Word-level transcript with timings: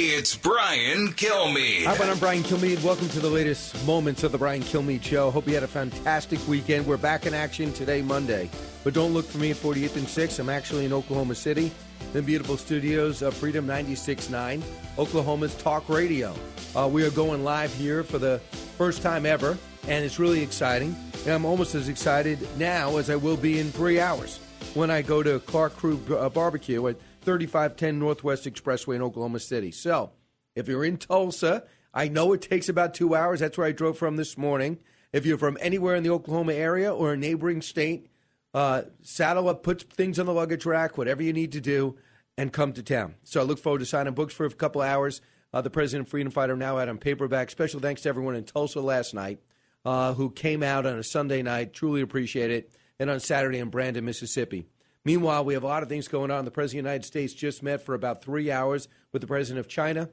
It's 0.00 0.36
Brian 0.36 1.08
Kilmeade. 1.08 1.82
Hi, 1.82 2.08
I'm 2.08 2.18
Brian 2.20 2.44
Kilmeade. 2.44 2.80
Welcome 2.84 3.08
to 3.08 3.18
the 3.18 3.28
latest 3.28 3.84
moments 3.84 4.22
of 4.22 4.30
the 4.30 4.38
Brian 4.38 4.62
Kilmeade 4.62 5.02
Show. 5.02 5.28
Hope 5.28 5.48
you 5.48 5.54
had 5.54 5.64
a 5.64 5.66
fantastic 5.66 6.38
weekend. 6.46 6.86
We're 6.86 6.96
back 6.96 7.26
in 7.26 7.34
action 7.34 7.72
today, 7.72 8.00
Monday. 8.00 8.48
But 8.84 8.94
don't 8.94 9.12
look 9.12 9.24
for 9.24 9.38
me 9.38 9.50
at 9.50 9.56
48th 9.56 9.96
and 9.96 10.08
6. 10.08 10.38
I'm 10.38 10.50
actually 10.50 10.84
in 10.84 10.92
Oklahoma 10.92 11.34
City, 11.34 11.72
the 12.12 12.22
beautiful 12.22 12.56
studios 12.56 13.22
of 13.22 13.34
Freedom 13.34 13.66
96.9, 13.66 14.62
Oklahoma's 15.00 15.56
talk 15.56 15.88
radio. 15.88 16.32
Uh, 16.76 16.88
we 16.88 17.04
are 17.04 17.10
going 17.10 17.42
live 17.42 17.74
here 17.74 18.04
for 18.04 18.18
the 18.18 18.38
first 18.76 19.02
time 19.02 19.26
ever, 19.26 19.58
and 19.88 20.04
it's 20.04 20.20
really 20.20 20.44
exciting. 20.44 20.94
And 21.24 21.32
I'm 21.32 21.44
almost 21.44 21.74
as 21.74 21.88
excited 21.88 22.38
now 22.56 22.98
as 22.98 23.10
I 23.10 23.16
will 23.16 23.36
be 23.36 23.58
in 23.58 23.72
three 23.72 23.98
hours 23.98 24.38
when 24.74 24.92
I 24.92 25.02
go 25.02 25.24
to 25.24 25.40
Clark 25.40 25.74
Crew 25.74 26.00
uh, 26.16 26.28
Barbecue 26.28 26.86
at 26.86 26.94
3510 27.28 27.98
Northwest 27.98 28.44
Expressway 28.46 28.96
in 28.96 29.02
Oklahoma 29.02 29.38
City. 29.38 29.70
So, 29.70 30.12
if 30.56 30.66
you're 30.66 30.82
in 30.82 30.96
Tulsa, 30.96 31.64
I 31.92 32.08
know 32.08 32.32
it 32.32 32.40
takes 32.40 32.70
about 32.70 32.94
two 32.94 33.14
hours. 33.14 33.40
That's 33.40 33.58
where 33.58 33.66
I 33.66 33.72
drove 33.72 33.98
from 33.98 34.16
this 34.16 34.38
morning. 34.38 34.78
If 35.12 35.26
you're 35.26 35.36
from 35.36 35.58
anywhere 35.60 35.94
in 35.94 36.02
the 36.02 36.08
Oklahoma 36.08 36.54
area 36.54 36.90
or 36.92 37.12
a 37.12 37.18
neighboring 37.18 37.60
state, 37.60 38.08
uh, 38.54 38.84
saddle 39.02 39.50
up, 39.50 39.62
put 39.62 39.82
things 39.92 40.18
on 40.18 40.24
the 40.24 40.32
luggage 40.32 40.64
rack, 40.64 40.96
whatever 40.96 41.22
you 41.22 41.34
need 41.34 41.52
to 41.52 41.60
do, 41.60 41.98
and 42.38 42.50
come 42.50 42.72
to 42.72 42.82
town. 42.82 43.14
So 43.24 43.42
I 43.42 43.44
look 43.44 43.58
forward 43.58 43.80
to 43.80 43.86
signing 43.86 44.14
books 44.14 44.32
for 44.32 44.46
a 44.46 44.50
couple 44.50 44.80
hours. 44.80 45.20
Uh, 45.52 45.60
the 45.60 45.68
President 45.68 46.08
Freedom 46.08 46.32
Fighter 46.32 46.56
now 46.56 46.78
out 46.78 46.88
on 46.88 46.96
paperback. 46.96 47.50
Special 47.50 47.78
thanks 47.78 48.00
to 48.02 48.08
everyone 48.08 48.36
in 48.36 48.44
Tulsa 48.44 48.80
last 48.80 49.12
night 49.12 49.38
uh, 49.84 50.14
who 50.14 50.30
came 50.30 50.62
out 50.62 50.86
on 50.86 50.98
a 50.98 51.04
Sunday 51.04 51.42
night. 51.42 51.74
Truly 51.74 52.00
appreciate 52.00 52.50
it. 52.50 52.72
And 52.98 53.10
on 53.10 53.20
Saturday 53.20 53.58
in 53.58 53.68
Brandon, 53.68 54.02
Mississippi. 54.02 54.66
Meanwhile, 55.08 55.46
we 55.46 55.54
have 55.54 55.62
a 55.62 55.66
lot 55.66 55.82
of 55.82 55.88
things 55.88 56.06
going 56.06 56.30
on. 56.30 56.44
The 56.44 56.50
President 56.50 56.80
of 56.80 56.84
the 56.84 56.90
United 56.90 57.06
States 57.06 57.32
just 57.32 57.62
met 57.62 57.80
for 57.80 57.94
about 57.94 58.22
three 58.22 58.50
hours 58.50 58.88
with 59.10 59.22
the 59.22 59.26
President 59.26 59.58
of 59.58 59.66
China. 59.66 60.10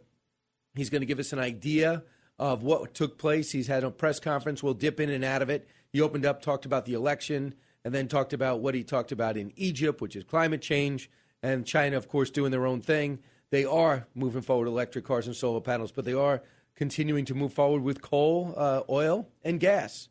He's 0.73 0.89
going 0.89 1.01
to 1.01 1.05
give 1.05 1.19
us 1.19 1.33
an 1.33 1.39
idea 1.39 2.03
of 2.39 2.63
what 2.63 2.93
took 2.93 3.17
place. 3.17 3.51
He's 3.51 3.67
had 3.67 3.83
a 3.83 3.91
press 3.91 4.21
conference. 4.21 4.63
We'll 4.63 4.73
dip 4.73 5.01
in 5.01 5.09
and 5.09 5.25
out 5.25 5.41
of 5.41 5.49
it. 5.49 5.67
He 5.91 5.99
opened 5.99 6.25
up, 6.25 6.41
talked 6.41 6.65
about 6.65 6.85
the 6.85 6.93
election, 6.93 7.55
and 7.83 7.93
then 7.93 8.07
talked 8.07 8.31
about 8.31 8.61
what 8.61 8.73
he 8.73 8.85
talked 8.85 9.11
about 9.11 9.35
in 9.35 9.51
Egypt, 9.57 9.99
which 9.99 10.15
is 10.15 10.23
climate 10.23 10.61
change, 10.61 11.11
and 11.43 11.65
China, 11.65 11.97
of 11.97 12.07
course, 12.07 12.29
doing 12.29 12.51
their 12.51 12.65
own 12.65 12.79
thing. 12.79 13.19
They 13.49 13.65
are 13.65 14.07
moving 14.15 14.43
forward 14.43 14.63
with 14.63 14.75
electric 14.75 15.03
cars 15.03 15.27
and 15.27 15.35
solar 15.35 15.59
panels, 15.59 15.91
but 15.91 16.05
they 16.05 16.13
are 16.13 16.41
continuing 16.73 17.25
to 17.25 17.35
move 17.35 17.51
forward 17.51 17.81
with 17.81 18.01
coal, 18.01 18.53
uh, 18.55 18.83
oil, 18.89 19.27
and 19.43 19.59
gas, 19.59 20.07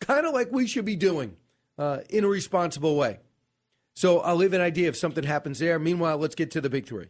kind 0.00 0.24
of 0.24 0.32
like 0.32 0.50
we 0.50 0.66
should 0.66 0.86
be 0.86 0.96
doing 0.96 1.36
uh, 1.76 1.98
in 2.08 2.24
a 2.24 2.28
responsible 2.28 2.96
way. 2.96 3.18
So 3.94 4.20
I'll 4.20 4.36
leave 4.36 4.52
an 4.52 4.60
idea 4.60 4.88
if 4.88 4.96
something 4.96 5.24
happens 5.24 5.58
there. 5.58 5.78
Meanwhile, 5.78 6.18
let's 6.18 6.34
get 6.34 6.50
to 6.52 6.60
the 6.60 6.70
big 6.70 6.86
three. 6.86 7.08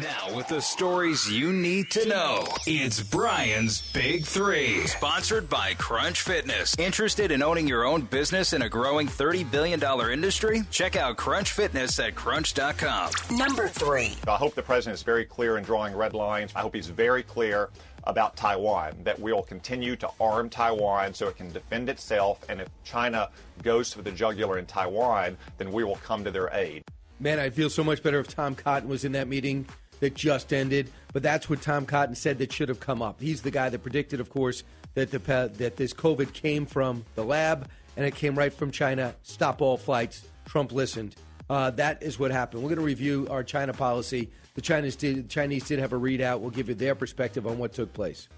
Now, 0.00 0.34
with 0.34 0.48
the 0.48 0.62
stories 0.62 1.30
you 1.30 1.52
need 1.52 1.90
to 1.90 2.08
know, 2.08 2.46
it's 2.66 3.02
Brian's 3.02 3.92
Big 3.92 4.24
Three. 4.24 4.86
Sponsored 4.86 5.50
by 5.50 5.74
Crunch 5.74 6.22
Fitness. 6.22 6.74
Interested 6.78 7.30
in 7.30 7.42
owning 7.42 7.68
your 7.68 7.84
own 7.84 8.00
business 8.00 8.54
in 8.54 8.62
a 8.62 8.70
growing 8.70 9.06
$30 9.06 9.50
billion 9.50 9.82
industry? 10.10 10.62
Check 10.70 10.96
out 10.96 11.18
Crunch 11.18 11.52
Fitness 11.52 11.98
at 11.98 12.14
crunch.com. 12.14 13.10
Number 13.32 13.68
three. 13.68 14.14
I 14.26 14.36
hope 14.36 14.54
the 14.54 14.62
president 14.62 14.94
is 14.94 15.02
very 15.02 15.26
clear 15.26 15.58
in 15.58 15.64
drawing 15.64 15.94
red 15.94 16.14
lines. 16.14 16.52
I 16.56 16.60
hope 16.60 16.74
he's 16.74 16.88
very 16.88 17.22
clear 17.22 17.68
about 18.04 18.36
Taiwan, 18.36 18.94
that 19.04 19.18
we'll 19.18 19.42
continue 19.42 19.96
to 19.96 20.08
arm 20.20 20.48
Taiwan 20.48 21.14
so 21.14 21.28
it 21.28 21.36
can 21.36 21.50
defend 21.52 21.88
itself. 21.88 22.44
And 22.48 22.60
if 22.60 22.68
China 22.84 23.28
goes 23.62 23.92
for 23.92 24.02
the 24.02 24.12
jugular 24.12 24.58
in 24.58 24.66
Taiwan, 24.66 25.36
then 25.58 25.72
we 25.72 25.84
will 25.84 25.96
come 25.96 26.24
to 26.24 26.30
their 26.30 26.50
aid. 26.52 26.84
Man, 27.20 27.38
I'd 27.38 27.54
feel 27.54 27.70
so 27.70 27.84
much 27.84 28.02
better 28.02 28.18
if 28.18 28.28
Tom 28.28 28.54
Cotton 28.54 28.88
was 28.88 29.04
in 29.04 29.12
that 29.12 29.28
meeting 29.28 29.66
that 30.00 30.14
just 30.14 30.52
ended. 30.52 30.90
But 31.12 31.22
that's 31.22 31.48
what 31.48 31.62
Tom 31.62 31.86
Cotton 31.86 32.16
said 32.16 32.38
that 32.38 32.52
should 32.52 32.68
have 32.68 32.80
come 32.80 33.00
up. 33.00 33.20
He's 33.20 33.42
the 33.42 33.50
guy 33.50 33.68
that 33.68 33.82
predicted, 33.82 34.18
of 34.18 34.30
course, 34.30 34.64
that 34.94 35.10
the 35.10 35.18
that 35.58 35.76
this 35.76 35.92
COVID 35.94 36.32
came 36.32 36.66
from 36.66 37.04
the 37.14 37.24
lab 37.24 37.68
and 37.96 38.04
it 38.04 38.14
came 38.14 38.36
right 38.36 38.52
from 38.52 38.70
China. 38.70 39.14
Stop 39.22 39.62
all 39.62 39.76
flights. 39.76 40.26
Trump 40.46 40.72
listened. 40.72 41.14
Uh, 41.48 41.70
that 41.70 42.02
is 42.02 42.18
what 42.18 42.30
happened. 42.30 42.62
We're 42.62 42.70
going 42.70 42.78
to 42.78 42.84
review 42.84 43.28
our 43.30 43.44
China 43.44 43.72
policy. 43.72 44.30
The 44.54 44.60
Chinese 44.60 44.96
did, 44.96 45.30
Chinese 45.30 45.64
did 45.64 45.78
have 45.78 45.94
a 45.94 45.98
readout. 45.98 46.40
We'll 46.40 46.50
give 46.50 46.68
you 46.68 46.74
their 46.74 46.94
perspective 46.94 47.46
on 47.46 47.56
what 47.58 47.72
took 47.72 47.92
place. 47.94 48.28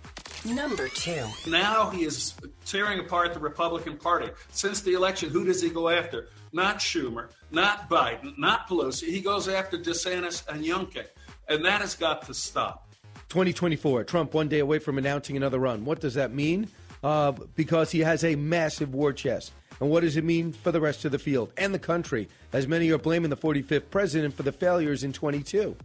Number 0.46 0.88
two. 0.88 1.24
Now 1.48 1.90
he 1.90 2.04
is 2.04 2.34
tearing 2.66 3.00
apart 3.00 3.34
the 3.34 3.40
Republican 3.40 3.96
Party. 3.96 4.30
Since 4.50 4.82
the 4.82 4.92
election, 4.92 5.30
who 5.30 5.44
does 5.44 5.60
he 5.60 5.70
go 5.70 5.88
after? 5.88 6.28
Not 6.52 6.78
Schumer, 6.78 7.30
not 7.50 7.88
Biden, 7.90 8.38
not 8.38 8.68
Pelosi. 8.68 9.08
He 9.08 9.20
goes 9.20 9.48
after 9.48 9.76
DeSantis 9.76 10.46
and 10.46 10.64
Youngkin. 10.64 11.06
And 11.48 11.64
that 11.64 11.80
has 11.80 11.96
got 11.96 12.26
to 12.26 12.34
stop. 12.34 12.92
2024, 13.30 14.04
Trump 14.04 14.34
one 14.34 14.48
day 14.48 14.60
away 14.60 14.78
from 14.78 14.98
announcing 14.98 15.36
another 15.36 15.58
run. 15.58 15.84
What 15.84 16.00
does 16.00 16.14
that 16.14 16.32
mean? 16.32 16.68
Uh, 17.02 17.32
because 17.56 17.90
he 17.90 18.00
has 18.00 18.22
a 18.22 18.36
massive 18.36 18.94
war 18.94 19.12
chest. 19.12 19.52
And 19.80 19.90
what 19.90 20.00
does 20.00 20.16
it 20.16 20.22
mean 20.22 20.52
for 20.52 20.70
the 20.70 20.80
rest 20.80 21.04
of 21.04 21.10
the 21.10 21.18
field 21.18 21.52
and 21.56 21.74
the 21.74 21.80
country, 21.80 22.28
as 22.52 22.68
many 22.68 22.90
are 22.92 22.98
blaming 22.98 23.30
the 23.30 23.36
45th 23.36 23.90
president 23.90 24.34
for 24.34 24.44
the 24.44 24.52
failures 24.52 25.02
in 25.02 25.12
22? 25.12 25.76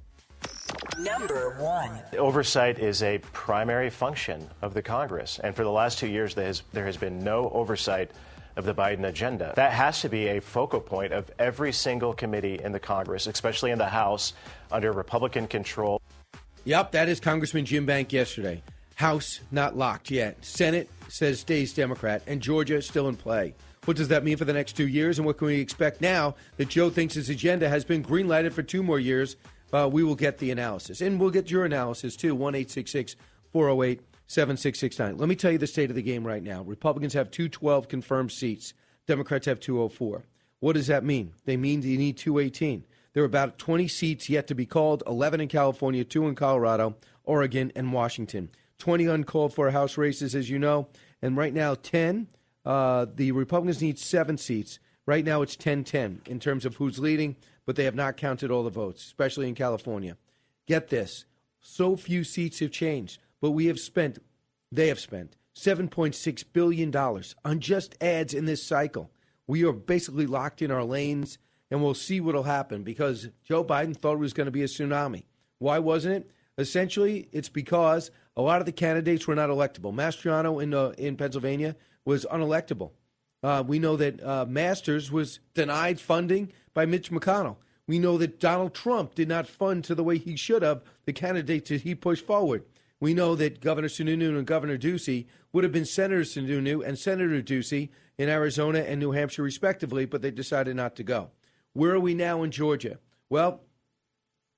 Number 1.00 1.56
one. 1.58 1.98
Oversight 2.18 2.78
is 2.78 3.02
a 3.04 3.20
primary 3.32 3.90
function 3.90 4.50
of 4.62 4.74
the 4.74 4.82
Congress. 4.82 5.40
And 5.42 5.56
for 5.56 5.64
the 5.64 5.72
last 5.72 5.98
two 5.98 6.08
years, 6.08 6.36
there 6.36 6.48
has, 6.48 6.64
there 6.74 6.86
has 6.86 6.98
been 6.98 7.24
no 7.24 7.50
oversight 7.52 8.12
of 8.58 8.66
the 8.66 8.76
Biden 8.76 9.08
agenda. 9.08 9.54
That 9.56 9.72
has 9.72 10.02
to 10.02 10.10
be 10.10 10.28
a 10.28 10.42
focal 10.42 10.82
point 10.82 11.14
of 11.14 11.32
every 11.40 11.72
single 11.72 12.14
committee 12.14 12.60
in 12.62 12.74
the 12.74 12.82
Congress, 12.82 13.28
especially 13.28 13.72
in 13.72 13.78
the 13.78 13.88
House 13.88 14.34
under 14.74 14.92
Republican 14.92 15.48
control. 15.48 16.02
Yep, 16.66 16.92
that 16.92 17.08
is 17.08 17.22
Congressman 17.22 17.64
Jim 17.64 17.86
Banks 17.86 18.12
yesterday. 18.12 18.62
House 18.96 19.40
not 19.52 19.78
locked 19.78 20.12
yet. 20.12 20.44
Senate 20.44 20.90
says 21.08 21.40
stays 21.40 21.74
Democrat, 21.74 22.22
and 22.28 22.42
Georgia 22.42 22.82
still 22.82 23.08
in 23.08 23.16
play. 23.16 23.56
What 23.86 23.96
does 23.96 24.10
that 24.10 24.26
mean 24.26 24.36
for 24.36 24.44
the 24.44 24.52
next 24.52 24.74
two 24.74 24.90
years, 24.90 25.18
and 25.18 25.26
what 25.26 25.38
can 25.38 25.48
we 25.48 25.62
expect 25.62 26.02
now 26.02 26.36
that 26.58 26.68
Joe 26.68 26.90
thinks 26.90 27.14
his 27.14 27.30
agenda 27.30 27.70
has 27.70 27.86
been 27.86 28.04
greenlighted 28.04 28.52
for 28.52 28.62
two 28.62 28.84
more 28.84 29.00
years? 29.00 29.38
Uh, 29.74 29.90
we 29.92 30.04
will 30.04 30.16
get 30.16 30.38
the 30.38 30.52
analysis, 30.52 31.02
and 31.02 31.20
we'll 31.20 31.30
get 31.30 31.52
your 31.52 31.66
analysis 31.66 32.16
too. 32.16 32.36
One 32.36 32.56
eight 32.56 32.72
six 32.72 32.92
six 32.92 33.16
four 33.52 33.66
zero 33.66 33.84
eight 33.84 34.02
seven 34.28 34.58
six 34.58 34.80
six 34.80 34.98
nine. 34.98 35.18
Let 35.18 35.30
me 35.30 35.36
tell 35.36 35.52
you 35.52 35.58
the 35.58 35.68
state 35.68 35.90
of 35.90 35.96
the 35.96 36.02
game 36.02 36.26
right 36.26 36.44
now. 36.44 36.64
Republicans 36.64 37.14
have 37.14 37.32
two 37.32 37.50
twelve 37.50 37.88
confirmed 37.88 38.32
seats. 38.32 38.74
Democrats 39.08 39.46
have 39.46 39.60
two 39.60 39.78
hundred 39.78 39.94
four. 39.94 40.24
What 40.60 40.74
does 40.74 40.88
that 40.88 41.04
mean? 41.04 41.34
They 41.46 41.58
mean 41.58 41.82
you 41.82 41.98
need 41.98 42.18
two 42.18 42.40
eighteen. 42.40 42.84
There 43.14 43.24
are 43.24 43.26
about 43.26 43.58
20 43.58 43.88
seats 43.88 44.30
yet 44.30 44.48
to 44.48 44.56
be 44.56 44.68
called 44.68 45.02
11 45.08 45.42
in 45.42 45.48
California, 45.48 46.04
2 46.04 46.28
in 46.28 46.36
Colorado, 46.36 46.96
Oregon, 47.24 47.72
and 47.76 47.92
Washington. 47.92 48.50
20 48.78 49.08
uncalled 49.08 49.54
for 49.54 49.72
House 49.72 49.98
races, 49.98 50.36
as 50.36 50.50
you 50.50 50.60
know. 50.60 50.88
And 51.22 51.36
right 51.36 51.54
now, 51.54 51.76
10. 51.76 52.28
Uh, 52.66 53.08
the 53.16 53.32
Republicans 53.32 53.82
need 53.82 53.98
seven 53.98 54.38
seats. 54.38 54.80
Right 55.06 55.26
now, 55.26 55.42
it's 55.42 55.56
10 55.56 55.86
10 55.86 56.22
in 56.28 56.40
terms 56.40 56.66
of 56.66 56.76
who's 56.76 57.00
leading, 57.00 57.36
but 57.70 57.76
they 57.76 57.84
have 57.84 57.94
not 57.94 58.18
counted 58.18 58.50
all 58.50 58.64
the 58.64 58.72
votes, 58.72 59.06
especially 59.06 59.48
in 59.48 59.54
California. 59.54 60.18
Get 60.66 60.88
this 60.88 61.26
so 61.62 61.96
few 61.96 62.24
seats 62.24 62.58
have 62.62 62.72
changed, 62.72 63.20
but 63.42 63.52
we 63.52 63.68
have 63.68 63.80
spent, 63.80 64.18
they 64.72 64.88
have 64.88 65.00
spent 65.00 65.36
$7.6 65.56 66.44
billion 66.52 66.96
on 66.96 67.60
just 67.60 67.96
ads 68.02 68.34
in 68.34 68.46
this 68.46 68.64
cycle. 68.64 69.12
We 69.46 69.64
are 69.66 69.72
basically 69.72 70.26
locked 70.26 70.64
in 70.64 70.72
our 70.72 70.84
lanes 70.84 71.38
and 71.70 71.84
we'll 71.84 71.94
see 71.94 72.20
what'll 72.20 72.42
happen 72.42 72.82
because 72.82 73.30
Joe 73.44 73.64
Biden 73.64 73.96
thought 73.96 74.14
it 74.14 74.18
was 74.18 74.34
going 74.34 74.46
to 74.46 74.52
be 74.52 74.64
a 74.64 74.66
tsunami. 74.66 75.26
Why 75.60 75.78
wasn't 75.78 76.16
it? 76.16 76.32
Essentially, 76.58 77.30
it's 77.32 77.50
because 77.50 78.10
a 78.36 78.42
lot 78.42 78.62
of 78.62 78.66
the 78.66 78.72
candidates 78.72 79.28
were 79.28 79.36
not 79.36 79.52
electable. 79.52 79.94
Mastriano 79.94 80.60
in 80.60 80.74
uh, 80.74 80.94
in 80.98 81.18
Pennsylvania 81.18 81.76
was 82.04 82.26
unelectable. 82.32 82.94
Uh, 83.44 83.64
we 83.66 83.78
know 83.78 83.96
that 83.96 84.24
uh, 84.24 84.46
Masters 84.50 85.12
was 85.12 85.40
denied 85.54 86.00
funding 86.00 86.52
by 86.80 86.86
Mitch 86.86 87.12
McConnell. 87.12 87.58
We 87.88 88.00
know 88.00 88.18
that 88.20 88.40
Donald 88.40 88.74
Trump 88.74 89.14
did 89.14 89.28
not 89.28 89.50
fund 89.50 89.84
to 89.84 89.94
the 89.94 90.04
way 90.04 90.18
he 90.18 90.38
should 90.38 90.62
have 90.62 90.82
the 91.04 91.12
candidates 91.12 91.68
that 91.68 91.82
he 91.82 91.94
pushed 91.94 92.26
forward. 92.26 92.64
We 93.02 93.14
know 93.14 93.36
that 93.36 93.60
Governor 93.60 93.90
Sununu 93.90 94.38
and 94.38 94.48
Governor 94.48 94.78
Ducey 94.78 95.26
would 95.52 95.66
have 95.66 95.74
been 95.74 95.84
Senator 95.84 96.22
Sununu 96.22 96.82
and 96.88 96.98
Senator 96.98 97.42
Ducey 97.42 97.90
in 98.18 98.30
Arizona 98.30 98.80
and 98.80 98.98
New 98.98 99.12
Hampshire, 99.12 99.44
respectively, 99.44 100.06
but 100.06 100.22
they 100.22 100.32
decided 100.32 100.78
not 100.78 100.96
to 100.96 101.04
go. 101.04 101.32
Where 101.74 101.96
are 101.96 102.00
we 102.00 102.14
now 102.14 102.44
in 102.44 102.52
Georgia? 102.52 103.00
Well, 103.28 103.60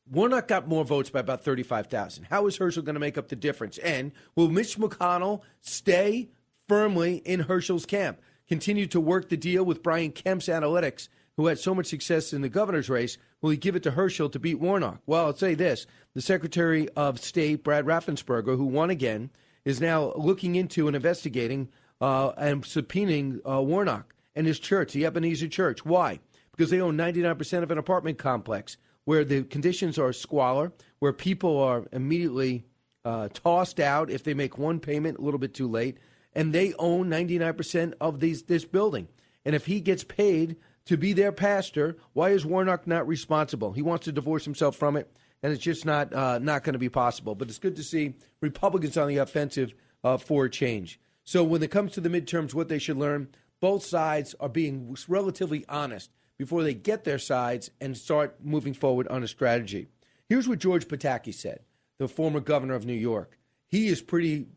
Warnock 0.08 0.48
got 0.48 0.68
more 0.68 0.86
votes 0.86 1.10
by 1.10 1.22
about 1.22 1.44
35,000. 1.44 2.26
How 2.26 2.46
is 2.46 2.58
Herschel 2.58 2.84
going 2.84 2.94
to 2.94 3.00
make 3.00 3.18
up 3.18 3.30
the 3.30 3.36
difference? 3.36 3.80
And 3.80 4.12
will 4.36 4.50
Mitch 4.52 4.78
McConnell 4.78 5.42
stay 5.60 6.30
firmly 6.68 7.16
in 7.26 7.40
Herschel's 7.40 7.88
camp? 7.88 8.22
Continue 8.48 8.86
to 8.88 9.00
work 9.00 9.30
the 9.30 9.38
deal 9.38 9.64
with 9.64 9.82
Brian 9.82 10.12
Kemp's 10.12 10.48
analytics, 10.48 11.08
who 11.38 11.48
had 11.48 11.60
so 11.60 11.74
much 11.74 11.88
success 11.88 12.34
in 12.34 12.42
the 12.42 12.50
governor's 12.50 12.90
race? 12.90 13.18
Will 13.42 13.50
he 13.52 13.58
give 13.58 13.76
it 13.76 13.84
to 13.84 13.92
Herschel 13.92 14.30
to 14.30 14.40
beat 14.40 14.60
Warnock? 14.60 15.02
Well, 15.06 15.26
I'll 15.26 15.36
say 15.36 15.56
this 15.56 15.86
the 16.14 16.22
Secretary 16.22 16.90
of 16.90 17.20
State, 17.20 17.64
Brad 17.64 17.86
Raffensperger, 17.86 18.58
who 18.58 18.66
won 18.66 18.90
again, 18.90 19.30
is 19.66 19.80
now 19.80 20.14
looking 20.16 20.56
into 20.56 20.88
and 20.88 20.96
investigating 20.96 21.70
uh, 22.00 22.32
and 22.38 22.64
subpoenaing 22.64 23.40
uh, 23.50 23.62
Warnock 23.62 24.14
and 24.36 24.48
his 24.48 24.60
church, 24.60 24.94
the 24.94 25.06
Ebenezer 25.06 25.48
Church. 25.48 25.86
Why? 25.86 26.20
Because 26.52 26.70
they 26.70 26.82
own 26.82 26.98
99% 26.98 27.64
of 27.64 27.72
an 27.72 27.78
apartment 27.78 28.18
complex 28.18 28.78
where 29.06 29.24
the 29.24 29.44
conditions 29.44 29.98
are 29.98 30.14
squalor, 30.14 30.72
where 31.00 31.14
people 31.14 31.60
are 31.60 31.86
immediately 31.92 32.66
uh, 33.04 33.30
tossed 33.34 33.80
out 33.80 34.12
if 34.12 34.24
they 34.24 34.34
make 34.34 34.58
one 34.58 34.80
payment 34.80 35.18
a 35.18 35.22
little 35.22 35.40
bit 35.40 35.54
too 35.54 35.68
late, 35.68 35.98
and 36.34 36.54
they 36.54 36.74
own 36.76 37.10
99% 37.10 37.94
of 38.00 38.20
these 38.20 38.44
this 38.44 38.66
building. 38.66 39.08
And 39.44 39.56
if 39.56 39.66
he 39.66 39.82
gets 39.82 40.04
paid 40.04 40.56
to 40.86 40.98
be 40.98 41.14
their 41.14 41.32
pastor, 41.32 41.98
why 42.14 42.30
is 42.32 42.46
Warnock 42.46 42.88
not 42.88 43.08
responsible? 43.08 43.72
He 43.74 43.82
wants 43.82 44.06
to 44.06 44.12
divorce 44.12 44.46
himself 44.46 44.76
from 44.76 44.98
it, 44.98 45.12
and 45.44 45.54
it's 45.54 45.64
just 45.64 45.86
not 45.86 46.14
uh, 46.14 46.40
not 46.40 46.64
going 46.64 46.74
to 46.74 46.80
be 46.80 46.90
possible. 46.90 47.36
But 47.36 47.50
it's 47.50 47.60
good 47.60 47.76
to 47.76 47.84
see 47.84 48.16
Republicans 48.42 48.98
on 48.98 49.08
the 49.08 49.18
offensive 49.18 49.74
uh, 50.04 50.18
for 50.18 50.48
change. 50.50 51.00
So 51.24 51.44
when 51.44 51.62
it 51.64 51.72
comes 51.72 51.94
to 51.94 52.02
the 52.02 52.10
midterms, 52.10 52.54
what 52.54 52.68
they 52.68 52.80
should 52.80 52.98
learn, 52.98 53.30
both 53.60 53.86
sides 53.86 54.36
are 54.40 54.50
being 54.50 54.96
relatively 55.08 55.66
honest 55.70 56.10
before 56.38 56.64
they 56.64 56.74
get 56.74 57.04
their 57.04 57.20
sides 57.20 57.70
and 57.80 57.96
start 57.96 58.38
moving 58.44 58.74
forward 58.74 59.08
on 59.10 59.24
a 59.24 59.28
strategy. 59.28 59.88
Here's 60.28 60.48
what 60.48 60.60
George 60.60 60.88
Pataki 60.88 61.34
said, 61.34 61.60
the 62.00 62.08
former 62.08 62.40
governor 62.40 62.74
of 62.74 62.86
New 62.86 62.94
York. 62.94 63.38
He 63.68 63.88
is 63.88 64.02
pretty 64.02 64.48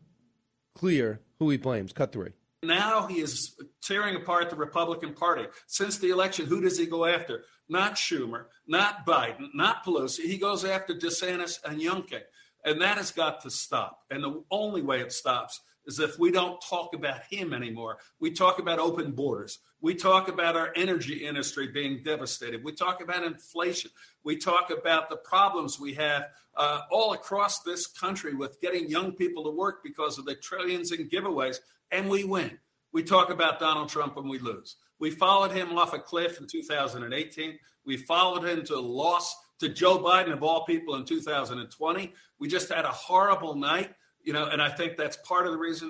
clear 0.73 1.21
who 1.37 1.49
he 1.49 1.57
blames. 1.57 1.93
Cut 1.93 2.11
three. 2.11 2.31
Now 2.63 3.05
he 3.07 3.19
is 3.19 3.55
tearing 3.83 4.15
apart 4.15 4.49
the 4.49 4.55
Republican 4.55 5.13
Party. 5.13 5.45
Since 5.67 5.99
the 5.99 6.09
election, 6.09 6.45
who 6.45 6.61
does 6.61 6.77
he 6.77 6.85
go 6.85 7.05
after? 7.05 7.43
Not 7.69 7.95
Schumer, 7.95 8.45
not 8.67 9.05
Biden, 9.05 9.49
not 9.53 9.85
Pelosi. 9.85 10.21
He 10.21 10.37
goes 10.37 10.65
after 10.65 10.93
DeSantis 10.93 11.59
and 11.63 11.79
Youngkin. 11.79 12.21
And 12.63 12.81
that 12.81 12.97
has 12.97 13.11
got 13.11 13.41
to 13.41 13.51
stop. 13.51 13.99
And 14.09 14.23
the 14.23 14.43
only 14.49 14.81
way 14.81 15.01
it 15.01 15.11
stops 15.11 15.61
is 15.85 15.99
if 15.99 16.17
we 16.17 16.31
don't 16.31 16.59
talk 16.61 16.93
about 16.93 17.21
him 17.29 17.53
anymore. 17.53 17.97
We 18.19 18.31
talk 18.31 18.59
about 18.59 18.79
open 18.79 19.11
borders. 19.11 19.59
We 19.81 19.93
talk 19.93 20.27
about 20.27 20.55
our 20.55 20.71
energy 20.75 21.25
industry 21.25 21.67
being 21.67 22.01
devastated. 22.03 22.63
We 22.63 22.71
talk 22.71 23.03
about 23.03 23.23
inflation. 23.23 23.91
We 24.23 24.37
talk 24.37 24.71
about 24.71 25.09
the 25.09 25.17
problems 25.17 25.79
we 25.79 25.93
have 25.93 26.29
uh, 26.57 26.81
all 26.91 27.13
across 27.13 27.61
this 27.61 27.87
country 27.87 28.33
with 28.33 28.59
getting 28.61 28.89
young 28.89 29.11
people 29.11 29.43
to 29.43 29.51
work 29.51 29.83
because 29.83 30.17
of 30.17 30.25
the 30.25 30.35
trillions 30.35 30.91
in 30.91 31.07
giveaways, 31.09 31.57
and 31.91 32.09
we 32.09 32.23
win. 32.23 32.57
We 32.91 33.03
talk 33.03 33.29
about 33.29 33.59
Donald 33.59 33.89
Trump 33.89 34.17
and 34.17 34.29
we 34.29 34.39
lose. 34.39 34.77
We 34.99 35.11
followed 35.11 35.51
him 35.51 35.77
off 35.77 35.93
a 35.93 35.99
cliff 35.99 36.39
in 36.39 36.47
2018. 36.47 37.59
We 37.85 37.97
followed 37.97 38.43
him 38.43 38.63
to 38.65 38.75
a 38.75 38.79
loss 38.79 39.35
to 39.59 39.69
Joe 39.69 39.99
Biden, 39.99 40.31
of 40.31 40.43
all 40.43 40.65
people, 40.65 40.95
in 40.95 41.05
2020. 41.05 42.13
We 42.39 42.47
just 42.47 42.71
had 42.71 42.85
a 42.85 42.91
horrible 42.91 43.55
night 43.55 43.91
you 44.25 44.33
know, 44.33 44.47
and 44.47 44.61
I 44.61 44.69
think 44.69 44.97
that's 44.97 45.17
part 45.17 45.45
of 45.45 45.53
the 45.53 45.57
reason. 45.57 45.89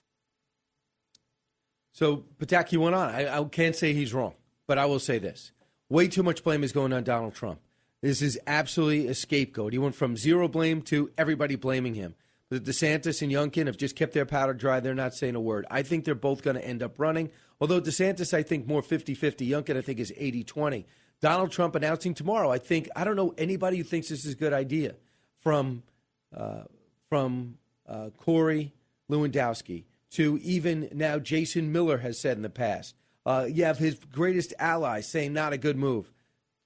So 1.94 2.26
Pataki 2.38 2.78
went 2.78 2.94
on. 2.94 3.10
I, 3.10 3.40
I 3.40 3.44
can't 3.46 3.76
say 3.76 3.94
he's 3.94 4.14
wrong, 4.14 4.34
but 4.68 4.78
I 4.78 4.86
will 4.86 5.00
say 5.00 5.18
this: 5.18 5.54
way 5.90 6.08
too 6.08 6.22
much 6.22 6.44
blame 6.44 6.64
is 6.64 6.74
going 6.74 6.94
on 6.94 7.04
Donald 7.04 7.34
Trump. 7.34 7.60
This 8.02 8.22
is 8.22 8.38
absolutely 8.46 9.08
a 9.08 9.16
scapegoat. 9.16 9.74
He 9.74 9.80
went 9.80 9.96
from 9.96 10.16
zero 10.18 10.48
blame 10.48 10.82
to 10.84 11.10
everybody 11.18 11.56
blaming 11.56 11.96
him. 11.96 12.14
The 12.50 12.60
DeSantis 12.60 13.22
and 13.22 13.32
Youngkin 13.32 13.66
have 13.66 13.78
just 13.78 13.96
kept 13.96 14.14
their 14.14 14.26
powder 14.26 14.54
dry. 14.54 14.80
They're 14.80 14.94
not 14.94 15.16
saying 15.16 15.36
a 15.36 15.42
word. 15.42 15.66
I 15.72 15.82
think 15.82 16.06
they're 16.06 16.14
both 16.14 16.44
going 16.44 16.56
to 16.56 16.66
end 16.66 16.84
up 16.84 17.00
running. 17.00 17.32
Although 17.60 17.82
DeSantis, 17.82 18.34
I 18.34 18.44
think, 18.44 18.68
more 18.68 18.82
50 18.82 19.16
50. 19.16 19.48
Youngkin, 19.50 19.78
I 19.78 19.82
think, 19.82 20.00
is 20.00 20.14
80 20.16 20.44
20. 20.44 20.86
Donald 21.22 21.52
Trump 21.52 21.76
announcing 21.76 22.14
tomorrow. 22.14 22.52
I 22.52 22.60
think, 22.60 22.88
I 22.96 23.04
don't 23.04 23.16
know 23.16 23.34
anybody 23.38 23.78
who 23.78 23.84
thinks 23.84 24.10
this 24.10 24.26
is 24.26 24.34
a 24.34 24.38
good 24.38 24.54
idea 24.54 24.96
from, 25.40 25.84
uh, 26.36 26.64
from 27.10 27.58
uh, 27.88 28.10
Corey 28.18 28.74
Lewandowski 29.10 29.86
to 30.12 30.38
even 30.44 30.90
now 30.94 31.20
Jason 31.20 31.72
Miller 31.72 31.98
has 32.00 32.20
said 32.20 32.38
in 32.38 32.44
the 32.44 32.50
past. 32.50 32.96
Uh, 33.26 33.48
you 33.50 33.66
have 33.66 33.78
his 33.78 33.96
greatest 34.12 34.54
ally 34.60 35.02
saying 35.02 35.34
not 35.34 35.52
a 35.52 35.58
good 35.58 35.78
move. 35.78 36.12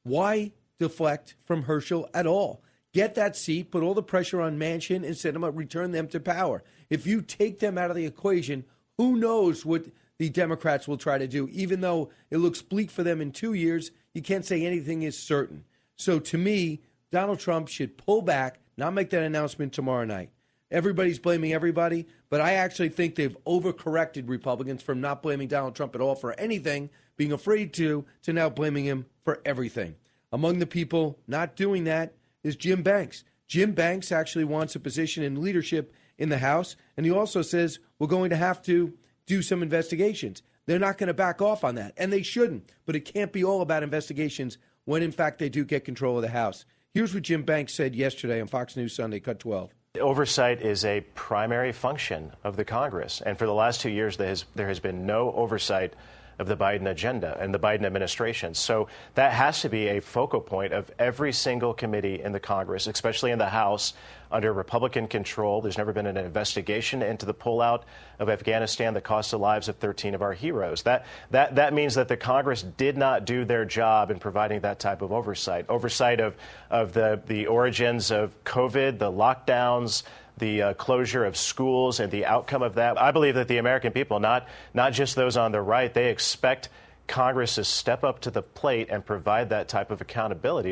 Why 0.03 0.51
deflect 0.77 1.35
from 1.45 1.63
Herschel 1.63 2.09
at 2.13 2.27
all? 2.27 2.61
Get 2.93 3.15
that 3.15 3.35
seat, 3.35 3.71
put 3.71 3.83
all 3.83 3.93
the 3.93 4.01
pressure 4.01 4.41
on 4.41 4.57
Manchin 4.57 5.05
and 5.05 5.15
send 5.15 5.35
them 5.35 5.45
return 5.55 5.91
them 5.91 6.07
to 6.07 6.19
power. 6.19 6.63
If 6.89 7.05
you 7.05 7.21
take 7.21 7.59
them 7.59 7.77
out 7.77 7.91
of 7.91 7.95
the 7.95 8.05
equation, 8.05 8.65
who 8.97 9.15
knows 9.15 9.65
what 9.65 9.85
the 10.17 10.29
Democrats 10.29 10.87
will 10.87 10.97
try 10.97 11.17
to 11.17 11.27
do? 11.27 11.47
Even 11.51 11.81
though 11.81 12.09
it 12.31 12.37
looks 12.37 12.61
bleak 12.61 12.89
for 12.89 13.03
them 13.03 13.21
in 13.21 13.31
two 13.31 13.53
years, 13.53 13.91
you 14.13 14.21
can't 14.21 14.45
say 14.45 14.65
anything 14.65 15.03
is 15.03 15.17
certain. 15.17 15.63
So 15.95 16.19
to 16.19 16.37
me, 16.37 16.81
Donald 17.11 17.39
Trump 17.39 17.67
should 17.67 17.97
pull 17.97 18.21
back, 18.21 18.59
not 18.75 18.93
make 18.93 19.11
that 19.11 19.23
announcement 19.23 19.73
tomorrow 19.73 20.05
night. 20.05 20.31
Everybody's 20.71 21.19
blaming 21.19 21.53
everybody, 21.53 22.07
but 22.29 22.41
I 22.41 22.53
actually 22.53 22.89
think 22.89 23.15
they've 23.15 23.37
overcorrected 23.45 24.29
Republicans 24.29 24.83
from 24.83 25.01
not 25.01 25.23
blaming 25.23 25.47
Donald 25.47 25.75
Trump 25.75 25.95
at 25.95 26.01
all 26.01 26.15
for 26.15 26.39
anything, 26.39 26.89
being 27.17 27.31
afraid 27.31 27.73
to, 27.73 28.05
to 28.23 28.33
now 28.33 28.49
blaming 28.49 28.85
him 28.85 29.05
for 29.23 29.41
everything. 29.45 29.95
Among 30.31 30.59
the 30.59 30.67
people 30.67 31.17
not 31.27 31.55
doing 31.55 31.85
that 31.85 32.13
is 32.43 32.55
Jim 32.55 32.83
Banks. 32.83 33.23
Jim 33.47 33.71
Banks 33.71 34.11
actually 34.11 34.45
wants 34.45 34.75
a 34.75 34.79
position 34.79 35.23
in 35.23 35.41
leadership 35.41 35.93
in 36.17 36.29
the 36.29 36.37
House, 36.37 36.75
and 36.97 37.05
he 37.05 37.11
also 37.11 37.41
says 37.41 37.79
we're 37.97 38.07
going 38.07 38.29
to 38.29 38.35
have 38.35 38.61
to 38.63 38.93
do 39.25 39.41
some 39.41 39.63
investigations. 39.63 40.41
They're 40.65 40.79
not 40.79 40.97
going 40.97 41.07
to 41.07 41.13
back 41.13 41.41
off 41.41 41.63
on 41.63 41.75
that, 41.75 41.93
and 41.97 42.13
they 42.13 42.21
shouldn't, 42.21 42.71
but 42.85 42.95
it 42.95 43.01
can't 43.01 43.33
be 43.33 43.43
all 43.43 43.61
about 43.61 43.81
investigations 43.81 44.57
when, 44.85 45.01
in 45.01 45.11
fact, 45.11 45.39
they 45.39 45.49
do 45.49 45.65
get 45.65 45.85
control 45.85 46.17
of 46.17 46.21
the 46.21 46.29
House. 46.29 46.65
Here's 46.93 47.13
what 47.13 47.23
Jim 47.23 47.43
Banks 47.43 47.73
said 47.73 47.95
yesterday 47.95 48.41
on 48.41 48.47
Fox 48.47 48.75
News 48.75 48.95
Sunday, 48.95 49.19
cut 49.19 49.39
12. 49.39 49.73
Oversight 49.99 50.61
is 50.61 50.85
a 50.85 51.01
primary 51.15 51.71
function 51.71 52.33
of 52.43 52.55
the 52.55 52.65
Congress. 52.65 53.21
And 53.25 53.37
for 53.37 53.47
the 53.47 53.53
last 53.53 53.81
two 53.81 53.89
years, 53.89 54.17
there 54.17 54.27
has, 54.27 54.45
there 54.53 54.67
has 54.67 54.79
been 54.79 55.05
no 55.05 55.31
oversight 55.31 55.95
of 56.39 56.47
the 56.47 56.57
Biden 56.57 56.89
agenda 56.89 57.37
and 57.39 57.53
the 57.53 57.59
Biden 57.59 57.85
administration. 57.85 58.53
So 58.53 58.87
that 59.15 59.33
has 59.33 59.61
to 59.61 59.69
be 59.69 59.87
a 59.89 59.99
focal 59.99 60.39
point 60.39 60.73
of 60.73 60.89
every 60.97 61.33
single 61.33 61.73
committee 61.73 62.21
in 62.21 62.31
the 62.31 62.39
Congress, 62.39 62.87
especially 62.87 63.31
in 63.31 63.39
the 63.39 63.49
House 63.49 63.93
under 64.31 64.53
Republican 64.53 65.07
control. 65.07 65.61
There's 65.61 65.77
never 65.77 65.91
been 65.91 66.05
an 66.05 66.17
investigation 66.17 67.01
into 67.01 67.25
the 67.25 67.33
pullout 67.33 67.83
of 68.19 68.29
Afghanistan 68.29 68.93
that 68.93 69.03
cost 69.03 69.31
the 69.31 69.39
lives 69.39 69.67
of 69.67 69.77
13 69.77 70.13
of 70.13 70.21
our 70.21 70.33
heroes. 70.33 70.83
That, 70.83 71.05
that, 71.31 71.55
that 71.55 71.73
means 71.73 71.95
that 71.95 72.07
the 72.07 72.17
Congress 72.17 72.63
did 72.63 72.97
not 72.97 73.25
do 73.25 73.43
their 73.43 73.65
job 73.65 74.11
in 74.11 74.19
providing 74.19 74.61
that 74.61 74.79
type 74.79 75.01
of 75.01 75.11
oversight. 75.11 75.65
Oversight 75.67 76.19
of, 76.19 76.35
of 76.69 76.93
the, 76.93 77.21
the 77.25 77.47
origins 77.47 78.11
of 78.11 78.43
COVID, 78.43 78.99
the 78.99 79.11
lockdowns, 79.11 80.03
the 80.39 80.61
uh, 80.61 80.73
closure 80.73 81.25
of 81.25 81.37
schools 81.37 81.99
and 81.99 82.11
the 82.11 82.25
outcome 82.25 82.63
of 82.63 82.75
that. 82.75 82.99
I 82.99 83.11
believe 83.11 83.35
that 83.35 83.47
the 83.47 83.57
American 83.57 83.91
people, 83.91 84.19
not, 84.19 84.47
not 84.73 84.93
just 84.93 85.15
those 85.15 85.37
on 85.37 85.51
the 85.51 85.61
right, 85.61 85.93
they 85.93 86.09
expect 86.09 86.69
Congress 87.07 87.55
to 87.55 87.63
step 87.63 88.03
up 88.03 88.21
to 88.21 88.31
the 88.31 88.41
plate 88.41 88.89
and 88.89 89.05
provide 89.05 89.49
that 89.49 89.67
type 89.67 89.91
of 89.91 90.01
accountability. 90.01 90.71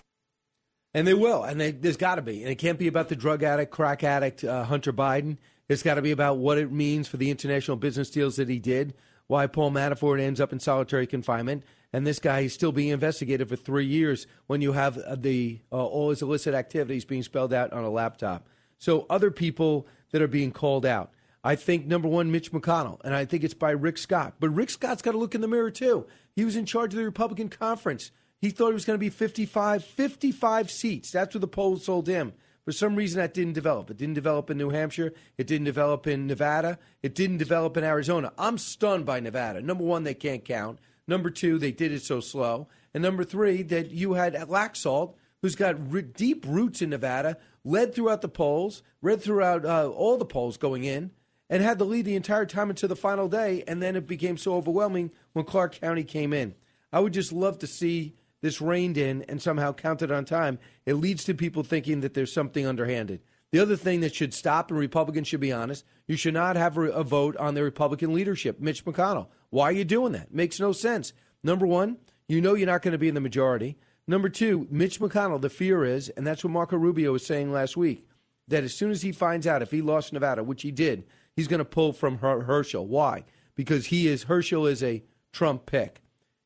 And 0.94 1.06
they 1.06 1.14
will, 1.14 1.44
and 1.44 1.60
they, 1.60 1.72
there's 1.72 1.98
got 1.98 2.16
to 2.16 2.22
be. 2.22 2.42
And 2.42 2.52
it 2.52 2.56
can't 2.56 2.80
be 2.80 2.88
about 2.88 3.10
the 3.10 3.16
drug 3.16 3.44
addict, 3.44 3.72
crack 3.72 4.04
addict, 4.04 4.44
uh, 4.44 4.64
Hunter 4.64 4.94
Biden. 4.94 5.38
It's 5.70 5.84
got 5.84 5.96
to 5.96 6.02
be 6.02 6.12
about 6.12 6.38
what 6.38 6.58
it 6.58 6.72
means 6.72 7.08
for 7.08 7.18
the 7.18 7.30
international 7.30 7.78
business 7.78 8.10
deals 8.10 8.38
that 8.38 8.50
he 8.50 8.58
did, 8.58 8.94
why 9.28 9.48
Paul 9.48 9.72
Manafort 9.72 10.22
ends 10.22 10.40
up 10.40 10.54
in 10.54 10.60
solitary 10.60 11.06
confinement, 11.06 11.64
and 11.94 12.06
this 12.06 12.20
guy 12.20 12.42
is 12.42 12.54
still 12.54 12.72
being 12.72 12.90
investigated 12.90 13.50
for 13.50 13.56
three 13.56 13.86
years 13.86 14.28
when 14.48 14.62
you 14.62 14.74
have 14.74 14.98
uh, 14.98 15.16
the 15.16 15.60
uh, 15.72 15.76
all 15.76 16.10
his 16.10 16.22
illicit 16.22 16.54
activities 16.54 17.06
being 17.06 17.24
spelled 17.24 17.54
out 17.54 17.74
on 17.74 17.84
a 17.84 17.90
laptop. 17.90 18.48
So 18.78 19.06
other 19.10 19.32
people 19.32 19.88
that 20.12 20.22
are 20.22 20.28
being 20.28 20.52
called 20.52 20.86
out. 20.86 21.12
I 21.44 21.56
think 21.56 21.86
number 21.86 22.08
one, 22.08 22.32
Mitch 22.32 22.52
McConnell, 22.52 23.00
and 23.04 23.16
I 23.16 23.26
think 23.26 23.44
it's 23.44 23.54
by 23.54 23.72
Rick 23.72 23.98
Scott. 23.98 24.36
But 24.40 24.50
Rick 24.50 24.70
Scott's 24.70 25.02
got 25.02 25.14
to 25.14 25.18
look 25.18 25.36
in 25.36 25.42
the 25.42 25.48
mirror 25.48 25.72
too. 25.72 26.06
He 26.36 26.44
was 26.44 26.56
in 26.56 26.66
charge 26.66 26.94
of 26.94 26.98
the 26.98 27.06
Republican 27.06 27.50
conference. 27.50 28.12
He 28.40 28.50
thought 28.50 28.72
it 28.72 28.74
was 28.74 28.86
going 28.86 28.98
to 28.98 29.04
be 29.04 29.10
55, 29.10 29.84
55 29.84 30.70
seats. 30.70 31.12
That's 31.12 31.34
what 31.34 31.42
the 31.42 31.48
polls 31.48 31.86
told 31.86 32.08
him. 32.08 32.34
For 32.66 32.74
some 32.74 32.96
reason, 32.96 33.22
that 33.22 33.34
didn't 33.34 33.54
develop. 33.54 33.90
It 33.90 33.98
didn't 33.98 34.16
develop 34.16 34.50
in 34.50 34.58
New 34.58 34.72
Hampshire. 34.72 35.14
It 35.38 35.48
didn't 35.48 35.66
develop 35.66 36.06
in 36.06 36.28
Nevada. 36.28 36.78
It 37.02 37.16
didn't 37.16 37.38
develop 37.38 37.78
in 37.78 37.86
Arizona. 37.86 38.34
I'm 38.38 38.58
stunned 38.58 39.06
by 39.06 39.22
Nevada. 39.22 39.62
Number 39.62 39.86
one, 39.86 40.04
they 40.04 40.14
can't 40.14 40.44
count. 40.44 40.80
Number 41.08 41.30
two, 41.30 41.58
they 41.58 41.72
did 41.72 41.94
it 41.94 42.02
so 42.02 42.20
slow. 42.20 42.68
And 42.94 43.02
number 43.02 43.24
three, 43.24 43.62
that 43.64 43.92
you 43.92 44.14
had 44.14 44.34
Laxalt, 44.34 45.14
who's 45.42 45.56
got 45.56 46.14
deep 46.16 46.46
roots 46.48 46.82
in 46.82 46.90
Nevada, 46.90 47.38
led 47.64 47.94
throughout 47.94 48.22
the 48.22 48.30
polls, 48.30 48.84
read 49.02 49.22
throughout 49.22 49.66
uh, 49.66 49.90
all 49.90 50.18
the 50.18 50.26
polls 50.26 50.58
going 50.58 50.84
in, 50.84 51.12
and 51.50 51.64
had 51.64 51.78
the 51.78 51.86
lead 51.86 52.06
the 52.06 52.16
entire 52.16 52.46
time 52.46 52.70
until 52.70 52.90
the 52.90 52.96
final 52.96 53.28
day. 53.28 53.64
And 53.68 53.82
then 53.82 53.96
it 53.96 54.08
became 54.08 54.38
so 54.38 54.56
overwhelming 54.56 55.12
when 55.34 55.46
Clark 55.46 55.80
County 55.80 56.04
came 56.04 56.34
in. 56.34 56.56
I 56.92 57.00
would 57.00 57.14
just 57.14 57.32
love 57.32 57.60
to 57.60 57.68
see 57.68 58.16
this 58.42 58.62
reined 58.62 58.98
in 58.98 59.24
and 59.24 59.42
somehow 59.42 59.74
counted 59.74 60.12
on 60.12 60.26
time, 60.26 60.60
it 60.86 60.94
leads 60.94 61.24
to 61.26 61.34
people 61.34 61.64
thinking 61.64 62.02
that 62.02 62.14
there's 62.14 62.34
something 62.34 62.66
underhanded. 62.66 63.22
The 63.52 63.60
other 63.60 63.76
thing 63.76 64.02
that 64.02 64.14
should 64.14 64.34
stop, 64.34 64.70
and 64.70 64.80
Republicans 64.80 65.28
should 65.28 65.40
be 65.40 65.54
honest, 65.54 65.86
you 66.06 66.18
should 66.18 66.34
not 66.34 66.56
have 66.56 66.78
a 66.78 67.04
vote 67.04 67.38
on 67.38 67.54
the 67.54 67.64
Republican 67.64 68.14
leadership, 68.14 68.60
Mitch 68.60 68.84
McConnell. 68.86 69.28
Why 69.50 69.66
are 69.66 69.74
you 69.74 69.86
doing 69.86 70.12
that? 70.14 70.34
Makes 70.34 70.60
no 70.60 70.74
sense. 70.74 71.14
Number 71.44 71.66
one, 71.66 71.98
you 72.28 72.42
know 72.42 72.56
you're 72.56 72.68
not 72.68 72.82
going 72.82 72.92
to 72.92 72.98
be 72.98 73.08
in 73.08 73.16
the 73.16 73.22
majority. 73.22 73.78
Number 74.08 74.30
two, 74.30 74.68
Mitch 74.72 75.00
McConnell, 75.00 75.42
the 75.42 75.50
fear 75.50 75.84
is, 75.84 76.10
and 76.10 76.26
that's 76.26 76.44
what 76.44 76.54
Marco 76.54 76.78
Rubio 76.78 77.12
was 77.12 77.26
saying 77.26 77.52
last 77.52 77.76
week, 77.76 78.08
that 78.48 78.64
as 78.64 78.74
soon 78.74 78.92
as 78.92 79.02
he 79.02 79.12
finds 79.12 79.46
out 79.46 79.62
if 79.62 79.72
he 79.72 79.82
lost 79.82 80.14
Nevada, 80.14 80.44
which 80.44 80.62
he 80.62 80.72
did, 80.72 81.06
he's 81.36 81.48
going 81.48 81.60
to 81.60 81.66
pull 81.66 81.92
from 81.92 82.20
Herschel. 82.20 82.88
Why? 82.88 83.26
Because 83.56 83.88
he 83.88 84.08
is 84.08 84.24
Herschel 84.24 84.66
is 84.66 84.82
a 84.82 85.04
Trump 85.34 85.66
pick. 85.66 86.02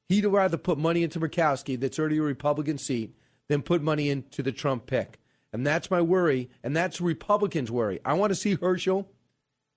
He'd 0.09 0.25
rather 0.25 0.57
put 0.57 0.77
money 0.77 1.03
into 1.03 1.19
Murkowski, 1.19 1.79
that's 1.79 1.99
already 1.99 2.17
a 2.17 2.23
Republican 2.23 2.77
seat, 2.77 3.15
than 3.47 3.61
put 3.61 3.81
money 3.81 4.09
into 4.09 4.41
the 4.41 4.51
Trump 4.51 4.87
pick. 4.87 5.19
And 5.53 5.67
that's 5.67 5.91
my 5.91 6.01
worry, 6.01 6.49
and 6.63 6.75
that's 6.75 6.99
Republicans' 6.99 7.69
worry. 7.69 7.99
I 8.03 8.13
want 8.13 8.31
to 8.31 8.35
see 8.35 8.55
Herschel 8.55 9.09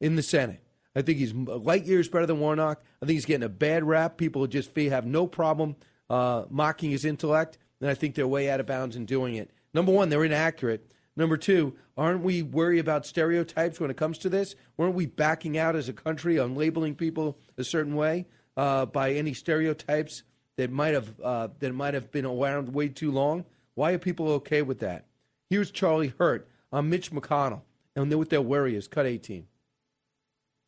in 0.01 0.17
the 0.17 0.23
Senate. 0.23 0.61
I 0.97 1.03
think 1.03 1.19
he's 1.19 1.35
light 1.35 1.85
years 1.85 2.09
better 2.09 2.27
than 2.27 2.41
Warnock. 2.41 2.83
I 3.03 3.07
think 3.07 3.17
he's 3.17 3.25
getting 3.27 3.45
a 3.45 3.49
bad 3.49 3.85
rap. 3.85 4.17
People 4.17 4.47
just 4.47 4.77
have 4.77 5.05
no 5.05 5.27
problem 5.27 5.77
uh, 6.09 6.45
mocking 6.51 6.91
his 6.91 7.05
intellect, 7.05 7.59
and 7.85 7.91
I 7.91 7.95
think 7.95 8.15
they're 8.15 8.27
way 8.27 8.49
out 8.49 8.61
of 8.61 8.67
bounds 8.67 8.97
in 8.97 9.05
doing 9.05 9.35
it. 9.35 9.51
Number 9.75 9.93
one, 9.93 10.09
they're 10.09 10.25
inaccurate. 10.25 10.91
Number 11.17 11.37
two, 11.37 11.75
aren't 11.99 12.23
we 12.23 12.41
worried 12.41 12.79
about 12.79 13.05
stereotypes 13.05 13.79
when 13.79 13.91
it 13.91 13.99
comes 13.99 14.17
to 14.21 14.31
this? 14.31 14.55
Weren't 14.79 14.95
we 14.95 15.05
backing 15.05 15.59
out 15.59 15.77
as 15.77 15.87
a 15.87 15.93
country 15.93 16.39
on 16.39 16.55
labeling 16.55 16.95
people 16.95 17.37
a 17.59 17.63
certain 17.63 17.95
way 17.95 18.25
uh, 18.57 18.87
by 18.87 19.13
any 19.13 19.35
stereotypes 19.35 20.23
that 20.57 20.71
might 20.71 20.95
have 20.95 21.21
uh, 21.21 21.49
that 21.59 21.75
might 21.75 21.93
have 21.93 22.11
been 22.11 22.25
around 22.25 22.73
way 22.73 22.89
too 22.89 23.11
long? 23.11 23.45
Why 23.75 23.93
are 23.93 23.99
people 23.99 24.31
okay 24.31 24.63
with 24.63 24.79
that? 24.79 25.05
Here's 25.51 25.71
Charlie 25.71 26.15
Hurt 26.19 26.49
on 26.73 26.89
Mitch 26.89 27.13
McConnell 27.13 27.65
and 27.95 28.11
what 28.15 28.31
their 28.31 28.41
worry 28.41 28.77
is. 28.77 28.89
Cut 28.89 29.05
18. 29.05 29.47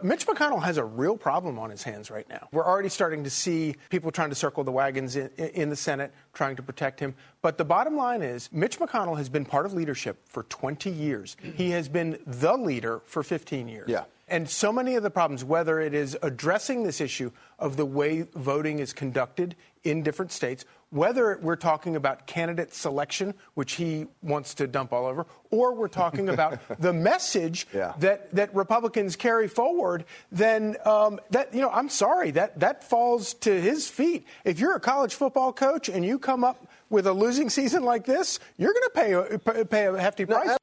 Mitch 0.02 0.26
McConnell 0.26 0.62
has 0.62 0.76
a 0.76 0.84
real 0.84 1.16
problem 1.16 1.58
on 1.58 1.70
his 1.70 1.82
hands 1.82 2.10
right 2.10 2.28
now. 2.28 2.48
We're 2.52 2.66
already 2.66 2.90
starting 2.90 3.24
to 3.24 3.30
see 3.30 3.76
people 3.88 4.10
trying 4.10 4.28
to 4.28 4.34
circle 4.34 4.62
the 4.62 4.72
wagons 4.72 5.16
in, 5.16 5.30
in, 5.38 5.70
the 5.70 5.76
Senate, 5.76 6.12
trying 6.34 6.56
to 6.56 6.62
protect 6.62 7.00
him. 7.00 7.14
But 7.40 7.56
the 7.56 7.64
bottom 7.64 7.96
line 7.96 8.20
is 8.20 8.50
Mitch 8.52 8.78
McConnell 8.78 9.16
has 9.16 9.30
been 9.30 9.46
part 9.46 9.64
of 9.64 9.72
leadership 9.72 10.20
for 10.28 10.42
20 10.44 10.90
years. 10.90 11.36
He 11.54 11.70
has 11.70 11.88
been 11.88 12.18
the 12.26 12.58
leader 12.58 13.00
for 13.06 13.22
15 13.22 13.68
years. 13.68 13.88
Yeah. 13.88 14.04
And 14.28 14.50
so 14.50 14.72
many 14.72 14.96
of 14.96 15.02
the 15.02 15.10
problems, 15.10 15.44
whether 15.44 15.80
it 15.80 15.94
is 15.94 16.18
addressing 16.20 16.82
this 16.82 17.00
issue 17.00 17.30
of 17.58 17.76
the 17.76 17.86
way 17.86 18.22
voting 18.34 18.80
is 18.80 18.92
conducted 18.92 19.54
in 19.84 20.02
different 20.02 20.32
states, 20.32 20.64
whether 20.90 21.38
we're 21.42 21.56
talking 21.56 21.96
about 21.96 22.26
candidate 22.26 22.72
selection, 22.72 23.34
which 23.54 23.72
he 23.74 24.06
wants 24.22 24.54
to 24.54 24.66
dump 24.66 24.92
all 24.92 25.06
over, 25.06 25.26
or 25.50 25.74
we're 25.74 25.88
talking 25.88 26.28
about 26.28 26.60
the 26.80 26.92
message 26.92 27.66
yeah. 27.74 27.92
that, 27.98 28.32
that 28.34 28.54
Republicans 28.54 29.16
carry 29.16 29.48
forward, 29.48 30.04
then 30.30 30.76
um, 30.84 31.18
that 31.30 31.52
you 31.52 31.60
know, 31.60 31.70
I'm 31.70 31.88
sorry, 31.88 32.30
that 32.32 32.60
that 32.60 32.84
falls 32.84 33.34
to 33.34 33.60
his 33.60 33.88
feet. 33.88 34.26
If 34.44 34.60
you're 34.60 34.76
a 34.76 34.80
college 34.80 35.14
football 35.14 35.52
coach 35.52 35.88
and 35.88 36.04
you 36.04 36.18
come 36.18 36.44
up 36.44 36.66
with 36.88 37.06
a 37.06 37.12
losing 37.12 37.50
season 37.50 37.84
like 37.84 38.04
this, 38.04 38.38
you're 38.56 38.72
going 38.72 38.84
to 38.84 38.90
pay 38.90 39.60
a, 39.60 39.64
pay 39.64 39.86
a 39.86 39.98
hefty 39.98 40.24
price. 40.24 40.56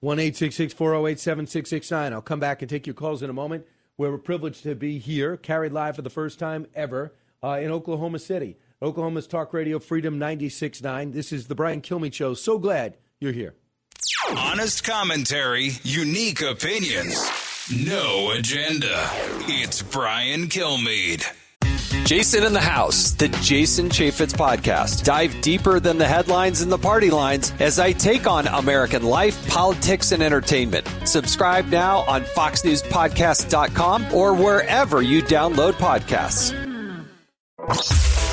One 0.00 0.18
eight 0.18 0.36
six 0.36 0.56
six 0.56 0.72
four 0.72 0.90
zero 0.90 1.06
eight 1.06 1.20
seven 1.20 1.46
six 1.46 1.70
six 1.70 1.90
nine. 1.90 2.12
I'll 2.12 2.22
come 2.22 2.40
back 2.40 2.62
and 2.62 2.68
take 2.68 2.86
your 2.86 2.94
calls 2.94 3.22
in 3.22 3.30
a 3.30 3.34
moment. 3.34 3.66
We're 3.98 4.16
privileged 4.16 4.62
to 4.62 4.74
be 4.74 4.98
here, 4.98 5.36
carried 5.36 5.72
live 5.72 5.96
for 5.96 6.02
the 6.02 6.10
first 6.10 6.38
time 6.38 6.66
ever 6.74 7.12
uh, 7.42 7.58
in 7.60 7.70
Oklahoma 7.70 8.18
City. 8.18 8.56
Oklahoma's 8.82 9.26
Talk 9.26 9.52
Radio 9.52 9.78
Freedom 9.78 10.18
96.9. 10.18 11.12
This 11.12 11.32
is 11.32 11.46
the 11.48 11.54
Brian 11.54 11.82
Kilmeade 11.82 12.14
Show. 12.14 12.32
So 12.32 12.58
glad 12.58 12.96
you're 13.20 13.32
here. 13.32 13.54
Honest 14.36 14.84
commentary, 14.84 15.72
unique 15.82 16.40
opinions, 16.40 17.30
no 17.84 18.30
agenda. 18.30 19.06
It's 19.48 19.82
Brian 19.82 20.46
Kilmeade. 20.46 21.26
Jason 22.06 22.42
in 22.44 22.54
the 22.54 22.60
House, 22.60 23.12
the 23.12 23.28
Jason 23.28 23.90
Chaffetz 23.90 24.32
podcast. 24.32 25.04
Dive 25.04 25.38
deeper 25.42 25.78
than 25.78 25.98
the 25.98 26.08
headlines 26.08 26.62
and 26.62 26.72
the 26.72 26.78
party 26.78 27.10
lines 27.10 27.52
as 27.60 27.78
I 27.78 27.92
take 27.92 28.26
on 28.26 28.46
American 28.46 29.02
life, 29.02 29.46
politics, 29.48 30.12
and 30.12 30.22
entertainment. 30.22 30.88
Subscribe 31.04 31.66
now 31.66 31.98
on 32.08 32.22
FoxNewsPodcast.com 32.22 34.14
or 34.14 34.32
wherever 34.32 35.02
you 35.02 35.22
download 35.22 35.72
podcasts. 35.74 36.56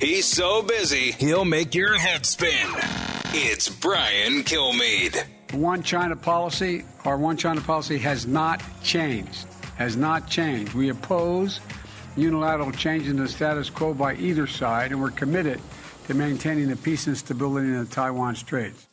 He's 0.00 0.24
so 0.24 0.62
busy, 0.62 1.12
he'll 1.12 1.44
make 1.44 1.74
your 1.74 1.98
head 1.98 2.24
spin. 2.24 2.68
It's 3.34 3.68
Brian 3.68 4.44
Kilmeade. 4.44 5.26
One 5.52 5.82
China 5.82 6.16
policy, 6.16 6.86
our 7.04 7.18
one 7.18 7.36
China 7.36 7.60
policy 7.60 7.98
has 7.98 8.26
not 8.26 8.62
changed. 8.82 9.46
Has 9.76 9.98
not 9.98 10.26
changed. 10.26 10.72
We 10.72 10.88
oppose 10.88 11.60
unilateral 12.16 12.72
change 12.72 13.08
in 13.08 13.16
the 13.16 13.28
status 13.28 13.68
quo 13.68 13.92
by 13.92 14.14
either 14.14 14.46
side, 14.46 14.90
and 14.92 15.02
we're 15.02 15.10
committed 15.10 15.60
to 16.06 16.14
maintaining 16.14 16.68
the 16.68 16.76
peace 16.76 17.06
and 17.06 17.16
stability 17.16 17.66
in 17.66 17.84
the 17.84 17.84
Taiwan 17.84 18.36
Straits. 18.36 18.86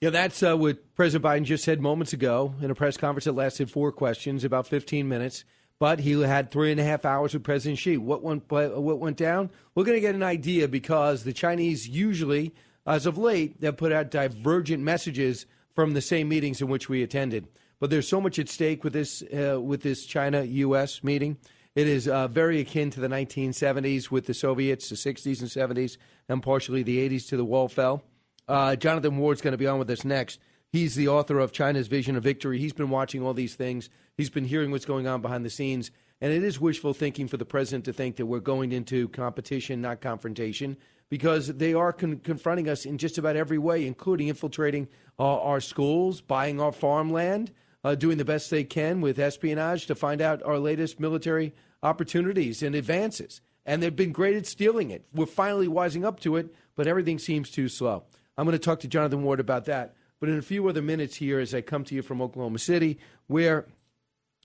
Yeah, 0.00 0.08
that's 0.08 0.42
uh, 0.42 0.56
what 0.56 0.94
President 0.94 1.22
Biden 1.22 1.44
just 1.44 1.64
said 1.64 1.82
moments 1.82 2.14
ago 2.14 2.54
in 2.62 2.70
a 2.70 2.74
press 2.74 2.96
conference 2.96 3.26
that 3.26 3.34
lasted 3.34 3.70
four 3.70 3.92
questions, 3.92 4.42
about 4.42 4.66
15 4.66 5.06
minutes 5.06 5.44
but 5.82 5.98
he 5.98 6.12
had 6.12 6.52
three 6.52 6.70
and 6.70 6.78
a 6.78 6.84
half 6.84 7.04
hours 7.04 7.34
with 7.34 7.42
President 7.42 7.76
Xi. 7.76 7.96
What 7.96 8.22
went 8.22 8.48
what 8.48 9.00
went 9.00 9.16
down? 9.16 9.50
We're 9.74 9.82
going 9.82 9.96
to 9.96 10.00
get 10.00 10.14
an 10.14 10.22
idea 10.22 10.68
because 10.68 11.24
the 11.24 11.32
Chinese 11.32 11.88
usually, 11.88 12.54
as 12.86 13.04
of 13.04 13.18
late, 13.18 13.56
have 13.64 13.78
put 13.78 13.90
out 13.90 14.12
divergent 14.12 14.84
messages 14.84 15.44
from 15.74 15.94
the 15.94 16.00
same 16.00 16.28
meetings 16.28 16.62
in 16.62 16.68
which 16.68 16.88
we 16.88 17.02
attended. 17.02 17.48
But 17.80 17.90
there's 17.90 18.06
so 18.06 18.20
much 18.20 18.38
at 18.38 18.48
stake 18.48 18.84
with 18.84 18.92
this 18.92 19.22
uh, 19.22 19.60
with 19.60 19.82
this 19.82 20.06
China 20.06 20.44
U.S. 20.44 21.02
meeting. 21.02 21.36
It 21.74 21.88
is 21.88 22.06
uh, 22.06 22.28
very 22.28 22.60
akin 22.60 22.90
to 22.90 23.00
the 23.00 23.08
1970s 23.08 24.08
with 24.08 24.26
the 24.26 24.34
Soviets, 24.34 24.88
the 24.88 24.94
60s 24.94 25.40
and 25.40 25.76
70s, 25.76 25.96
and 26.28 26.44
partially 26.44 26.84
the 26.84 27.08
80s 27.08 27.28
to 27.30 27.36
the 27.36 27.44
wall 27.44 27.66
fell. 27.66 28.04
Uh, 28.46 28.76
Jonathan 28.76 29.16
Ward's 29.16 29.40
going 29.40 29.50
to 29.50 29.58
be 29.58 29.66
on 29.66 29.80
with 29.80 29.90
us 29.90 30.04
next. 30.04 30.38
He's 30.70 30.94
the 30.94 31.08
author 31.08 31.40
of 31.40 31.50
China's 31.50 31.88
Vision 31.88 32.14
of 32.14 32.22
Victory. 32.22 32.60
He's 32.60 32.72
been 32.72 32.88
watching 32.88 33.22
all 33.22 33.34
these 33.34 33.56
things. 33.56 33.90
He's 34.16 34.30
been 34.30 34.44
hearing 34.44 34.70
what's 34.70 34.84
going 34.84 35.06
on 35.06 35.22
behind 35.22 35.44
the 35.44 35.50
scenes. 35.50 35.90
And 36.20 36.32
it 36.32 36.44
is 36.44 36.60
wishful 36.60 36.94
thinking 36.94 37.26
for 37.26 37.36
the 37.36 37.44
president 37.44 37.84
to 37.86 37.92
think 37.92 38.16
that 38.16 38.26
we're 38.26 38.40
going 38.40 38.72
into 38.72 39.08
competition, 39.08 39.80
not 39.80 40.00
confrontation, 40.00 40.76
because 41.08 41.48
they 41.48 41.74
are 41.74 41.92
con- 41.92 42.18
confronting 42.18 42.68
us 42.68 42.86
in 42.86 42.96
just 42.96 43.18
about 43.18 43.34
every 43.34 43.58
way, 43.58 43.86
including 43.86 44.28
infiltrating 44.28 44.86
uh, 45.18 45.40
our 45.40 45.60
schools, 45.60 46.20
buying 46.20 46.60
our 46.60 46.70
farmland, 46.70 47.50
uh, 47.82 47.94
doing 47.96 48.18
the 48.18 48.24
best 48.24 48.50
they 48.50 48.62
can 48.62 49.00
with 49.00 49.18
espionage 49.18 49.86
to 49.86 49.94
find 49.94 50.20
out 50.20 50.42
our 50.44 50.58
latest 50.58 51.00
military 51.00 51.52
opportunities 51.82 52.62
and 52.62 52.74
advances. 52.74 53.40
And 53.66 53.82
they've 53.82 53.94
been 53.94 54.12
great 54.12 54.36
at 54.36 54.46
stealing 54.46 54.90
it. 54.90 55.04
We're 55.12 55.26
finally 55.26 55.68
wising 55.68 56.04
up 56.04 56.20
to 56.20 56.36
it, 56.36 56.54
but 56.76 56.86
everything 56.86 57.18
seems 57.18 57.50
too 57.50 57.68
slow. 57.68 58.04
I'm 58.38 58.46
going 58.46 58.58
to 58.58 58.64
talk 58.64 58.80
to 58.80 58.88
Jonathan 58.88 59.24
Ward 59.24 59.40
about 59.40 59.64
that. 59.66 59.94
But 60.20 60.28
in 60.28 60.38
a 60.38 60.42
few 60.42 60.68
other 60.68 60.82
minutes 60.82 61.16
here, 61.16 61.40
as 61.40 61.52
I 61.52 61.62
come 61.62 61.82
to 61.84 61.94
you 61.96 62.02
from 62.02 62.22
Oklahoma 62.22 62.60
City, 62.60 62.98
where 63.26 63.66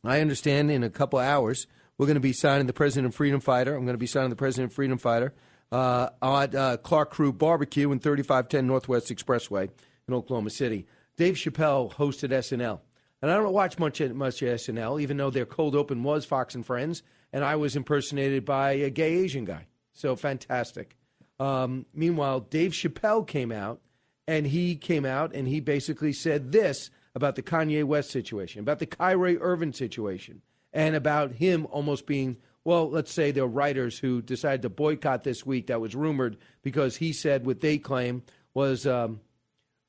I 0.03 0.21
understand 0.21 0.71
in 0.71 0.83
a 0.83 0.89
couple 0.89 1.19
hours 1.19 1.67
we're 1.97 2.05
going 2.05 2.15
to 2.15 2.21
be 2.21 2.33
signing 2.33 2.67
the 2.67 2.73
President 2.73 3.07
of 3.07 3.15
Freedom 3.15 3.39
Fighter. 3.39 3.75
I'm 3.75 3.85
going 3.85 3.95
to 3.95 3.99
be 3.99 4.07
signing 4.07 4.29
the 4.29 4.35
President 4.35 4.71
of 4.71 4.75
Freedom 4.75 4.97
Fighter 4.97 5.33
uh, 5.71 6.09
at 6.21 6.55
uh, 6.55 6.77
Clark 6.77 7.11
Crew 7.11 7.33
Barbecue 7.33 7.91
in 7.91 7.99
3510 7.99 8.67
Northwest 8.67 9.09
Expressway 9.09 9.69
in 10.07 10.13
Oklahoma 10.13 10.49
City. 10.49 10.85
Dave 11.17 11.35
Chappelle 11.35 11.91
hosted 11.93 12.29
SNL. 12.29 12.79
And 13.21 13.31
I 13.31 13.35
don't 13.35 13.51
watch 13.51 13.79
much 13.79 13.99
much 13.99 14.41
SNL, 14.41 15.01
even 15.01 15.17
though 15.17 15.31
their 15.31 15.45
cold 15.45 15.75
open 15.75 16.03
was 16.03 16.23
Fox 16.23 16.53
and 16.53 16.63
Friends, 16.63 17.01
and 17.33 17.43
I 17.43 17.55
was 17.55 17.75
impersonated 17.75 18.45
by 18.45 18.73
a 18.73 18.91
gay 18.91 19.15
Asian 19.15 19.43
guy. 19.43 19.65
So 19.93 20.15
fantastic. 20.15 20.95
Um, 21.39 21.87
meanwhile, 21.93 22.41
Dave 22.41 22.71
Chappelle 22.71 23.25
came 23.25 23.51
out 23.51 23.81
and 24.27 24.45
he 24.45 24.75
came 24.75 25.05
out 25.05 25.33
and 25.33 25.47
he 25.47 25.59
basically 25.59 26.13
said 26.13 26.51
this 26.51 26.91
about 27.17 27.36
the 27.36 27.41
Kanye 27.41 27.83
West 27.83 28.12
situation, 28.12 28.62
about 28.62 28.77
the 28.77 28.86
Kyrie 28.86 29.39
Irving 29.39 29.74
situation, 29.74 30.43
and 30.71 30.95
about 30.95 31.31
him 31.31 31.65
almost 31.71 32.05
being, 32.05 32.38
well, 32.63 32.88
let's 32.91 33.12
say 33.12 33.31
are 33.31 33.47
writers 33.47 33.97
who 33.97 34.21
decided 34.21 34.62
to 34.62 34.69
boycott 34.69 35.24
this 35.24 35.43
week 35.43 35.65
that 35.65 35.81
was 35.81 35.95
rumored 35.95 36.38
because 36.62 36.95
he 36.97 37.12
said 37.12 37.43
what 37.43 37.59
they 37.59 37.79
claim 37.79 38.21
was 38.53 38.86
um, 38.86 39.19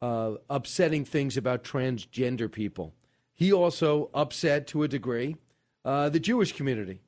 uh, 0.01 0.37
upsetting 0.49 1.05
things 1.05 1.37
about 1.37 1.65
transgender 1.65 2.51
people. 2.51 2.95
He 3.35 3.53
also 3.53 4.09
upset 4.15 4.67
to 4.69 4.83
a 4.85 4.89
degree 4.89 5.37
uh, 5.85 6.09
the 6.09 6.21
Jewish 6.21 6.53
community. 6.53 7.03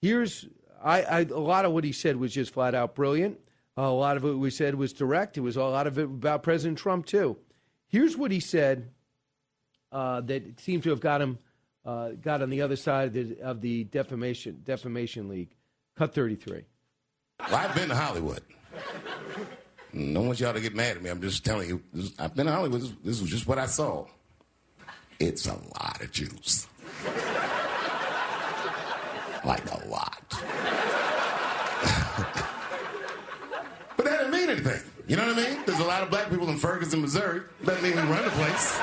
Here's 0.00 0.46
I, 0.82 1.02
I, 1.02 1.20
a 1.20 1.38
lot 1.38 1.66
of 1.66 1.72
what 1.72 1.84
he 1.84 1.92
said 1.92 2.16
was 2.16 2.32
just 2.32 2.54
flat 2.54 2.74
out 2.74 2.94
brilliant. 2.94 3.38
Uh, 3.76 3.82
a 3.82 3.92
lot 3.92 4.16
of 4.16 4.22
what 4.22 4.38
we 4.38 4.50
said 4.50 4.76
was 4.76 4.94
direct. 4.94 5.36
It 5.36 5.42
was 5.42 5.56
a 5.56 5.62
lot 5.62 5.86
of 5.86 5.98
it 5.98 6.04
about 6.04 6.42
President 6.42 6.78
Trump 6.78 7.04
too. 7.04 7.36
Here's 7.88 8.16
what 8.16 8.30
he 8.30 8.40
said 8.40 8.88
uh, 9.92 10.20
that 10.22 10.60
seemed 10.60 10.82
to 10.84 10.90
have 10.90 11.00
got 11.00 11.20
him 11.20 11.38
uh, 11.84 12.10
got 12.20 12.42
on 12.42 12.50
the 12.50 12.62
other 12.62 12.76
side 12.76 13.08
of 13.08 13.14
the, 13.14 13.40
of 13.40 13.60
the 13.60 13.84
defamation 13.84 14.60
defamation 14.64 15.28
league. 15.28 15.54
Cut 15.96 16.14
thirty 16.14 16.36
three. 16.36 16.64
Well, 17.40 17.56
I've 17.56 17.74
been 17.74 17.88
to 17.88 17.94
Hollywood. 17.94 18.42
Don't 19.94 20.26
want 20.26 20.38
y'all 20.38 20.52
to 20.52 20.60
get 20.60 20.74
mad 20.74 20.96
at 20.96 21.02
me. 21.02 21.10
I'm 21.10 21.20
just 21.20 21.44
telling 21.44 21.68
you. 21.68 21.82
This, 21.92 22.12
I've 22.18 22.34
been 22.34 22.46
to 22.46 22.52
Hollywood. 22.52 22.82
This, 22.82 22.92
this 23.02 23.20
was 23.20 23.30
just 23.30 23.46
what 23.46 23.58
I 23.58 23.66
saw. 23.66 24.06
It's 25.18 25.46
a 25.46 25.54
lot 25.54 26.00
of 26.00 26.12
Jews. 26.12 26.66
like 29.44 29.64
a 29.72 29.88
lot. 29.88 30.22
but 33.96 34.04
that 34.04 34.18
didn't 34.18 34.30
mean 34.30 34.50
anything. 34.50 34.82
You 35.08 35.16
know 35.16 35.26
what 35.26 35.38
I 35.38 35.50
mean? 35.50 35.62
There's 35.64 35.80
a 35.80 35.84
lot 35.84 36.02
of 36.02 36.10
black 36.10 36.28
people 36.28 36.48
in 36.50 36.58
Ferguson, 36.58 37.00
Missouri. 37.00 37.40
Doesn't 37.64 37.82
mean 37.82 37.96
we 37.96 38.02
run 38.12 38.24
the 38.24 38.30
place. 38.32 38.78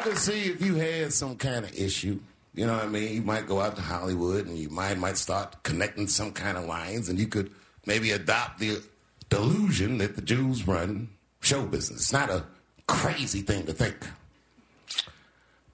I 0.00 0.02
could 0.02 0.16
see 0.16 0.44
if 0.44 0.62
you 0.62 0.76
had 0.76 1.12
some 1.12 1.36
kind 1.36 1.62
of 1.62 1.78
issue. 1.78 2.18
You 2.54 2.66
know 2.66 2.72
what 2.72 2.84
I 2.84 2.88
mean? 2.88 3.14
You 3.14 3.20
might 3.20 3.46
go 3.46 3.60
out 3.60 3.76
to 3.76 3.82
Hollywood 3.82 4.46
and 4.46 4.56
you 4.56 4.70
might 4.70 4.96
might 4.96 5.18
start 5.18 5.62
connecting 5.62 6.06
some 6.06 6.32
kind 6.32 6.56
of 6.56 6.64
lines, 6.64 7.10
and 7.10 7.18
you 7.18 7.26
could 7.26 7.50
maybe 7.84 8.12
adopt 8.12 8.60
the 8.60 8.82
delusion 9.28 9.98
that 9.98 10.16
the 10.16 10.22
Jews 10.22 10.66
run 10.66 11.10
show 11.42 11.66
business. 11.66 12.00
It's 12.00 12.12
not 12.14 12.30
a 12.30 12.46
crazy 12.86 13.42
thing 13.42 13.66
to 13.66 13.74
think, 13.74 13.94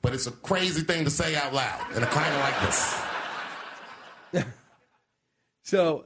but 0.03 0.13
it's 0.13 0.27
a 0.27 0.33
crazy 0.33 0.83
thing 0.83 1.05
to 1.05 1.11
say 1.11 1.37
out 1.37 1.55
loud 1.55 1.97
in 1.97 2.03
a 2.03 2.07
climate 2.07 2.41
like 2.41 2.61
this. 4.33 4.45
so 5.63 6.05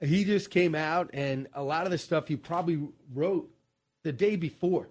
he 0.00 0.24
just 0.24 0.50
came 0.50 0.74
out, 0.74 1.08
and 1.14 1.46
a 1.54 1.62
lot 1.62 1.84
of 1.84 1.92
the 1.92 1.98
stuff 1.98 2.26
he 2.26 2.34
probably 2.34 2.80
wrote 3.12 3.48
the 4.02 4.10
day 4.10 4.34
before, 4.34 4.88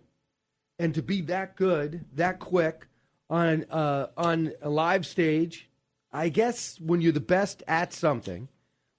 and 0.79 0.93
to 0.95 1.01
be 1.01 1.21
that 1.21 1.55
good, 1.55 2.05
that 2.15 2.39
quick 2.39 2.87
on 3.29 3.65
uh, 3.69 4.07
on 4.17 4.53
a 4.61 4.69
live 4.69 5.05
stage, 5.05 5.69
I 6.11 6.29
guess 6.29 6.79
when 6.79 7.01
you're 7.01 7.11
the 7.11 7.19
best 7.19 7.63
at 7.67 7.93
something, 7.93 8.47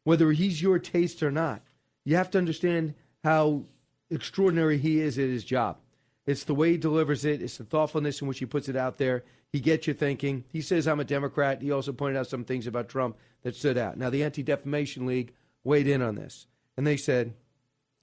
whether 0.04 0.32
he's 0.32 0.62
your 0.62 0.78
taste 0.78 1.22
or 1.22 1.30
not, 1.30 1.62
you 2.04 2.16
have 2.16 2.30
to 2.32 2.38
understand 2.38 2.94
how 3.22 3.64
extraordinary 4.10 4.78
he 4.78 5.00
is 5.00 5.18
at 5.18 5.28
his 5.28 5.44
job. 5.44 5.78
It's 6.26 6.44
the 6.44 6.54
way 6.54 6.72
he 6.72 6.76
delivers 6.78 7.24
it. 7.24 7.42
It's 7.42 7.58
the 7.58 7.64
thoughtfulness 7.64 8.20
in 8.20 8.28
which 8.28 8.38
he 8.38 8.46
puts 8.46 8.68
it 8.68 8.76
out 8.76 8.98
there. 8.98 9.24
He 9.52 9.60
gets 9.60 9.86
you 9.86 9.94
thinking. 9.94 10.44
He 10.48 10.62
says, 10.62 10.88
I'm 10.88 11.00
a 11.00 11.04
Democrat. 11.04 11.62
He 11.62 11.70
also 11.70 11.92
pointed 11.92 12.18
out 12.18 12.26
some 12.26 12.44
things 12.44 12.66
about 12.66 12.88
Trump 12.88 13.16
that 13.42 13.54
stood 13.54 13.78
out. 13.78 13.96
Now, 13.96 14.10
the 14.10 14.24
Anti 14.24 14.42
Defamation 14.42 15.06
League 15.06 15.32
weighed 15.62 15.86
in 15.86 16.02
on 16.02 16.14
this, 16.14 16.46
and 16.76 16.86
they 16.86 16.96
said, 16.96 17.34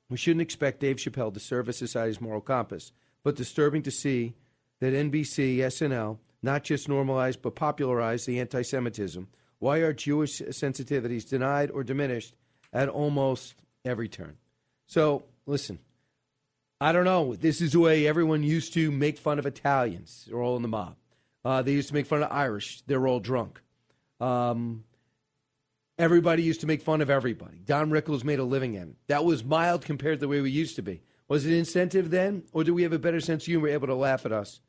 We 0.09 0.17
shouldn't 0.17 0.41
expect 0.41 0.79
Dave 0.79 0.97
Chappelle 0.97 1.33
to 1.33 1.39
serve 1.39 1.67
as 1.67 1.77
society's 1.77 2.21
moral 2.21 2.41
compass, 2.41 2.91
but 3.23 3.35
disturbing 3.35 3.83
to 3.83 3.91
see 3.91 4.33
that 4.79 4.93
NBC, 4.93 5.57
SNL, 5.57 6.17
not 6.41 6.63
just 6.63 6.89
normalized 6.89 7.41
but 7.41 7.55
popularized 7.55 8.27
the 8.27 8.39
anti 8.39 8.61
Semitism. 8.61 9.27
Why 9.59 9.77
are 9.77 9.93
Jewish 9.93 10.41
sensitivities 10.41 11.29
denied 11.29 11.69
or 11.69 11.83
diminished 11.83 12.33
at 12.73 12.89
almost 12.89 13.55
every 13.85 14.09
turn? 14.09 14.37
So, 14.87 15.23
listen, 15.45 15.79
I 16.81 16.91
don't 16.91 17.05
know. 17.05 17.35
This 17.35 17.61
is 17.61 17.73
the 17.73 17.79
way 17.79 18.07
everyone 18.07 18.41
used 18.41 18.73
to 18.73 18.89
make 18.89 19.19
fun 19.19 19.37
of 19.37 19.45
Italians. 19.45 20.25
They're 20.27 20.41
all 20.41 20.55
in 20.55 20.63
the 20.63 20.67
mob. 20.67 20.95
Uh, 21.45 21.61
they 21.61 21.73
used 21.73 21.89
to 21.89 21.93
make 21.93 22.07
fun 22.07 22.23
of 22.23 22.31
Irish. 22.31 22.81
They're 22.87 23.07
all 23.07 23.19
drunk. 23.19 23.61
Um, 24.19 24.83
everybody 25.99 26.41
used 26.41 26.61
to 26.61 26.67
make 26.67 26.81
fun 26.81 27.01
of 27.01 27.11
everybody. 27.11 27.57
Don 27.63 27.91
Rickles 27.91 28.23
made 28.23 28.39
a 28.39 28.43
living 28.43 28.73
in 28.73 28.89
it. 28.89 28.95
That 29.07 29.25
was 29.25 29.43
mild 29.43 29.85
compared 29.85 30.19
to 30.19 30.21
the 30.21 30.27
way 30.27 30.41
we 30.41 30.49
used 30.49 30.75
to 30.77 30.81
be. 30.81 31.01
Was 31.31 31.45
it 31.45 31.53
incentive 31.53 32.09
then, 32.09 32.43
or 32.51 32.65
do 32.65 32.73
we 32.73 32.83
have 32.83 32.91
a 32.91 32.99
better 32.99 33.21
sense 33.21 33.43
of 33.43 33.47
humor, 33.47 33.69
able 33.69 33.87
to 33.87 33.95
laugh 33.95 34.25
at 34.25 34.33
us 34.33 34.59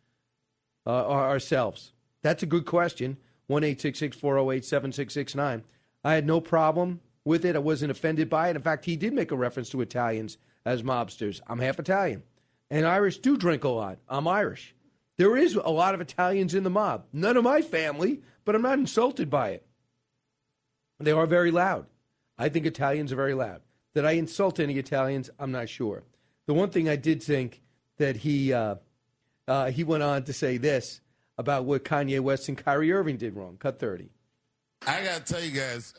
uh, 0.87 1.09
ourselves? 1.11 1.92
That's 2.22 2.44
a 2.44 2.46
good 2.46 2.66
question. 2.66 3.16
One 3.48 3.64
eight 3.64 3.81
six 3.81 3.98
six 3.98 4.16
four 4.16 4.35
zero 4.35 4.53
eight 4.53 4.64
seven 4.64 4.92
six 4.92 5.12
six 5.12 5.35
nine. 5.35 5.64
I 6.05 6.14
had 6.14 6.25
no 6.25 6.40
problem 6.40 7.01
with 7.25 7.44
it. 7.44 7.57
I 7.57 7.59
wasn't 7.59 7.90
offended 7.90 8.31
by 8.31 8.48
it. 8.48 8.55
In 8.55 8.62
fact, 8.62 8.85
he 8.85 8.94
did 8.94 9.12
make 9.12 9.33
a 9.33 9.37
reference 9.37 9.70
to 9.70 9.81
Italians 9.81 10.38
as 10.64 10.85
mobsters. 10.85 11.40
I'm 11.48 11.59
half 11.59 11.81
Italian. 11.81 12.22
And 12.70 12.87
Irish 12.87 13.18
do 13.18 13.37
drink 13.37 13.64
a 13.64 13.68
lot. 13.68 13.98
I'm 14.09 14.29
Irish. 14.29 14.72
There 15.18 15.37
is 15.37 15.57
a 15.57 15.68
lot 15.68 15.96
of 15.96 16.01
Italians 16.01 16.55
in 16.55 16.62
the 16.62 16.70
mob. 16.70 17.07
None 17.12 17.37
of 17.37 17.42
my 17.42 17.62
family, 17.62 18.20
but 18.44 18.55
I'm 18.55 18.62
not 18.62 18.79
insulted 18.79 19.29
by 19.29 19.48
it. 19.48 19.66
They 21.01 21.11
are 21.11 21.27
very 21.27 21.51
loud. 21.51 21.87
I 22.38 22.48
think 22.48 22.66
Italians 22.66 23.12
are 23.12 23.16
very 23.16 23.35
loud. 23.35 23.62
Did 23.96 24.05
I 24.05 24.12
insult 24.12 24.61
any 24.61 24.79
Italians? 24.79 25.29
I'm 25.40 25.51
not 25.51 25.68
sure. 25.68 26.05
The 26.47 26.55
one 26.55 26.71
thing 26.71 26.89
I 26.89 26.97
did 26.97 27.23
think 27.23 27.63
that 27.99 28.17
he 28.17 28.53
uh, 28.53 28.77
uh, 29.47 29.71
he 29.71 29.85
went 29.85 30.03
on 30.03 30.25
to 30.25 30.33
say 30.33 30.57
this 30.57 31.01
about 31.39 31.65
what 31.65 31.85
Kanye 31.85 32.21
West 32.21 32.49
and 32.49 32.57
Kyrie 32.57 32.93
Irving 32.93 33.17
did 33.17 33.35
wrong. 33.35 33.57
Cut 33.59 33.79
30. 33.79 34.09
I 34.87 35.05
got 35.05 35.25
to 35.27 35.33
tell 35.33 35.43
you 35.43 35.53
guys, 35.53 35.95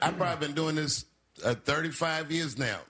I've 0.00 0.16
probably 0.16 0.46
been 0.46 0.56
doing 0.56 0.74
this 0.76 1.04
uh, 1.44 1.54
35 1.54 2.32
years 2.32 2.58
now. 2.58 2.80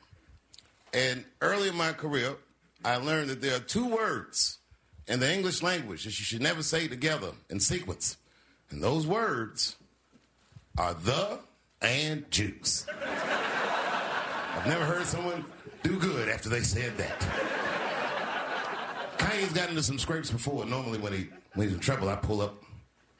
And 0.92 1.24
early 1.40 1.68
in 1.68 1.76
my 1.76 1.92
career, 1.92 2.36
I 2.84 2.96
learned 2.96 3.30
that 3.30 3.40
there 3.40 3.56
are 3.56 3.60
two 3.60 3.86
words 3.86 4.58
in 5.06 5.20
the 5.20 5.32
English 5.32 5.62
language 5.62 6.04
that 6.04 6.18
you 6.18 6.24
should 6.24 6.42
never 6.42 6.62
say 6.62 6.88
together 6.88 7.32
in 7.50 7.60
sequence. 7.60 8.16
And 8.70 8.82
those 8.82 9.06
words 9.06 9.76
are 10.78 10.94
the 10.94 11.40
and 11.82 12.30
juice. 12.30 12.86
I've 13.02 14.66
never 14.66 14.84
heard 14.84 15.06
someone 15.06 15.44
do 15.88 15.98
good 15.98 16.28
after 16.28 16.48
they 16.48 16.60
said 16.60 16.96
that. 16.98 17.18
Kanye's 19.18 19.52
gotten 19.52 19.70
into 19.70 19.82
some 19.82 19.98
scrapes 19.98 20.30
before. 20.30 20.64
Normally, 20.66 20.98
when 20.98 21.12
he 21.12 21.28
when 21.54 21.66
he's 21.66 21.74
in 21.74 21.80
trouble, 21.80 22.08
I 22.08 22.16
pull 22.16 22.40
up. 22.40 22.62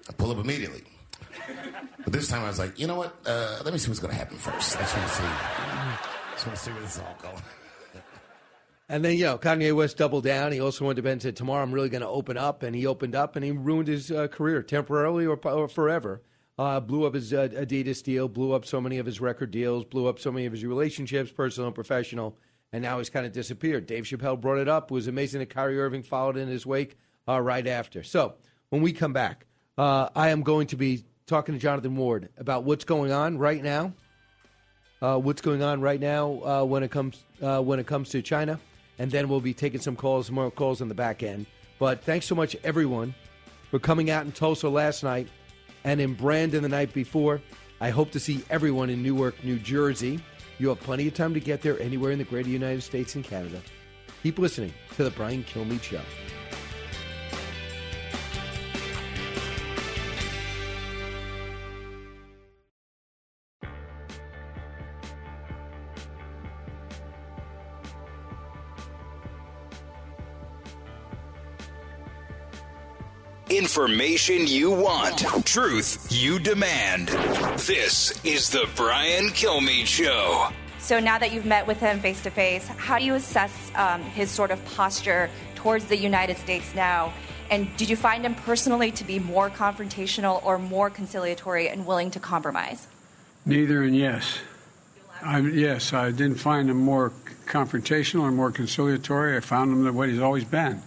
I 0.09 0.13
pull 0.13 0.31
up 0.31 0.39
immediately. 0.39 0.83
But 2.05 2.13
this 2.13 2.29
time, 2.29 2.45
I 2.45 2.49
was 2.49 2.59
like, 2.59 2.79
you 2.79 2.87
know 2.87 2.97
what? 2.97 3.17
Uh, 3.27 3.61
let 3.65 3.73
me 3.73 3.79
see 3.79 3.89
what's 3.89 4.01
going 4.01 4.13
to 4.13 4.19
happen 4.19 4.37
first. 4.37 4.77
I 4.77 4.81
just 4.81 4.97
want 4.97 5.09
to 5.09 5.15
see. 5.15 5.25
I 5.25 5.99
just 6.33 6.47
want 6.47 6.59
to 6.59 6.65
see 6.65 6.71
where 6.73 6.81
this 6.81 6.97
is 6.97 7.03
all 7.03 7.17
going. 7.21 7.43
And 8.91 9.05
then, 9.05 9.19
you 9.19 9.25
know, 9.25 9.37
Kanye 9.37 9.75
West 9.77 9.99
doubled 9.99 10.25
down. 10.25 10.53
He 10.53 10.61
also 10.61 10.87
went 10.87 10.97
to 10.97 11.03
Ben 11.03 11.13
and 11.13 11.23
said, 11.23 11.37
Tomorrow 11.37 11.63
I'm 11.63 11.73
really 11.73 11.91
going 11.91 12.01
to 12.01 12.09
open 12.09 12.39
up. 12.39 12.63
And 12.63 12.75
he 12.75 12.87
opened 12.87 13.15
up 13.15 13.37
and 13.37 13.45
he 13.45 13.51
ruined 13.51 13.89
his 13.89 14.11
uh, 14.11 14.29
career 14.29 14.63
temporarily 14.63 15.27
or, 15.27 15.39
or 15.47 15.69
forever. 15.69 16.23
Uh, 16.59 16.81
blew 16.81 17.07
up 17.07 17.15
his 17.15 17.33
uh, 17.33 17.49
Adidas 17.49 18.03
deal, 18.03 18.29
blew 18.29 18.53
up 18.53 18.65
so 18.65 18.81
many 18.81 18.99
of 18.99 19.07
his 19.07 19.21
record 19.21 19.51
deals, 19.51 19.85
blew 19.85 20.09
up 20.09 20.19
so 20.19 20.33
many 20.33 20.47
of 20.47 20.53
his 20.53 20.65
relationships, 20.65 21.31
personal 21.31 21.69
and 21.69 21.75
professional. 21.75 22.37
And 22.73 22.83
now 22.83 22.99
he's 22.99 23.11
kind 23.11 23.25
of 23.25 23.33
disappeared. 23.33 23.87
Dave 23.87 24.05
Chappelle 24.05 24.41
brought 24.41 24.59
it 24.59 24.69
up. 24.69 24.91
It 24.91 24.95
was 24.95 25.07
amazing 25.07 25.41
that 25.41 25.51
Kyrie 25.51 25.81
Irving 25.81 26.03
followed 26.03 26.37
in 26.37 26.49
his 26.49 26.67
wake 26.67 26.99
uh, 27.27 27.41
right 27.41 27.67
after. 27.67 28.03
So 28.03 28.35
when 28.69 28.83
we 28.83 28.93
come 28.93 29.13
back, 29.13 29.47
uh, 29.79 30.11
I 30.15 30.31
am 30.31 30.43
going 30.43 30.67
to 30.69 30.77
be 30.77 31.05
talking 31.27 31.55
to 31.55 31.61
Jonathan 31.61 31.97
Ward 31.97 32.29
about 32.37 32.65
what's 32.65 32.85
going 32.85 33.13
on 33.13 33.39
right 33.39 33.63
now. 33.63 33.95
Uh, 35.01 35.17
what's 35.17 35.41
going 35.41 35.63
on 35.63 35.81
right 35.81 36.01
now 36.01 36.65
when 36.65 36.83
it 36.83 36.91
comes 36.91 37.23
when 37.39 37.79
it 37.79 37.87
comes 37.87 38.09
to 38.11 38.21
China 38.21 38.59
and 38.99 39.11
then 39.11 39.29
we'll 39.29 39.41
be 39.41 39.55
taking 39.55 39.81
some 39.81 39.97
calls, 39.97 40.31
more 40.31 40.51
calls 40.51 40.81
on 40.83 40.89
the 40.89 40.95
back 40.95 41.23
end. 41.23 41.47
But 41.79 42.03
thanks 42.03 42.27
so 42.27 42.35
much, 42.35 42.57
everyone, 42.65 43.15
for 43.71 43.79
coming 43.79 44.11
out 44.11 44.25
in 44.27 44.33
Tulsa 44.33 44.69
last 44.69 45.05
night 45.05 45.29
and 45.85 46.01
in 46.01 46.15
Brandon 46.15 46.63
the 46.63 46.69
night 46.69 46.93
before. 46.93 47.41
I 47.81 47.91
hope 47.91 48.11
to 48.13 48.21
see 48.21 48.43
everyone 48.51 48.91
in 48.91 49.03
Newark, 49.03 49.43
New 49.45 49.59
Jersey. 49.59 50.21
You 50.59 50.69
have 50.71 50.81
plenty 50.81 51.07
of 51.07 51.15
time 51.15 51.35
to 51.35 51.41
get 51.41 51.63
there 51.63 51.81
anywhere 51.81 52.11
in 52.11 52.19
the 52.19 52.25
greater 52.25 52.49
United 52.49 52.83
States 52.83 53.15
and 53.15 53.25
Canada. 53.25 53.61
Keep 54.25 54.41
listening 54.41 54.75
to 54.97 55.05
The 55.05 55.11
Brian 55.11 55.45
Kilmeade 55.45 55.83
Show. 55.83 56.01
Information 73.51 74.47
you 74.47 74.71
want, 74.71 75.21
truth 75.47 76.07
you 76.11 76.39
demand. 76.39 77.09
This 77.61 78.23
is 78.23 78.51
the 78.51 78.69
Brian 78.77 79.29
Kilmeade 79.29 79.87
Show. 79.87 80.49
So 80.79 81.01
now 81.01 81.19
that 81.19 81.33
you've 81.33 81.47
met 81.47 81.67
with 81.67 81.81
him 81.81 81.99
face 82.01 82.23
to 82.25 82.31
face, 82.31 82.67
how 82.69 82.99
do 82.99 83.07
you 83.07 83.15
assess 83.15 83.71
um, 83.75 84.03
his 84.03 84.31
sort 84.31 84.51
of 84.51 84.63
posture 84.67 85.31
towards 85.55 85.87
the 85.87 85.97
United 85.97 86.37
States 86.37 86.75
now? 86.75 87.15
And 87.51 87.75
did 87.79 87.89
you 87.89 87.97
find 87.97 88.23
him 88.27 88.35
personally 88.35 88.91
to 88.93 89.05
be 89.05 89.19
more 89.19 89.49
confrontational 89.49 90.45
or 90.45 90.59
more 90.59 90.91
conciliatory 90.91 91.71
and 91.71 91.87
willing 91.87 92.11
to 92.11 92.21
compromise? 92.21 92.87
Neither 93.47 93.83
and 93.83 93.97
yes. 93.97 94.41
I, 95.23 95.39
yes, 95.41 95.95
I 95.95 96.11
didn't 96.11 96.37
find 96.37 96.69
him 96.69 96.77
more 96.77 97.13
confrontational 97.47 98.25
or 98.25 98.31
more 98.31 98.51
conciliatory. 98.51 99.39
I 99.39 99.41
found 99.41 99.73
him 99.73 99.85
the 99.85 99.93
way 99.95 100.11
he's 100.11 100.21
always 100.21 100.45
been 100.45 100.83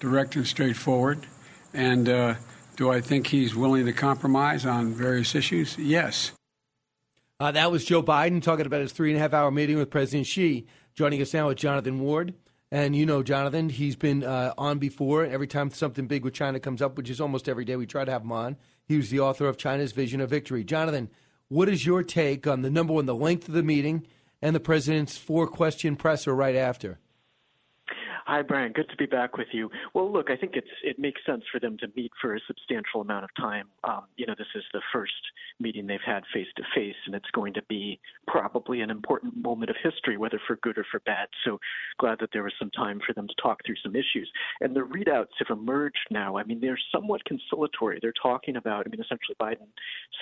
direct 0.00 0.36
and 0.36 0.46
straightforward. 0.46 1.26
And 1.78 2.08
uh, 2.08 2.34
do 2.74 2.90
I 2.90 3.00
think 3.00 3.28
he's 3.28 3.54
willing 3.54 3.86
to 3.86 3.92
compromise 3.92 4.66
on 4.66 4.94
various 4.94 5.36
issues? 5.36 5.78
Yes. 5.78 6.32
Uh, 7.38 7.52
that 7.52 7.70
was 7.70 7.84
Joe 7.84 8.02
Biden 8.02 8.42
talking 8.42 8.66
about 8.66 8.80
his 8.80 8.90
three 8.90 9.10
and 9.10 9.16
a 9.16 9.20
half 9.20 9.32
hour 9.32 9.52
meeting 9.52 9.78
with 9.78 9.88
President 9.88 10.26
Xi. 10.26 10.66
Joining 10.96 11.22
us 11.22 11.32
now 11.32 11.46
with 11.46 11.56
Jonathan 11.56 12.00
Ward. 12.00 12.34
And 12.72 12.96
you 12.96 13.06
know, 13.06 13.22
Jonathan, 13.22 13.68
he's 13.68 13.94
been 13.94 14.24
uh, 14.24 14.54
on 14.58 14.80
before. 14.80 15.24
Every 15.24 15.46
time 15.46 15.70
something 15.70 16.08
big 16.08 16.24
with 16.24 16.34
China 16.34 16.58
comes 16.58 16.82
up, 16.82 16.96
which 16.96 17.08
is 17.08 17.20
almost 17.20 17.48
every 17.48 17.64
day, 17.64 17.76
we 17.76 17.86
try 17.86 18.04
to 18.04 18.10
have 18.10 18.22
him 18.22 18.32
on. 18.32 18.56
He 18.84 18.96
was 18.96 19.10
the 19.10 19.20
author 19.20 19.46
of 19.46 19.56
China's 19.56 19.92
Vision 19.92 20.20
of 20.20 20.30
Victory. 20.30 20.64
Jonathan, 20.64 21.10
what 21.46 21.68
is 21.68 21.86
your 21.86 22.02
take 22.02 22.48
on 22.48 22.62
the 22.62 22.70
number 22.70 22.92
one, 22.92 23.06
the 23.06 23.14
length 23.14 23.46
of 23.46 23.54
the 23.54 23.62
meeting, 23.62 24.04
and 24.42 24.52
the 24.52 24.58
president's 24.58 25.16
four 25.16 25.46
question 25.46 25.94
presser 25.94 26.34
right 26.34 26.56
after? 26.56 26.98
Hi, 28.28 28.42
Brian. 28.42 28.72
Good 28.72 28.90
to 28.90 28.96
be 28.96 29.06
back 29.06 29.38
with 29.38 29.48
you. 29.52 29.70
Well, 29.94 30.12
look, 30.12 30.28
I 30.30 30.36
think 30.36 30.52
it's 30.54 30.68
it 30.84 30.98
makes 30.98 31.18
sense 31.24 31.44
for 31.50 31.58
them 31.58 31.78
to 31.78 31.86
meet 31.96 32.12
for 32.20 32.34
a 32.34 32.40
substantial 32.46 33.00
amount 33.00 33.24
of 33.24 33.30
time. 33.40 33.68
Um, 33.84 34.02
you 34.18 34.26
know, 34.26 34.34
this 34.36 34.48
is 34.54 34.64
the 34.74 34.82
first 34.92 35.14
meeting 35.58 35.86
they've 35.86 35.98
had 36.04 36.24
face 36.34 36.46
to 36.56 36.62
face, 36.74 36.94
and 37.06 37.14
it's 37.14 37.30
going 37.32 37.54
to 37.54 37.62
be 37.70 37.98
probably 38.26 38.82
an 38.82 38.90
important 38.90 39.34
moment 39.34 39.70
of 39.70 39.76
history, 39.82 40.18
whether 40.18 40.38
for 40.46 40.56
good 40.56 40.76
or 40.76 40.84
for 40.90 41.00
bad. 41.06 41.28
So 41.46 41.58
glad 41.98 42.18
that 42.20 42.28
there 42.34 42.42
was 42.42 42.52
some 42.58 42.70
time 42.72 43.00
for 43.06 43.14
them 43.14 43.28
to 43.28 43.34
talk 43.42 43.60
through 43.64 43.76
some 43.82 43.96
issues. 43.96 44.30
And 44.60 44.76
the 44.76 44.80
readouts 44.80 45.32
have 45.38 45.56
emerged 45.56 45.96
now. 46.10 46.36
I 46.36 46.44
mean, 46.44 46.60
they're 46.60 46.78
somewhat 46.92 47.24
conciliatory. 47.24 47.98
They're 48.02 48.12
talking 48.22 48.56
about, 48.56 48.86
I 48.86 48.90
mean, 48.90 49.00
essentially 49.00 49.36
Biden 49.40 49.68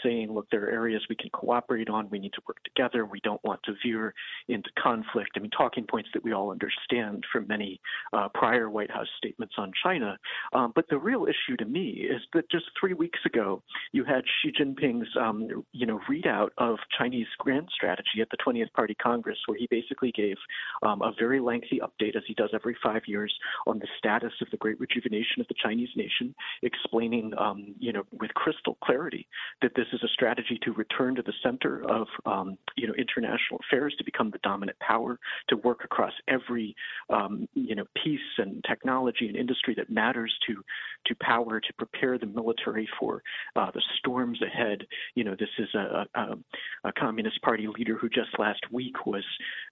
saying, 0.05 0.33
look, 0.33 0.47
there 0.53 0.65
are 0.67 0.71
areas 0.71 1.03
we 1.09 1.17
can 1.17 1.31
cooperate 1.31 1.91
on. 1.91 2.09
We 2.11 2.21
need 2.21 2.35
to 2.35 2.43
work 2.47 2.63
together. 2.63 3.05
We 3.05 3.19
don't 3.25 3.43
want 3.43 3.65
to 3.65 3.75
veer 3.85 4.15
into 4.47 4.71
conflict. 4.81 5.31
I 5.35 5.41
mean, 5.41 5.51
talking 5.51 5.87
points 5.91 6.11
that 6.15 6.23
we 6.23 6.33
all 6.33 6.53
understand 6.53 7.25
from 7.33 7.49
many 7.49 7.81
uh, 8.13 8.29
prior 8.35 8.71
White 8.71 8.91
House 8.91 9.09
statements 9.19 9.55
on 9.59 9.73
China. 9.83 10.17
Um, 10.53 10.73
but 10.75 10.87
the 10.89 10.99
real 10.99 11.27
issue 11.27 11.57
to 11.59 11.65
me 11.65 12.07
is 12.11 12.21
that 12.35 12.51
just 12.51 12.67
three 12.79 12.95
weeks 12.95 13.19
ago, 13.25 13.63
you 13.93 14.05
had 14.05 14.23
Xi 14.43 14.53
Jinping's, 14.53 15.09
um, 15.21 15.65
you 15.73 15.87
know, 15.87 16.01
readout 16.11 16.51
of 16.59 16.77
Chinese 16.99 17.27
grand 17.39 17.69
strategy 17.75 18.21
at 18.21 18.29
the 18.31 18.37
20th 18.47 18.73
Party 18.73 18.95
Congress, 18.95 19.39
where 19.47 19.59
he 19.59 19.67
basically 19.71 20.13
gave 20.13 20.37
um, 20.83 21.03
a 21.03 21.13
very 21.19 21.41
lengthy 21.41 21.81
update, 21.81 22.17
as 22.17 22.23
he 22.27 22.35
does 22.35 22.51
every 22.55 22.77
five 22.83 23.03
years, 23.07 23.35
on 23.67 23.79
the 23.79 23.89
status 23.99 24.33
of 24.41 24.49
the 24.51 24.57
great 24.57 24.79
rejuvenation 24.81 25.41
of 25.41 25.49
the 25.49 25.55
Chinese 25.63 25.89
nation, 25.97 26.35
explaining, 26.63 27.33
um, 27.39 27.75
you 27.79 27.93
know, 27.93 28.03
with 28.21 28.33
crystal 28.35 28.77
clarity 28.83 29.27
that 29.63 29.73
this 29.75 29.87
is 29.93 30.01
a 30.03 30.09
strategy 30.09 30.59
to 30.63 30.73
return 30.73 31.15
to 31.15 31.23
the 31.23 31.33
center 31.43 31.89
of, 31.91 32.07
um, 32.25 32.57
you 32.77 32.87
know, 32.87 32.95
international 32.95 33.61
affairs, 33.69 33.95
to 33.99 34.05
become 34.05 34.31
the 34.31 34.39
dominant 34.43 34.79
power, 34.81 35.19
to 35.49 35.57
work 35.59 35.85
across 35.85 36.13
every, 36.29 36.75
um, 37.11 37.49
you 37.55 37.75
know, 37.75 37.86
piece 38.03 38.21
and 38.39 38.65
technology 38.69 39.27
and 39.27 39.37
industry 39.37 39.75
that 39.77 39.91
matters 39.91 40.35
to 40.47 40.63
to 41.07 41.15
power 41.21 41.61
to 41.61 41.73
prepare 41.75 42.19
the 42.19 42.27
military 42.27 42.89
for 42.99 43.23
uh, 43.55 43.71
the 43.73 43.83
storms 43.99 44.41
ahead. 44.43 44.87
You 45.15 45.25
know, 45.25 45.37
this 45.39 45.49
is 45.59 45.69
a, 45.75 46.07
a, 46.15 46.37
a, 46.85 46.93
Communist 46.93 47.41
Party 47.43 47.69
leader 47.69 47.97
who 47.97 48.09
just 48.09 48.31
last 48.39 48.61
week 48.73 49.07
was 49.07 49.25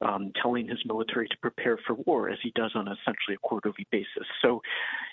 um, 0.03 0.31
telling 0.40 0.68
his 0.68 0.79
military 0.87 1.27
to 1.29 1.37
prepare 1.38 1.79
for 1.87 1.94
war, 2.07 2.31
as 2.31 2.38
he 2.42 2.53
does 2.55 2.72
on 2.74 2.87
essentially 2.87 3.35
a 3.35 3.38
quarterly 3.38 3.87
basis. 3.90 4.27
So, 4.42 4.61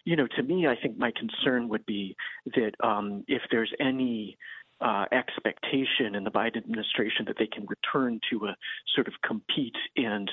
you 0.05 0.15
know, 0.15 0.27
to 0.35 0.43
me, 0.43 0.67
I 0.67 0.75
think 0.75 0.97
my 0.97 1.11
concern 1.17 1.69
would 1.69 1.85
be 1.85 2.15
that 2.53 2.71
um, 2.83 3.23
if 3.27 3.41
there's 3.49 3.73
any 3.79 4.37
uh, 4.81 5.05
expectation 5.11 6.15
in 6.15 6.23
the 6.23 6.31
Biden 6.31 6.57
administration 6.57 7.25
that 7.27 7.37
they 7.37 7.47
can 7.47 7.65
return 7.67 8.19
to 8.31 8.45
a 8.47 8.55
sort 8.95 9.07
of 9.07 9.13
compete 9.25 9.75
and 9.95 10.29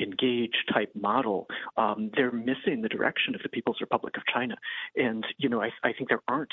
engage 0.00 0.54
type 0.72 0.90
model, 0.94 1.48
um, 1.76 2.10
they're 2.14 2.30
missing 2.30 2.82
the 2.82 2.88
direction 2.88 3.34
of 3.34 3.42
the 3.42 3.48
People's 3.48 3.78
Republic 3.80 4.16
of 4.16 4.22
China. 4.32 4.54
And, 4.96 5.26
you 5.38 5.48
know, 5.48 5.60
I, 5.60 5.70
I 5.82 5.92
think 5.92 6.08
there 6.08 6.22
aren't, 6.28 6.52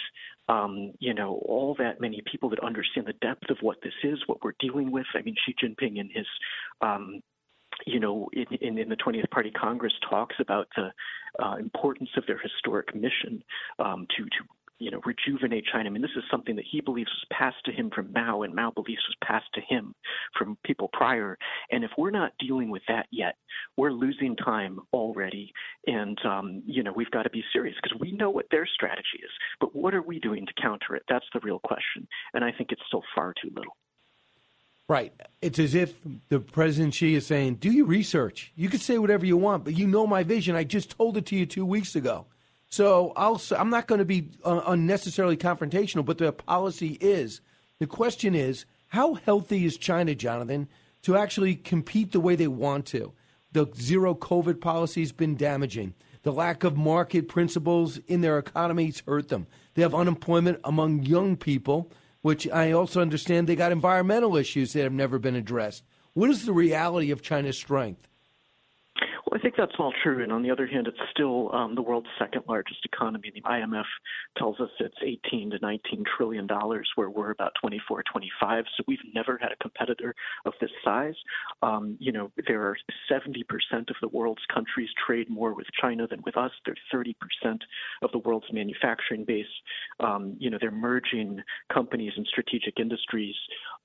um, 0.49 0.93
you 0.99 1.13
know, 1.13 1.41
all 1.45 1.75
that 1.77 2.01
many 2.01 2.23
people 2.29 2.49
that 2.49 2.63
understand 2.63 3.07
the 3.07 3.13
depth 3.13 3.49
of 3.49 3.57
what 3.61 3.77
this 3.83 3.93
is, 4.03 4.19
what 4.25 4.43
we're 4.43 4.55
dealing 4.59 4.91
with. 4.91 5.05
I 5.13 5.21
mean, 5.21 5.35
Xi 5.45 5.55
Jinping 5.61 5.97
in 5.99 6.09
his 6.13 6.25
um, 6.81 7.21
you 7.85 7.99
know, 7.99 8.29
in, 8.33 8.45
in, 8.61 8.77
in, 8.77 8.89
the 8.89 8.95
20th 8.95 9.29
Party 9.31 9.51
Congress 9.51 9.93
talks 10.09 10.35
about 10.39 10.67
the 10.75 10.91
uh, 11.43 11.57
importance 11.57 12.09
of 12.15 12.25
their 12.25 12.37
historic 12.37 12.95
mission 12.95 13.43
um, 13.79 14.07
to 14.15 14.23
to 14.23 14.45
you 14.79 14.91
know, 14.91 14.99
rejuvenate 15.05 15.65
China. 15.71 15.89
I 15.89 15.91
mean, 15.91 16.01
this 16.01 16.11
is 16.17 16.23
something 16.29 16.55
that 16.57 16.65
he 16.69 16.81
believes 16.81 17.09
was 17.09 17.25
passed 17.31 17.63
to 17.65 17.71
him 17.71 17.89
from 17.93 18.11
Mao, 18.13 18.41
and 18.41 18.53
Mao 18.53 18.71
believes 18.71 19.01
was 19.07 19.15
passed 19.23 19.51
to 19.53 19.61
him 19.61 19.95
from 20.37 20.57
people 20.65 20.89
prior. 20.91 21.37
And 21.71 21.83
if 21.83 21.91
we're 21.97 22.11
not 22.11 22.33
dealing 22.39 22.69
with 22.69 22.81
that 22.87 23.07
yet, 23.11 23.35
we're 23.77 23.91
losing 23.91 24.35
time 24.35 24.79
already. 24.91 25.53
And, 25.87 26.17
um, 26.25 26.63
you 26.65 26.83
know, 26.83 26.93
we've 26.93 27.11
got 27.11 27.23
to 27.23 27.29
be 27.29 27.43
serious 27.53 27.75
because 27.81 27.97
we 27.99 28.11
know 28.11 28.29
what 28.29 28.47
their 28.51 28.65
strategy 28.65 29.19
is. 29.23 29.31
But 29.59 29.75
what 29.75 29.93
are 29.93 30.01
we 30.01 30.19
doing 30.19 30.45
to 30.45 30.61
counter 30.61 30.95
it? 30.95 31.03
That's 31.07 31.25
the 31.33 31.39
real 31.41 31.59
question. 31.59 32.07
And 32.33 32.43
I 32.43 32.51
think 32.51 32.71
it's 32.71 32.81
still 32.87 33.03
far 33.15 33.33
too 33.41 33.51
little. 33.55 33.75
Right. 34.87 35.13
It's 35.41 35.57
as 35.57 35.73
if 35.73 35.95
the 36.29 36.39
President 36.39 36.93
Xi 36.93 37.15
is 37.15 37.25
saying, 37.25 37.55
do 37.55 37.71
your 37.71 37.87
research. 37.87 38.51
You 38.55 38.69
can 38.69 38.79
say 38.79 38.99
whatever 38.99 39.25
you 39.25 39.35
want, 39.35 39.63
but 39.63 39.75
you 39.75 39.87
know 39.87 40.05
my 40.05 40.21
vision. 40.21 40.55
I 40.55 40.63
just 40.63 40.91
told 40.91 41.17
it 41.17 41.25
to 41.27 41.35
you 41.35 41.45
two 41.47 41.65
weeks 41.65 41.95
ago. 41.95 42.27
So 42.69 43.13
I'll, 43.15 43.41
I'm 43.57 43.69
not 43.69 43.87
going 43.87 43.99
to 43.99 44.05
be 44.05 44.31
uh, 44.43 44.61
unnecessarily 44.67 45.37
confrontational, 45.37 46.05
but 46.05 46.17
the 46.17 46.31
policy 46.31 46.97
is. 46.99 47.41
The 47.79 47.87
question 47.87 48.35
is, 48.35 48.65
how 48.87 49.15
healthy 49.15 49.65
is 49.65 49.77
China, 49.77 50.15
Jonathan, 50.15 50.67
to 51.03 51.17
actually 51.17 51.55
compete 51.55 52.11
the 52.11 52.19
way 52.19 52.35
they 52.35 52.47
want 52.47 52.85
to? 52.87 53.13
The 53.51 53.67
zero 53.79 54.15
COVID 54.15 54.59
policy 54.59 55.01
has 55.01 55.11
been 55.11 55.35
damaging. 55.35 55.93
The 56.23 56.33
lack 56.33 56.63
of 56.63 56.75
market 56.75 57.27
principles 57.27 57.99
in 58.07 58.21
their 58.21 58.39
economies 58.39 59.03
hurt 59.07 59.29
them. 59.29 59.47
They 59.75 59.81
have 59.83 59.93
unemployment 59.93 60.59
among 60.63 61.03
young 61.03 61.37
people, 61.37 61.91
which 62.21 62.49
I 62.49 62.71
also 62.71 62.99
understand 62.99 63.47
they 63.47 63.55
got 63.55 63.71
environmental 63.71 64.35
issues 64.35 64.73
that 64.73 64.83
have 64.83 64.91
never 64.91 65.19
been 65.19 65.35
addressed. 65.35 65.83
What 66.13 66.29
is 66.29 66.45
the 66.45 66.53
reality 66.53 67.11
of 67.11 67.21
China's 67.21 67.57
strength? 67.57 68.07
I 69.35 69.37
think 69.37 69.55
that's 69.57 69.73
all 69.79 69.91
true. 70.01 70.23
And 70.23 70.31
on 70.31 70.43
the 70.43 70.49
other 70.49 70.65
hand, 70.65 70.87
it's 70.87 70.97
still 71.11 71.53
um, 71.53 71.75
the 71.75 71.81
world's 71.81 72.07
second 72.17 72.43
largest 72.47 72.79
economy. 72.85 73.33
The 73.35 73.41
IMF 73.41 73.83
tells 74.37 74.61
us 74.61 74.69
it's 74.79 74.95
18 75.03 75.49
to 75.49 75.59
19 75.61 76.05
trillion 76.15 76.47
dollars, 76.47 76.89
where 76.95 77.09
we're 77.09 77.31
about 77.31 77.51
24, 77.59 78.03
25. 78.09 78.63
So 78.77 78.83
we've 78.87 78.97
never 79.13 79.37
had 79.41 79.51
a 79.51 79.57
competitor 79.57 80.15
of 80.45 80.53
this 80.61 80.69
size. 80.85 81.15
Um, 81.61 81.97
you 81.99 82.13
know, 82.13 82.31
there 82.47 82.61
are 82.61 82.77
70% 83.11 83.43
of 83.73 83.95
the 84.01 84.07
world's 84.07 84.41
countries 84.53 84.87
trade 85.05 85.29
more 85.29 85.53
with 85.53 85.67
China 85.81 86.07
than 86.07 86.21
with 86.25 86.37
us. 86.37 86.51
They're 86.65 86.75
30% 86.93 87.13
of 88.03 88.11
the 88.13 88.19
world's 88.19 88.47
manufacturing 88.53 89.25
base. 89.25 89.45
Um, 89.99 90.37
you 90.39 90.49
know, 90.49 90.57
they're 90.61 90.71
merging 90.71 91.41
companies 91.73 92.13
and 92.15 92.25
strategic 92.25 92.79
industries 92.79 93.35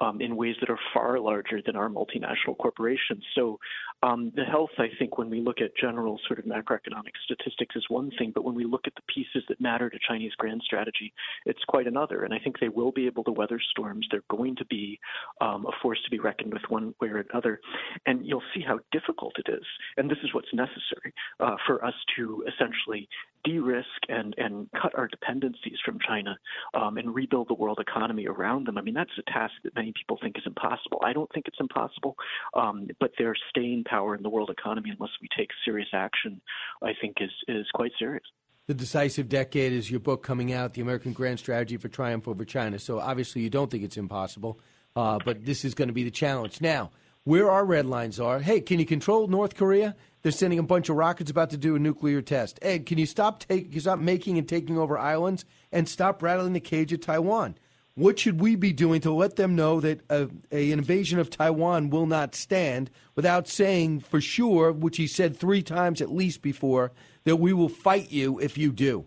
um, 0.01 0.21
in 0.21 0.37
ways 0.37 0.55
that 0.61 0.71
are 0.71 0.79
far 0.95 1.19
larger 1.19 1.61
than 1.67 1.75
our 1.75 1.89
multinational 1.89 2.57
corporations. 2.57 3.25
So 3.35 3.59
um, 4.05 4.31
the 4.37 4.45
health, 4.45 4.71
I 4.79 4.87
think, 4.97 5.19
when 5.19 5.29
we 5.29 5.40
look 5.41 5.61
at 5.61 5.77
general 5.77 6.19
sort 6.27 6.39
of 6.39 6.45
macroeconomic 6.45 7.13
statistics 7.25 7.77
is 7.77 7.85
one 7.89 8.11
thing, 8.19 8.33
but 8.35 8.45
when 8.45 8.55
we 8.55 8.65
look 8.65 8.87
at 8.87 8.95
the 8.95 9.03
pieces 9.13 9.43
that 9.49 9.61
matter 9.61 9.91
to 9.91 9.99
Chinese 10.07 10.33
grand 10.39 10.63
strategy, 10.65 11.13
it's 11.47 11.65
quite 11.69 11.87
another. 11.87 12.25
And 12.25 12.33
I 12.33 12.39
think 12.39 12.59
they 12.59 12.69
will 12.69 12.93
be 12.93 13.07
able 13.07 13.25
to 13.25 13.33
weather 13.33 13.61
storms. 13.71 14.07
They're 14.11 14.23
going 14.31 14.57
to 14.57 14.65
be 14.67 14.99
um, 15.41 15.67
a 15.67 15.73
force 15.83 15.99
to 16.05 16.11
be 16.11 16.19
reckoned 16.19 16.53
with 16.53 16.63
one 16.69 16.95
way 17.01 17.09
or 17.09 17.25
another. 17.31 17.61
And 18.07 18.25
you'll 18.25 18.43
see 18.55 18.63
how 18.67 18.79
difficult 18.93 19.35
it 19.39 19.51
is. 19.51 19.65
And 19.97 20.11
this 20.11 20.19
is 20.23 20.35
what's 20.35 20.53
necessary 20.53 21.13
uh, 21.41 21.57
for 21.67 21.85
us 21.85 21.95
to 22.17 22.45
essentially 22.53 23.09
de-risk 23.45 23.87
and, 24.09 24.35
and 24.37 24.69
cut 24.81 24.93
our 24.97 25.09
dependencies 25.09 25.79
from 25.85 25.99
China 26.07 26.37
um, 26.75 26.99
and 26.99 27.15
rebuild 27.15 27.49
the 27.49 27.55
world 27.55 27.79
economy 27.81 28.27
around 28.27 28.67
them. 28.67 28.77
I 28.77 28.83
mean, 28.83 28.95
that's 28.95 29.11
a 29.19 29.31
task 29.31 29.55
that 29.65 29.75
many 29.75 29.93
people 29.97 30.19
think 30.21 30.37
is 30.37 30.45
impossible. 30.47 31.01
I 31.03 31.15
don't 31.15 31.31
think 31.33 31.49
it's 31.49 31.57
impossible, 31.59 32.17
um, 32.55 32.89
but 32.99 33.13
their 33.19 33.35
staying 33.49 33.85
power 33.85 34.15
in 34.15 34.23
the 34.23 34.29
world 34.29 34.51
economy, 34.51 34.91
unless 34.91 35.13
we 35.23 35.29
take 35.37 35.51
serious 35.65 35.89
action, 35.93 36.41
I 36.83 36.93
think 37.01 37.17
is 37.21 37.31
is 37.49 37.67
quite 37.75 37.93
serious. 37.99 38.25
The 38.67 38.75
Decisive 38.75 39.29
Decade 39.29 39.73
is 39.73 39.91
your 39.91 39.99
book 39.99 40.23
coming 40.23 40.53
out, 40.53 40.75
The 40.75 40.81
American 40.81 41.13
Grand 41.13 41.41
Strategy 41.41 41.77
for 41.77 41.89
Triumph 41.89 42.29
Over 42.29 42.45
China. 42.45 42.79
So 42.79 43.01
obviously 43.01 43.43
you 43.43 43.51
don't 43.51 43.69
think 43.69 43.83
it's 43.83 43.97
impossible, 43.97 44.61
uh, 44.95 45.19
but 45.25 45.45
this 45.45 45.65
is 45.65 45.75
going 45.75 45.89
to 45.89 45.95
be 45.95 46.05
the 46.05 46.11
challenge. 46.11 46.61
Now, 46.61 46.93
where 47.25 47.51
our 47.51 47.65
red 47.65 47.87
lines 47.87 48.21
are, 48.21 48.39
hey, 48.39 48.61
can 48.61 48.79
you 48.79 48.87
control 48.87 49.27
North 49.27 49.57
Korea? 49.57 49.97
They're 50.23 50.33
sending 50.33 50.59
a 50.59 50.63
bunch 50.63 50.89
of 50.89 50.97
rockets 50.97 51.31
about 51.31 51.51
to 51.51 51.57
do 51.57 51.75
a 51.75 51.79
nuclear 51.79 52.23
test. 52.23 52.59
Ed, 52.63 52.87
can 52.87 52.99
you 52.99 53.07
stop 53.07 53.41
take, 53.41 53.79
stop 53.81 53.99
making 53.99 54.39
and 54.39 54.49
taking 54.49 54.79
over 54.79 54.97
islands 54.97 55.45
and 55.73 55.89
stop 55.89 56.23
rattling 56.23 56.53
the 56.53 56.61
cage 56.61 56.93
of 56.93 57.01
Taiwan? 57.01 57.57
What 58.01 58.19
should 58.19 58.41
we 58.41 58.57
be 58.57 58.73
doing 58.73 59.03
to 59.03 59.13
let 59.13 59.37
them 59.37 59.55
know 59.55 59.79
that 59.81 60.01
a, 60.09 60.31
a, 60.51 60.73
an 60.73 60.79
invasion 60.79 61.19
of 61.19 61.29
Taiwan 61.29 61.91
will 61.91 62.07
not 62.07 62.35
stand 62.35 62.91
without 63.15 63.47
saying 63.47 64.01
for 64.01 64.23
sure, 64.23 64.73
which 64.73 64.97
he 64.97 65.07
said 65.07 65.37
three 65.37 65.63
times 65.63 66.01
at 66.01 66.11
least 66.11 66.41
before, 66.41 66.93
that 67.25 67.37
we 67.37 67.53
will 67.53 67.69
fight 67.69 68.11
you 68.11 68.39
if 68.39 68.57
you 68.57 68.73
do? 68.73 69.05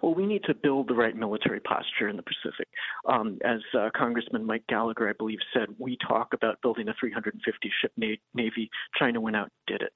Well, 0.00 0.14
we 0.14 0.26
need 0.26 0.44
to 0.44 0.54
build 0.54 0.86
the 0.86 0.94
right 0.94 1.16
military 1.16 1.58
posture 1.58 2.08
in 2.08 2.16
the 2.16 2.22
Pacific. 2.22 2.68
Um, 3.04 3.38
as 3.44 3.58
uh, 3.76 3.90
Congressman 3.96 4.46
Mike 4.46 4.64
Gallagher, 4.68 5.08
I 5.08 5.12
believe, 5.12 5.40
said, 5.52 5.70
we 5.76 5.98
talk 6.06 6.32
about 6.32 6.62
building 6.62 6.88
a 6.88 6.94
350 7.00 7.72
ship 7.82 7.90
na- 7.96 8.14
navy. 8.32 8.70
China 8.96 9.20
went 9.20 9.34
out 9.34 9.50
and 9.66 9.78
did 9.78 9.82
it. 9.82 9.92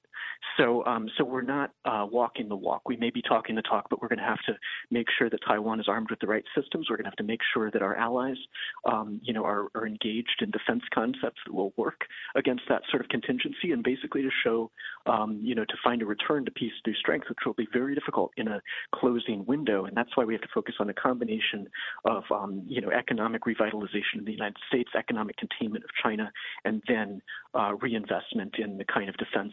So, 0.57 0.85
um, 0.85 1.09
so 1.16 1.25
we're 1.25 1.42
not 1.42 1.70
uh, 1.85 2.07
walking 2.11 2.49
the 2.49 2.57
walk. 2.57 2.88
We 2.88 2.97
may 2.97 3.11
be 3.11 3.23
talking 3.23 3.55
the 3.55 3.62
talk, 3.62 3.88
but 3.90 4.01
we're 4.01 4.09
going 4.09 4.18
to 4.18 4.25
have 4.25 4.42
to 4.47 4.55
make 4.90 5.07
sure 5.18 5.29
that 5.29 5.40
Taiwan 5.47 5.81
is 5.81 5.87
armed 5.88 6.11
with 6.11 6.20
the 6.20 6.27
right 6.27 6.44
systems. 6.57 6.88
We're 6.88 6.97
going 6.97 7.05
to 7.05 7.11
have 7.11 7.16
to 7.16 7.25
make 7.25 7.40
sure 7.53 7.70
that 7.70 7.83
our 7.83 7.97
allies, 7.97 8.37
um, 8.85 9.20
you 9.23 9.33
know, 9.33 9.44
are, 9.44 9.68
are 9.75 9.87
engaged 9.87 10.40
in 10.40 10.51
defense 10.51 10.83
concepts 10.92 11.40
that 11.47 11.53
will 11.53 11.73
work 11.77 12.05
against 12.37 12.62
that 12.68 12.83
sort 12.90 13.03
of 13.03 13.09
contingency, 13.09 13.73
and 13.73 13.83
basically 13.83 14.23
to 14.23 14.31
show, 14.44 14.70
um, 15.07 15.40
you 15.42 15.55
know, 15.55 15.64
to 15.64 15.75
find 15.83 16.03
a 16.03 16.07
return 16.07 16.44
to 16.44 16.51
peace 16.51 16.73
through 16.85 16.94
strength, 16.94 17.29
which 17.29 17.38
will 17.44 17.55
be 17.55 17.68
very 17.73 17.94
difficult 17.94 18.31
in 18.37 18.49
a 18.49 18.61
closing 18.94 19.44
window. 19.47 19.87
And 19.87 19.97
that's 19.97 20.16
why 20.16 20.25
we 20.25 20.35
have 20.35 20.42
to 20.42 20.49
focus 20.55 20.77
on 20.79 20.88
a 20.88 20.94
combination 20.94 21.66
of, 22.05 22.23
um, 22.31 22.62
you 22.66 22.81
know, 22.81 22.90
economic 22.90 23.42
revitalization 23.44 24.18
in 24.18 24.25
the 24.25 24.33
United 24.33 24.57
States, 24.68 24.90
economic 24.97 25.37
containment 25.37 25.85
of 25.85 25.90
China, 26.03 26.31
and 26.64 26.83
then 26.87 27.20
uh, 27.55 27.75
reinvestment 27.81 28.55
in 28.59 28.79
the 28.79 28.85
kind 28.85 29.09
of 29.09 29.16
defense 29.16 29.53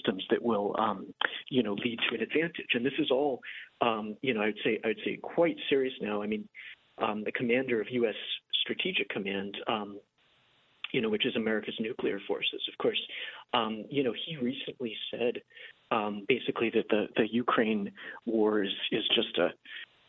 systems 0.00 0.24
that 0.30 0.42
will, 0.42 0.74
um, 0.78 1.12
you 1.48 1.62
know, 1.62 1.74
lead 1.74 1.98
to 2.08 2.14
an 2.14 2.22
advantage. 2.22 2.68
And 2.74 2.84
this 2.84 2.92
is 2.98 3.10
all, 3.10 3.40
um, 3.80 4.16
you 4.22 4.34
know, 4.34 4.42
I'd 4.42 4.54
say 4.64 4.80
I'd 4.84 4.96
say 5.04 5.18
quite 5.22 5.56
serious 5.68 5.94
now. 6.00 6.22
I 6.22 6.26
mean, 6.26 6.48
um, 6.98 7.24
the 7.24 7.32
commander 7.32 7.80
of 7.80 7.88
U.S. 7.90 8.14
Strategic 8.62 9.08
Command, 9.08 9.56
um, 9.68 9.98
you 10.92 11.00
know, 11.00 11.08
which 11.08 11.26
is 11.26 11.36
America's 11.36 11.76
nuclear 11.80 12.20
forces, 12.26 12.60
of 12.70 12.76
course, 12.78 13.00
um, 13.54 13.84
you 13.88 14.02
know, 14.02 14.14
he 14.26 14.36
recently 14.36 14.96
said 15.10 15.40
um, 15.90 16.24
basically 16.28 16.70
that 16.70 16.88
the 16.88 17.06
the 17.16 17.26
Ukraine 17.30 17.90
war 18.26 18.62
is 18.62 18.72
is 18.92 19.04
just 19.14 19.38
a 19.38 19.50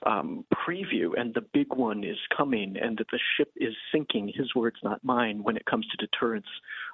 um, 0.03 0.45
preview, 0.67 1.11
and 1.17 1.33
the 1.33 1.45
big 1.53 1.73
one 1.75 2.03
is 2.03 2.17
coming, 2.35 2.75
and 2.81 2.97
that 2.97 3.07
the 3.11 3.19
ship 3.37 3.51
is 3.55 3.73
sinking. 3.91 4.31
His 4.35 4.53
words, 4.55 4.77
not 4.83 5.03
mine, 5.03 5.43
when 5.43 5.55
it 5.55 5.65
comes 5.65 5.85
to 5.87 6.05
deterrence 6.05 6.47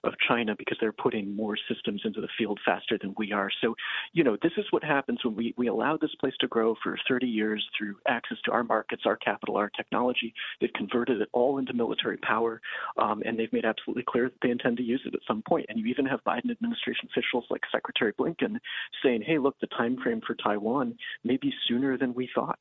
of 0.04 0.14
China, 0.28 0.56
because 0.58 0.78
they're 0.80 0.92
putting 0.92 1.36
more 1.36 1.58
systems 1.70 2.02
into 2.06 2.22
the 2.22 2.28
field 2.38 2.60
faster 2.66 2.98
than 3.00 3.14
we 3.18 3.32
are. 3.32 3.50
So, 3.62 3.76
you 4.14 4.24
know, 4.24 4.38
this 4.42 4.52
is 4.58 4.66
what 4.72 4.84
happens 4.84 5.20
when 5.24 5.36
we, 5.36 5.54
we 5.58 5.68
allow 5.68 5.98
this 5.98 6.14
place 6.20 6.34
to 6.40 6.48
grow 6.48 6.76
for 6.84 6.98
30 7.08 7.28
years 7.28 7.66
through 7.78 7.96
access 8.08 8.38
to 8.46 8.52
our 8.52 8.64
markets, 8.64 9.04
our 9.06 9.18
capital, 9.18 9.58
our 9.58 9.70
technology. 9.70 10.34
They've 10.62 10.74
converted 10.74 11.22
it 11.22 11.30
all 11.34 11.58
into 11.58 11.74
military 11.74 12.18
power, 12.18 12.62
um, 12.98 13.22
and 13.26 13.38
they've 13.38 13.52
made 13.54 13.66
absolutely 13.66 14.04
clear 14.08 14.30
that 14.30 14.38
they 14.42 14.50
intend 14.50 14.78
to 14.78 14.84
use 14.84 15.02
it 15.06 15.14
at 15.14 15.22
some 15.28 15.42
point. 15.48 15.66
And 15.70 15.80
you 15.80 15.86
even 15.88 16.06
have 16.06 16.24
Biden 16.24 16.52
administration 16.52 17.10
officials 17.12 17.46
like 17.50 17.62
Secretary 17.72 18.14
Blinken 18.14 18.58
saying, 19.04 19.22
"Hey, 19.22 19.38
look, 19.38 19.60
the 19.60 19.68
time 19.68 19.98
frame 19.98 20.22
for 20.22 20.36
Taiwan 20.36 20.98
may 21.24 21.38
be 21.38 21.54
sooner 21.68 21.98
than 21.98 22.14
we 22.14 22.28
thought." 22.34 22.60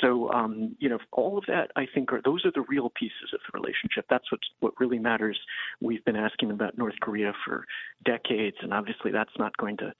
So, 0.00 0.30
um, 0.32 0.76
you 0.78 0.88
know, 0.88 0.98
all 1.12 1.38
of 1.38 1.44
that, 1.46 1.70
I 1.76 1.86
think, 1.94 2.12
are 2.12 2.20
those 2.22 2.44
are 2.44 2.52
the 2.52 2.62
real 2.62 2.90
pieces 2.90 3.32
of 3.32 3.40
the 3.40 3.58
relationship. 3.58 4.06
That's 4.08 4.30
what 4.30 4.40
what 4.60 4.80
really 4.80 4.98
matters. 4.98 5.38
We've 5.80 6.04
been 6.04 6.16
asking 6.16 6.50
about 6.50 6.71
North 6.76 6.94
Korea 7.00 7.32
for 7.44 7.64
decades, 8.04 8.56
and 8.62 8.72
obviously, 8.72 9.10
that's 9.10 9.36
not 9.38 9.56
going 9.56 9.76
to 9.78 9.92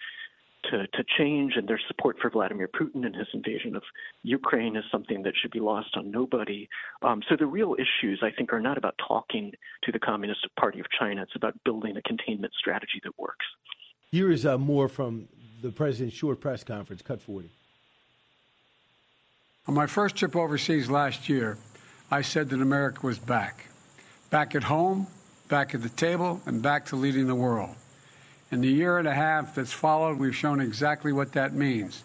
to, 0.70 0.86
to 0.86 1.04
change, 1.18 1.54
and 1.56 1.66
their 1.66 1.80
support 1.88 2.16
for 2.20 2.30
Vladimir 2.30 2.68
Putin 2.68 3.04
and 3.04 3.14
his 3.14 3.26
invasion 3.34 3.74
of 3.74 3.82
Ukraine 4.22 4.76
is 4.76 4.84
something 4.92 5.22
that 5.24 5.34
should 5.40 5.50
be 5.50 5.60
lost 5.60 5.96
on 5.96 6.10
nobody. 6.10 6.68
Um, 7.02 7.20
so 7.28 7.36
the 7.36 7.46
real 7.46 7.74
issues, 7.74 8.22
I 8.22 8.30
think, 8.30 8.52
are 8.52 8.60
not 8.60 8.78
about 8.78 8.94
talking 9.06 9.52
to 9.82 9.92
the 9.92 9.98
Communist 9.98 10.46
Party 10.58 10.80
of 10.80 10.86
China. 10.96 11.22
It's 11.22 11.34
about 11.34 11.54
building 11.64 11.96
a 11.96 12.02
containment 12.02 12.52
strategy 12.58 13.00
that 13.02 13.18
works. 13.18 13.44
Here 14.10 14.30
is 14.30 14.46
uh, 14.46 14.58
more 14.58 14.88
from 14.88 15.26
the 15.62 15.70
president's 15.70 16.16
short 16.16 16.40
press 16.40 16.62
conference, 16.62 17.02
cut 17.02 17.20
40. 17.20 17.48
On 19.68 19.74
my 19.74 19.86
first 19.86 20.16
trip 20.16 20.36
overseas 20.36 20.90
last 20.90 21.28
year, 21.28 21.56
I 22.10 22.22
said 22.22 22.50
that 22.50 22.60
America 22.60 23.06
was 23.06 23.18
back. 23.18 23.66
Back 24.30 24.54
at 24.54 24.64
home, 24.64 25.06
back 25.52 25.74
at 25.74 25.82
the 25.82 25.88
table, 25.90 26.40
and 26.46 26.62
back 26.62 26.86
to 26.86 26.96
leading 26.96 27.26
the 27.26 27.34
world. 27.34 27.76
In 28.52 28.62
the 28.62 28.68
year 28.68 28.96
and 28.96 29.06
a 29.06 29.12
half 29.12 29.54
that's 29.54 29.70
followed, 29.70 30.18
we've 30.18 30.34
shown 30.34 30.62
exactly 30.62 31.12
what 31.12 31.30
that 31.32 31.52
means. 31.52 32.04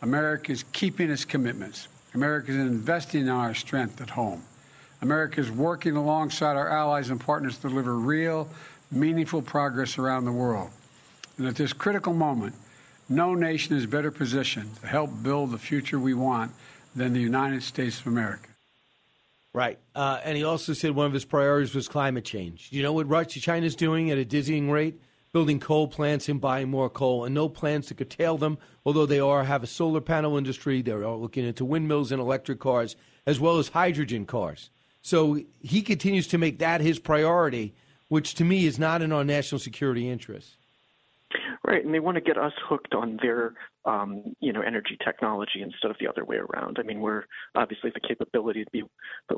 America 0.00 0.50
is 0.50 0.64
keeping 0.72 1.10
its 1.10 1.22
commitments. 1.22 1.88
America 2.14 2.52
is 2.52 2.56
investing 2.56 3.20
in 3.20 3.28
our 3.28 3.52
strength 3.52 4.00
at 4.00 4.08
home. 4.08 4.42
America 5.02 5.42
is 5.42 5.50
working 5.50 5.94
alongside 5.94 6.56
our 6.56 6.70
allies 6.70 7.10
and 7.10 7.20
partners 7.20 7.58
to 7.58 7.68
deliver 7.68 7.96
real, 7.96 8.48
meaningful 8.90 9.42
progress 9.42 9.98
around 9.98 10.24
the 10.24 10.32
world. 10.32 10.70
And 11.36 11.46
at 11.46 11.54
this 11.54 11.74
critical 11.74 12.14
moment, 12.14 12.54
no 13.10 13.34
nation 13.34 13.76
is 13.76 13.84
better 13.84 14.10
positioned 14.10 14.74
to 14.76 14.86
help 14.86 15.10
build 15.22 15.50
the 15.50 15.58
future 15.58 15.98
we 15.98 16.14
want 16.14 16.50
than 16.94 17.12
the 17.12 17.20
United 17.20 17.62
States 17.62 18.00
of 18.00 18.06
America. 18.06 18.48
Right. 19.56 19.78
Uh, 19.94 20.20
and 20.22 20.36
he 20.36 20.44
also 20.44 20.74
said 20.74 20.90
one 20.90 21.06
of 21.06 21.14
his 21.14 21.24
priorities 21.24 21.74
was 21.74 21.88
climate 21.88 22.26
change. 22.26 22.68
You 22.72 22.82
know 22.82 22.92
what 22.92 23.08
Russia, 23.08 23.40
China's 23.40 23.74
doing 23.74 24.10
at 24.10 24.18
a 24.18 24.24
dizzying 24.24 24.70
rate? 24.70 25.00
Building 25.32 25.60
coal 25.60 25.88
plants 25.88 26.28
and 26.28 26.38
buying 26.38 26.68
more 26.68 26.90
coal, 26.90 27.24
and 27.24 27.34
no 27.34 27.48
plans 27.48 27.86
to 27.86 27.94
curtail 27.94 28.36
them, 28.36 28.58
although 28.84 29.06
they 29.06 29.18
are 29.18 29.44
have 29.44 29.62
a 29.62 29.66
solar 29.66 30.02
panel 30.02 30.36
industry. 30.36 30.82
They're 30.82 31.08
looking 31.08 31.46
into 31.46 31.64
windmills 31.64 32.12
and 32.12 32.20
electric 32.20 32.60
cars, 32.60 32.96
as 33.24 33.40
well 33.40 33.56
as 33.56 33.68
hydrogen 33.68 34.26
cars. 34.26 34.68
So 35.00 35.40
he 35.62 35.80
continues 35.80 36.26
to 36.28 36.38
make 36.38 36.58
that 36.58 36.82
his 36.82 36.98
priority, 36.98 37.74
which 38.08 38.34
to 38.34 38.44
me 38.44 38.66
is 38.66 38.78
not 38.78 39.00
in 39.00 39.10
our 39.10 39.24
national 39.24 39.58
security 39.58 40.10
interests. 40.10 40.58
Right, 41.64 41.82
and 41.82 41.94
they 41.94 42.00
want 42.00 42.16
to 42.16 42.20
get 42.20 42.36
us 42.36 42.52
hooked 42.68 42.94
on 42.94 43.20
their, 43.22 43.54
um, 43.86 44.34
you 44.40 44.52
know, 44.52 44.60
energy 44.60 44.98
technology 45.04 45.62
instead 45.62 45.90
of 45.90 45.96
the 46.00 46.08
other 46.08 46.24
way 46.24 46.36
around. 46.36 46.78
I 46.78 46.82
mean, 46.82 47.00
we're 47.00 47.24
obviously 47.54 47.90
the 47.94 48.06
capability 48.06 48.64
to 48.64 48.70
be 48.70 48.82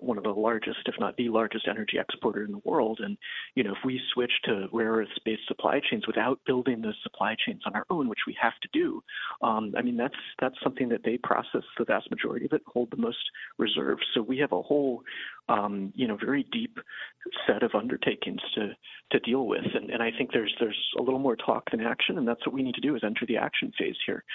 one 0.01 0.17
of 0.17 0.25
the 0.25 0.31
largest, 0.31 0.79
if 0.87 0.95
not 0.99 1.17
the 1.17 1.29
largest, 1.29 1.69
energy 1.69 1.99
exporter 1.99 2.45
in 2.45 2.53
the 2.53 2.63
world. 2.65 3.01
And 3.03 3.17
you 3.55 3.63
know, 3.63 3.73
if 3.73 3.85
we 3.85 4.01
switch 4.15 4.33
to 4.45 4.69
rare 4.73 4.93
earth-based 4.93 5.47
supply 5.47 5.81
chains 5.91 6.07
without 6.07 6.41
building 6.47 6.81
those 6.81 6.97
supply 7.03 7.37
chains 7.47 7.61
on 7.67 7.75
our 7.75 7.85
own, 7.91 8.09
which 8.09 8.27
we 8.27 8.37
have 8.41 8.59
to 8.63 8.69
do, 8.73 9.03
um, 9.43 9.75
I 9.77 9.83
mean, 9.83 9.97
that's 9.97 10.15
that's 10.41 10.57
something 10.63 10.89
that 10.89 11.05
they 11.05 11.19
process 11.19 11.63
the 11.79 11.85
vast 11.85 12.11
majority 12.11 12.47
of 12.47 12.53
it, 12.53 12.63
hold 12.67 12.91
the 12.91 12.97
most 12.97 13.19
reserves. 13.59 14.03
So 14.15 14.23
we 14.23 14.39
have 14.39 14.53
a 14.53 14.63
whole 14.63 15.03
um, 15.49 15.93
you 15.97 16.07
know, 16.07 16.17
very 16.17 16.47
deep 16.53 16.79
set 17.47 17.63
of 17.63 17.75
undertakings 17.75 18.41
to 18.55 18.75
to 19.11 19.19
deal 19.21 19.47
with. 19.47 19.65
And, 19.75 19.91
and 19.91 20.03
I 20.03 20.11
think 20.11 20.31
there's 20.33 20.55
there's 20.61 20.79
a 20.99 21.03
little 21.03 21.19
more 21.19 21.37
talk 21.37 21.71
than 21.71 21.81
action, 21.81 22.19
and 22.19 22.29
that's 22.29 22.45
what 22.47 22.55
we 22.55 22.63
need 22.63 22.75
to 22.75 22.81
do 22.81 22.95
is 22.95 23.03
enter 23.05 23.25
the 23.27 23.39
action 23.39 23.73
phase 23.79 23.97
here. 24.07 24.25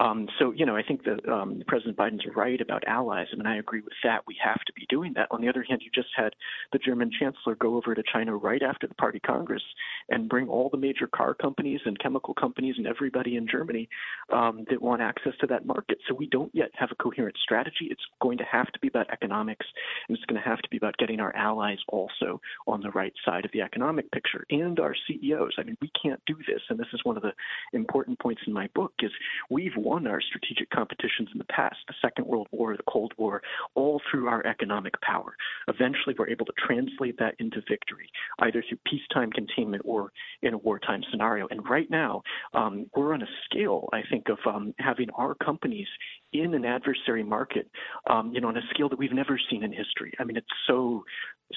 Um, 0.00 0.28
so, 0.38 0.52
you 0.52 0.66
know, 0.66 0.76
I 0.76 0.82
think 0.82 1.04
that 1.04 1.26
um, 1.30 1.62
President 1.68 1.96
Biden's 1.96 2.24
right 2.34 2.60
about 2.60 2.82
allies, 2.86 3.26
I 3.30 3.34
and 3.34 3.42
mean, 3.44 3.46
I 3.46 3.58
agree 3.58 3.80
with 3.80 3.92
that. 4.02 4.22
We 4.26 4.36
have 4.44 4.60
to 4.66 4.72
be 4.72 4.86
doing 4.88 5.12
that. 5.14 5.28
On 5.30 5.40
the 5.40 5.48
other 5.48 5.64
hand, 5.68 5.82
you 5.84 5.90
just 5.94 6.12
had 6.16 6.32
the 6.72 6.78
German 6.78 7.10
chancellor 7.18 7.54
go 7.54 7.76
over 7.76 7.94
to 7.94 8.02
China 8.12 8.36
right 8.36 8.62
after 8.62 8.88
the 8.88 8.94
Party 8.94 9.20
Congress 9.20 9.62
and 10.08 10.28
bring 10.28 10.48
all 10.48 10.68
the 10.68 10.76
major 10.78 11.06
car 11.06 11.34
companies 11.34 11.80
and 11.84 11.98
chemical 12.00 12.34
companies 12.34 12.74
and 12.76 12.86
everybody 12.86 13.36
in 13.36 13.46
Germany 13.46 13.88
um, 14.32 14.64
that 14.68 14.82
want 14.82 15.00
access 15.00 15.32
to 15.40 15.46
that 15.46 15.64
market. 15.64 15.98
So 16.08 16.14
we 16.14 16.26
don't 16.26 16.52
yet 16.54 16.70
have 16.74 16.90
a 16.90 16.96
coherent 16.96 17.36
strategy. 17.42 17.86
It's 17.90 18.02
going 18.20 18.38
to 18.38 18.44
have 18.44 18.72
to 18.72 18.80
be 18.80 18.88
about 18.88 19.10
economics, 19.10 19.66
and 20.08 20.16
it's 20.16 20.26
going 20.26 20.40
to 20.42 20.48
have 20.48 20.58
to 20.58 20.68
be 20.70 20.76
about 20.76 20.96
getting 20.96 21.20
our 21.20 21.34
allies 21.36 21.78
also 21.88 22.40
on 22.66 22.80
the 22.80 22.90
right 22.90 23.12
side 23.24 23.44
of 23.44 23.52
the 23.52 23.62
economic 23.62 24.10
picture 24.10 24.44
and 24.50 24.80
our 24.80 24.94
CEOs. 25.06 25.54
I 25.58 25.62
mean, 25.62 25.78
we 25.80 25.90
can't 26.00 26.20
do 26.26 26.36
this, 26.48 26.62
and 26.68 26.78
this 26.78 26.88
is 26.92 27.00
one 27.04 27.16
of 27.16 27.22
the 27.22 27.32
important 27.72 28.18
points 28.18 28.42
in 28.46 28.52
my 28.52 28.68
book 28.74 28.92
is 29.00 29.12
we've 29.50 29.76
won 29.84 30.06
our 30.06 30.20
strategic 30.20 30.70
competitions 30.70 31.28
in 31.32 31.38
the 31.38 31.44
past, 31.44 31.76
the 31.86 31.94
Second 32.00 32.26
World 32.26 32.48
War, 32.50 32.76
the 32.76 32.82
Cold 32.88 33.12
War, 33.18 33.42
all 33.74 34.00
through 34.10 34.28
our 34.28 34.44
economic 34.46 35.00
power. 35.02 35.36
Eventually, 35.68 36.14
we're 36.18 36.28
able 36.28 36.46
to 36.46 36.52
translate 36.66 37.18
that 37.18 37.34
into 37.38 37.60
victory, 37.68 38.08
either 38.40 38.64
through 38.66 38.78
peacetime 38.86 39.30
containment 39.30 39.82
or 39.84 40.12
in 40.42 40.54
a 40.54 40.58
wartime 40.58 41.02
scenario. 41.10 41.46
And 41.50 41.68
right 41.68 41.90
now, 41.90 42.22
um, 42.54 42.86
we're 42.96 43.12
on 43.14 43.22
a 43.22 43.28
scale, 43.44 43.88
I 43.92 44.02
think, 44.10 44.28
of 44.28 44.38
um, 44.46 44.74
having 44.78 45.10
our 45.10 45.34
companies 45.34 45.88
in 46.34 46.54
an 46.54 46.64
adversary 46.64 47.22
market, 47.22 47.70
um, 48.10 48.32
you 48.34 48.40
know, 48.40 48.48
on 48.48 48.56
a 48.56 48.62
scale 48.70 48.88
that 48.88 48.98
we've 48.98 49.12
never 49.12 49.40
seen 49.50 49.62
in 49.62 49.72
history. 49.72 50.12
I 50.18 50.24
mean, 50.24 50.36
it's 50.36 50.46
so 50.66 51.04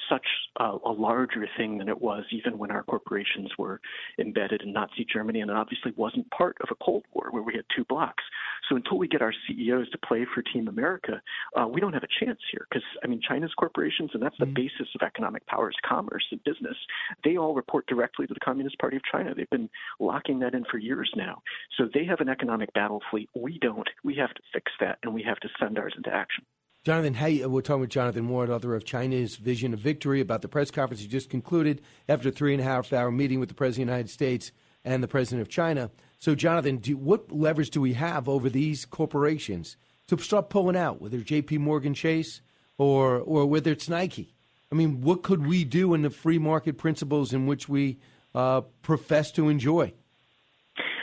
such 0.10 0.26
a, 0.60 0.78
a, 0.86 0.92
larger 0.92 1.48
thing 1.58 1.78
than 1.78 1.88
it 1.88 2.02
was 2.02 2.24
even 2.32 2.58
when 2.58 2.72
our 2.72 2.84
corporations 2.84 3.50
were 3.58 3.80
embedded 4.20 4.62
in 4.62 4.74
Nazi 4.74 5.06
Germany, 5.12 5.42
and 5.42 5.50
it 5.50 5.56
obviously 5.56 5.94
wasn't 5.96 6.30
part 6.32 6.58
of 6.62 6.70
a 6.72 6.84
Cold 6.84 7.06
War 7.14 7.30
where 7.32 7.44
we 7.44 7.54
had 7.54 7.64
two 7.76 7.86
blocks. 7.86 8.24
So 8.70 8.76
until 8.76 8.98
we 8.98 9.08
get 9.08 9.22
our 9.22 9.34
CEOs 9.48 9.90
to 9.92 9.98
play 10.00 10.26
for 10.34 10.42
Team 10.42 10.68
America, 10.68 11.22
uh, 11.56 11.68
we 11.68 11.80
don't 11.80 11.94
have 11.94 12.04
a 12.04 12.26
chance 12.26 12.40
here 12.52 12.68
because 12.70 12.84
I 13.04 13.08
mean 13.08 13.22
China's 13.28 13.54
corporations, 13.58 14.12
and 14.14 14.22
that's 14.22 14.38
the 14.40 14.46
mm-hmm. 14.46 14.56
basis 14.56 14.88
of 14.96 15.06
economic 15.06 15.46
powers, 15.48 15.76
commerce 15.88 16.26
and 16.32 16.44
business. 16.44 16.76
They 17.24 17.38
all 17.38 17.56
report 17.56 17.88
directly 17.88 18.28
to 18.28 18.34
the 18.34 18.40
Communist 18.40 18.78
Party 18.80 18.98
of 18.98 19.04
China. 19.10 19.34
They've 19.34 19.50
been 19.50 19.70
locking 20.00 20.40
that 20.40 20.54
in 20.54 20.66
for 20.70 20.78
years 20.78 21.12
now. 21.16 21.42
So 21.78 21.88
they 21.94 22.06
have 22.06 22.20
an 22.20 22.30
economic 22.30 22.74
battle 22.74 23.02
fleet. 23.10 23.30
We 23.36 23.58
don't. 23.60 23.88
We 24.04 24.16
have 24.16 24.34
to 24.34 24.42
fix 24.54 24.67
that, 24.80 25.00
and 25.04 25.14
we 25.14 25.24
have 25.24 25.40
to 25.40 25.50
send 25.60 25.78
ours 25.78 25.94
into 25.96 26.10
action. 26.10 26.46
Jonathan, 26.84 27.16
hey, 27.16 27.46
we're 27.46 27.62
talking 27.62 27.82
with 27.82 27.90
Jonathan 27.90 28.30
Ward, 28.30 28.50
author 28.50 28.74
of 28.74 28.86
China's 28.86 29.36
Vision 29.36 29.74
of 29.74 29.80
Victory, 29.80 30.22
about 30.22 30.42
the 30.42 30.48
press 30.48 30.72
conference 30.72 31.02
he 31.02 31.08
just 31.08 31.30
concluded 31.30 31.82
after 32.08 32.30
a 32.30 32.32
three 32.32 32.54
and 32.54 32.62
a 32.62 32.64
half 32.64 32.94
hour 32.94 33.12
meeting 33.12 33.40
with 33.40 33.50
the 33.50 33.56
President 33.56 33.84
of 33.84 33.88
the 33.88 33.94
United 33.94 34.10
States 34.10 34.52
and 34.86 35.04
the 35.04 35.08
President 35.08 35.42
of 35.42 35.50
China. 35.50 35.92
So, 36.18 36.34
Jonathan, 36.34 36.78
do, 36.78 36.96
what 36.96 37.30
leverage 37.32 37.72
do 37.72 37.82
we 37.82 37.94
have 37.94 38.30
over 38.30 38.50
these 38.50 38.86
corporations 38.86 39.76
to 40.08 40.18
start 40.18 40.50
pulling 40.50 40.78
out, 40.78 41.02
whether 41.02 41.18
it's 41.18 41.28
J.P. 41.28 41.58
Morgan 41.58 41.94
Chase 41.94 42.42
or 42.78 43.20
or 43.20 43.46
whether 43.46 43.72
it's 43.72 43.90
Nike? 43.90 44.34
I 44.72 44.76
mean, 44.76 45.02
what 45.02 45.24
could 45.24 45.46
we 45.46 45.64
do 45.66 45.94
in 45.94 46.04
the 46.04 46.10
free 46.10 46.40
market 46.40 46.78
principles 46.78 47.34
in 47.34 47.48
which 47.48 47.68
we 47.68 48.00
uh, 48.34 48.62
profess 48.82 49.32
to 49.34 49.50
enjoy? 49.50 49.94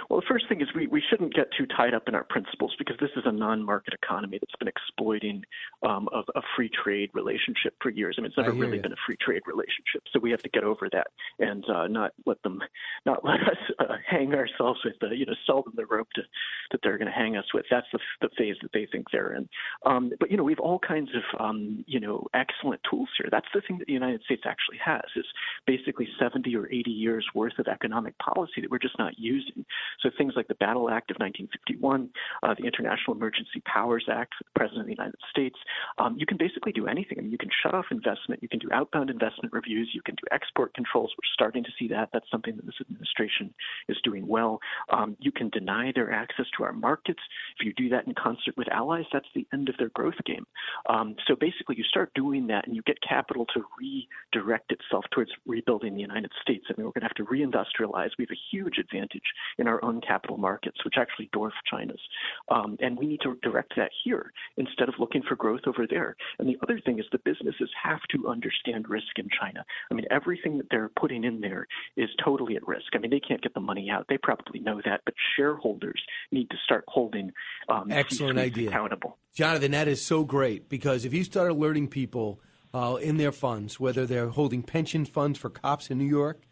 Well, 0.09 0.21
the 0.21 0.27
first 0.29 0.49
thing 0.49 0.61
is 0.61 0.69
we, 0.75 0.87
we 0.87 1.03
shouldn't 1.09 1.35
get 1.35 1.49
too 1.57 1.67
tied 1.67 1.95
up 1.95 2.09
in 2.09 2.14
our 2.14 2.25
principles 2.25 2.75
because 2.79 2.97
this 3.01 3.11
is 3.17 3.23
a 3.27 3.33
non 3.33 3.64
market 3.64 3.95
economy 3.95 4.38
that's 4.40 4.55
been 4.59 4.69
exploiting 4.69 5.43
um, 5.83 6.09
a, 6.12 6.38
a, 6.38 6.43
free 6.57 6.71
trade 6.83 7.11
relationship 7.14 7.75
for 7.83 7.90
years. 7.90 8.17
I 8.19 8.23
mean, 8.23 8.29
it's 8.29 8.37
never 8.37 8.53
really 8.53 8.77
you. 8.77 8.83
been 8.83 8.93
a 8.93 9.03
free 9.07 9.17
trade 9.21 9.43
relationship. 9.47 10.03
So 10.12 10.21
we 10.21 10.31
have 10.31 10.43
to 10.43 10.49
get 10.51 10.64
over 10.64 10.88
that 10.93 11.09
and 11.38 11.64
uh, 11.69 11.87
not 11.88 12.12
let 12.27 12.43
them, 12.43 12.61
not 13.07 13.25
let 13.25 13.40
us 13.40 13.59
uh, 13.79 13.97
hang 14.07 14.35
ourselves 14.35 14.81
with, 14.85 14.95
the, 15.01 15.17
you 15.17 15.27
know, 15.27 15.35
sell 15.47 15.62
them 15.62 15.75
the 15.77 15.87
rope 15.87 16.09
to, 16.14 16.23
that 16.71 16.81
they're 16.83 16.99
going 16.99 17.11
to 17.11 17.19
hang 17.19 17.37
us 17.37 17.47
with. 17.55 17.64
That's 17.71 17.87
the, 17.93 17.99
the 18.21 18.29
phase 18.37 18.57
that 18.62 18.73
they 18.73 18.87
think 18.90 19.07
they're 19.11 19.35
in. 19.35 19.49
Um, 19.87 20.12
but, 20.21 20.31
you 20.31 20.37
know, 20.37 20.45
we 20.45 20.53
have 20.53 20.61
all 20.61 20.79
kinds 20.79 21.11
of, 21.14 21.40
um, 21.40 21.85
you 21.87 22.01
know, 22.01 22.27
excellent 22.35 22.81
tools 22.88 23.09
here. 23.19 23.29
That's 23.31 23.49
the 23.55 23.62
thing 23.67 23.79
that 23.79 23.87
the 23.87 23.93
United 23.93 24.23
States 24.25 24.43
actually 24.47 24.79
has 24.85 25.05
is 25.17 25.27
basically 25.67 26.09
70 26.21 26.55
or 26.57 26.71
80 26.71 26.90
years 26.90 27.27
worth 27.35 27.59
of 27.59 27.67
economic 27.67 28.17
policy 28.19 28.61
that 28.61 28.71
we're 28.71 28.79
just 28.79 28.99
not 28.99 29.19
using. 29.19 29.64
So 30.00 30.11
things 30.16 30.35
like 30.37 30.48
the 30.48 30.54
Battle 30.57 30.90
Act 30.90 31.11
of 31.11 31.16
1951, 31.18 32.11
uh, 32.42 32.54
the 32.59 32.64
International 32.64 33.16
Emergency 33.16 33.62
Powers 33.64 34.07
Act 34.11 34.35
for 34.38 34.44
the 34.44 34.59
President 34.59 34.80
of 34.83 34.87
the 34.87 34.92
United 34.92 35.20
States, 35.30 35.57
um, 35.98 36.16
you 36.18 36.26
can 36.26 36.37
basically 36.37 36.72
do 36.72 36.87
anything. 36.87 37.18
I 37.18 37.22
mean, 37.22 37.33
you 37.33 37.38
can 37.38 37.50
shut 37.62 37.74
off 37.74 37.87
investment, 37.90 38.42
you 38.42 38.48
can 38.48 38.59
do 38.59 38.68
outbound 38.72 39.11
investment 39.11 39.52
reviews, 39.52 39.90
you 39.94 40.02
can 40.02 40.14
do 40.14 40.24
export 40.33 40.74
controls. 40.74 41.12
We're 41.16 41.33
starting 41.33 41.64
to 41.64 41.70
see 41.78 41.88
that. 41.88 42.11
That's 42.12 42.30
something 42.30 42.57
that 42.57 42.66
this 42.66 42.80
administration 42.80 43.54
is 43.88 43.96
doing 44.04 44.26
well. 44.26 44.61
Um, 44.90 45.16
you 45.20 45.33
can 45.33 45.48
deny 45.50 45.92
their 45.94 46.12
access 46.12 46.46
to 46.57 46.64
our 46.64 46.72
markets. 46.72 47.20
If 47.59 47.66
you 47.66 47.72
do 47.74 47.88
that 47.90 48.07
in 48.07 48.14
concert 48.14 48.57
with 48.57 48.68
allies, 48.72 49.04
that's 49.12 49.28
the 49.35 49.46
end 49.52 49.68
of 49.68 49.76
their 49.78 49.90
growth 49.90 50.18
game. 50.24 50.46
Um, 50.88 51.16
so 51.26 51.35
basically, 51.37 51.76
you 51.76 51.85
start 51.85 52.12
doing 52.14 52.46
that 52.48 52.66
and 52.66 52.74
you 52.74 52.83
get 52.83 52.98
capital 53.07 53.46
to 53.54 53.64
redirect 53.78 54.72
itself 54.72 55.04
towards 55.12 55.30
rebuilding 55.46 55.94
the 55.94 56.00
United 56.00 56.30
States. 56.40 56.66
I 56.68 56.74
mean, 56.76 56.87
we're 56.87 56.92
going 56.92 57.02
to 57.02 57.09
have 57.09 57.14
to 57.14 57.24
reindustrialize. 57.24 58.11
We 58.18 58.24
have 58.24 58.30
a 58.30 58.42
huge 58.50 58.78
advantage 58.78 59.22
in 59.59 59.68
our 59.68 59.84
own 59.85 60.01
capital 60.01 60.37
markets, 60.37 60.85
which 60.85 60.94
actually 60.99 61.31
dwarf 61.35 61.53
China's. 61.70 62.01
Um, 62.49 62.77
and 62.81 62.99
we 62.99 63.07
need 63.07 63.20
to 63.23 63.37
direct 63.42 63.75
that 63.77 63.90
here 64.05 64.33
instead 64.57 64.88
of 64.88 64.94
looking 64.99 65.23
for 65.23 65.37
growth 65.37 65.62
over 65.66 65.87
there. 65.88 66.16
And 66.38 66.49
the 66.49 66.57
other 66.62 66.81
thing 66.85 66.99
is 66.99 67.05
the 67.12 67.18
businesses 67.18 67.70
have 67.83 68.01
to 68.11 68.29
understand 68.29 68.88
risk 68.88 69.18
in 69.18 69.29
China. 69.40 69.64
I 69.90 69.94
mean, 69.94 70.07
everything 70.11 70.59
that 70.59 70.66
they're 70.70 70.90
putting 70.99 71.25
in 71.25 71.40
there 71.40 71.66
is 71.97 72.09
totally 72.25 72.57
at 72.57 72.66
risk. 72.66 72.87
I 72.94 72.99
mean, 72.99 73.11
they 73.11 73.20
can't 73.20 73.42
get 73.42 73.55
the 73.55 73.61
money 73.61 73.88
out. 73.90 74.07
They 74.09 74.18
probably 74.18 74.61
know 74.61 74.81
that, 74.85 75.03
but 75.05 75.14
shareholders 75.37 76.03
need 76.33 76.51
to 76.51 76.57
start 76.64 76.85
holding 76.88 77.33
um, 77.68 77.90
excellent 77.90 78.38
idea 78.38 78.68
accountable. 78.68 79.18
Jonathan, 79.35 79.73
that 79.73 79.88
is 79.88 80.05
so 80.05 80.25
great 80.25 80.68
because 80.68 81.05
if 81.05 81.12
you 81.12 81.25
start 81.25 81.51
alerting 81.51 81.88
people 81.88 82.40
uh, 82.73 82.97
in 83.01 83.16
their 83.16 83.33
funds, 83.33 83.79
whether 83.79 84.07
they're 84.07 84.29
holding 84.29 84.62
pension 84.62 85.05
funds 85.05 85.38
for 85.38 85.51
cops 85.51 85.90
in 85.90 85.99
New 85.99 86.09
York 86.09 86.42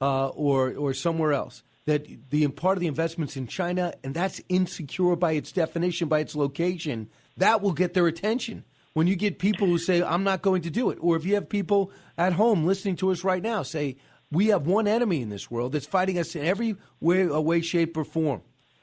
uh, 0.00 0.28
or 0.28 0.72
or 0.74 0.94
somewhere 0.94 1.32
else, 1.32 1.62
that 1.84 2.06
the 2.30 2.46
part 2.48 2.76
of 2.76 2.80
the 2.80 2.86
investments 2.86 3.36
in 3.36 3.46
China, 3.46 3.92
and 4.04 4.14
that's 4.14 4.40
insecure 4.48 5.16
by 5.16 5.32
its 5.32 5.52
definition, 5.52 6.08
by 6.08 6.20
its 6.20 6.34
location, 6.34 7.08
that 7.36 7.60
will 7.60 7.72
get 7.72 7.94
their 7.94 8.06
attention. 8.06 8.64
When 8.92 9.06
you 9.06 9.16
get 9.16 9.38
people 9.38 9.66
who 9.66 9.78
say, 9.78 10.02
I'm 10.02 10.22
not 10.22 10.42
going 10.42 10.62
to 10.62 10.70
do 10.70 10.90
it, 10.90 10.98
or 11.00 11.16
if 11.16 11.24
you 11.24 11.34
have 11.34 11.48
people 11.48 11.90
at 12.18 12.34
home 12.34 12.66
listening 12.66 12.96
to 12.96 13.10
us 13.10 13.24
right 13.24 13.42
now 13.42 13.62
say, 13.62 13.96
we 14.30 14.48
have 14.48 14.66
one 14.66 14.86
enemy 14.86 15.22
in 15.22 15.28
this 15.28 15.50
world 15.50 15.72
that's 15.72 15.86
fighting 15.86 16.18
us 16.18 16.34
in 16.34 16.44
every 16.44 16.76
way, 17.00 17.26
way, 17.26 17.60
shape, 17.60 17.96
or 17.96 18.04
form. 18.04 18.42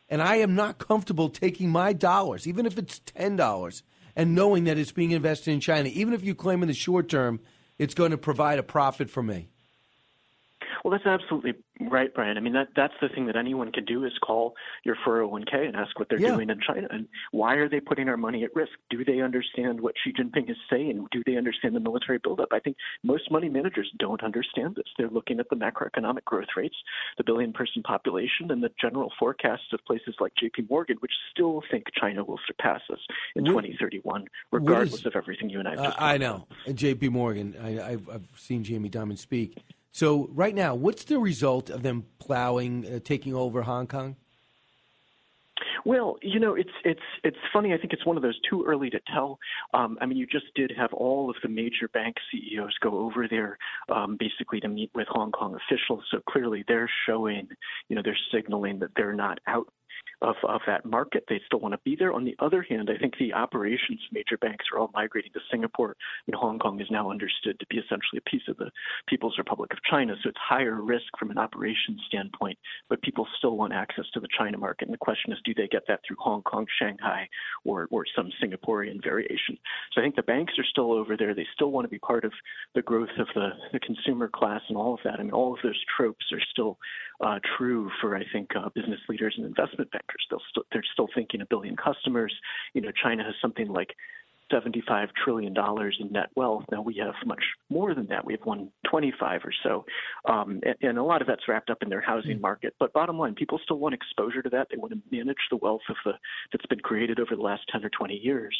And 0.10 0.22
I 0.22 0.38
am 0.38 0.56
not 0.56 0.80
comfortable 0.80 1.30
taking 1.30 1.70
my 1.70 1.94
dollars, 1.94 2.48
even 2.48 2.66
if 2.66 2.78
it's 2.78 3.00
$10, 3.00 3.82
and 4.16 4.36
knowing 4.36 4.64
that 4.66 4.78
it's 4.78 4.92
being 4.92 5.12
invested 5.12 5.52
in 5.52 5.60
China, 5.60 5.90
even 5.90 6.14
if 6.14 6.24
you 6.24 6.36
claim 6.36 6.64
in 6.64 6.68
the 6.68 6.74
short 6.74 7.10
term 7.10 7.40
it's 7.80 7.94
going 7.94 8.12
to 8.12 8.18
provide 8.18 8.60
a 8.60 8.64
profit 8.64 9.10
for 9.10 9.24
me. 9.24 9.50
Well, 10.84 10.92
that's 10.92 11.06
absolutely 11.06 11.54
right, 11.80 12.14
Brian. 12.14 12.38
I 12.38 12.40
mean, 12.42 12.54
that 12.54 12.70
that's 12.76 12.94
the 13.02 13.10
thing 13.10 13.26
that 13.28 13.36
anyone 13.36 13.72
can 13.72 13.86
do 13.86 14.06
is 14.06 14.12
call 14.26 14.56
your 14.84 14.96
401k 15.06 15.68
and 15.68 15.76
ask 15.76 15.98
what 16.00 16.10
they're 16.10 16.20
yeah. 16.20 16.36
doing 16.36 16.50
in 16.50 16.60
China 16.60 16.88
and 16.90 17.08
why 17.32 17.56
are 17.56 17.70
they 17.70 17.80
putting 17.80 18.10
our 18.10 18.18
money 18.18 18.44
at 18.44 18.56
risk? 18.56 18.72
Do 18.90 19.04
they 19.04 19.22
understand 19.22 19.82
what 19.82 19.96
Xi 20.04 20.14
Jinping 20.14 20.50
is 20.50 20.58
saying? 20.70 21.08
Do 21.12 21.24
they 21.26 21.38
understand 21.38 21.76
the 21.76 21.80
military 21.80 22.18
buildup? 22.18 22.50
I 22.52 22.60
think 22.60 22.78
most 23.04 23.32
money 23.32 23.50
managers 23.50 23.92
don't 23.98 24.24
understand 24.24 24.76
this. 24.76 24.86
They're 24.98 25.10
looking 25.10 25.40
at 25.40 25.50
the 25.50 25.56
macroeconomic 25.56 26.26
growth 26.26 26.48
rates, 26.56 26.76
the 27.18 27.24
billion 27.24 27.54
person 27.54 27.84
population, 27.84 28.52
and 28.52 28.64
the 28.64 28.72
general 28.80 29.12
forecasts 29.20 29.74
of 29.74 29.80
places 29.86 30.16
like 30.20 30.34
J.P. 30.40 30.66
Morgan, 30.70 30.98
which 31.00 31.14
still 31.32 31.62
think 31.70 31.86
China 32.00 32.24
will 32.24 32.40
surpass 32.48 32.82
us 32.92 33.00
in 33.36 33.46
2031, 33.46 34.26
regardless 34.52 35.02
is, 35.02 35.06
of 35.06 35.16
everything 35.16 35.50
you 35.50 35.60
and 35.60 35.68
I. 35.68 35.76
Uh, 35.76 35.94
I 35.98 36.18
know, 36.18 36.48
J.P. 36.74 37.10
Morgan. 37.10 37.56
I, 37.62 37.92
have 38.12 38.28
seen 38.36 38.64
Jamie 38.64 38.90
Dimon 38.90 39.18
speak. 39.18 39.58
So 39.92 40.30
right 40.32 40.56
now, 40.56 40.76
what's 40.76 41.04
the 41.04 41.20
result 41.20 41.70
of 41.70 41.84
them 41.84 42.06
plowing, 42.20 42.86
uh, 42.86 43.00
taking 43.04 43.34
over 43.34 43.64
Hong 43.64 43.88
Kong? 43.88 44.16
Well, 45.86 46.18
you 46.22 46.40
know, 46.40 46.56
it's 46.56 46.70
it's 46.84 47.02
it's 47.24 47.38
funny. 47.52 47.74
I 47.74 47.78
think 47.78 47.94
it's 47.94 48.06
one 48.06 48.18
of 48.18 48.24
those 48.24 48.40
too 48.50 48.66
early 48.68 48.90
to 48.90 49.00
tell. 49.12 49.40
Um, 49.74 49.98
I 50.02 50.06
mean, 50.06 50.18
you 50.18 50.26
just 50.26 50.46
did 50.56 50.72
have 50.78 50.94
all 50.94 51.30
of 51.30 51.36
the 51.42 51.50
major 51.50 51.88
bank 51.94 52.18
CEOs 52.32 52.76
go 52.82 53.00
over 53.00 53.28
there, 53.28 53.58
um, 53.90 54.18
basically 54.20 54.60
to 54.62 54.68
meet 54.68 54.92
with 54.94 55.08
Hong 55.10 55.32
Kong 55.32 55.56
officials. 55.56 56.04
So 56.12 56.20
clearly, 56.30 56.64
they're 56.68 56.90
showing, 57.08 57.48
you 57.88 57.96
know, 57.96 58.02
they're 58.04 58.18
signaling 58.32 58.80
that 58.80 58.92
they're 58.96 59.14
not 59.14 59.40
out 59.48 59.68
of, 60.22 60.36
of 60.44 60.62
that 60.68 60.86
market. 60.86 61.24
They 61.28 61.42
still 61.46 61.60
want 61.60 61.74
to 61.74 61.80
be 61.84 61.96
there. 61.96 62.14
On 62.14 62.26
the 62.26 62.36
other 62.40 62.62
hand, 62.62 62.90
I 62.94 62.98
think 62.98 63.16
the 63.18 63.34
operations 63.34 64.02
major 64.12 64.38
banks 64.38 64.66
are 64.74 64.80
all 64.80 64.92
migrating 64.94 65.32
to 65.34 65.40
Singapore. 65.52 65.96
and 66.28 66.36
Hong 66.36 66.60
Kong 66.60 66.80
is 66.82 66.88
now 66.92 67.10
understood 67.10 67.60
to 67.60 67.66
be 67.68 67.78
essentially 67.78 68.20
a 68.20 68.30
piece 68.30 68.48
of 68.48 68.58
the 68.58 68.72
People's 69.08 69.38
Republic 69.38 69.72
of 69.72 69.80
China. 69.90 70.16
So 70.22 70.30
it's 70.30 70.38
higher 70.38 70.82
risk 70.82 71.06
from 71.18 71.32
an 71.32 71.38
operations 71.38 72.02
standpoint, 72.08 72.58
but 72.90 73.02
people 73.02 73.28
still 73.38 73.58
want 73.58 73.74
access 73.74 74.06
to 74.14 74.20
the 74.20 74.28
China 74.38 74.58
market. 74.58 74.88
And 74.88 74.94
the 74.94 74.98
question 74.98 75.32
is, 75.32 75.40
do 75.46 75.54
they 75.54 75.68
get 75.68 75.84
that 75.88 76.02
through 76.06 76.18
Hong 76.20 76.42
Kong, 76.42 76.66
Shanghai, 76.80 77.28
or, 77.64 77.88
or 77.92 78.06
some 78.16 78.30
Singaporean 78.44 79.04
variation? 79.04 79.58
So 79.94 80.02
I 80.02 80.04
think 80.04 80.16
the 80.16 80.24
banks 80.24 80.54
are 80.58 80.66
still 80.70 80.92
over 80.92 81.16
there. 81.16 81.34
They 81.34 81.48
still 81.54 81.72
want 81.72 81.86
to 81.86 81.90
be 81.90 82.00
part 82.00 82.26
of 82.26 82.34
the 82.76 82.82
growth 82.82 83.10
of 83.18 83.28
the, 83.36 83.50
the 83.74 83.80
consumer 83.80 84.28
class 84.28 84.62
and 84.68 84.78
all 84.78 84.94
of 84.94 85.00
that. 85.04 85.20
I 85.20 85.24
mean, 85.24 85.32
all 85.32 85.54
of 85.54 85.60
those 85.64 85.80
tropes 85.98 86.26
are 86.32 86.42
still 86.52 86.78
uh, 87.22 87.40
true 87.58 87.90
for, 88.02 88.16
I 88.16 88.24
think, 88.32 88.50
uh, 88.56 88.70
business 88.74 89.00
leaders 89.10 89.34
and 89.38 89.46
investment 89.46 89.92
bankers. 89.92 90.09
They'll 90.30 90.42
st- 90.54 90.66
they're 90.72 90.84
still 90.94 91.10
thinking 91.14 91.42
a 91.42 91.46
billion 91.46 91.76
customers. 91.76 92.34
You 92.74 92.82
know, 92.82 92.92
China 92.92 93.24
has 93.24 93.36
something 93.42 93.68
like 93.68 93.96
$75 94.52 95.08
trillion 95.24 95.54
in 96.00 96.12
net 96.12 96.30
wealth. 96.36 96.64
Now 96.72 96.82
we 96.82 96.96
have 97.04 97.14
much 97.26 97.44
more 97.70 97.94
than 97.94 98.08
that. 98.08 98.26
We 98.26 98.34
have 98.34 98.46
125 98.46 99.42
or 99.44 99.54
so. 99.64 99.86
Um, 100.32 100.62
and, 100.64 100.76
and, 100.82 100.98
a 100.98 101.04
lot 101.04 101.22
of 101.22 101.28
that's 101.28 101.48
wrapped 101.48 101.70
up 101.70 101.82
in 101.82 101.90
their 101.90 102.02
housing 102.02 102.38
mm. 102.38 102.42
market. 102.42 102.76
But 102.80 102.94
bottom 102.94 103.18
line, 103.18 103.36
people 103.36 103.60
still 103.64 103.78
want 103.78 103.96
exposure 103.96 104.42
to 104.42 104.50
that. 104.50 104.68
They 104.70 104.78
want 104.78 104.94
to 104.94 105.00
manage 105.12 105.38
the 105.50 105.58
wealth 105.58 105.82
of 105.90 105.96
the, 106.06 106.14
that's 106.52 106.66
been 106.66 106.80
created 106.80 107.20
over 107.20 107.36
the 107.36 107.42
last 107.42 107.62
10 107.72 107.86
or 107.86 107.90
20 107.90 108.16
years. 108.16 108.58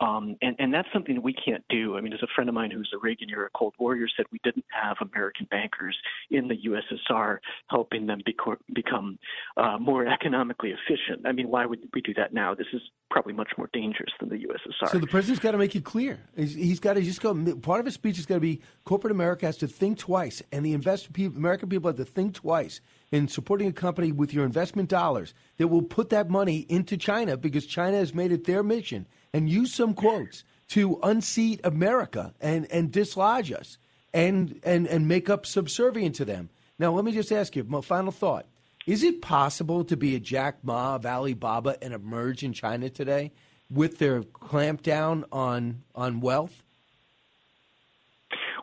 Um, 0.00 0.36
and, 0.42 0.56
and 0.58 0.74
that's 0.74 0.88
something 0.92 1.14
that 1.14 1.20
we 1.20 1.32
can't 1.32 1.64
do. 1.68 1.96
I 1.96 2.00
mean, 2.00 2.12
as 2.12 2.22
a 2.22 2.28
friend 2.34 2.48
of 2.48 2.54
mine 2.54 2.70
who's 2.70 2.90
a 2.94 2.98
Reagan 2.98 3.30
era 3.30 3.48
Cold 3.54 3.74
Warrior 3.78 4.08
said, 4.16 4.26
we 4.32 4.40
didn't 4.42 4.64
have 4.70 4.96
American 5.00 5.46
bankers 5.50 5.96
in 6.30 6.48
the 6.48 6.56
USSR 6.56 7.38
helping 7.68 8.06
them 8.06 8.20
beco- 8.26 8.56
become 8.74 9.18
uh, 9.56 9.78
more 9.78 10.06
economically 10.06 10.70
efficient. 10.70 11.26
I 11.26 11.32
mean, 11.32 11.48
why 11.48 11.66
would 11.66 11.80
we 11.94 12.00
do 12.00 12.14
that 12.14 12.32
now? 12.32 12.54
This 12.54 12.66
is 12.72 12.80
probably 13.10 13.32
much 13.32 13.50
more 13.56 13.70
dangerous 13.72 14.12
than 14.20 14.28
the 14.28 14.36
USSR. 14.36 14.90
So 14.90 14.98
the 14.98 15.06
president's 15.26 15.42
got 15.42 15.52
to 15.52 15.58
make 15.58 15.74
it 15.74 15.84
clear. 15.84 16.20
he's, 16.36 16.54
he's 16.54 16.78
got 16.78 16.94
to 16.94 17.02
just 17.02 17.20
go. 17.20 17.34
Part 17.56 17.80
of 17.80 17.86
his 17.86 17.94
speech 17.94 18.16
is 18.16 18.26
going 18.26 18.36
to 18.36 18.46
be 18.46 18.60
corporate 18.84 19.10
America 19.10 19.46
has 19.46 19.56
to 19.56 19.66
think 19.66 19.98
twice, 19.98 20.40
and 20.52 20.64
the 20.64 20.72
invest 20.72 21.08
American 21.18 21.68
people 21.68 21.88
have 21.88 21.96
to 21.96 22.04
think 22.04 22.34
twice 22.34 22.80
in 23.10 23.26
supporting 23.26 23.66
a 23.66 23.72
company 23.72 24.12
with 24.12 24.32
your 24.32 24.44
investment 24.44 24.88
dollars 24.88 25.34
that 25.58 25.66
will 25.66 25.82
put 25.82 26.10
that 26.10 26.30
money 26.30 26.64
into 26.68 26.96
China 26.96 27.36
because 27.36 27.66
China 27.66 27.96
has 27.96 28.14
made 28.14 28.30
it 28.30 28.44
their 28.44 28.62
mission 28.62 29.04
and 29.32 29.50
use 29.50 29.74
some 29.74 29.94
quotes 29.94 30.44
to 30.68 31.00
unseat 31.02 31.60
America 31.64 32.32
and 32.40 32.70
and 32.70 32.92
dislodge 32.92 33.50
us 33.50 33.78
and 34.14 34.60
and 34.62 34.86
and 34.86 35.08
make 35.08 35.28
up 35.28 35.44
subservient 35.44 36.14
to 36.14 36.24
them. 36.24 36.50
Now, 36.78 36.92
let 36.92 37.04
me 37.04 37.10
just 37.10 37.32
ask 37.32 37.56
you, 37.56 37.64
my 37.64 37.80
final 37.80 38.12
thought. 38.12 38.46
Is 38.86 39.02
it 39.02 39.20
possible 39.20 39.84
to 39.86 39.96
be 39.96 40.14
a 40.14 40.20
Jack 40.20 40.58
Ma 40.62 40.94
of 40.94 41.04
Alibaba 41.04 41.76
and 41.82 41.92
emerge 41.92 42.44
in 42.44 42.52
China 42.52 42.88
today 42.88 43.32
with 43.70 43.98
their 43.98 44.22
clampdown 44.22 45.24
on 45.32 45.82
on 45.94 46.20
wealth? 46.20 46.62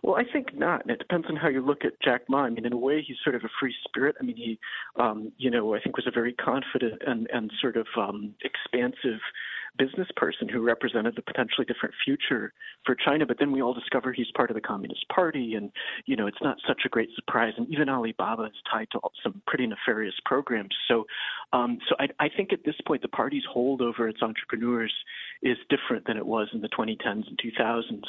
Well, 0.03 0.17
I 0.17 0.29
think 0.29 0.53
not. 0.53 0.81
And 0.81 0.91
it 0.91 0.99
depends 0.99 1.27
on 1.29 1.37
how 1.37 1.47
you 1.47 1.61
look 1.61 1.85
at 1.85 1.93
Jack 2.03 2.23
Ma. 2.27 2.43
I 2.43 2.49
mean, 2.49 2.65
in 2.65 2.73
a 2.73 2.77
way, 2.77 3.01
he's 3.01 3.15
sort 3.23 3.35
of 3.35 3.45
a 3.45 3.49
free 3.57 3.73
spirit. 3.87 4.17
I 4.19 4.23
mean, 4.23 4.35
he, 4.35 4.59
um, 4.97 5.31
you 5.37 5.49
know, 5.49 5.73
I 5.73 5.79
think 5.79 5.95
was 5.95 6.07
a 6.07 6.11
very 6.11 6.33
confident 6.33 7.01
and, 7.07 7.29
and 7.31 7.49
sort 7.61 7.77
of 7.77 7.87
um, 7.97 8.35
expansive 8.43 9.21
business 9.77 10.07
person 10.15 10.47
who 10.47 10.61
represented 10.61 11.15
the 11.15 11.21
potentially 11.21 11.65
different 11.65 11.95
future 12.03 12.53
for 12.85 12.95
China. 12.95 13.25
But 13.25 13.37
then 13.39 13.51
we 13.51 13.61
all 13.61 13.73
discover 13.73 14.13
he's 14.13 14.31
part 14.35 14.49
of 14.49 14.55
the 14.55 14.61
Communist 14.61 15.07
Party, 15.09 15.55
and 15.55 15.71
you 16.05 16.15
know 16.15 16.27
it's 16.27 16.41
not 16.41 16.57
such 16.67 16.81
a 16.85 16.89
great 16.89 17.09
surprise. 17.15 17.53
And 17.57 17.67
even 17.69 17.89
Alibaba 17.89 18.43
is 18.43 18.61
tied 18.71 18.87
to 18.91 18.99
some 19.23 19.41
pretty 19.47 19.67
nefarious 19.67 20.15
programs. 20.25 20.75
So, 20.87 21.05
um, 21.53 21.79
so 21.89 21.95
I, 21.99 22.07
I 22.25 22.29
think 22.29 22.53
at 22.53 22.63
this 22.65 22.75
point 22.85 23.01
the 23.01 23.07
party's 23.07 23.43
hold 23.51 23.81
over 23.81 24.07
its 24.07 24.21
entrepreneurs 24.21 24.93
is 25.41 25.57
different 25.69 26.05
than 26.05 26.17
it 26.17 26.25
was 26.25 26.49
in 26.53 26.61
the 26.61 26.69
2010s 26.69 27.27
and 27.27 27.39
2000s. 27.39 28.03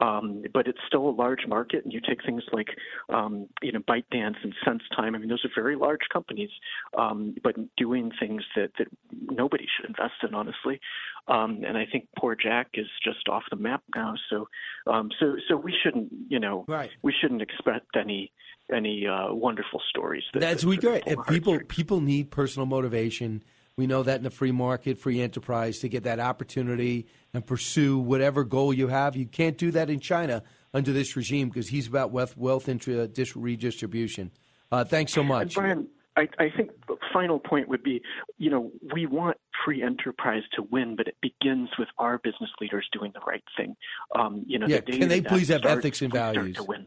Um, 0.00 0.42
but 0.52 0.66
it's 0.66 0.78
still 0.86 1.08
a 1.08 1.10
large 1.10 1.46
market, 1.46 1.84
and 1.84 1.92
you 1.92 2.00
take 2.00 2.24
things 2.24 2.42
like 2.52 2.66
um, 3.12 3.46
you 3.62 3.72
know 3.72 3.80
ByteDance 3.80 4.36
and 4.42 4.52
SenseTime. 4.66 5.14
I 5.14 5.18
mean, 5.18 5.28
those 5.28 5.44
are 5.44 5.50
very 5.54 5.76
large 5.76 6.00
companies, 6.12 6.50
um, 6.98 7.36
but 7.44 7.54
doing 7.76 8.10
things 8.18 8.42
that 8.56 8.70
that 8.78 8.88
nobody 9.12 9.66
should 9.76 9.88
invest 9.88 10.14
in, 10.26 10.34
honestly. 10.34 10.80
Um, 11.28 11.62
and 11.66 11.78
I 11.78 11.86
think 11.90 12.08
poor 12.18 12.34
Jack 12.34 12.70
is 12.74 12.86
just 13.02 13.28
off 13.28 13.44
the 13.50 13.56
map 13.56 13.82
now. 13.94 14.14
So, 14.30 14.48
um, 14.86 15.10
so 15.20 15.36
so 15.48 15.56
we 15.56 15.72
shouldn't, 15.82 16.12
you 16.28 16.40
know, 16.40 16.64
right. 16.68 16.90
we 17.02 17.14
shouldn't 17.18 17.40
expect 17.40 17.96
any 17.98 18.32
any 18.72 19.06
uh, 19.06 19.32
wonderful 19.32 19.80
stories. 19.88 20.24
That, 20.32 20.40
That's 20.40 20.62
that, 20.62 20.68
we 20.68 20.76
that 20.78 21.04
great. 21.04 21.26
people 21.26 21.60
people 21.68 22.00
need 22.00 22.30
personal 22.30 22.66
motivation. 22.66 23.42
We 23.76 23.88
know 23.88 24.04
that 24.04 24.18
in 24.18 24.22
the 24.22 24.30
free 24.30 24.52
market, 24.52 24.98
free 24.98 25.20
enterprise, 25.20 25.80
to 25.80 25.88
get 25.88 26.04
that 26.04 26.20
opportunity 26.20 27.06
and 27.32 27.44
pursue 27.44 27.98
whatever 27.98 28.44
goal 28.44 28.72
you 28.72 28.86
have. 28.86 29.16
You 29.16 29.26
can't 29.26 29.58
do 29.58 29.72
that 29.72 29.90
in 29.90 29.98
China 29.98 30.44
under 30.72 30.92
this 30.92 31.16
regime 31.16 31.48
because 31.48 31.68
he's 31.68 31.88
about 31.88 32.12
wealth, 32.12 32.36
wealth 32.36 32.68
intra- 32.68 33.08
dis- 33.08 33.34
redistribution. 33.34 34.30
Uh, 34.70 34.84
thanks 34.84 35.12
so 35.12 35.24
much. 35.24 35.42
And 35.42 35.54
Brian, 35.54 35.88
I, 36.16 36.28
I 36.38 36.50
think 36.56 36.70
the 36.86 36.96
final 37.12 37.40
point 37.40 37.68
would 37.68 37.82
be, 37.82 38.00
you 38.38 38.48
know, 38.48 38.70
we 38.92 39.06
want 39.06 39.38
free 39.64 39.82
enterprise 39.82 40.42
to 40.54 40.62
win, 40.62 40.94
but 40.94 41.08
it 41.08 41.16
begins 41.20 41.70
with 41.76 41.88
our 41.98 42.18
business 42.18 42.50
leaders 42.60 42.86
doing 42.92 43.10
the 43.12 43.20
right 43.26 43.42
thing. 43.56 43.74
Um, 44.14 44.44
you 44.46 44.60
know, 44.60 44.68
yeah, 44.68 44.80
the 44.86 44.98
can 44.98 45.08
they 45.08 45.20
please 45.20 45.48
have 45.48 45.64
ethics 45.64 46.00
and 46.00 46.12
values? 46.12 46.56
To 46.56 46.62
win. 46.62 46.86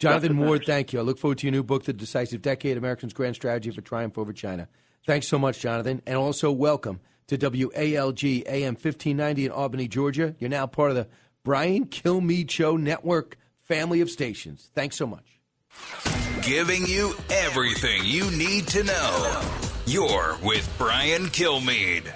Jonathan 0.00 0.36
Ward, 0.38 0.64
thank 0.66 0.92
you. 0.92 0.98
I 0.98 1.02
look 1.02 1.18
forward 1.18 1.38
to 1.38 1.46
your 1.46 1.52
new 1.52 1.62
book, 1.62 1.84
The 1.84 1.92
Decisive 1.92 2.42
Decade 2.42 2.76
Americans' 2.76 3.12
Grand 3.12 3.36
Strategy 3.36 3.70
for 3.70 3.80
Triumph 3.80 4.18
Over 4.18 4.32
China. 4.32 4.68
Thanks 5.06 5.28
so 5.28 5.38
much, 5.38 5.60
Jonathan. 5.60 6.02
And 6.06 6.16
also, 6.16 6.50
welcome 6.50 7.00
to 7.26 7.36
WALG 7.36 8.44
AM 8.46 8.74
1590 8.74 9.46
in 9.46 9.52
Albany, 9.52 9.88
Georgia. 9.88 10.34
You're 10.38 10.50
now 10.50 10.66
part 10.66 10.90
of 10.90 10.96
the 10.96 11.08
Brian 11.42 11.86
Kilmeade 11.86 12.50
Show 12.50 12.76
Network 12.76 13.36
family 13.62 14.00
of 14.00 14.10
stations. 14.10 14.70
Thanks 14.74 14.96
so 14.96 15.06
much. 15.06 15.40
Giving 16.42 16.86
you 16.86 17.14
everything 17.30 18.02
you 18.04 18.30
need 18.30 18.66
to 18.68 18.82
know. 18.82 19.42
You're 19.86 20.38
with 20.42 20.72
Brian 20.78 21.24
Kilmeade. 21.24 22.10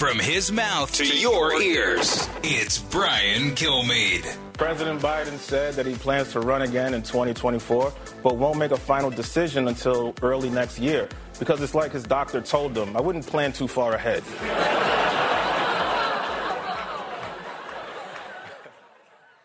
From 0.00 0.18
his 0.18 0.50
mouth 0.50 0.90
to 0.94 1.04
your 1.04 1.60
ears, 1.60 2.26
it's 2.42 2.78
Brian 2.78 3.50
Kilmeade. 3.50 4.34
President 4.54 4.98
Biden 5.02 5.36
said 5.36 5.74
that 5.74 5.84
he 5.84 5.92
plans 5.92 6.32
to 6.32 6.40
run 6.40 6.62
again 6.62 6.94
in 6.94 7.02
2024, 7.02 7.92
but 8.22 8.38
won't 8.38 8.56
make 8.56 8.70
a 8.70 8.78
final 8.78 9.10
decision 9.10 9.68
until 9.68 10.14
early 10.22 10.48
next 10.48 10.78
year 10.78 11.06
because 11.38 11.60
it's 11.60 11.74
like 11.74 11.92
his 11.92 12.04
doctor 12.04 12.40
told 12.40 12.74
him. 12.74 12.96
I 12.96 13.02
wouldn't 13.02 13.26
plan 13.26 13.52
too 13.52 13.68
far 13.68 13.92
ahead. 13.92 14.22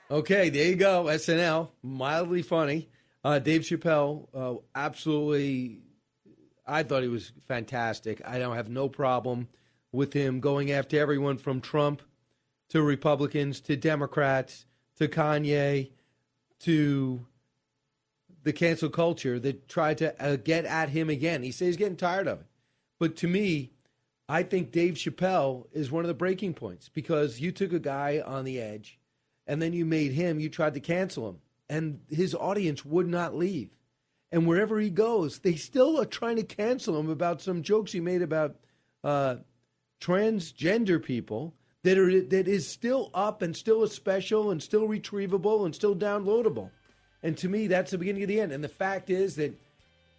Okay, 0.10 0.48
there 0.48 0.70
you 0.70 0.78
go. 0.78 1.04
SNL, 1.04 1.72
mildly 1.84 2.44
funny. 2.44 2.88
Uh, 3.26 3.40
Dave 3.40 3.64
Chappelle, 3.64 4.30
uh, 4.34 4.62
absolutely. 4.74 5.82
I 6.66 6.84
thought 6.84 7.04
he 7.04 7.10
was 7.10 7.34
fantastic. 7.46 8.22
I 8.24 8.40
don't 8.40 8.56
have 8.56 8.70
no 8.70 8.88
problem 8.88 9.50
with 9.96 10.14
him 10.14 10.40
going 10.40 10.72
after 10.72 11.00
everyone 11.00 11.38
from 11.38 11.62
Trump 11.62 12.02
to 12.70 12.82
Republicans 12.82 13.60
to 13.62 13.76
Democrats 13.76 14.66
to 14.98 15.08
Kanye 15.08 15.92
to 16.60 17.26
the 18.44 18.54
cancel 18.54 18.90
culture 18.90 19.40
that 19.40 19.68
tried 19.68 19.98
to 19.98 20.24
uh, 20.24 20.36
get 20.36 20.66
at 20.66 20.90
him 20.90 21.10
again. 21.10 21.44
He 21.44 21.52
says 21.52 21.68
he's 21.68 21.78
getting 21.78 21.98
tired 21.98 22.28
of 22.28 22.42
it. 22.42 22.46
But 23.00 23.16
to 23.18 23.28
me, 23.28 23.72
I 24.30 24.44
think 24.44 24.72
Dave 24.72 24.96
Chappelle 24.96 25.68
is 25.74 25.92
one 25.92 26.04
of 26.04 26.08
the 26.08 26.14
breaking 26.14 26.54
points 26.54 26.90
because 26.90 27.40
you 27.40 27.52
took 27.52 27.74
a 27.74 27.80
guy 27.80 28.24
on 28.26 28.46
the 28.46 28.60
edge 28.62 29.00
and 29.48 29.62
then 29.62 29.74
you 29.74 29.86
made 29.86 30.12
him, 30.12 30.40
you 30.40 30.50
tried 30.50 30.74
to 30.76 30.80
cancel 30.80 31.30
him, 31.30 31.38
and 31.70 32.00
his 32.10 32.34
audience 32.34 32.84
would 32.84 33.08
not 33.08 33.36
leave. 33.36 33.70
And 34.32 34.48
wherever 34.48 34.80
he 34.80 34.90
goes, 34.90 35.40
they 35.40 35.56
still 35.56 36.00
are 36.02 36.06
trying 36.06 36.38
to 36.38 36.44
cancel 36.44 37.00
him 37.00 37.10
about 37.10 37.42
some 37.42 37.62
jokes 37.62 37.92
he 37.92 38.00
made 38.00 38.22
about 38.22 38.56
uh, 39.04 39.38
transgender 40.06 41.02
people 41.02 41.54
that 41.84 41.98
are 41.98 42.22
that 42.22 42.48
is 42.48 42.68
still 42.68 43.10
up 43.14 43.42
and 43.42 43.56
still 43.56 43.84
a 43.84 43.88
special 43.88 44.52
and 44.52 44.62
still 44.62 44.88
retrievable 44.88 45.66
and 45.66 45.74
still 45.74 45.96
downloadable. 45.96 46.70
And 47.24 47.38
to 47.38 47.50
me, 47.50 47.68
that's 47.68 47.92
the 47.92 47.98
beginning 47.98 48.24
of 48.24 48.30
the 48.30 48.40
end. 48.40 48.52
And 48.52 48.64
the 48.64 48.70
fact 48.70 49.10
is 49.10 49.36
that 49.36 49.58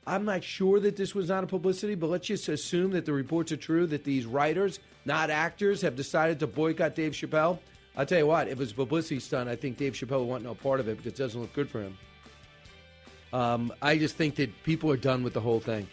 I'm 0.06 0.24
not 0.24 0.42
sure 0.42 0.80
that 0.80 0.96
this 0.96 1.14
was 1.14 1.28
not 1.28 1.44
a 1.44 1.46
publicity, 1.46 1.94
but 1.94 2.10
let's 2.10 2.26
just 2.26 2.48
assume 2.48 2.92
that 2.92 3.04
the 3.04 3.12
reports 3.12 3.52
are 3.52 3.56
true 3.56 3.86
that 3.88 4.04
these 4.04 4.26
writers, 4.26 4.78
not 5.04 5.30
actors, 5.30 5.80
have 5.82 5.96
decided 5.96 6.38
to 6.40 6.46
boycott 6.46 6.94
Dave 6.94 7.12
Chappelle. 7.12 7.58
I'll 7.96 8.06
tell 8.06 8.18
you 8.18 8.26
what, 8.26 8.46
if 8.46 8.54
it 8.54 8.58
was 8.58 8.72
a 8.72 8.74
publicity 8.74 9.20
stunt, 9.20 9.48
I 9.48 9.56
think 9.56 9.78
Dave 9.78 9.94
Chappelle 9.94 10.20
would 10.20 10.28
want 10.28 10.44
no 10.44 10.54
part 10.54 10.80
of 10.80 10.88
it 10.88 10.96
because 10.96 11.12
it 11.12 11.16
doesn't 11.16 11.40
look 11.40 11.52
good 11.52 11.70
for 11.70 11.80
him. 11.80 11.96
Um, 13.32 13.72
I 13.82 13.98
just 13.98 14.16
think 14.16 14.36
that 14.36 14.50
people 14.62 14.90
are 14.90 14.96
done 14.96 15.22
with 15.22 15.32
the 15.32 15.40
whole 15.40 15.60
thing. 15.60 15.88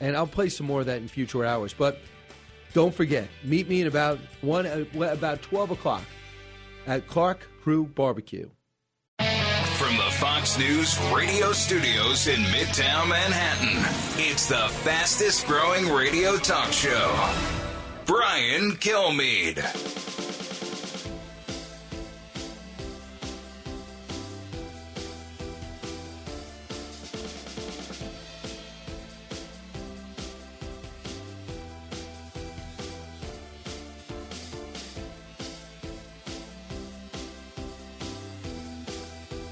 And 0.00 0.16
I'll 0.16 0.26
play 0.26 0.48
some 0.48 0.66
more 0.66 0.80
of 0.80 0.86
that 0.86 0.98
in 0.98 1.08
future 1.08 1.44
hours. 1.44 1.74
But 1.74 1.98
don't 2.72 2.94
forget, 2.94 3.28
meet 3.44 3.68
me 3.68 3.80
at 3.82 3.86
about 3.86 4.18
one 4.40 4.66
uh, 4.66 4.84
about 5.00 5.42
twelve 5.42 5.70
o'clock 5.70 6.02
at 6.86 7.06
Clark 7.06 7.46
Crew 7.62 7.84
Barbecue. 7.84 8.48
From 9.18 9.96
the 9.96 10.10
Fox 10.12 10.58
News 10.58 10.98
radio 11.14 11.52
studios 11.52 12.26
in 12.26 12.40
Midtown 12.44 13.08
Manhattan, 13.08 13.78
it's 14.18 14.46
the 14.48 14.68
fastest 14.82 15.46
growing 15.46 15.88
radio 15.88 16.36
talk 16.36 16.72
show. 16.72 17.30
Brian 18.04 18.72
Kilmeade. 18.72 20.17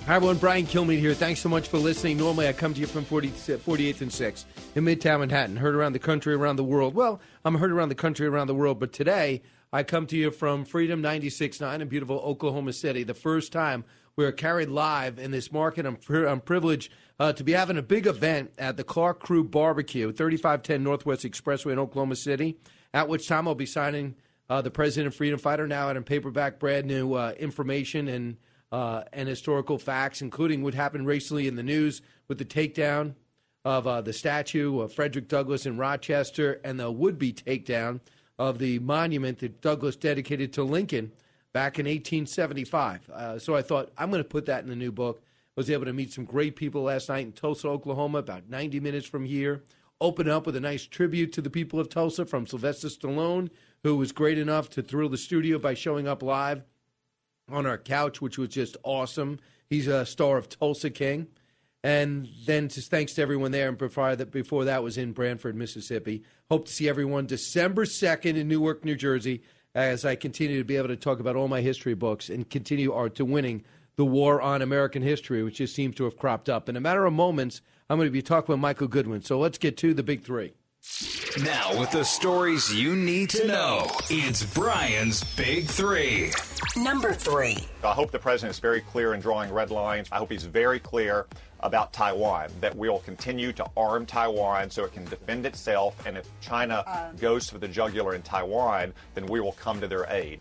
Hi, 0.07 0.15
everyone. 0.15 0.39
Brian 0.39 0.67
Kilmeade 0.67 1.01
here. 1.01 1.15
Thanks 1.15 1.41
so 1.41 1.49
much 1.49 1.67
for 1.67 1.79
listening. 1.79 2.19
Normally, 2.19 2.47
I 2.47 2.53
come 2.53 2.73
to 2.73 2.81
you 2.81 2.87
from 2.87 3.05
40, 3.05 3.29
48th 3.29 4.03
and 4.03 4.11
6th 4.13 4.45
in 4.77 4.85
Midtown 4.85 5.19
Manhattan. 5.19 5.57
Heard 5.57 5.75
around 5.75 5.95
the 5.95 5.99
country, 5.99 6.33
around 6.33 6.55
the 6.55 6.63
world. 6.63 6.95
Well, 6.95 7.21
I'm 7.45 7.57
heard 7.57 7.73
around 7.73 7.89
the 7.89 7.97
country, 7.97 8.25
around 8.25 8.47
the 8.47 8.55
world. 8.55 8.79
But 8.79 8.93
today, 8.93 9.43
I 9.73 9.83
come 9.83 10.07
to 10.07 10.17
you 10.17 10.31
from 10.31 10.65
Freedom 10.65 11.03
96.9 11.03 11.81
in 11.81 11.89
beautiful 11.89 12.19
Oklahoma 12.21 12.73
City. 12.73 13.03
The 13.03 13.15
first 13.15 13.51
time 13.51 13.83
we 14.15 14.25
are 14.25 14.31
carried 14.31 14.69
live 14.69 15.19
in 15.19 15.33
this 15.33 15.51
market. 15.51 15.85
I'm, 15.85 15.99
I'm 16.09 16.41
privileged 16.41 16.93
uh, 17.19 17.33
to 17.33 17.43
be 17.43 17.51
having 17.51 17.77
a 17.77 17.83
big 17.83 18.07
event 18.07 18.53
at 18.59 18.77
the 18.77 18.85
Clark 18.85 19.19
Crew 19.19 19.43
Barbecue, 19.43 20.13
3510 20.13 20.85
Northwest 20.85 21.25
Expressway 21.25 21.73
in 21.73 21.81
Oklahoma 21.81 22.15
City, 22.15 22.59
at 22.95 23.09
which 23.09 23.27
time 23.27 23.49
I'll 23.49 23.57
be 23.57 23.67
signing 23.67 24.15
uh, 24.49 24.63
the 24.63 24.71
President 24.71 25.09
of 25.09 25.17
Freedom 25.17 25.41
Fighter, 25.41 25.67
now 25.67 25.89
out 25.89 25.97
in 25.97 26.05
paperback, 26.05 26.61
brand 26.61 26.87
new 26.87 27.15
uh, 27.15 27.33
information 27.41 28.07
and 28.07 28.37
uh, 28.73 29.05
and 29.13 29.29
historical 29.29 29.79
facts, 29.79 30.23
including 30.23 30.63
what 30.63 30.75
happened 30.75 31.07
recently 31.07 31.47
in 31.47 31.57
the 31.57 31.63
news 31.63 32.03
with 32.29 32.39
the 32.39 32.45
takedown 32.45 33.15
of 33.65 33.87
uh, 33.87 34.01
the 34.01 34.13
statue 34.13 34.81
of 34.81 34.93
Frederick 34.93 35.29
Douglass 35.29 35.67
in 35.67 35.77
Rochester 35.77 36.61
and 36.65 36.79
the 36.79 36.91
would 36.91 37.19
be 37.19 37.33
takedown 37.33 38.01
of 38.39 38.59
the 38.59 38.79
monument 38.81 39.39
that 39.39 39.61
Douglass 39.61 39.97
dedicated 39.97 40.53
to 40.53 40.63
Lincoln 40.63 41.13
back 41.53 41.79
in 41.79 41.87
1875. 41.87 43.11
Uh, 43.11 43.39
so 43.39 43.57
I 43.57 43.63
thought, 43.63 43.91
I'm 43.97 44.11
going 44.11 44.23
to 44.23 44.29
put 44.29 44.47
that 44.47 44.63
in 44.63 44.69
the 44.69 44.77
new 44.77 44.93
book. 44.93 45.23
I 45.23 45.61
Was 45.61 45.71
able 45.71 45.87
to 45.87 45.93
meet 45.93 46.13
some 46.13 46.25
great 46.25 46.55
people 46.55 46.83
last 46.83 47.09
night 47.09 47.25
in 47.25 47.33
Tulsa, 47.33 47.69
Oklahoma, 47.69 48.19
about 48.19 48.49
90 48.49 48.79
minutes 48.81 49.07
from 49.07 49.25
here. 49.25 49.63
Open 50.01 50.29
up 50.29 50.45
with 50.45 50.55
a 50.57 50.61
nice 50.61 50.85
tribute 50.85 51.33
to 51.33 51.41
the 51.41 51.49
people 51.49 51.81
of 51.81 51.89
Tulsa 51.89 52.27
from 52.27 52.47
Sylvester 52.47 52.89
Stallone, 52.89 53.49
who 53.83 53.97
was 53.97 54.13
great 54.13 54.39
enough 54.39 54.69
to 54.71 54.83
thrill 54.83 55.09
the 55.09 55.17
studio 55.17 55.59
by 55.59 55.73
showing 55.73 56.07
up 56.07 56.23
live 56.23 56.63
on 57.49 57.67
our 57.67 57.79
couch, 57.79 58.21
which 58.21 58.39
was 58.39 58.49
just 58.49 58.77
awesome. 58.83 59.39
He's 59.69 59.87
a 59.87 60.07
star 60.07 60.37
of 60.37 60.49
Tulsa 60.49 60.91
King. 60.91 61.29
And 61.85 62.29
then 62.47 62.69
just 62.69 62.91
thanks 62.91 63.15
to 63.15 63.23
everyone 63.23 63.53
there. 63.53 63.69
And 63.69 63.79
before 63.79 64.17
that, 64.17 64.33
before 64.33 64.65
that 64.65 64.83
was 64.83 64.99
in 64.99 65.13
Branford, 65.13 65.55
Mississippi. 65.55 66.25
Hope 66.51 66.67
to 66.67 66.73
see 66.73 66.89
everyone 66.89 67.27
December 67.27 67.85
2nd 67.85 68.37
in 68.37 68.49
Newark, 68.49 68.85
New 68.85 68.97
Jersey, 68.97 69.43
as 69.75 70.05
I 70.05 70.17
continue 70.17 70.59
to 70.59 70.65
be 70.65 70.77
able 70.77 70.89
to 70.89 70.97
talk 70.97 71.21
about 71.21 71.37
all 71.37 71.49
my 71.49 71.61
history 71.61 71.95
books 71.95 72.29
and 72.29 72.49
continue 72.49 72.93
our, 72.93 73.09
to 73.11 73.25
winning 73.25 73.63
the 73.97 74.05
war 74.05 74.43
on 74.43 74.63
American 74.63 75.03
history, 75.03 75.43
which 75.43 75.59
just 75.59 75.75
seems 75.75 75.95
to 75.97 76.05
have 76.05 76.17
cropped 76.17 76.49
up. 76.49 76.69
In 76.69 76.77
a 76.77 76.81
matter 76.81 77.05
of 77.05 77.13
moments, 77.13 77.61
I'm 77.89 77.99
going 77.99 78.09
to 78.09 78.13
be 78.13 78.23
talking 78.23 78.53
with 78.53 78.61
Michael 78.61 78.89
Goodwin. 78.89 79.23
So 79.23 79.39
let's 79.39 79.59
get 79.59 79.77
to 79.79 79.95
the 79.95 80.03
big 80.03 80.25
three. 80.25 80.55
Now, 81.43 81.79
with 81.79 81.91
the 81.91 82.05
stories 82.05 82.75
you 82.75 82.97
need 82.97 83.29
to 83.31 83.47
know, 83.47 83.87
it's 84.09 84.43
Brian's 84.55 85.23
Big 85.35 85.67
Three. 85.67 86.33
Number 86.75 87.13
three. 87.13 87.59
I 87.85 87.93
hope 87.93 88.11
the 88.11 88.19
president 88.19 88.53
is 88.53 88.59
very 88.59 88.81
clear 88.81 89.13
in 89.13 89.21
drawing 89.21 89.53
red 89.53 89.71
lines. 89.71 90.09
I 90.11 90.17
hope 90.17 90.31
he's 90.31 90.45
very 90.45 90.81
clear 90.81 91.27
about 91.61 91.93
Taiwan, 91.93 92.49
that 92.61 92.75
we'll 92.75 93.01
continue 93.01 93.53
to 93.53 93.67
arm 93.77 94.07
Taiwan 94.07 94.71
so 94.71 94.85
it 94.85 94.95
can 94.95 95.05
defend 95.05 95.45
itself. 95.45 96.07
And 96.07 96.17
if 96.17 96.27
China 96.41 97.13
goes 97.21 97.51
for 97.51 97.59
the 97.59 97.69
jugular 97.69 98.15
in 98.15 98.23
Taiwan, 98.23 98.95
then 99.15 99.27
we 99.27 99.41
will 99.41 99.53
come 99.53 99.81
to 99.81 99.89
their 99.89 100.07
aid. 100.09 100.41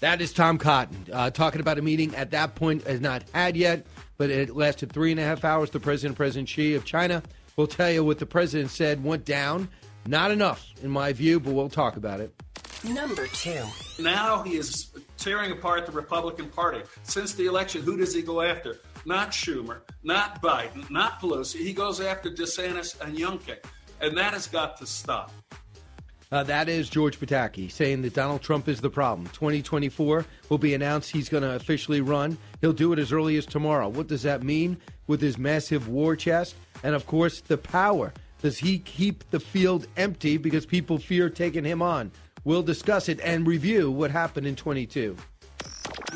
That 0.00 0.20
is 0.20 0.34
Tom 0.34 0.58
Cotton 0.58 1.06
uh, 1.10 1.30
talking 1.30 1.62
about 1.62 1.78
a 1.78 1.82
meeting 1.82 2.14
at 2.14 2.30
that 2.32 2.54
point 2.54 2.86
has 2.86 3.00
not 3.00 3.24
had 3.32 3.56
yet, 3.56 3.86
but 4.18 4.28
it 4.28 4.54
lasted 4.54 4.92
three 4.92 5.10
and 5.10 5.20
a 5.20 5.22
half 5.22 5.42
hours. 5.42 5.70
The 5.70 5.80
president, 5.80 6.18
President 6.18 6.50
Xi 6.50 6.74
of 6.74 6.84
China, 6.84 7.22
will 7.56 7.66
tell 7.66 7.90
you 7.90 8.04
what 8.04 8.18
the 8.18 8.26
president 8.26 8.70
said 8.70 9.02
went 9.02 9.24
down. 9.24 9.68
Not 10.06 10.30
enough, 10.30 10.70
in 10.82 10.90
my 10.90 11.14
view, 11.14 11.40
but 11.40 11.54
we'll 11.54 11.70
talk 11.70 11.96
about 11.96 12.20
it. 12.20 12.34
Number 12.84 13.26
two. 13.28 13.64
Now 13.98 14.42
he 14.42 14.56
is 14.56 14.90
tearing 15.16 15.52
apart 15.52 15.86
the 15.86 15.92
Republican 15.92 16.50
Party. 16.50 16.82
Since 17.02 17.32
the 17.32 17.46
election, 17.46 17.82
who 17.82 17.96
does 17.96 18.14
he 18.14 18.20
go 18.20 18.42
after? 18.42 18.76
Not 19.06 19.30
Schumer, 19.30 19.80
not 20.02 20.42
Biden, 20.42 20.88
not 20.90 21.18
Pelosi. 21.18 21.56
He 21.60 21.72
goes 21.72 22.00
after 22.00 22.30
DeSantis 22.30 23.00
and 23.00 23.16
Youngkin. 23.16 23.56
And 24.02 24.16
that 24.18 24.34
has 24.34 24.46
got 24.46 24.76
to 24.76 24.86
stop. 24.86 25.32
Uh, 26.32 26.42
that 26.42 26.68
is 26.68 26.88
George 26.88 27.20
Pataki 27.20 27.70
saying 27.70 28.02
that 28.02 28.14
Donald 28.14 28.42
Trump 28.42 28.66
is 28.68 28.80
the 28.80 28.90
problem. 28.90 29.28
2024 29.28 30.26
will 30.48 30.58
be 30.58 30.74
announced 30.74 31.10
he's 31.10 31.28
going 31.28 31.44
to 31.44 31.54
officially 31.54 32.00
run. 32.00 32.36
He'll 32.60 32.72
do 32.72 32.92
it 32.92 32.98
as 32.98 33.12
early 33.12 33.36
as 33.36 33.46
tomorrow. 33.46 33.88
What 33.88 34.08
does 34.08 34.24
that 34.24 34.42
mean 34.42 34.76
with 35.06 35.20
his 35.20 35.38
massive 35.38 35.88
war 35.88 36.16
chest? 36.16 36.56
And 36.82 36.94
of 36.94 37.06
course, 37.06 37.40
the 37.40 37.56
power. 37.56 38.12
Does 38.42 38.58
he 38.58 38.80
keep 38.80 39.28
the 39.30 39.40
field 39.40 39.86
empty 39.96 40.36
because 40.36 40.66
people 40.66 40.98
fear 40.98 41.30
taking 41.30 41.64
him 41.64 41.80
on? 41.80 42.10
We'll 42.44 42.62
discuss 42.62 43.08
it 43.08 43.20
and 43.20 43.46
review 43.46 43.90
what 43.90 44.10
happened 44.10 44.46
in 44.46 44.56
22. 44.56 45.16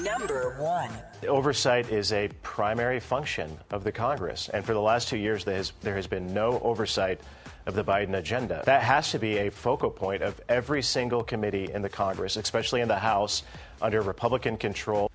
Number 0.00 0.56
one. 0.61 0.90
Oversight 1.28 1.90
is 1.90 2.12
a 2.12 2.28
primary 2.42 3.00
function 3.00 3.58
of 3.70 3.84
the 3.84 3.92
Congress, 3.92 4.48
and 4.48 4.64
for 4.64 4.72
the 4.72 4.80
last 4.80 5.08
two 5.08 5.16
years, 5.18 5.44
there 5.44 5.56
has, 5.56 5.72
there 5.82 5.94
has 5.94 6.06
been 6.06 6.32
no 6.32 6.61
oversight 6.61 7.20
of 7.70 7.76
the 7.76 7.84
Biden 7.84 8.16
agenda. 8.18 8.62
That 8.66 8.82
has 8.82 9.10
to 9.12 9.18
be 9.18 9.38
a 9.38 9.50
focal 9.50 9.90
point 9.90 10.22
of 10.22 10.40
every 10.48 10.82
single 10.82 11.22
committee 11.22 11.70
in 11.72 11.82
the 11.82 11.88
Congress, 11.88 12.36
especially 12.36 12.80
in 12.80 12.88
the 12.88 12.98
House 12.98 13.42
under 13.80 14.02
Republican 14.02 14.56
control. 14.56 15.10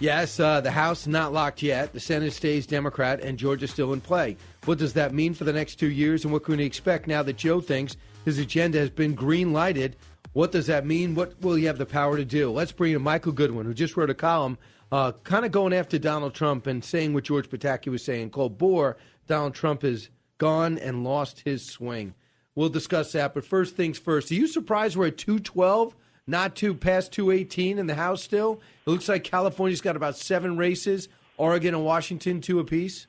Yes, 0.00 0.40
uh, 0.40 0.60
the 0.60 0.70
House 0.70 1.06
not 1.06 1.32
locked 1.32 1.62
yet. 1.62 1.92
The 1.92 2.00
Senate 2.00 2.32
stays 2.32 2.66
Democrat, 2.66 3.20
and 3.20 3.38
Georgia's 3.38 3.70
still 3.70 3.92
in 3.92 4.00
play. 4.00 4.36
What 4.64 4.78
does 4.78 4.94
that 4.94 5.14
mean 5.14 5.32
for 5.32 5.44
the 5.44 5.52
next 5.52 5.76
two 5.76 5.90
years, 5.90 6.24
and 6.24 6.32
what 6.32 6.44
can 6.44 6.56
we 6.56 6.64
expect 6.64 7.06
now 7.06 7.22
that 7.22 7.36
Joe 7.36 7.60
thinks 7.60 7.96
his 8.24 8.38
agenda 8.38 8.78
has 8.78 8.90
been 8.90 9.14
green 9.14 9.52
lighted? 9.52 9.96
What 10.32 10.52
does 10.52 10.66
that 10.66 10.84
mean? 10.84 11.14
What 11.14 11.40
will 11.40 11.54
he 11.54 11.64
have 11.64 11.78
the 11.78 11.86
power 11.86 12.16
to 12.16 12.24
do? 12.24 12.50
Let's 12.50 12.72
bring 12.72 12.92
in 12.92 13.02
Michael 13.02 13.32
Goodwin, 13.32 13.64
who 13.64 13.72
just 13.72 13.96
wrote 13.96 14.10
a 14.10 14.14
column 14.14 14.58
uh, 14.92 15.12
kind 15.24 15.44
of 15.44 15.52
going 15.52 15.72
after 15.72 15.98
Donald 15.98 16.34
Trump 16.34 16.66
and 16.66 16.84
saying 16.84 17.14
what 17.14 17.24
George 17.24 17.48
Pataki 17.48 17.90
was 17.90 18.04
saying, 18.04 18.30
called 18.30 18.58
Bore, 18.58 18.96
Donald 19.26 19.54
Trump 19.54 19.82
is 19.82 20.10
gone 20.38 20.78
and 20.78 21.04
lost 21.04 21.40
his 21.40 21.64
swing. 21.64 22.14
We'll 22.54 22.68
discuss 22.68 23.12
that. 23.12 23.34
But 23.34 23.44
first 23.44 23.76
things 23.76 23.98
first, 23.98 24.30
are 24.30 24.34
you 24.34 24.46
surprised 24.46 24.96
we're 24.96 25.08
at 25.08 25.18
212, 25.18 25.94
not 26.26 26.56
two 26.56 26.74
past 26.74 27.12
218 27.12 27.78
in 27.78 27.86
the 27.86 27.94
House 27.94 28.22
still? 28.22 28.60
It 28.86 28.90
looks 28.90 29.08
like 29.08 29.24
California's 29.24 29.80
got 29.80 29.96
about 29.96 30.16
seven 30.16 30.56
races, 30.56 31.08
Oregon 31.36 31.74
and 31.74 31.84
Washington, 31.84 32.40
two 32.40 32.58
apiece. 32.60 33.06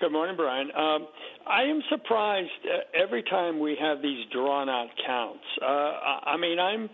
Good 0.00 0.10
morning, 0.10 0.36
Brian. 0.36 0.68
Um, 0.74 1.06
I 1.46 1.62
am 1.62 1.80
surprised 1.88 2.50
uh, 2.64 2.98
every 3.00 3.22
time 3.22 3.60
we 3.60 3.76
have 3.80 4.02
these 4.02 4.24
drawn 4.32 4.68
out 4.68 4.88
counts. 5.06 5.44
Uh, 5.60 5.64
I 5.64 6.32
I 6.32 6.36
mean, 6.36 6.58
I'm 6.58 6.88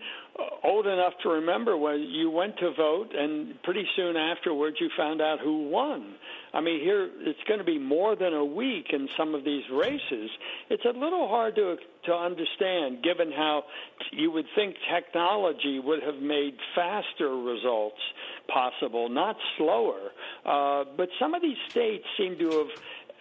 old 0.63 0.85
enough 0.85 1.13
to 1.23 1.29
remember 1.29 1.77
when 1.77 2.01
you 2.01 2.29
went 2.29 2.57
to 2.57 2.71
vote, 2.77 3.09
and 3.15 3.61
pretty 3.63 3.85
soon 3.95 4.15
afterwards 4.15 4.77
you 4.79 4.89
found 4.97 5.21
out 5.21 5.39
who 5.39 5.69
won. 5.69 6.15
I 6.53 6.61
mean, 6.61 6.81
here 6.81 7.09
it's 7.21 7.39
going 7.47 7.59
to 7.59 7.65
be 7.65 7.79
more 7.79 8.15
than 8.15 8.33
a 8.33 8.45
week 8.45 8.87
in 8.91 9.07
some 9.17 9.35
of 9.35 9.43
these 9.43 9.63
races. 9.71 10.29
It's 10.69 10.85
a 10.85 10.97
little 10.97 11.27
hard 11.27 11.55
to 11.55 11.77
to 12.05 12.13
understand, 12.13 13.03
given 13.03 13.31
how 13.31 13.63
you 14.11 14.31
would 14.31 14.45
think 14.55 14.75
technology 14.91 15.79
would 15.79 16.01
have 16.01 16.21
made 16.21 16.55
faster 16.73 17.35
results 17.35 17.99
possible, 18.47 19.09
not 19.09 19.35
slower. 19.57 20.11
Uh, 20.45 20.85
but 20.95 21.09
some 21.19 21.33
of 21.33 21.41
these 21.41 21.57
states 21.69 22.05
seem 22.17 22.37
to 22.39 22.49
have 22.49 22.67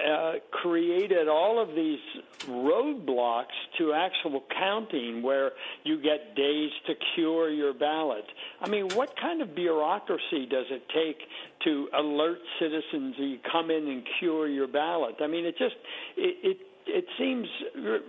uh, 0.04 0.34
created 0.50 1.28
all 1.28 1.60
of 1.60 1.74
these 1.74 1.98
roadblocks 2.46 3.46
to 3.78 3.92
actual 3.92 4.44
counting 4.56 5.22
where 5.22 5.52
you 5.84 6.00
get 6.00 6.36
days 6.36 6.70
to 6.86 6.94
cure 7.14 7.50
your 7.50 7.74
ballot. 7.74 8.24
I 8.60 8.68
mean, 8.68 8.88
what 8.90 9.14
kind 9.20 9.42
of 9.42 9.54
bureaucracy 9.54 10.46
does 10.46 10.66
it 10.70 10.82
take 10.94 11.18
to 11.64 11.88
alert 11.96 12.38
citizens 12.60 13.16
that 13.18 13.24
you 13.24 13.38
come 13.50 13.70
in 13.70 13.88
and 13.88 14.02
cure 14.18 14.48
your 14.48 14.68
ballot? 14.68 15.16
I 15.20 15.26
mean, 15.26 15.44
it 15.44 15.58
just, 15.58 15.76
it, 16.16 16.36
it 16.42 16.58
it 16.88 17.04
seems 17.18 17.46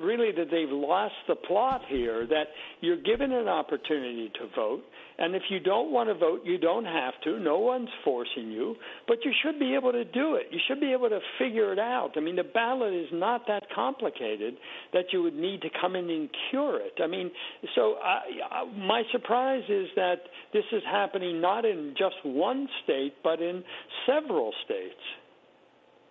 really 0.02 0.32
that 0.32 0.48
they've 0.50 0.70
lost 0.70 1.14
the 1.28 1.36
plot 1.36 1.82
here 1.88 2.26
that 2.28 2.46
you're 2.82 3.02
given 3.02 3.32
an 3.32 3.48
opportunity 3.48 4.32
to 4.36 4.48
vote 4.56 4.84
and 5.18 5.36
if 5.36 5.44
you 5.50 5.60
don't 5.60 5.92
want 5.92 6.08
to 6.10 6.16
vote 6.16 6.42
you 6.46 6.58
don't 6.58 6.86
have 6.86 7.14
to. 7.26 7.40
No 7.40 7.60
one's 7.60 7.90
forcing 8.04 8.52
you 8.52 8.76
but 9.08 9.18
you 9.24 9.32
should 9.44 9.60
be 9.60 9.76
able 9.76 9.92
to 9.92 10.06
do 10.06 10.36
it. 10.36 10.48
You 10.52 10.60
should 10.68 10.80
be 10.80 10.94
able 10.94 11.10
to 11.10 11.20
figure 11.38 11.74
it 11.74 11.80
out. 11.80 12.12
I 12.16 12.22
mean 12.22 12.36
the 12.36 12.44
ballot 12.44 12.94
is 12.94 13.10
not 13.12 13.42
that 13.48 13.64
complicated 13.76 14.56
that 14.94 15.06
you 15.12 15.22
would 15.24 15.36
need 15.36 15.62
to 15.62 15.70
come 15.82 15.96
in 15.96 16.10
and 16.10 16.30
cure 16.50 16.80
it. 16.80 16.94
I 17.04 17.08
mean 17.08 17.32
so 17.76 17.96
I, 18.04 18.22
I, 18.52 18.78
my 18.78 19.04
surprise 19.12 19.64
is 19.68 19.88
that 19.96 20.22
this 20.54 20.66
is 20.72 20.82
happening 20.90 21.42
not 21.42 21.66
in 21.66 21.96
just 21.98 22.16
one 22.24 22.68
state 22.84 23.16
but 23.24 23.42
in 23.42 23.64
several 24.08 24.54
states 24.66 24.96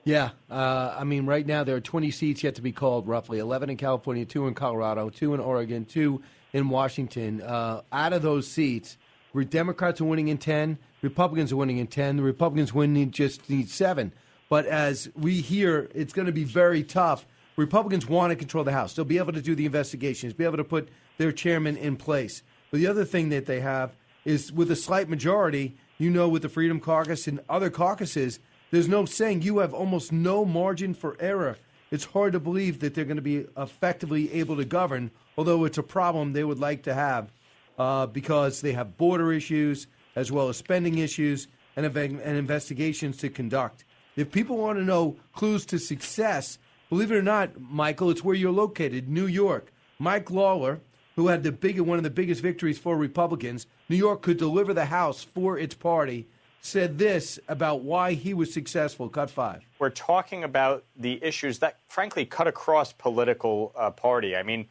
Yeah, 0.04 0.30
uh, 0.50 0.96
I 0.98 1.04
mean, 1.04 1.26
right 1.26 1.46
now 1.46 1.64
there 1.64 1.76
are 1.76 1.80
20 1.80 2.10
seats 2.10 2.42
yet 2.42 2.54
to 2.54 2.62
be 2.62 2.72
called, 2.72 3.06
roughly 3.06 3.38
11 3.38 3.70
in 3.70 3.76
California, 3.76 4.24
two 4.24 4.46
in 4.46 4.54
Colorado, 4.54 5.10
two 5.10 5.34
in 5.34 5.40
Oregon, 5.40 5.84
two 5.84 6.22
in 6.52 6.68
Washington. 6.70 7.42
Uh, 7.42 7.82
out 7.92 8.12
of 8.12 8.22
those 8.22 8.48
seats, 8.48 8.96
where 9.32 9.44
Democrats 9.44 10.00
are 10.00 10.06
winning 10.06 10.28
in 10.28 10.38
10, 10.38 10.78
Republicans 11.02 11.52
are 11.52 11.56
winning 11.56 11.78
in 11.78 11.86
10. 11.86 12.16
The 12.16 12.22
Republicans 12.22 12.72
winning 12.72 13.10
just 13.10 13.48
need 13.50 13.68
seven. 13.68 14.12
But 14.48 14.66
as 14.66 15.10
we 15.14 15.40
hear, 15.40 15.90
it's 15.94 16.12
going 16.12 16.26
to 16.26 16.32
be 16.32 16.44
very 16.44 16.82
tough. 16.82 17.26
Republicans 17.56 18.06
want 18.08 18.30
to 18.30 18.36
control 18.36 18.64
the 18.64 18.72
House. 18.72 18.94
They'll 18.94 19.04
be 19.04 19.18
able 19.18 19.32
to 19.32 19.42
do 19.42 19.54
the 19.54 19.66
investigations, 19.66 20.32
be 20.32 20.44
able 20.44 20.56
to 20.56 20.64
put 20.64 20.88
their 21.18 21.32
chairman 21.32 21.76
in 21.76 21.96
place. 21.96 22.42
But 22.70 22.78
the 22.78 22.86
other 22.86 23.04
thing 23.04 23.28
that 23.30 23.46
they 23.46 23.60
have 23.60 23.94
is 24.24 24.52
with 24.52 24.70
a 24.70 24.76
slight 24.76 25.08
majority, 25.08 25.76
you 25.98 26.10
know, 26.10 26.28
with 26.28 26.42
the 26.42 26.48
Freedom 26.48 26.80
Caucus 26.80 27.26
and 27.26 27.40
other 27.48 27.70
caucuses, 27.70 28.38
there's 28.70 28.88
no 28.88 29.04
saying 29.04 29.42
you 29.42 29.58
have 29.58 29.72
almost 29.72 30.12
no 30.12 30.44
margin 30.44 30.94
for 30.94 31.16
error. 31.20 31.56
It's 31.90 32.04
hard 32.04 32.34
to 32.34 32.40
believe 32.40 32.80
that 32.80 32.94
they're 32.94 33.04
going 33.04 33.16
to 33.16 33.22
be 33.22 33.46
effectively 33.56 34.32
able 34.34 34.56
to 34.56 34.64
govern, 34.64 35.10
although 35.38 35.64
it's 35.64 35.78
a 35.78 35.82
problem 35.82 36.32
they 36.32 36.44
would 36.44 36.58
like 36.58 36.82
to 36.82 36.94
have 36.94 37.32
uh, 37.78 38.06
because 38.06 38.60
they 38.60 38.72
have 38.72 38.98
border 38.98 39.32
issues 39.32 39.86
as 40.14 40.30
well 40.30 40.48
as 40.48 40.56
spending 40.56 40.98
issues 40.98 41.48
and, 41.76 41.86
and 41.86 42.36
investigations 42.36 43.16
to 43.18 43.30
conduct. 43.30 43.84
If 44.16 44.32
people 44.32 44.58
want 44.58 44.78
to 44.78 44.84
know 44.84 45.16
clues 45.32 45.64
to 45.66 45.78
success, 45.78 46.58
believe 46.90 47.12
it 47.12 47.16
or 47.16 47.22
not, 47.22 47.58
Michael, 47.58 48.10
it's 48.10 48.24
where 48.24 48.34
you're 48.34 48.52
located, 48.52 49.08
New 49.08 49.26
York. 49.26 49.72
Mike 49.98 50.30
Lawler, 50.30 50.80
who 51.16 51.28
had 51.28 51.42
the 51.42 51.52
big, 51.52 51.80
one 51.80 51.98
of 51.98 52.04
the 52.04 52.10
biggest 52.10 52.42
victories 52.42 52.78
for 52.78 52.96
Republicans, 52.96 53.66
New 53.88 53.96
York 53.96 54.22
could 54.22 54.36
deliver 54.36 54.74
the 54.74 54.86
House 54.86 55.22
for 55.22 55.58
its 55.58 55.74
party 55.74 56.26
said 56.60 56.98
this 56.98 57.38
about 57.48 57.80
why 57.82 58.12
he 58.14 58.34
was 58.34 58.52
successful. 58.52 59.08
Cut 59.08 59.30
five. 59.30 59.62
We're 59.78 59.90
talking 59.90 60.44
about 60.44 60.84
the 60.96 61.22
issues 61.22 61.58
that, 61.60 61.78
frankly, 61.88 62.24
cut 62.26 62.46
across 62.46 62.92
political 62.92 63.72
uh, 63.76 63.90
party. 63.90 64.36
I 64.36 64.42
mean, 64.42 64.66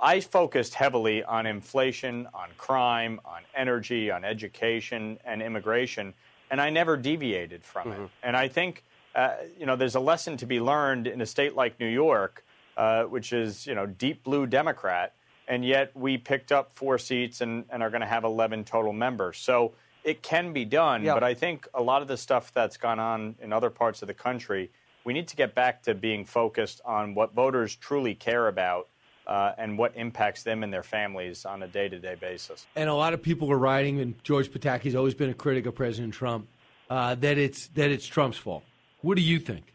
I 0.00 0.20
focused 0.20 0.74
heavily 0.74 1.22
on 1.24 1.46
inflation, 1.46 2.26
on 2.32 2.48
crime, 2.56 3.20
on 3.24 3.42
energy, 3.54 4.10
on 4.10 4.24
education, 4.24 5.18
and 5.24 5.42
immigration, 5.42 6.14
and 6.50 6.60
I 6.60 6.70
never 6.70 6.96
deviated 6.96 7.64
from 7.64 7.88
Mm-hmm. 7.88 8.02
it. 8.04 8.10
And 8.22 8.36
I 8.36 8.48
think, 8.48 8.84
uh, 9.14 9.34
you 9.58 9.66
know, 9.66 9.76
there's 9.76 9.96
a 9.96 10.00
lesson 10.00 10.36
to 10.38 10.46
be 10.46 10.60
learned 10.60 11.06
in 11.06 11.20
a 11.20 11.26
state 11.26 11.54
like 11.54 11.78
New 11.80 11.88
York, 11.88 12.44
uh, 12.76 13.04
which 13.04 13.32
is, 13.32 13.66
you 13.66 13.74
know, 13.74 13.86
deep 13.86 14.24
blue 14.24 14.46
Democrat, 14.46 15.14
and 15.48 15.64
yet 15.64 15.94
we 15.96 16.16
picked 16.16 16.52
up 16.52 16.72
four 16.74 16.96
seats 16.96 17.40
and, 17.40 17.64
and 17.70 17.82
are 17.82 17.90
going 17.90 18.00
to 18.02 18.06
have 18.06 18.24
11 18.24 18.64
total 18.64 18.92
members. 18.92 19.36
So 19.36 19.72
it 20.04 20.22
can 20.22 20.52
be 20.52 20.64
done, 20.64 21.04
Yeah. 21.04 21.14
but 21.14 21.22
I 21.24 21.34
think 21.34 21.68
a 21.74 21.82
lot 21.82 22.02
of 22.02 22.08
the 22.08 22.16
stuff 22.16 22.52
that's 22.52 22.76
gone 22.76 22.98
on 22.98 23.36
in 23.40 23.52
other 23.52 23.70
parts 23.70 24.02
of 24.02 24.08
the 24.08 24.14
country, 24.14 24.70
we 25.04 25.12
need 25.12 25.28
to 25.28 25.36
get 25.36 25.54
back 25.54 25.82
to 25.84 25.94
being 25.94 26.24
focused 26.24 26.80
on 26.84 27.14
what 27.14 27.32
voters 27.34 27.76
truly 27.76 28.14
care 28.14 28.48
about 28.48 28.88
uh, 29.26 29.52
and 29.58 29.78
what 29.78 29.92
impacts 29.96 30.42
them 30.42 30.62
and 30.64 30.72
their 30.72 30.82
families 30.82 31.44
on 31.44 31.62
a 31.62 31.68
day 31.68 31.88
to 31.88 31.98
day 31.98 32.16
basis. 32.20 32.66
And 32.74 32.88
a 32.90 32.94
lot 32.94 33.12
of 33.14 33.22
people 33.22 33.50
are 33.52 33.58
writing, 33.58 34.00
and 34.00 34.14
George 34.24 34.50
Pataki's 34.50 34.94
always 34.96 35.14
been 35.14 35.30
a 35.30 35.34
critic 35.34 35.66
of 35.66 35.74
President 35.74 36.14
Trump. 36.14 36.48
uh, 36.88 37.14
that 37.16 37.38
it's 37.38 37.68
that 37.68 37.90
it's 37.90 38.06
Trump's 38.06 38.36
fault. 38.38 38.64
What 39.02 39.14
do 39.16 39.22
you 39.22 39.38
think? 39.38 39.72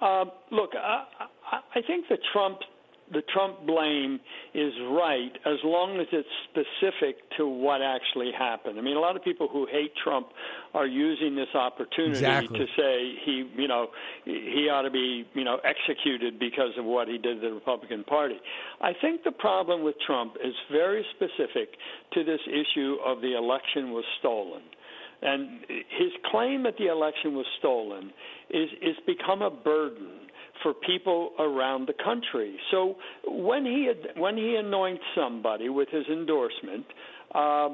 Uh, 0.00 0.24
look, 0.50 0.70
I, 0.74 1.04
I 1.50 1.58
I 1.74 1.82
think 1.82 2.06
that 2.08 2.18
Trump 2.32 2.60
the 3.12 3.22
Trump 3.32 3.66
blame 3.66 4.20
is 4.54 4.72
right 4.90 5.32
as 5.44 5.58
long 5.64 6.00
as 6.00 6.06
it's 6.12 6.28
specific 6.50 7.16
to 7.36 7.46
what 7.46 7.80
actually 7.82 8.32
happened. 8.36 8.78
I 8.78 8.82
mean, 8.82 8.96
a 8.96 9.00
lot 9.00 9.16
of 9.16 9.22
people 9.22 9.48
who 9.48 9.66
hate 9.70 9.92
Trump 10.02 10.28
are 10.74 10.86
using 10.86 11.36
this 11.36 11.54
opportunity 11.54 12.18
Exactly. 12.18 12.58
to 12.58 12.66
say 12.76 13.14
he, 13.24 13.50
you 13.56 13.68
know, 13.68 13.88
he 14.24 14.68
ought 14.70 14.82
to 14.82 14.90
be, 14.90 15.26
you 15.34 15.44
know, 15.44 15.58
executed 15.64 16.38
because 16.38 16.70
of 16.78 16.84
what 16.84 17.08
he 17.08 17.18
did 17.18 17.40
to 17.40 17.48
the 17.48 17.54
Republican 17.54 18.04
Party. 18.04 18.38
I 18.80 18.92
think 19.00 19.22
the 19.24 19.32
problem 19.32 19.84
with 19.84 19.94
Trump 20.04 20.34
is 20.42 20.54
very 20.70 21.04
specific 21.14 21.76
to 22.12 22.24
this 22.24 22.40
issue 22.46 22.96
of 23.04 23.20
the 23.20 23.36
election 23.36 23.92
was 23.92 24.04
stolen. 24.18 24.62
And 25.22 25.60
his 25.68 26.12
claim 26.30 26.64
that 26.64 26.76
the 26.78 26.88
election 26.88 27.34
was 27.34 27.46
stolen 27.58 28.12
is 28.50 28.68
is 28.82 28.96
become 29.06 29.40
a 29.40 29.50
burden 29.50 30.25
for 30.66 30.74
people 30.74 31.30
around 31.38 31.86
the 31.86 31.94
country. 32.04 32.56
So 32.72 32.96
when 33.24 33.64
he 33.64 33.88
when 34.16 34.36
he 34.36 34.56
anoints 34.56 35.04
somebody 35.14 35.68
with 35.68 35.88
his 35.90 36.04
endorsement, 36.10 36.86
uh, 37.32 37.68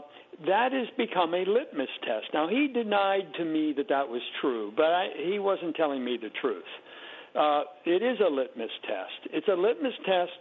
that 0.47 0.73
has 0.73 0.89
become 0.99 1.33
a 1.33 1.45
litmus 1.47 1.89
test. 2.03 2.27
Now 2.35 2.49
he 2.49 2.69
denied 2.69 3.33
to 3.39 3.47
me 3.47 3.73
that 3.79 3.89
that 3.89 4.07
was 4.07 4.21
true, 4.43 4.73
but 4.77 4.85
I, 4.85 5.07
he 5.25 5.39
wasn't 5.39 5.75
telling 5.75 6.05
me 6.05 6.19
the 6.21 6.29
truth. 6.43 6.65
Uh, 7.35 7.63
it 7.87 8.03
is 8.03 8.19
a 8.21 8.29
litmus 8.29 8.71
test. 8.83 9.33
It's 9.33 9.49
a 9.49 9.55
litmus 9.55 9.95
test 10.05 10.33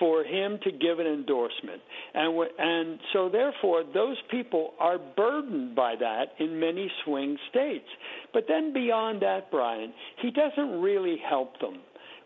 for 0.00 0.24
him 0.24 0.58
to 0.64 0.72
give 0.72 0.98
an 0.98 1.06
endorsement, 1.06 1.80
and 2.12 2.32
w- 2.32 2.50
and 2.58 2.98
so 3.12 3.28
therefore 3.28 3.84
those 3.94 4.16
people 4.32 4.72
are 4.80 4.98
burdened 5.16 5.76
by 5.76 5.94
that 6.00 6.24
in 6.40 6.58
many 6.58 6.90
swing 7.04 7.38
states. 7.50 7.86
But 8.32 8.46
then 8.48 8.72
beyond 8.72 9.22
that, 9.22 9.52
Brian, 9.52 9.92
he 10.20 10.32
doesn't 10.32 10.80
really 10.80 11.18
help 11.24 11.60
them 11.60 11.78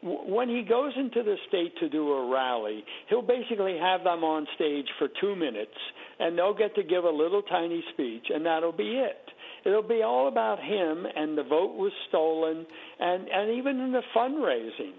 when 0.05 0.51
he 0.51 0.63
goes 0.63 0.93
into 0.97 1.23
the 1.23 1.37
state 1.49 1.73
to 1.81 1.89
do 1.89 2.13
a 2.13 2.31
rally, 2.31 2.85
he'll 3.09 3.23
basically 3.23 3.79
have 3.81 4.05
them 4.05 4.23
on 4.23 4.47
stage 4.55 4.87
for 4.99 5.09
two 5.21 5.35
minutes, 5.35 5.73
and 6.19 6.37
they'll 6.37 6.55
get 6.55 6.75
to 6.75 6.83
give 6.83 7.05
a 7.05 7.11
little 7.11 7.41
tiny 7.43 7.83
speech, 7.95 8.27
and 8.29 8.45
that'll 8.45 8.73
be 8.73 8.99
it. 8.99 9.31
It'll 9.65 9.83
be 9.83 10.03
all 10.03 10.29
about 10.29 10.59
him, 10.61 11.07
and 11.17 11.39
the 11.39 11.43
vote 11.43 11.75
was 11.75 11.93
stolen, 12.09 12.67
and 13.01 13.29
and 13.29 13.57
even 13.57 13.81
in 13.81 13.93
the 13.93 14.03
fundraising. 14.15 14.93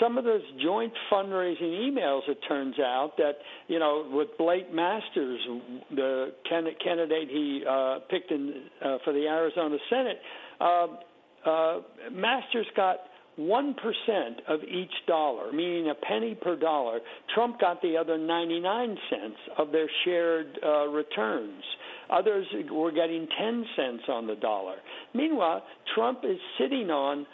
Some 0.00 0.16
of 0.16 0.24
those 0.24 0.42
joint 0.62 0.92
fundraising 1.12 1.90
emails, 1.90 2.20
it 2.28 2.38
turns 2.48 2.78
out 2.78 3.12
that 3.18 3.32
you 3.66 3.80
know, 3.80 4.08
with 4.12 4.28
Blake 4.38 4.72
Masters, 4.72 5.40
the 5.90 6.34
candidate 6.48 7.28
he 7.28 7.64
uh, 7.68 7.98
picked 8.08 8.30
in 8.30 8.62
uh, 8.80 8.98
for 9.04 9.12
the 9.12 9.26
Arizona 9.26 9.76
Senate, 9.90 10.18
uh, 10.60 10.86
uh, 11.44 11.80
Masters 12.12 12.66
got 12.76 12.98
1% 13.38 13.74
of 14.48 14.60
each 14.64 14.92
dollar, 15.06 15.52
meaning 15.52 15.90
a 15.90 15.94
penny 15.94 16.34
per 16.34 16.56
dollar. 16.56 17.00
Trump 17.34 17.58
got 17.60 17.80
the 17.80 17.96
other 17.96 18.18
99 18.18 18.96
cents 19.10 19.36
of 19.58 19.72
their 19.72 19.88
shared 20.04 20.58
uh, 20.64 20.86
returns. 20.88 21.62
Others 22.10 22.46
were 22.70 22.92
getting 22.92 23.26
10 23.38 23.64
cents 23.74 24.02
on 24.08 24.26
the 24.26 24.36
dollar. 24.36 24.76
Meanwhile, 25.14 25.62
Trump 25.94 26.20
is 26.24 26.38
sitting 26.58 26.90
on 26.90 27.26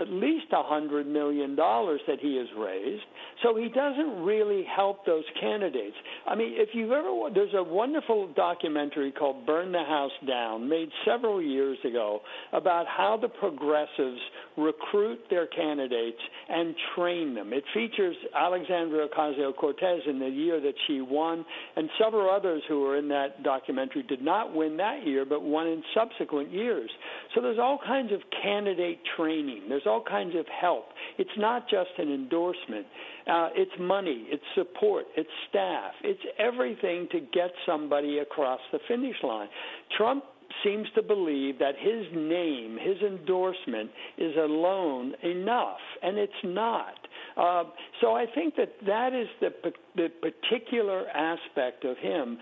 at 0.00 0.08
least 0.08 0.46
a 0.52 0.62
hundred 0.62 1.06
million 1.06 1.54
dollars 1.54 2.00
that 2.06 2.18
he 2.20 2.36
has 2.36 2.46
raised. 2.58 3.02
So 3.42 3.56
he 3.56 3.68
doesn't 3.68 4.22
really 4.22 4.64
help 4.64 5.04
those 5.06 5.24
candidates. 5.40 5.96
I 6.26 6.34
mean, 6.34 6.54
if 6.54 6.70
you've 6.72 6.92
ever 6.92 7.28
there's 7.34 7.54
a 7.54 7.62
wonderful 7.62 8.28
documentary 8.34 9.12
called 9.12 9.46
"Burn 9.46 9.72
the 9.72 9.84
House 9.84 10.12
Down" 10.26 10.68
made 10.68 10.88
several 11.04 11.40
years 11.42 11.78
ago 11.84 12.20
about 12.52 12.86
how 12.86 13.18
the 13.20 13.28
progressives 13.28 14.20
recruit 14.56 15.18
their 15.30 15.46
candidates 15.46 16.20
and 16.48 16.74
train 16.94 17.34
them. 17.34 17.52
It 17.52 17.64
features 17.72 18.16
Alexandria 18.34 19.08
Ocasio-Cortez 19.08 20.00
in 20.08 20.18
the 20.18 20.28
year 20.28 20.60
that 20.60 20.74
she 20.86 21.00
won, 21.00 21.44
and 21.76 21.88
several 22.02 22.30
others 22.30 22.62
who 22.68 22.80
were 22.80 22.96
in 22.96 23.08
that 23.08 23.42
documentary 23.42 24.02
did 24.02 24.22
not 24.22 24.54
win 24.54 24.76
that 24.76 25.06
year, 25.06 25.24
but 25.24 25.42
won 25.42 25.66
in 25.66 25.82
subsequent 25.94 26.52
years. 26.52 26.90
So 27.34 27.40
there's 27.40 27.58
all 27.58 27.78
kinds 27.84 28.12
of 28.12 28.20
candidate 28.42 29.00
training. 29.16 29.63
There's 29.68 29.86
all 29.86 30.02
kinds 30.02 30.34
of 30.36 30.46
help. 30.60 30.86
It's 31.18 31.36
not 31.36 31.68
just 31.68 31.90
an 31.98 32.12
endorsement. 32.12 32.86
Uh, 33.26 33.48
it's 33.54 33.72
money, 33.80 34.26
it's 34.28 34.44
support, 34.54 35.06
it's 35.16 35.30
staff, 35.48 35.92
it's 36.02 36.20
everything 36.38 37.08
to 37.10 37.20
get 37.20 37.50
somebody 37.64 38.18
across 38.18 38.60
the 38.70 38.78
finish 38.86 39.16
line. 39.22 39.48
Trump 39.96 40.24
seems 40.62 40.86
to 40.94 41.02
believe 41.02 41.58
that 41.58 41.74
his 41.78 42.06
name, 42.14 42.78
his 42.80 42.98
endorsement, 43.02 43.90
is 44.18 44.36
alone 44.36 45.14
enough, 45.22 45.78
and 46.02 46.18
it's 46.18 46.32
not. 46.44 46.94
Uh, 47.36 47.64
so 48.00 48.14
I 48.14 48.26
think 48.32 48.54
that 48.56 48.72
that 48.86 49.12
is 49.14 49.26
the, 49.40 49.50
the 49.96 50.08
particular 50.20 51.08
aspect 51.08 51.84
of 51.84 51.96
him, 51.98 52.38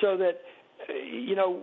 so 0.00 0.16
that 0.18 0.40
you 0.88 1.34
know, 1.34 1.60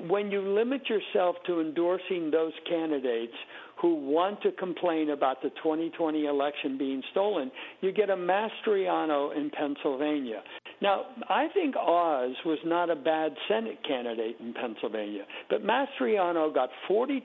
when 0.00 0.30
you 0.30 0.40
limit 0.40 0.82
yourself 0.88 1.36
to 1.46 1.60
endorsing 1.60 2.30
those 2.30 2.52
candidates 2.68 3.34
who 3.80 3.94
want 3.94 4.42
to 4.42 4.50
complain 4.52 5.10
about 5.10 5.40
the 5.42 5.50
2020 5.50 6.26
election 6.26 6.76
being 6.76 7.02
stolen, 7.12 7.50
you 7.80 7.92
get 7.92 8.10
a 8.10 8.16
Mastriano 8.16 9.36
in 9.36 9.50
Pennsylvania. 9.50 10.42
Now, 10.80 11.06
I 11.28 11.48
think 11.54 11.76
Oz 11.76 12.32
was 12.44 12.58
not 12.64 12.90
a 12.90 12.96
bad 12.96 13.32
Senate 13.48 13.78
candidate 13.86 14.36
in 14.40 14.52
Pennsylvania, 14.54 15.24
but 15.50 15.62
Mastriano 15.64 16.52
got 16.52 16.70
42% 16.88 17.22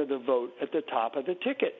of 0.00 0.08
the 0.08 0.22
vote 0.24 0.52
at 0.60 0.72
the 0.72 0.82
top 0.90 1.16
of 1.16 1.26
the 1.26 1.34
ticket. 1.34 1.74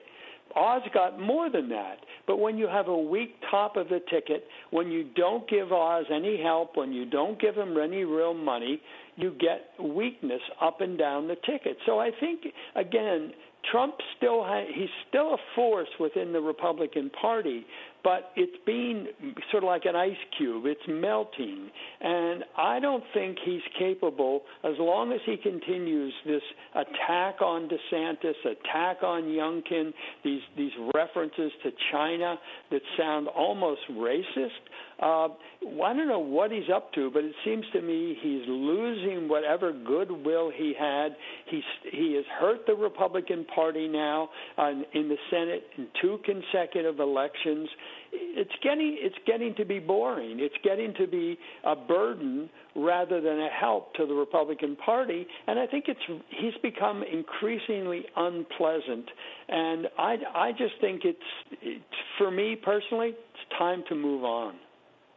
Oz 0.55 0.81
got 0.93 1.19
more 1.19 1.49
than 1.49 1.69
that. 1.69 1.97
But 2.27 2.37
when 2.37 2.57
you 2.57 2.67
have 2.67 2.87
a 2.87 2.97
weak 2.97 3.35
top 3.51 3.75
of 3.75 3.89
the 3.89 3.99
ticket, 4.09 4.45
when 4.71 4.91
you 4.91 5.03
don't 5.15 5.47
give 5.49 5.71
Oz 5.71 6.05
any 6.13 6.41
help, 6.41 6.75
when 6.75 6.91
you 6.91 7.05
don't 7.05 7.39
give 7.39 7.55
him 7.55 7.77
any 7.77 8.03
real 8.03 8.33
money, 8.33 8.81
you 9.15 9.35
get 9.39 9.69
weakness 9.83 10.41
up 10.61 10.81
and 10.81 10.97
down 10.97 11.27
the 11.27 11.35
ticket. 11.45 11.77
So 11.85 11.99
I 11.99 12.11
think, 12.19 12.41
again, 12.75 13.31
Trump 13.71 13.95
still 14.17 14.43
ha- 14.43 14.65
he's 14.73 14.89
still 15.09 15.33
a 15.33 15.37
force 15.55 15.89
within 15.99 16.33
the 16.33 16.41
Republican 16.41 17.09
Party, 17.09 17.65
but 18.05 18.29
it's 18.35 18.55
being 18.67 19.07
sort 19.49 19.63
of 19.63 19.67
like 19.67 19.85
an 19.85 19.95
ice 19.95 20.11
cube. 20.37 20.67
It's 20.67 20.79
melting, 20.87 21.71
and 22.01 22.43
I 22.55 22.79
don't 22.79 23.03
think 23.15 23.37
he's 23.43 23.63
capable 23.79 24.43
as 24.63 24.73
long 24.77 25.11
as 25.11 25.19
he 25.25 25.37
continues 25.37 26.13
this 26.23 26.43
attack 26.75 27.41
on 27.41 27.67
DeSantis, 27.67 28.35
attack 28.45 29.01
on 29.01 29.23
Youngkin, 29.23 29.91
these 30.23 30.41
these 30.55 30.71
references 30.93 31.51
to 31.63 31.71
China 31.91 32.35
that 32.69 32.81
sound 32.95 33.27
almost 33.27 33.81
racist. 33.91 34.49
Uh, 35.01 35.27
I 35.83 35.93
don't 35.93 36.07
know 36.07 36.19
what 36.19 36.51
he's 36.51 36.69
up 36.73 36.93
to, 36.93 37.09
but 37.11 37.23
it 37.23 37.33
seems 37.43 37.65
to 37.73 37.81
me 37.81 38.15
he's 38.21 38.43
losing 38.47 39.27
whatever 39.27 39.73
goodwill 39.73 40.51
he 40.55 40.73
had. 40.77 41.15
He's 41.47 41.63
he 41.91 42.13
has 42.15 42.25
hurt 42.39 42.67
the 42.67 42.75
Republican 42.75 43.45
Party 43.45 43.87
now 43.87 44.29
uh, 44.57 44.71
in 44.93 45.09
the 45.09 45.17
Senate 45.31 45.63
in 45.77 45.87
two 46.01 46.19
consecutive 46.23 46.99
elections. 46.99 47.67
It's 48.37 48.51
getting 48.61 48.97
it's 48.99 49.15
getting 49.25 49.55
to 49.55 49.65
be 49.65 49.79
boring. 49.79 50.39
It's 50.39 50.55
getting 50.63 50.93
to 50.95 51.07
be 51.07 51.37
a 51.63 51.75
burden 51.75 52.49
rather 52.75 53.21
than 53.21 53.39
a 53.39 53.49
help 53.49 53.93
to 53.95 54.05
the 54.05 54.13
Republican 54.13 54.75
Party, 54.75 55.25
and 55.47 55.59
I 55.59 55.67
think 55.67 55.85
it's 55.87 55.99
he's 56.29 56.53
become 56.61 57.03
increasingly 57.03 58.05
unpleasant. 58.15 59.09
And 59.47 59.87
I 59.97 60.17
I 60.33 60.51
just 60.51 60.73
think 60.81 61.01
it's, 61.05 61.19
it's 61.61 61.83
for 62.17 62.29
me 62.31 62.55
personally, 62.55 63.09
it's 63.09 63.57
time 63.57 63.83
to 63.89 63.95
move 63.95 64.23
on. 64.23 64.55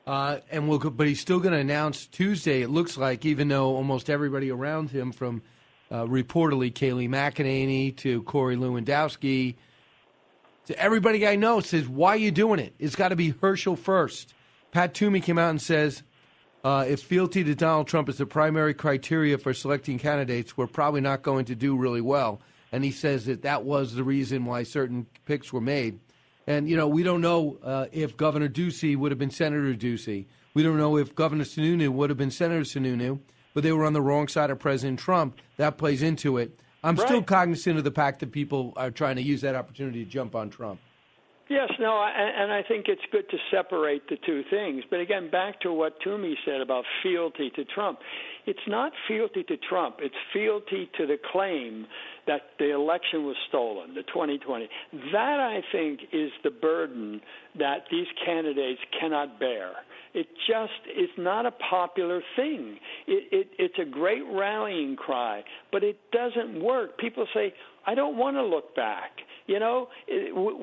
Uh, 0.07 0.39
and 0.51 0.69
we'll, 0.69 0.79
go- 0.79 0.89
but 0.89 1.07
he's 1.07 1.21
still 1.21 1.39
going 1.39 1.53
to 1.53 1.61
announce 1.61 2.07
Tuesday. 2.07 2.63
It 2.63 2.71
looks 2.71 2.97
like, 2.97 3.27
even 3.27 3.49
though 3.49 3.77
almost 3.77 4.09
everybody 4.09 4.51
around 4.51 4.89
him, 4.91 5.13
from 5.13 5.43
uh, 5.91 6.05
reportedly 6.05 6.73
Kayleigh 6.73 7.11
McEnany 7.11 7.95
to 7.99 8.23
Corey 8.23 8.57
Lewandowski, 8.57 9.57
to 10.69 10.79
everybody 10.79 11.27
I 11.27 11.37
know, 11.37 11.61
says, 11.61 11.89
"Why 11.89 12.11
are 12.11 12.19
you 12.19 12.31
doing 12.31 12.61
it? 12.61 12.75
It's 12.79 12.95
got 12.95 13.09
to 13.09 13.17
be 13.17 13.31
Herschel 13.31 13.75
first. 13.75 14.35
Pat 14.71 14.93
Toomey 14.93 15.21
came 15.21 15.39
out 15.39 15.49
and 15.49 15.61
says, 15.61 16.03
uh, 16.63 16.85
"If 16.87 17.01
fealty 17.01 17.43
to 17.43 17.55
Donald 17.55 17.89
Trump 17.89 18.11
is 18.11 18.19
the 18.19 18.27
primary 18.27 18.75
criteria 18.75 19.39
for 19.39 19.55
selecting 19.55 19.99
candidates, 19.99 20.59
we're 20.59 20.67
probably 20.67 21.01
not 21.01 21.23
going 21.23 21.47
to 21.47 21.55
do 21.55 21.75
really 21.75 22.03
well." 22.03 22.43
And 22.71 22.85
he 22.85 22.91
says 22.91 23.25
that 23.25 23.43
that 23.43 23.65
was 23.65 23.95
the 23.95 24.05
reason 24.05 24.45
why 24.45 24.63
certain 24.63 25.07
picks 25.25 25.55
were 25.55 25.61
made. 25.63 26.01
And, 26.47 26.69
you 26.69 26.77
know, 26.77 26.87
we 26.87 27.03
don't 27.03 27.23
know 27.23 27.57
uh, 27.63 27.87
if 27.91 28.19
Governor 28.19 28.51
Ducey 28.51 28.95
would 28.95 29.11
have 29.11 29.19
been 29.19 29.31
Senator 29.31 29.75
Ducey. 29.75 30.27
We 30.53 30.63
don't 30.63 30.77
know 30.77 30.99
if 30.99 31.15
Governor 31.15 31.45
Sununu 31.45 31.89
would 31.89 32.11
have 32.11 32.19
been 32.19 32.31
Senator 32.31 32.63
Sununu, 32.63 33.21
but 33.55 33.63
they 33.63 33.73
were 33.73 33.87
on 33.87 33.95
the 33.95 34.03
wrong 34.03 34.29
side 34.29 34.51
of 34.51 34.59
President 34.59 34.99
Trump. 34.99 35.39
That 35.57 35.79
plays 35.79 36.03
into 36.03 36.37
it. 36.37 36.59
I'm 36.89 36.97
still 36.97 37.23
cognizant 37.23 37.77
of 37.79 37.85
the 37.85 37.91
fact 37.91 38.21
that 38.21 38.33
people 38.33 38.73
are 38.77 38.91
trying 38.91 39.17
to 39.17 39.23
use 39.23 39.43
that 39.43 39.55
opportunity 39.55 40.05
to 40.05 40.11
jump 40.11 40.35
on 40.35 40.49
Trump. 40.49 40.81
Yes, 41.49 41.71
no, 41.81 42.03
and 42.03 42.43
and 42.43 42.53
I 42.53 42.63
think 42.63 42.89
it's 42.89 43.03
good 43.11 43.29
to 43.31 43.39
separate 43.51 44.07
the 44.11 44.17
two 44.25 44.43
things. 44.51 44.85
But 44.91 45.01
again, 45.01 45.31
back 45.31 45.61
to 45.63 45.73
what 45.73 45.95
Toomey 46.03 46.37
said 46.45 46.61
about 46.61 46.85
fealty 47.03 47.51
to 47.57 47.65
Trump. 47.65 48.01
It's 48.47 48.67
not 48.67 48.93
fealty 49.07 49.45
to 49.45 49.57
Trump, 49.57 49.97
it's 50.01 50.15
fealty 50.33 50.91
to 50.99 51.07
the 51.07 51.17
claim 51.33 51.87
that 52.27 52.43
the 52.59 52.75
election 52.75 53.25
was 53.25 53.37
stolen, 53.49 53.95
the 53.95 54.03
2020. 54.03 54.69
That, 55.13 55.41
I 55.41 55.63
think, 55.73 56.01
is 56.13 56.31
the 56.45 56.51
burden 56.51 57.23
that 57.59 57.85
these 57.91 58.07
candidates 58.25 58.81
cannot 59.01 59.41
bear. 59.41 59.73
It 60.15 60.27
just 60.47 60.99
is 60.99 61.11
not 61.17 61.47
a 61.47 61.51
popular 61.51 62.23
thing. 62.37 62.79
It, 63.07 63.29
it, 63.33 63.49
it's 63.59 63.79
a 63.79 63.85
great 63.85 64.23
rallying 64.31 64.97
cry, 64.97 65.45
but 65.71 65.85
it 65.85 65.99
doesn't 66.13 66.63
work. 66.63 66.99
People 66.99 67.27
say, 67.35 67.53
I 67.89 67.95
don't 67.95 68.19
want 68.19 68.37
to 68.37 68.45
look 68.45 68.77
back. 68.77 69.13
You 69.47 69.59
know, 69.59 69.89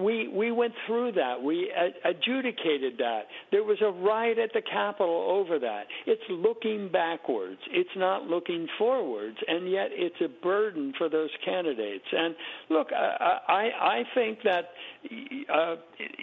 we 0.03 0.27
we 0.27 0.51
went 0.51 0.73
through 0.85 1.13
that. 1.13 1.41
We 1.41 1.71
adjudicated 2.03 2.99
that. 2.99 3.21
There 3.51 3.63
was 3.63 3.79
a 3.81 3.89
riot 3.89 4.37
at 4.37 4.51
the 4.53 4.61
Capitol 4.61 5.25
over 5.27 5.57
that. 5.57 5.85
It's 6.05 6.21
looking 6.29 6.91
backwards. 6.91 7.57
It's 7.71 7.89
not 7.95 8.27
looking 8.27 8.67
forwards, 8.77 9.37
and 9.47 9.71
yet 9.71 9.87
it's 9.89 10.21
a 10.23 10.27
burden 10.43 10.93
for 10.99 11.09
those 11.09 11.31
candidates. 11.43 12.05
And 12.11 12.35
look, 12.69 12.89
I 12.93 13.39
I, 13.47 13.63
I 13.81 14.03
think 14.13 14.43
that 14.43 14.65
uh, 15.51 15.75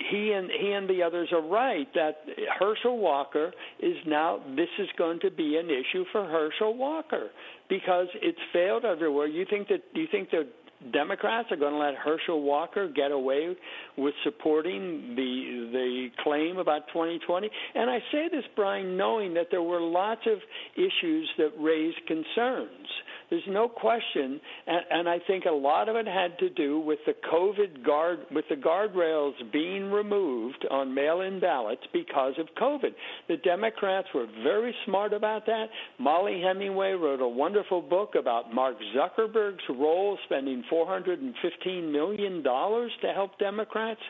he 0.08 0.30
and 0.30 0.48
he 0.48 0.70
and 0.70 0.88
the 0.88 1.02
others 1.02 1.30
are 1.32 1.42
right 1.42 1.92
that 1.94 2.18
Herschel 2.60 2.98
Walker 2.98 3.52
is 3.80 3.96
now. 4.06 4.38
This 4.54 4.70
is 4.78 4.88
going 4.96 5.18
to 5.22 5.32
be 5.32 5.56
an 5.56 5.66
issue 5.66 6.04
for 6.12 6.24
Herschel 6.26 6.76
Walker 6.76 7.30
because 7.68 8.06
it's 8.22 8.38
failed 8.52 8.84
everywhere. 8.84 9.26
You 9.26 9.44
think 9.50 9.66
that 9.66 9.82
you 9.94 10.06
think 10.12 10.30
that 10.30 10.46
Democrats 10.92 11.48
are 11.50 11.56
going 11.56 11.72
to 11.72 11.78
let 11.78 11.94
Herschel 11.94 12.42
Walker 12.42 12.88
get 12.88 13.12
away 13.12 13.56
with 13.96 14.14
supporting 14.24 15.14
the 15.14 15.68
the 15.72 16.08
claim 16.22 16.58
about 16.58 16.88
2020. 16.88 17.48
And 17.74 17.88
I 17.90 17.98
say 18.10 18.28
this, 18.30 18.44
Brian, 18.56 18.96
knowing 18.96 19.34
that 19.34 19.46
there 19.50 19.62
were 19.62 19.80
lots 19.80 20.22
of 20.26 20.38
issues 20.76 21.28
that 21.38 21.50
raised 21.58 21.98
concerns. 22.06 22.86
There's 23.32 23.42
no 23.48 23.66
question, 23.66 24.38
and, 24.66 24.80
and 24.90 25.08
I 25.08 25.16
think 25.26 25.46
a 25.46 25.54
lot 25.54 25.88
of 25.88 25.96
it 25.96 26.06
had 26.06 26.38
to 26.40 26.50
do 26.50 26.78
with 26.78 26.98
the 27.06 27.14
COVID 27.32 27.82
guard, 27.82 28.18
with 28.30 28.44
the 28.50 28.56
guardrails 28.56 29.32
being 29.50 29.90
removed 29.90 30.66
on 30.70 30.94
mail-in 30.94 31.40
ballots 31.40 31.80
because 31.94 32.34
of 32.38 32.48
COVID. 32.60 32.90
The 33.28 33.38
Democrats 33.38 34.08
were 34.14 34.26
very 34.42 34.74
smart 34.84 35.14
about 35.14 35.46
that. 35.46 35.68
Mollie 35.98 36.42
Hemingway 36.42 36.92
wrote 36.92 37.22
a 37.22 37.26
wonderful 37.26 37.80
book 37.80 38.16
about 38.20 38.52
Mark 38.52 38.76
Zuckerberg's 38.94 39.64
role, 39.70 40.18
spending 40.26 40.62
415 40.68 41.90
million 41.90 42.42
dollars 42.42 42.92
to 43.00 43.14
help 43.14 43.38
Democrats. 43.38 44.00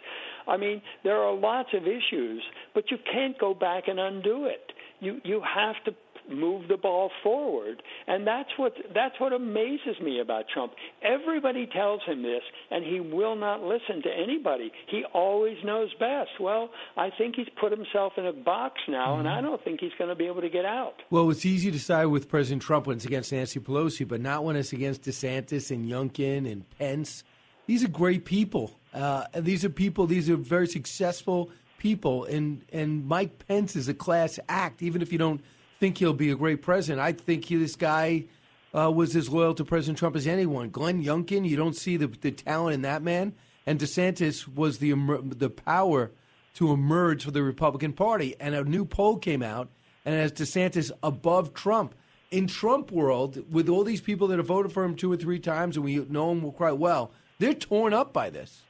I 0.49 0.57
mean, 0.57 0.83
there 1.05 1.18
are 1.18 1.33
lots 1.33 1.68
of 1.75 1.85
issues, 1.85 2.43
but 2.75 2.91
you 2.91 2.97
can't 3.12 3.39
go 3.39 3.55
back 3.55 3.85
and 3.87 4.01
undo 4.01 4.47
it. 4.47 4.73
You 4.99 5.20
you 5.23 5.41
have 5.55 5.77
to 5.85 5.93
move 6.31 6.68
the 6.68 6.77
ball 6.77 7.11
forward 7.23 7.83
and 8.07 8.27
that's 8.27 8.51
what 8.57 8.75
that's 8.95 9.18
what 9.18 9.33
amazes 9.33 10.01
me 10.03 10.20
about 10.20 10.45
Trump 10.53 10.73
everybody 11.03 11.66
tells 11.66 12.01
him 12.07 12.23
this 12.23 12.43
and 12.70 12.85
he 12.85 13.01
will 13.01 13.37
not 13.37 13.62
listen 13.62 14.03
to 14.03 14.11
anybody 14.11 14.70
he 14.89 15.05
always 15.12 15.57
knows 15.64 15.93
best 15.99 16.31
well 16.41 16.70
i 16.97 17.11
think 17.16 17.37
he's 17.37 17.49
put 17.61 17.73
himself 17.73 18.12
in 18.16 18.27
a 18.27 18.33
box 18.33 18.81
now 18.89 19.18
and 19.18 19.29
i 19.29 19.41
don't 19.41 19.62
think 19.64 19.81
he's 19.81 19.93
going 19.99 20.09
to 20.09 20.16
be 20.16 20.27
able 20.27 20.41
to 20.41 20.49
get 20.51 20.64
out 20.64 20.95
Well, 21.11 21.31
it's 21.31 21.45
easy 21.45 21.70
to 21.70 21.79
side 21.79 22.07
with 22.07 22.29
President 22.29 22.62
Trump 22.62 22.87
when 22.87 22.97
it's 22.97 23.05
against 23.05 23.33
Nancy 23.33 23.61
Pelosi, 23.61 24.07
but 24.07 24.20
not 24.20 24.45
when 24.45 24.57
it's 24.57 24.73
against 24.73 25.03
DeSantis 25.03 25.70
and 25.70 25.89
Youngkin 25.89 26.51
and 26.51 26.68
Pence. 26.79 27.25
These 27.66 27.85
are 27.85 27.89
great 27.89 28.25
people. 28.25 28.79
Uh, 28.95 29.25
these 29.37 29.64
are 29.64 29.68
people. 29.68 30.07
These 30.07 30.29
are 30.31 30.37
very 30.37 30.66
successful 30.66 31.51
people. 31.79 32.25
And 32.25 32.64
and 32.73 33.07
Mike 33.07 33.47
Pence 33.47 33.77
is 33.77 33.89
a 33.89 33.95
class 33.95 34.39
act. 34.49 34.83
Even 34.83 35.03
if 35.03 35.12
you 35.12 35.18
don't 35.18 35.41
think 35.83 35.99
he'll 35.99 36.12
be 36.12 36.30
a 36.30 36.37
great 36.37 36.62
president, 36.62 37.01
I 37.01 37.11
think 37.11 37.47
he, 37.47 37.57
this 37.57 37.74
guy 37.74 38.26
uh, 38.72 38.89
was 38.89 39.16
as 39.16 39.28
loyal 39.28 39.53
to 39.55 39.64
President 39.64 39.99
Trump 39.99 40.14
as 40.14 40.28
anyone. 40.28 40.70
Glenn 40.70 41.03
Youngkin, 41.03 41.45
you 41.45 41.57
don't 41.57 41.74
see 41.74 41.97
the 41.97 42.07
the 42.07 42.30
talent 42.30 42.74
in 42.74 42.83
that 42.83 43.03
man. 43.03 43.33
And 43.66 43.80
DeSantis 43.80 44.47
was 44.47 44.78
the 44.78 44.93
the 45.24 45.51
power 45.51 46.12
to 46.55 46.70
emerge 46.70 47.24
for 47.24 47.33
the 47.33 47.43
Republican 47.43 47.95
Party. 47.95 48.37
And 48.39 48.55
a 48.55 48.62
new 48.62 48.85
poll 48.85 49.16
came 49.16 49.43
out, 49.43 49.70
and 50.05 50.14
as 50.14 50.30
DeSantis 50.30 50.93
above 51.03 51.53
Trump. 51.53 51.97
In 52.30 52.47
Trump 52.47 52.93
world, 52.93 53.43
with 53.51 53.68
all 53.68 53.83
these 53.83 54.01
people 54.01 54.28
that 54.28 54.39
have 54.39 54.47
voted 54.47 54.70
for 54.70 54.85
him 54.85 54.95
two 54.95 55.11
or 55.11 55.16
three 55.16 55.41
times, 55.41 55.76
and 55.76 55.85
we 55.85 55.97
know 55.97 56.30
him 56.30 56.53
quite 56.53 56.78
well, 56.78 57.11
they're 57.41 57.55
torn 57.55 57.93
up 57.93 58.12
by 58.12 58.30
this. 58.30 58.62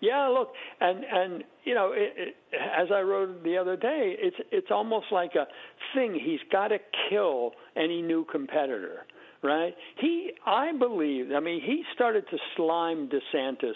Yeah, 0.00 0.28
look, 0.28 0.48
and 0.80 1.04
and 1.04 1.44
you 1.64 1.74
know, 1.74 1.92
it, 1.92 2.12
it, 2.16 2.34
as 2.54 2.88
I 2.94 3.00
wrote 3.00 3.42
the 3.42 3.56
other 3.56 3.76
day, 3.76 4.14
it's 4.18 4.36
it's 4.52 4.68
almost 4.70 5.06
like 5.10 5.34
a 5.34 5.46
thing. 5.94 6.18
He's 6.22 6.40
got 6.52 6.68
to 6.68 6.78
kill 7.08 7.52
any 7.76 8.02
new 8.02 8.24
competitor, 8.30 9.06
right? 9.42 9.74
He, 10.00 10.32
I 10.44 10.72
believe, 10.78 11.26
I 11.34 11.40
mean, 11.40 11.62
he 11.64 11.82
started 11.94 12.24
to 12.30 12.36
slime 12.56 13.08
DeSantis 13.08 13.74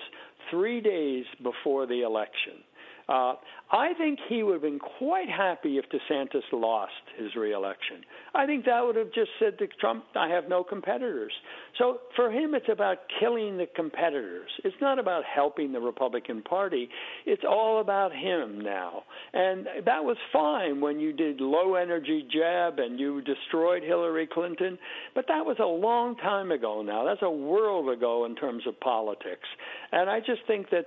three 0.51 0.81
days 0.81 1.25
before 1.43 1.87
the 1.87 2.03
election. 2.03 2.65
Uh, 3.11 3.35
I 3.73 3.93
think 3.99 4.21
he 4.29 4.45
would 4.45 4.55
have 4.55 4.63
been 4.63 4.79
quite 4.79 5.29
happy 5.29 5.79
if 5.79 5.85
DeSantis 5.91 6.43
lost 6.53 6.93
his 7.19 7.35
reelection. 7.35 8.03
I 8.35 8.47
think 8.47 8.65
that 8.67 8.81
would 8.85 8.95
have 8.95 9.13
just 9.13 9.31
said 9.41 9.59
to 9.59 9.67
Trump, 9.81 10.05
I 10.15 10.29
have 10.29 10.49
no 10.49 10.63
competitors. 10.63 11.33
So 11.77 11.99
for 12.15 12.31
him, 12.31 12.55
it's 12.55 12.69
about 12.71 12.99
killing 13.19 13.57
the 13.57 13.67
competitors. 13.75 14.49
It's 14.65 14.77
not 14.81 15.01
about 15.01 15.25
helping 15.25 15.73
the 15.73 15.81
Republican 15.81 16.43
Party. 16.43 16.89
It's 17.27 17.43
all 17.49 17.81
about 17.81 18.13
him 18.13 18.61
now. 18.61 19.03
And 19.33 19.67
that 19.85 20.05
was 20.05 20.17
fine 20.33 20.81
when 20.81 21.01
you 21.01 21.13
did 21.13 21.41
low 21.41 21.75
energy 21.75 22.27
jab 22.33 22.79
and 22.79 22.99
you 22.99 23.23
destroyed 23.23 23.83
Hillary 23.83 24.29
Clinton, 24.33 24.79
but 25.17 25.27
that 25.27 25.45
was 25.45 25.57
a 25.61 25.67
long 25.67 26.17
time 26.17 26.53
ago 26.53 26.83
now. 26.83 27.05
That's 27.05 27.23
a 27.23 27.31
world 27.31 27.89
ago 27.97 28.25
in 28.25 28.37
terms 28.37 28.65
of 28.69 28.79
politics. 28.79 29.49
And 29.91 30.09
I 30.09 30.21
just 30.21 30.43
think 30.47 30.71
that 30.71 30.87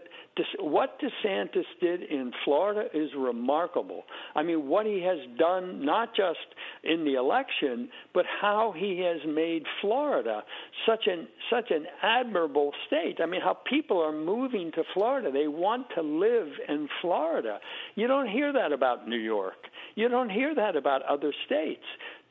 what 0.59 0.99
DeSantis 0.99 1.65
did 1.79 2.03
in 2.03 2.31
Florida 2.43 2.85
is 2.93 3.09
remarkable. 3.17 4.03
I 4.35 4.43
mean, 4.43 4.67
what 4.67 4.85
he 4.85 5.01
has 5.01 5.19
done, 5.37 5.85
not 5.85 6.15
just 6.15 6.39
in 6.83 7.05
the 7.05 7.15
election, 7.15 7.89
but 8.13 8.25
how 8.41 8.73
he 8.75 8.99
has 9.01 9.21
made 9.27 9.63
Florida 9.81 10.43
such 10.87 11.07
an 11.07 11.27
such 11.51 11.69
an 11.69 11.85
admirable 12.01 12.71
state. 12.87 13.19
I 13.21 13.25
mean, 13.25 13.41
how 13.41 13.53
people 13.53 14.01
are 14.01 14.11
moving 14.11 14.71
to 14.73 14.83
Florida. 14.93 15.31
They 15.31 15.47
want 15.47 15.87
to 15.95 16.01
live 16.01 16.49
in 16.67 16.87
Florida. 17.01 17.59
You 17.95 18.07
don't 18.07 18.27
hear 18.27 18.51
that 18.53 18.71
about 18.71 19.07
New 19.07 19.19
York. 19.19 19.67
You 19.95 20.09
don't 20.09 20.29
hear 20.29 20.55
that 20.55 20.75
about 20.75 21.03
other 21.03 21.33
states. 21.45 21.83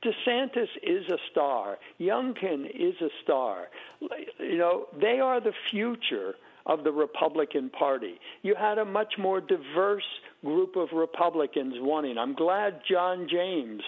DeSantis 0.05 0.69
is 0.83 1.09
a 1.09 1.19
star. 1.31 1.79
Youngkin 2.01 2.67
is 2.75 2.95
a 3.01 3.09
star. 3.23 3.69
You 4.41 4.59
know, 4.59 4.87
they 5.01 5.21
are 5.21 5.41
the 5.41 5.53
future 5.71 6.35
of 6.67 6.85
the 6.85 6.93
Republican 6.93 7.71
Party. 7.71 8.15
You 8.43 8.55
had 8.59 8.79
a 8.79 8.85
much 8.85 9.15
more 9.19 9.41
diverse 9.41 10.05
group 10.45 10.77
of 10.77 10.89
Republicans 10.93 11.75
wanting. 11.79 12.19
I'm 12.19 12.35
glad 12.35 12.81
John 12.91 13.29
James 13.31 13.83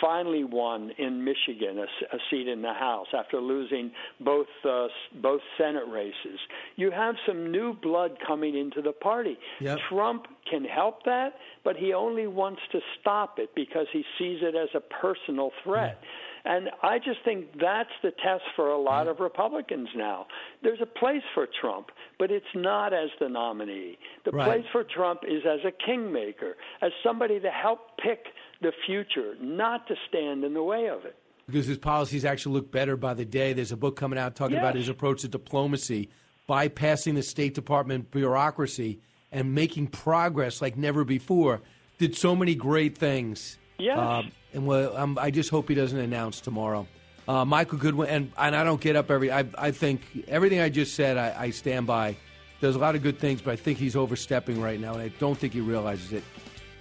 finally 0.00 0.44
won 0.44 0.90
in 0.98 1.24
Michigan 1.24 1.78
a, 1.78 2.16
a 2.16 2.18
seat 2.30 2.48
in 2.48 2.62
the 2.62 2.72
House 2.72 3.06
after 3.16 3.40
losing 3.40 3.92
both 4.20 4.48
uh, 4.68 4.88
both 5.22 5.40
Senate 5.56 5.84
races. 5.88 6.38
You 6.76 6.90
have 6.90 7.14
some 7.26 7.52
new 7.52 7.74
blood 7.74 8.12
coming 8.26 8.58
into 8.58 8.82
the 8.82 8.92
party. 8.92 9.38
Yep. 9.60 9.78
Trump 9.88 10.26
can 10.50 10.64
help 10.64 11.04
that, 11.04 11.34
but 11.64 11.76
he 11.76 11.92
only 11.92 12.26
wants 12.26 12.60
to 12.72 12.80
stop 13.00 13.38
it 13.38 13.50
because 13.54 13.86
he 13.92 14.02
sees 14.18 14.40
it 14.42 14.56
as 14.56 14.68
a 14.74 14.80
personal 14.80 15.50
threat. 15.62 16.00
And 16.44 16.70
I 16.82 16.98
just 16.98 17.18
think 17.24 17.58
that's 17.60 17.90
the 18.02 18.10
test 18.12 18.44
for 18.56 18.68
a 18.70 18.78
lot 18.78 19.08
of 19.08 19.20
Republicans 19.20 19.88
now. 19.94 20.26
There's 20.62 20.80
a 20.80 20.86
place 20.86 21.22
for 21.34 21.46
Trump, 21.60 21.90
but 22.18 22.30
it's 22.30 22.46
not 22.54 22.92
as 22.94 23.10
the 23.20 23.28
nominee. 23.28 23.98
The 24.24 24.30
Right. 24.30 24.46
place 24.46 24.64
for 24.72 24.84
Trump 24.84 25.20
is 25.28 25.44
as 25.44 25.60
a 25.64 25.70
kingmaker, 25.70 26.56
as 26.80 26.92
somebody 27.02 27.40
to 27.40 27.50
help 27.50 27.98
pick 27.98 28.26
the 28.62 28.72
future, 28.86 29.36
not 29.40 29.86
to 29.88 29.96
stand 30.08 30.44
in 30.44 30.54
the 30.54 30.62
way 30.62 30.88
of 30.88 31.04
it. 31.04 31.16
because 31.46 31.66
his 31.66 31.78
policies 31.78 32.24
actually 32.24 32.52
look 32.54 32.70
better 32.70 32.96
by 32.96 33.12
the 33.12 33.24
day. 33.24 33.52
There's 33.52 33.72
a 33.72 33.76
book 33.76 33.96
coming 33.96 34.16
out 34.20 34.36
talking 34.36 34.56
about 34.56 34.76
his 34.76 34.88
approach 34.88 35.22
to 35.22 35.28
diplomacy, 35.28 36.08
bypassing 36.48 37.16
the 37.16 37.24
State 37.24 37.54
Department 37.54 38.12
bureaucracy 38.12 39.00
and 39.32 39.52
making 39.52 39.88
progress 39.88 40.62
like 40.62 40.76
never 40.76 41.02
before. 41.02 41.60
Did 41.98 42.16
so 42.16 42.36
many 42.36 42.54
great 42.54 42.96
things. 42.96 43.58
Yes. 43.82 43.98
Um, 43.98 44.32
and 44.52 44.66
well, 44.66 44.96
um, 44.96 45.18
I 45.20 45.30
just 45.30 45.50
hope 45.50 45.68
he 45.68 45.74
doesn't 45.74 45.98
announce 45.98 46.40
tomorrow. 46.40 46.86
Uh, 47.28 47.44
Michael 47.44 47.78
Goodwin, 47.78 48.08
and, 48.08 48.32
and 48.36 48.56
I 48.56 48.64
don't 48.64 48.80
get 48.80 48.96
up 48.96 49.10
every. 49.10 49.30
I, 49.30 49.44
I 49.56 49.70
think 49.70 50.02
everything 50.26 50.60
I 50.60 50.68
just 50.68 50.94
said, 50.94 51.16
I, 51.16 51.34
I 51.44 51.50
stand 51.50 51.86
by. 51.86 52.16
There's 52.60 52.76
a 52.76 52.78
lot 52.78 52.94
of 52.94 53.02
good 53.02 53.18
things, 53.18 53.40
but 53.40 53.52
I 53.52 53.56
think 53.56 53.78
he's 53.78 53.96
overstepping 53.96 54.60
right 54.60 54.78
now, 54.80 54.92
and 54.94 55.02
I 55.02 55.08
don't 55.18 55.38
think 55.38 55.52
he 55.52 55.60
realizes 55.60 56.12
it. 56.12 56.24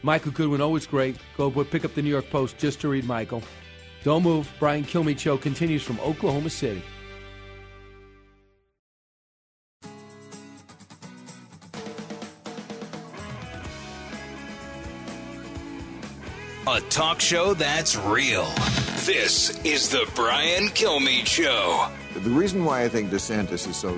Michael 0.01 0.31
Goodwin, 0.31 0.61
always 0.61 0.87
great. 0.87 1.17
Go 1.37 1.51
pick 1.63 1.85
up 1.85 1.93
the 1.93 2.01
New 2.01 2.09
York 2.09 2.29
Post 2.29 2.57
just 2.57 2.81
to 2.81 2.89
read 2.89 3.05
Michael. 3.05 3.43
Don't 4.03 4.23
move. 4.23 4.49
Brian 4.59 4.83
Kilmeade 4.83 5.19
Show 5.19 5.37
continues 5.37 5.83
from 5.83 5.99
Oklahoma 5.99 6.49
City. 6.49 6.81
A 16.71 16.81
talk 16.81 17.19
show 17.19 17.55
that's 17.55 17.95
real. 17.95 18.45
This 19.03 19.59
is 19.65 19.89
the 19.89 20.07
Brian 20.13 20.67
Kilmeade 20.67 21.25
Show. 21.25 21.87
The 22.13 22.29
reason 22.29 22.63
why 22.63 22.83
I 22.83 22.89
think 22.89 23.09
DeSantis 23.09 23.67
is 23.67 23.75
so 23.75 23.97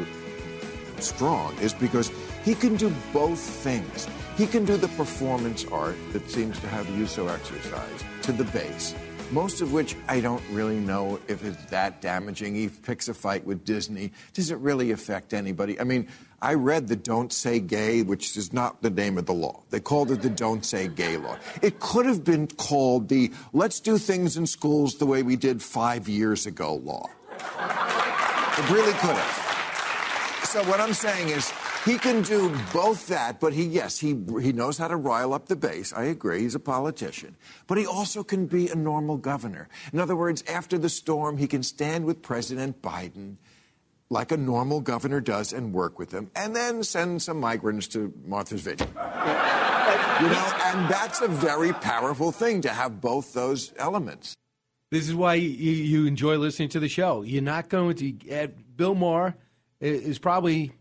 strong 1.00 1.54
is 1.58 1.74
because 1.74 2.10
he 2.46 2.56
can 2.56 2.78
do 2.78 2.90
both 3.12 3.40
things. 3.40 4.08
He 4.38 4.48
can 4.48 4.64
do 4.64 4.78
the 4.78 4.88
performance 4.90 5.66
art 5.66 5.98
that 6.14 6.30
seems 6.30 6.58
to 6.62 6.68
have 6.70 6.90
you 6.98 7.08
so 7.08 7.28
exercised 7.28 8.06
to 8.22 8.32
the 8.32 8.46
base, 8.46 8.96
most 9.32 9.60
of 9.60 9.74
which 9.74 9.98
I 10.08 10.22
don't 10.22 10.44
really 10.50 10.80
know 10.80 11.20
if 11.28 11.44
it's 11.44 11.66
that 11.66 12.00
damaging. 12.00 12.56
He 12.56 12.70
picks 12.70 13.10
a 13.10 13.14
fight 13.14 13.46
with 13.46 13.66
Disney. 13.66 14.14
Does 14.32 14.50
it 14.50 14.58
really 14.60 14.92
affect 14.92 15.34
anybody? 15.34 15.78
I 15.78 15.84
mean, 15.84 16.08
I 16.42 16.56
read 16.56 16.88
the 16.88 16.96
Don't 16.96 17.32
Say 17.32 17.60
Gay, 17.60 18.02
which 18.02 18.36
is 18.36 18.52
not 18.52 18.82
the 18.82 18.90
name 18.90 19.20
of 19.20 19.28
the 19.28 19.34
law. 19.34 19.62
They 19.70 19.80
called 19.80 20.10
it 20.10 20.24
the 20.24 20.30
Don't 20.30 20.66
Say 20.66 20.88
Gay 20.88 21.18
law. 21.18 21.38
It 21.62 21.80
could 21.80 22.08
have 22.08 22.24
been 22.24 22.48
called 22.48 23.10
the 23.10 23.32
Let's 23.54 23.80
Do 23.80 24.00
Things 24.00 24.38
in 24.38 24.48
Schools 24.48 24.96
the 24.96 25.06
Way 25.06 25.22
We 25.22 25.36
Did 25.36 25.62
Five 25.62 26.10
Years 26.10 26.48
Ago 26.48 26.76
law. 26.76 27.08
It 27.30 28.70
really 28.70 28.94
could 28.94 29.16
have. 29.16 30.48
So 30.48 30.64
what 30.64 30.80
I'm 30.80 30.94
saying 30.94 31.30
is 31.30 31.54
he 31.86 31.98
can 31.98 32.24
do 32.24 32.56
both 32.74 33.08
that, 33.08 33.40
but 33.40 33.54
he 33.54 33.64
yes, 33.64 33.98
he 33.98 34.18
he 34.42 34.52
knows 34.52 34.78
how 34.78 34.88
to 34.88 34.98
rile 34.98 35.34
up 35.34 35.48
the 35.48 35.56
base. 35.56 35.94
I 35.94 36.06
agree. 36.06 36.42
He's 36.42 36.56
a 36.56 36.60
politician. 36.60 37.38
But 37.68 37.78
he 37.78 37.86
also 37.86 38.24
can 38.24 38.48
be 38.48 38.68
a 38.68 38.76
normal 38.76 39.18
governor. 39.18 39.70
In 39.94 40.00
other 40.00 40.16
words, 40.16 40.44
after 40.50 40.78
the 40.78 40.90
storm, 40.90 41.38
he 41.38 41.48
can 41.48 41.64
stand 41.64 42.06
with 42.06 42.22
President 42.22 42.82
Biden 42.82 43.38
like 44.12 44.34
a 44.34 44.38
normal 44.38 44.82
governor 44.82 45.22
does 45.22 45.54
and 45.54 45.74
work 45.74 45.98
with 45.98 46.10
them, 46.10 46.30
and 46.36 46.54
then 46.54 46.84
send 46.84 47.22
some 47.22 47.40
migrants 47.40 47.88
to 47.88 48.14
Martha's 48.26 48.62
Vineyard. 48.62 48.90
you 48.90 50.28
know, 50.28 50.54
and 50.66 50.90
that's 50.90 51.22
a 51.22 51.30
very 51.30 51.72
powerful 51.72 52.32
thing 52.34 52.62
to 52.62 52.70
have 52.70 53.00
both 53.00 53.34
those 53.34 53.74
elements. 53.78 54.36
This 54.90 55.08
is 55.08 55.16
why 55.16 55.36
you, 55.36 55.72
you 55.72 56.06
enjoy 56.06 56.36
listening 56.36 56.68
to 56.70 56.82
the 56.82 56.90
show. 56.90 57.22
You're 57.22 57.42
not 57.42 57.70
going 57.70 57.96
to. 57.96 58.30
Uh, 58.30 58.48
Bill 58.76 58.96
Maher 58.96 59.34
is 59.80 60.20
probably 60.20 60.74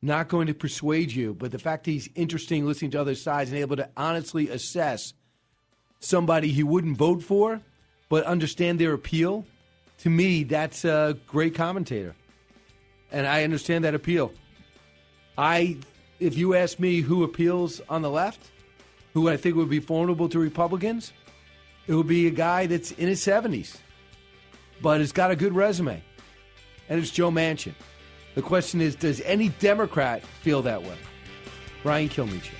not 0.00 0.28
going 0.28 0.46
to 0.46 0.54
persuade 0.54 1.10
you, 1.10 1.34
but 1.34 1.50
the 1.50 1.58
fact 1.58 1.84
that 1.84 1.90
he's 1.90 2.08
interesting 2.14 2.66
listening 2.66 2.92
to 2.92 3.00
other 3.00 3.16
sides 3.16 3.50
and 3.50 3.58
able 3.58 3.76
to 3.76 3.88
honestly 3.96 4.48
assess 4.48 5.12
somebody 5.98 6.48
he 6.52 6.62
wouldn't 6.62 6.96
vote 6.96 7.22
for, 7.22 7.60
but 8.08 8.24
understand 8.24 8.78
their 8.78 8.92
appeal, 8.92 9.44
to 9.98 10.08
me, 10.08 10.44
that's 10.44 10.84
a 10.84 11.18
great 11.26 11.56
commentator. 11.56 12.14
And 13.12 13.26
I 13.26 13.44
understand 13.44 13.84
that 13.84 13.94
appeal. 13.94 14.32
I, 15.36 15.78
if 16.18 16.36
you 16.36 16.54
ask 16.54 16.78
me 16.78 17.00
who 17.00 17.24
appeals 17.24 17.80
on 17.88 18.02
the 18.02 18.10
left, 18.10 18.50
who 19.14 19.28
I 19.28 19.36
think 19.36 19.56
would 19.56 19.70
be 19.70 19.78
vulnerable 19.78 20.28
to 20.28 20.38
Republicans, 20.38 21.12
it 21.86 21.94
would 21.94 22.06
be 22.06 22.26
a 22.26 22.30
guy 22.30 22.66
that's 22.66 22.92
in 22.92 23.08
his 23.08 23.20
70s, 23.20 23.78
but 24.80 25.00
has 25.00 25.12
got 25.12 25.30
a 25.30 25.36
good 25.36 25.54
resume. 25.54 26.02
And 26.88 27.00
it's 27.00 27.10
Joe 27.10 27.30
Manchin. 27.30 27.74
The 28.34 28.42
question 28.42 28.80
is 28.80 28.94
Does 28.94 29.20
any 29.22 29.48
Democrat 29.48 30.22
feel 30.22 30.62
that 30.62 30.82
way? 30.82 30.96
Brian 31.82 32.08
Kilmeade. 32.08 32.50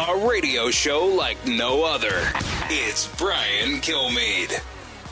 A 0.00 0.16
radio 0.28 0.70
show 0.70 1.06
like 1.06 1.44
no 1.44 1.82
other. 1.84 2.22
It's 2.70 3.08
Brian 3.16 3.80
Kilmeade. 3.80 4.62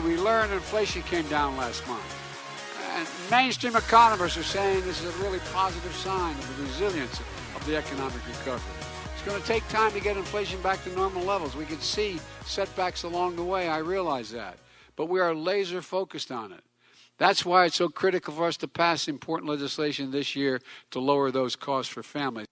We 0.04 0.16
learned 0.16 0.52
inflation 0.52 1.02
came 1.02 1.26
down 1.26 1.56
last 1.56 1.84
month. 1.88 2.04
And 2.94 3.08
mainstream 3.28 3.74
economists 3.74 4.36
are 4.36 4.44
saying 4.44 4.84
this 4.84 5.02
is 5.02 5.12
a 5.12 5.22
really 5.24 5.40
positive 5.52 5.92
sign 5.92 6.36
of 6.36 6.56
the 6.56 6.62
resilience 6.62 7.18
of 7.56 7.66
the 7.66 7.74
economic 7.74 8.24
recovery. 8.28 8.62
It's 9.12 9.22
going 9.24 9.42
to 9.42 9.48
take 9.48 9.66
time 9.70 9.90
to 9.90 9.98
get 9.98 10.16
inflation 10.16 10.62
back 10.62 10.84
to 10.84 10.94
normal 10.94 11.24
levels. 11.24 11.56
We 11.56 11.64
can 11.64 11.80
see 11.80 12.20
setbacks 12.44 13.02
along 13.02 13.34
the 13.34 13.42
way, 13.42 13.68
I 13.68 13.78
realize 13.78 14.30
that. 14.30 14.56
But 14.94 15.06
we 15.06 15.18
are 15.18 15.34
laser 15.34 15.82
focused 15.82 16.30
on 16.30 16.52
it. 16.52 16.62
That's 17.18 17.44
why 17.44 17.64
it's 17.64 17.74
so 17.74 17.88
critical 17.88 18.34
for 18.34 18.46
us 18.46 18.56
to 18.58 18.68
pass 18.68 19.08
important 19.08 19.50
legislation 19.50 20.12
this 20.12 20.36
year 20.36 20.60
to 20.92 21.00
lower 21.00 21.32
those 21.32 21.56
costs 21.56 21.92
for 21.92 22.04
families. 22.04 22.46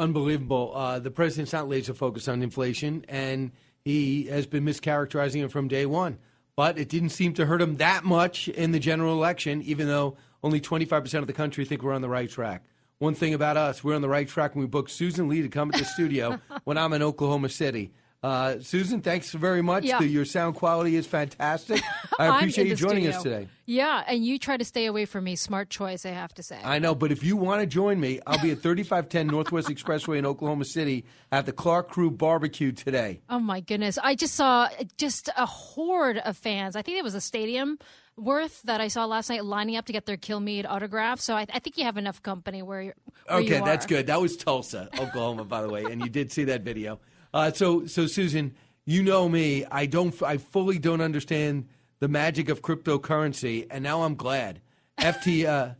Unbelievable. 0.00 0.72
Uh, 0.74 0.98
the 0.98 1.10
president's 1.10 1.52
not 1.52 1.68
laser 1.68 1.92
focused 1.92 2.26
on 2.26 2.42
inflation, 2.42 3.04
and 3.06 3.52
he 3.84 4.24
has 4.28 4.46
been 4.46 4.64
mischaracterizing 4.64 5.44
it 5.44 5.52
from 5.52 5.68
day 5.68 5.84
one. 5.84 6.16
But 6.56 6.78
it 6.78 6.88
didn't 6.88 7.10
seem 7.10 7.34
to 7.34 7.44
hurt 7.44 7.60
him 7.60 7.76
that 7.76 8.02
much 8.02 8.48
in 8.48 8.72
the 8.72 8.78
general 8.78 9.12
election, 9.12 9.60
even 9.60 9.88
though 9.88 10.16
only 10.42 10.58
25% 10.58 11.18
of 11.18 11.26
the 11.26 11.34
country 11.34 11.66
think 11.66 11.82
we're 11.82 11.92
on 11.92 12.00
the 12.00 12.08
right 12.08 12.30
track. 12.30 12.64
One 12.98 13.14
thing 13.14 13.34
about 13.34 13.58
us, 13.58 13.84
we're 13.84 13.94
on 13.94 14.00
the 14.00 14.08
right 14.08 14.26
track 14.26 14.54
when 14.54 14.62
we 14.62 14.68
booked 14.68 14.90
Susan 14.90 15.28
Lee 15.28 15.42
to 15.42 15.50
come 15.50 15.70
to 15.70 15.78
the 15.78 15.84
studio 15.84 16.40
when 16.64 16.78
I'm 16.78 16.94
in 16.94 17.02
Oklahoma 17.02 17.50
City. 17.50 17.92
Uh, 18.22 18.60
Susan, 18.60 19.00
thanks 19.00 19.32
very 19.32 19.62
much. 19.62 19.84
Yeah. 19.84 19.98
The, 19.98 20.06
your 20.06 20.26
sound 20.26 20.54
quality 20.54 20.96
is 20.96 21.06
fantastic. 21.06 21.80
I 22.18 22.36
appreciate 22.36 22.66
you 22.66 22.76
joining 22.76 23.04
studio. 23.04 23.16
us 23.16 23.22
today. 23.22 23.48
Yeah, 23.64 24.04
and 24.06 24.24
you 24.24 24.38
try 24.38 24.58
to 24.58 24.64
stay 24.64 24.86
away 24.86 25.06
from 25.06 25.24
me. 25.24 25.36
Smart 25.36 25.70
choice, 25.70 26.04
I 26.04 26.10
have 26.10 26.34
to 26.34 26.42
say. 26.42 26.60
I 26.62 26.80
know, 26.80 26.94
but 26.94 27.12
if 27.12 27.22
you 27.22 27.36
want 27.36 27.62
to 27.62 27.66
join 27.66 27.98
me, 27.98 28.20
I'll 28.26 28.42
be 28.42 28.50
at 28.50 28.58
3510 28.58 29.26
Northwest 29.26 29.68
Expressway 29.70 30.18
in 30.18 30.26
Oklahoma 30.26 30.66
City 30.66 31.06
at 31.32 31.46
the 31.46 31.52
Clark 31.52 31.88
Crew 31.88 32.10
Barbecue 32.10 32.72
today. 32.72 33.20
Oh 33.30 33.38
my 33.38 33.60
goodness! 33.60 33.96
I 34.02 34.14
just 34.16 34.34
saw 34.34 34.68
just 34.98 35.30
a 35.36 35.46
horde 35.46 36.18
of 36.18 36.36
fans. 36.36 36.76
I 36.76 36.82
think 36.82 36.98
it 36.98 37.04
was 37.04 37.14
a 37.14 37.22
stadium 37.22 37.78
worth 38.18 38.60
that 38.64 38.82
I 38.82 38.88
saw 38.88 39.06
last 39.06 39.30
night 39.30 39.46
lining 39.46 39.76
up 39.76 39.86
to 39.86 39.94
get 39.94 40.04
their 40.04 40.18
Kilmeade 40.18 40.66
autograph. 40.68 41.20
So 41.20 41.34
I, 41.34 41.46
I 41.54 41.58
think 41.58 41.78
you 41.78 41.84
have 41.84 41.96
enough 41.96 42.22
company 42.22 42.60
where 42.60 42.82
you're. 42.82 42.94
Where 43.28 43.38
Okay, 43.38 43.58
you 43.58 43.64
that's 43.64 43.86
good. 43.86 44.08
That 44.08 44.20
was 44.20 44.36
Tulsa, 44.36 44.90
Oklahoma, 44.98 45.44
by 45.44 45.62
the 45.62 45.70
way, 45.70 45.84
and 45.84 46.02
you 46.02 46.10
did 46.10 46.30
see 46.32 46.44
that 46.44 46.62
video. 46.62 47.00
Uh, 47.32 47.50
so, 47.52 47.86
so 47.86 48.06
Susan, 48.06 48.54
you 48.84 49.02
know 49.02 49.28
me. 49.28 49.64
I 49.70 49.86
don't. 49.86 50.20
I 50.22 50.38
fully 50.38 50.78
don't 50.78 51.00
understand 51.00 51.68
the 52.00 52.08
magic 52.08 52.48
of 52.48 52.62
cryptocurrency, 52.62 53.66
and 53.70 53.82
now 53.84 54.02
I'm 54.02 54.14
glad. 54.16 54.60
FT. 54.98 55.44
Uh, 55.46 55.74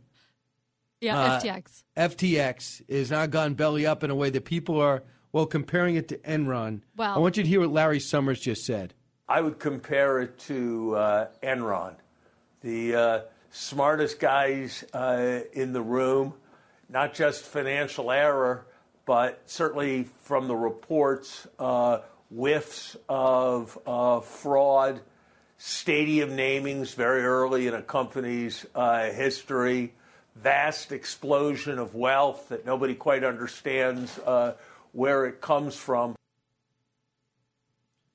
Yeah, 1.01 1.19
uh, 1.19 1.39
FTX. 1.41 1.83
FTX 1.97 2.81
is 2.87 3.11
now 3.11 3.25
gone 3.25 3.55
belly 3.55 3.85
up 3.85 4.03
in 4.03 4.09
a 4.11 4.15
way 4.15 4.29
that 4.29 4.45
people 4.45 4.79
are 4.79 5.03
well 5.31 5.45
comparing 5.45 5.95
it 5.95 6.07
to 6.09 6.17
Enron. 6.19 6.81
Well- 6.95 7.15
I 7.15 7.19
want 7.19 7.37
you 7.37 7.43
to 7.43 7.49
hear 7.49 7.59
what 7.59 7.71
Larry 7.71 7.99
Summers 7.99 8.39
just 8.39 8.65
said. 8.65 8.93
I 9.27 9.39
would 9.41 9.59
compare 9.59 10.19
it 10.19 10.37
to 10.39 10.95
uh, 10.95 11.27
Enron, 11.41 11.95
the 12.61 12.95
uh, 12.95 13.19
smartest 13.49 14.19
guys 14.19 14.83
uh, 14.93 15.39
in 15.53 15.71
the 15.71 15.81
room, 15.81 16.33
not 16.89 17.13
just 17.13 17.43
financial 17.45 18.11
error, 18.11 18.65
but 19.05 19.41
certainly 19.45 20.03
from 20.23 20.47
the 20.47 20.55
reports, 20.55 21.47
uh, 21.59 21.99
whiffs 22.29 22.95
of 23.09 23.77
uh, 23.85 24.19
fraud, 24.21 25.01
stadium 25.57 26.31
namings 26.31 26.95
very 26.95 27.23
early 27.23 27.67
in 27.67 27.73
a 27.73 27.81
company's 27.81 28.65
uh, 28.73 29.11
history, 29.11 29.93
vast 30.35 30.91
explosion 30.91 31.77
of 31.77 31.93
wealth 31.93 32.49
that 32.49 32.65
nobody 32.65 32.95
quite 32.95 33.23
understands 33.23 34.19
where 34.93 35.25
it 35.25 35.41
comes 35.41 35.75
from. 35.75 36.15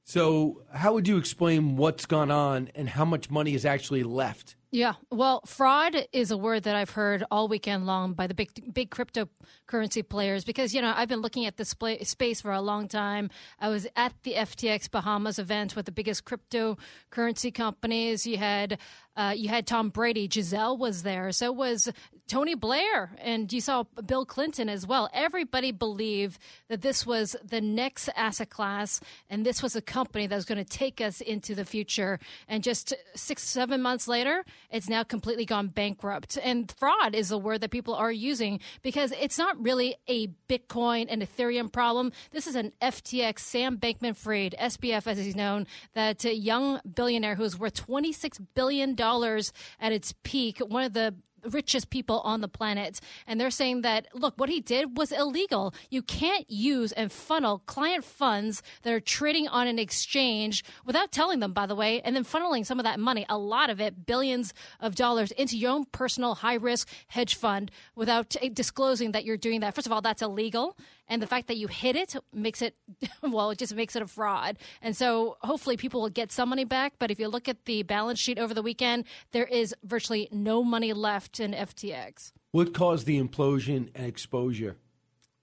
So, 0.04 0.62
how 0.72 0.94
would 0.94 1.08
you 1.08 1.16
explain 1.16 1.76
what's 1.76 2.06
gone 2.06 2.30
on 2.30 2.70
and 2.76 2.88
how 2.88 3.04
much 3.04 3.28
money 3.28 3.54
is 3.54 3.66
actually 3.66 4.04
left? 4.04 4.54
Yeah, 4.76 4.92
well, 5.10 5.40
fraud 5.46 5.96
is 6.12 6.30
a 6.30 6.36
word 6.36 6.64
that 6.64 6.76
I've 6.76 6.90
heard 6.90 7.24
all 7.30 7.48
weekend 7.48 7.86
long 7.86 8.12
by 8.12 8.26
the 8.26 8.34
big 8.34 8.74
big 8.74 8.90
cryptocurrency 8.90 10.06
players 10.06 10.44
because 10.44 10.74
you 10.74 10.82
know 10.82 10.92
I've 10.94 11.08
been 11.08 11.22
looking 11.22 11.46
at 11.46 11.56
this 11.56 11.72
pla 11.72 11.94
space 12.02 12.42
for 12.42 12.52
a 12.52 12.60
long 12.60 12.86
time. 12.86 13.30
I 13.58 13.70
was 13.70 13.86
at 13.96 14.12
the 14.22 14.34
FTX 14.34 14.90
Bahamas 14.90 15.38
event 15.38 15.76
with 15.76 15.86
the 15.86 15.92
biggest 15.92 16.26
cryptocurrency 16.26 17.54
companies. 17.54 18.26
You 18.26 18.36
had 18.36 18.78
uh, 19.16 19.32
you 19.34 19.48
had 19.48 19.66
Tom 19.66 19.88
Brady, 19.88 20.28
Gisele 20.28 20.76
was 20.76 21.04
there, 21.04 21.32
so 21.32 21.52
was 21.52 21.90
Tony 22.28 22.54
Blair, 22.54 23.12
and 23.18 23.52
you 23.52 23.60
saw 23.60 23.84
Bill 24.04 24.26
Clinton 24.26 24.68
as 24.68 24.84
well. 24.84 25.08
Everybody 25.12 25.70
believed 25.70 26.38
that 26.68 26.82
this 26.82 27.06
was 27.06 27.36
the 27.44 27.60
next 27.60 28.08
asset 28.16 28.50
class, 28.50 29.00
and 29.30 29.46
this 29.46 29.62
was 29.62 29.76
a 29.76 29.80
company 29.80 30.26
that 30.26 30.34
was 30.34 30.44
going 30.44 30.62
to 30.62 30.64
take 30.64 31.00
us 31.00 31.20
into 31.20 31.54
the 31.54 31.64
future. 31.64 32.18
And 32.48 32.64
just 32.64 32.94
six, 33.14 33.42
seven 33.42 33.80
months 33.80 34.08
later, 34.08 34.44
it's 34.72 34.88
now 34.88 35.04
completely 35.04 35.44
gone 35.44 35.68
bankrupt. 35.68 36.36
And 36.42 36.72
fraud 36.78 37.14
is 37.14 37.30
a 37.30 37.38
word 37.38 37.60
that 37.60 37.70
people 37.70 37.94
are 37.94 38.10
using 38.10 38.58
because 38.82 39.12
it's 39.12 39.38
not 39.38 39.62
really 39.62 39.94
a 40.08 40.28
Bitcoin 40.48 41.06
and 41.08 41.22
Ethereum 41.22 41.70
problem. 41.70 42.10
This 42.32 42.48
is 42.48 42.56
an 42.56 42.72
FTX, 42.82 43.38
Sam 43.38 43.78
Bankman 43.78 44.16
Fried, 44.16 44.56
SBF 44.60 45.06
as 45.06 45.18
he's 45.18 45.36
known, 45.36 45.66
that 45.94 46.24
young 46.24 46.80
billionaire 46.92 47.36
who's 47.36 47.56
worth 47.56 47.86
$26 47.86 48.44
billion 48.54 49.00
at 49.00 49.92
its 49.92 50.12
peak, 50.24 50.58
one 50.58 50.82
of 50.82 50.92
the 50.92 51.14
richest 51.44 51.90
people 51.90 52.20
on 52.20 52.40
the 52.40 52.48
planet. 52.48 53.00
And 53.26 53.40
they're 53.40 53.50
saying 53.50 53.82
that, 53.82 54.08
look, 54.14 54.34
what 54.36 54.48
he 54.48 54.60
did 54.60 54.96
was 54.96 55.12
illegal. 55.12 55.74
You 55.90 56.02
can't 56.02 56.48
use 56.50 56.92
and 56.92 57.10
funnel 57.10 57.62
client 57.66 58.04
funds 58.04 58.62
that 58.82 58.92
are 58.92 59.00
trading 59.00 59.48
on 59.48 59.66
an 59.66 59.78
exchange 59.78 60.64
without 60.84 61.12
telling 61.12 61.40
them, 61.40 61.52
by 61.52 61.66
the 61.66 61.74
way, 61.74 62.00
and 62.02 62.16
then 62.16 62.24
funneling 62.24 62.64
some 62.66 62.78
of 62.78 62.84
that 62.84 63.00
money, 63.00 63.26
a 63.28 63.38
lot 63.38 63.70
of 63.70 63.80
it, 63.80 64.06
billions 64.06 64.54
of 64.80 64.94
dollars, 64.94 65.30
into 65.32 65.56
your 65.56 65.72
own 65.72 65.84
personal 65.86 66.34
high 66.36 66.54
risk 66.54 66.88
hedge 67.08 67.34
fund 67.34 67.70
without 67.94 68.30
t- 68.30 68.48
disclosing 68.48 69.12
that 69.12 69.24
you're 69.24 69.36
doing 69.36 69.60
that. 69.60 69.74
First 69.74 69.86
of 69.86 69.92
all, 69.92 70.02
that's 70.02 70.22
illegal. 70.22 70.76
And 71.08 71.22
the 71.22 71.26
fact 71.26 71.48
that 71.48 71.56
you 71.56 71.68
hid 71.68 71.96
it 71.96 72.16
makes 72.32 72.62
it, 72.62 72.76
well, 73.22 73.50
it 73.50 73.58
just 73.58 73.74
makes 73.74 73.96
it 73.96 74.02
a 74.02 74.06
fraud. 74.06 74.58
And 74.82 74.96
so 74.96 75.36
hopefully 75.40 75.76
people 75.76 76.00
will 76.00 76.10
get 76.10 76.32
some 76.32 76.48
money 76.48 76.64
back. 76.64 76.94
But 76.98 77.10
if 77.10 77.18
you 77.18 77.28
look 77.28 77.48
at 77.48 77.64
the 77.64 77.82
balance 77.82 78.18
sheet 78.18 78.38
over 78.38 78.54
the 78.54 78.62
weekend, 78.62 79.04
there 79.32 79.46
is 79.46 79.74
virtually 79.84 80.28
no 80.32 80.64
money 80.64 80.92
left 80.92 81.40
in 81.40 81.52
FTX. 81.52 82.32
What 82.52 82.74
caused 82.74 83.06
the 83.06 83.20
implosion 83.20 83.90
and 83.94 84.06
exposure? 84.06 84.76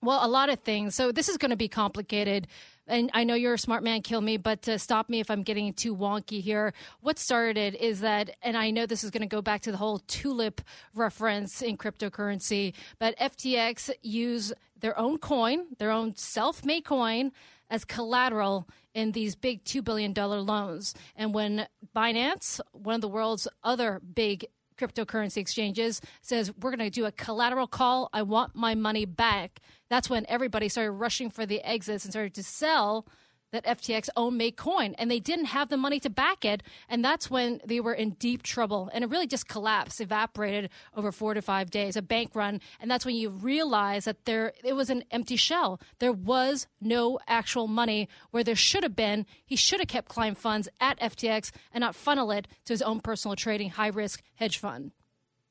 Well, 0.01 0.26
a 0.26 0.28
lot 0.28 0.49
of 0.49 0.59
things. 0.59 0.95
So 0.95 1.14
this 1.14 1.30
is 1.30 1.38
going 1.38 1.51
to 1.51 1.55
be 1.55 1.70
complicated. 1.70 2.47
And 2.88 3.09
I 3.14 3.24
know 3.24 3.36
you're 3.36 3.53
a 3.53 3.57
smart 3.57 3.84
man, 3.84 4.01
Kilmeade, 4.01 4.43
but 4.43 4.68
uh, 4.68 4.78
stop 4.78 5.07
me 5.07 5.22
if 5.22 5.32
I'm 5.32 5.43
getting 5.43 5.72
too 5.72 5.95
wonky 5.95 6.41
here. 6.41 6.74
What 6.99 7.18
started 7.18 7.76
is 7.76 8.01
that, 8.01 8.36
and 8.41 8.57
I 8.57 8.72
know 8.72 8.86
this 8.86 9.05
is 9.05 9.11
going 9.11 9.22
to 9.22 9.28
go 9.28 9.41
back 9.41 9.61
to 9.61 9.72
the 9.72 9.78
whole 9.78 9.99
tulip 9.99 10.59
reference 10.93 11.61
in 11.61 11.78
cryptocurrency, 11.78 12.74
but 12.99 13.18
FTX 13.18 13.91
use 14.01 14.51
their 14.84 14.99
own 14.99 15.17
coin, 15.17 15.65
their 15.79 15.89
own 15.89 16.15
self 16.15 16.63
made 16.63 16.84
coin, 16.84 17.31
as 17.69 17.86
collateral 17.86 18.67
in 18.93 19.13
these 19.13 19.34
big 19.34 19.63
$2 19.63 19.84
billion 19.84 20.13
loans. 20.13 20.93
And 21.15 21.34
when 21.34 21.65
Binance, 21.95 22.59
one 22.73 22.95
of 22.95 23.01
the 23.01 23.07
world's 23.07 23.47
other 23.63 23.99
big 24.13 24.45
cryptocurrency 24.77 25.38
exchanges 25.38 26.01
says 26.21 26.51
we're 26.61 26.75
going 26.75 26.79
to 26.79 26.89
do 26.89 27.05
a 27.05 27.11
collateral 27.11 27.67
call 27.67 28.09
i 28.11 28.23
want 28.23 28.55
my 28.55 28.73
money 28.73 29.05
back 29.05 29.59
that's 29.88 30.09
when 30.09 30.25
everybody 30.27 30.67
started 30.67 30.91
rushing 30.93 31.29
for 31.29 31.45
the 31.45 31.61
exits 31.61 32.05
and 32.05 32.11
started 32.11 32.34
to 32.34 32.41
sell 32.41 33.05
that 33.54 33.66
FTX 33.66 34.10
owned 34.18 34.38
Make 34.38 34.58
Coin, 34.58 34.95
and 34.97 35.10
they 35.10 35.20
didn't 35.20 35.45
have 35.45 35.70
the 35.70 35.78
money 35.78 35.99
to 36.01 36.10
back 36.10 36.43
it, 36.43 36.62
and 36.89 37.06
that's 37.06 37.30
when 37.30 37.62
they 37.66 37.80
were 37.80 37.93
in 37.93 38.12
deep 38.12 38.43
trouble, 38.43 38.89
and 38.93 39.04
it 39.04 39.10
really 39.10 39.28
just 39.28 39.47
collapsed, 39.47 40.01
evaporated 40.01 40.70
over 40.97 41.12
four 41.12 41.34
to 41.34 41.41
five 41.41 41.70
days, 41.70 41.95
a 41.95 42.01
bank 42.01 42.32
run, 42.36 42.60
and 42.82 42.91
that's 42.91 43.06
when 43.06 43.16
you 43.16 43.30
realize 43.30 44.06
that 44.06 44.26
there 44.26 44.54
it 44.64 44.74
was 44.74 44.89
an 44.89 45.04
empty 45.12 45.36
shell. 45.36 45.80
There 45.99 46.12
was 46.12 46.68
no 46.82 47.20
actual 47.28 47.68
money 47.68 48.10
where 48.32 48.43
there 48.43 48.56
should 48.56 48.84
have 48.84 48.95
been. 48.95 49.26
He 49.45 49.56
should 49.56 49.80
have 49.80 49.88
kept 49.88 50.10
client 50.10 50.38
funds 50.38 50.68
at 50.82 50.99
FTX 50.99 51.51
and 51.72 51.82
not 51.82 51.95
funnel 51.95 52.32
it 52.32 52.47
to 52.66 52.74
his 52.74 52.82
own 52.82 52.99
personal 52.99 53.36
trading 53.36 53.70
high 53.70 53.88
risk 53.88 54.22
hedge 54.36 54.58
fund. 54.58 54.91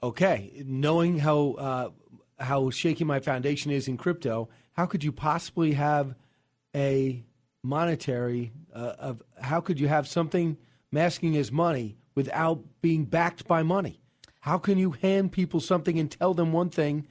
Okay, 0.03 0.65
knowing 0.67 1.21
how 1.21 1.53
uh, 1.53 1.91
how 2.41 2.71
shaky 2.71 3.05
my 3.05 3.21
foundation 3.21 3.71
is 3.71 3.87
in 3.87 3.97
crypto, 3.97 4.49
how 4.73 4.87
could 4.87 5.05
you 5.05 5.13
possibly 5.13 5.73
have 5.73 6.17
a 6.75 7.25
monetary 7.63 8.53
uh, 8.75 8.95
of 8.99 9.23
how 9.41 9.61
could 9.61 9.79
you 9.79 9.89
have 9.89 10.09
something 10.09 10.57
masking 10.91 11.37
as 11.37 11.53
money 11.53 11.97
without 12.15 12.63
being 12.81 13.05
backed 13.05 13.47
by 13.47 13.63
money? 13.63 14.01
How 14.41 14.59
can 14.59 14.79
you 14.79 14.91
hand 14.91 15.33
people 15.33 15.61
something 15.61 15.99
and 15.99 16.11
tell 16.11 16.35
them 16.35 16.53
one 16.53 16.71
thing 16.71 17.07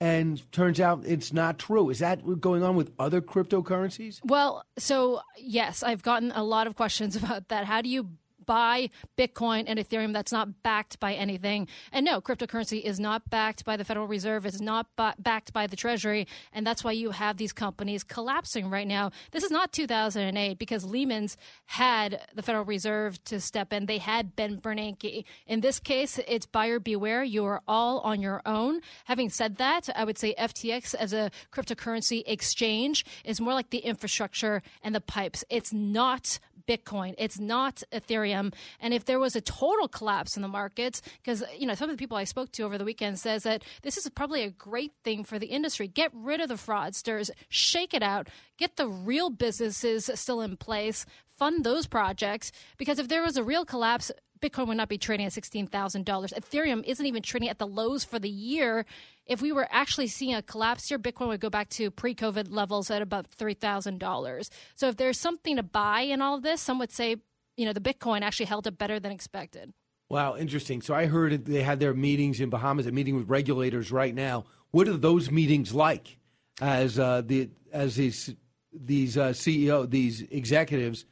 and 0.00 0.50
turns 0.52 0.80
out 0.80 1.04
it's 1.04 1.32
not 1.32 1.58
true? 1.58 1.90
Is 1.90 1.98
that 1.98 2.40
going 2.40 2.62
on 2.62 2.76
with 2.76 2.92
other 2.98 3.20
cryptocurrencies? 3.20 4.20
Well, 4.24 4.64
so 4.78 5.20
yes, 5.36 5.82
I've 5.82 6.02
gotten 6.02 6.32
a 6.32 6.44
lot 6.44 6.66
of 6.66 6.76
questions 6.76 7.16
about 7.22 7.48
that. 7.48 7.64
How 7.64 7.82
do 7.82 7.88
you 7.88 8.10
buy 8.52 8.90
Bitcoin 9.16 9.64
and 9.66 9.78
Ethereum 9.78 10.12
that's 10.12 10.30
not 10.30 10.62
backed 10.62 11.00
by 11.00 11.14
anything. 11.14 11.66
And 11.90 12.04
no, 12.04 12.20
cryptocurrency 12.20 12.82
is 12.82 13.00
not 13.00 13.30
backed 13.30 13.64
by 13.64 13.78
the 13.78 13.84
Federal 13.84 14.06
Reserve. 14.06 14.44
It's 14.44 14.60
not 14.60 14.88
ba- 14.94 15.14
backed 15.18 15.54
by 15.54 15.66
the 15.66 15.74
Treasury. 15.74 16.26
And 16.52 16.66
that's 16.66 16.84
why 16.84 16.92
you 16.92 17.12
have 17.12 17.38
these 17.38 17.54
companies 17.54 18.04
collapsing 18.04 18.68
right 18.68 18.86
now. 18.86 19.10
This 19.30 19.42
is 19.42 19.50
not 19.50 19.72
2008 19.72 20.58
because 20.58 20.84
Lehman's 20.84 21.38
had 21.64 22.20
the 22.34 22.42
Federal 22.42 22.66
Reserve 22.66 23.24
to 23.24 23.40
step 23.40 23.72
in. 23.72 23.86
They 23.86 23.96
had 23.96 24.36
Ben 24.36 24.60
Bernanke. 24.60 25.24
In 25.46 25.62
this 25.62 25.80
case, 25.80 26.20
it's 26.28 26.44
buyer 26.44 26.78
beware. 26.78 27.24
You 27.24 27.46
are 27.46 27.62
all 27.66 28.00
on 28.00 28.20
your 28.20 28.42
own. 28.44 28.82
Having 29.06 29.30
said 29.30 29.56
that, 29.56 29.88
I 29.96 30.04
would 30.04 30.18
say 30.18 30.34
FTX 30.38 30.94
as 30.94 31.14
a 31.14 31.30
cryptocurrency 31.54 32.22
exchange 32.26 33.06
is 33.24 33.40
more 33.40 33.54
like 33.54 33.70
the 33.70 33.78
infrastructure 33.78 34.62
and 34.82 34.94
the 34.94 35.00
pipes. 35.00 35.42
It's 35.48 35.72
not 35.72 36.38
Bitcoin. 36.66 37.14
It's 37.18 37.38
not 37.38 37.82
Ethereum. 37.92 38.54
And 38.80 38.94
if 38.94 39.04
there 39.04 39.18
was 39.18 39.36
a 39.36 39.40
total 39.40 39.88
collapse 39.88 40.36
in 40.36 40.42
the 40.42 40.48
markets, 40.48 41.02
because 41.22 41.42
you 41.58 41.66
know 41.66 41.74
some 41.74 41.90
of 41.90 41.96
the 41.96 42.00
people 42.00 42.16
I 42.16 42.24
spoke 42.24 42.52
to 42.52 42.62
over 42.62 42.78
the 42.78 42.84
weekend 42.84 43.18
says 43.18 43.42
that 43.44 43.62
this 43.82 43.96
is 43.96 44.08
probably 44.10 44.42
a 44.42 44.50
great 44.50 44.92
thing 45.04 45.24
for 45.24 45.38
the 45.38 45.46
industry. 45.46 45.88
Get 45.88 46.10
rid 46.14 46.40
of 46.40 46.48
the 46.48 46.54
fraudsters, 46.54 47.30
shake 47.48 47.94
it 47.94 48.02
out, 48.02 48.28
get 48.58 48.76
the 48.76 48.88
real 48.88 49.30
businesses 49.30 50.10
still 50.14 50.40
in 50.40 50.56
place, 50.56 51.06
fund 51.38 51.64
those 51.64 51.86
projects. 51.86 52.52
Because 52.78 52.98
if 52.98 53.08
there 53.08 53.22
was 53.22 53.36
a 53.36 53.44
real 53.44 53.64
collapse, 53.64 54.10
Bitcoin 54.42 54.66
would 54.66 54.76
not 54.76 54.88
be 54.88 54.98
trading 54.98 55.24
at 55.24 55.32
$16,000. 55.32 56.04
Ethereum 56.04 56.84
isn't 56.84 57.06
even 57.06 57.22
trading 57.22 57.48
at 57.48 57.58
the 57.58 57.66
lows 57.66 58.04
for 58.04 58.18
the 58.18 58.28
year. 58.28 58.84
If 59.26 59.40
we 59.40 59.52
were 59.52 59.68
actually 59.70 60.08
seeing 60.08 60.34
a 60.34 60.42
collapse 60.42 60.88
here, 60.88 60.98
Bitcoin 60.98 61.28
would 61.28 61.40
go 61.40 61.50
back 61.50 61.68
to 61.70 61.90
pre 61.90 62.14
COVID 62.14 62.48
levels 62.50 62.90
at 62.90 63.02
about 63.02 63.30
$3,000. 63.30 64.50
So 64.74 64.88
if 64.88 64.96
there's 64.96 65.18
something 65.18 65.56
to 65.56 65.62
buy 65.62 66.00
in 66.00 66.20
all 66.20 66.36
of 66.36 66.42
this, 66.42 66.60
some 66.60 66.78
would 66.78 66.92
say, 66.92 67.16
you 67.56 67.64
know, 67.64 67.72
the 67.72 67.80
Bitcoin 67.80 68.22
actually 68.22 68.46
held 68.46 68.66
up 68.66 68.78
better 68.78 68.98
than 68.98 69.12
expected. 69.12 69.72
Wow, 70.08 70.36
interesting. 70.36 70.82
So 70.82 70.94
I 70.94 71.06
heard 71.06 71.46
they 71.46 71.62
had 71.62 71.80
their 71.80 71.94
meetings 71.94 72.40
in 72.40 72.50
Bahamas, 72.50 72.86
a 72.86 72.92
meeting 72.92 73.16
with 73.16 73.30
regulators 73.30 73.90
right 73.90 74.14
now. 74.14 74.44
What 74.70 74.86
are 74.88 74.96
those 74.96 75.30
meetings 75.30 75.72
like 75.72 76.18
as 76.60 76.98
uh, 76.98 77.22
the 77.24 77.48
as 77.72 77.96
these 77.96 78.34
these 78.72 79.16
uh, 79.16 79.30
CEO 79.30 79.88
these 79.88 80.22
executives 80.22 81.06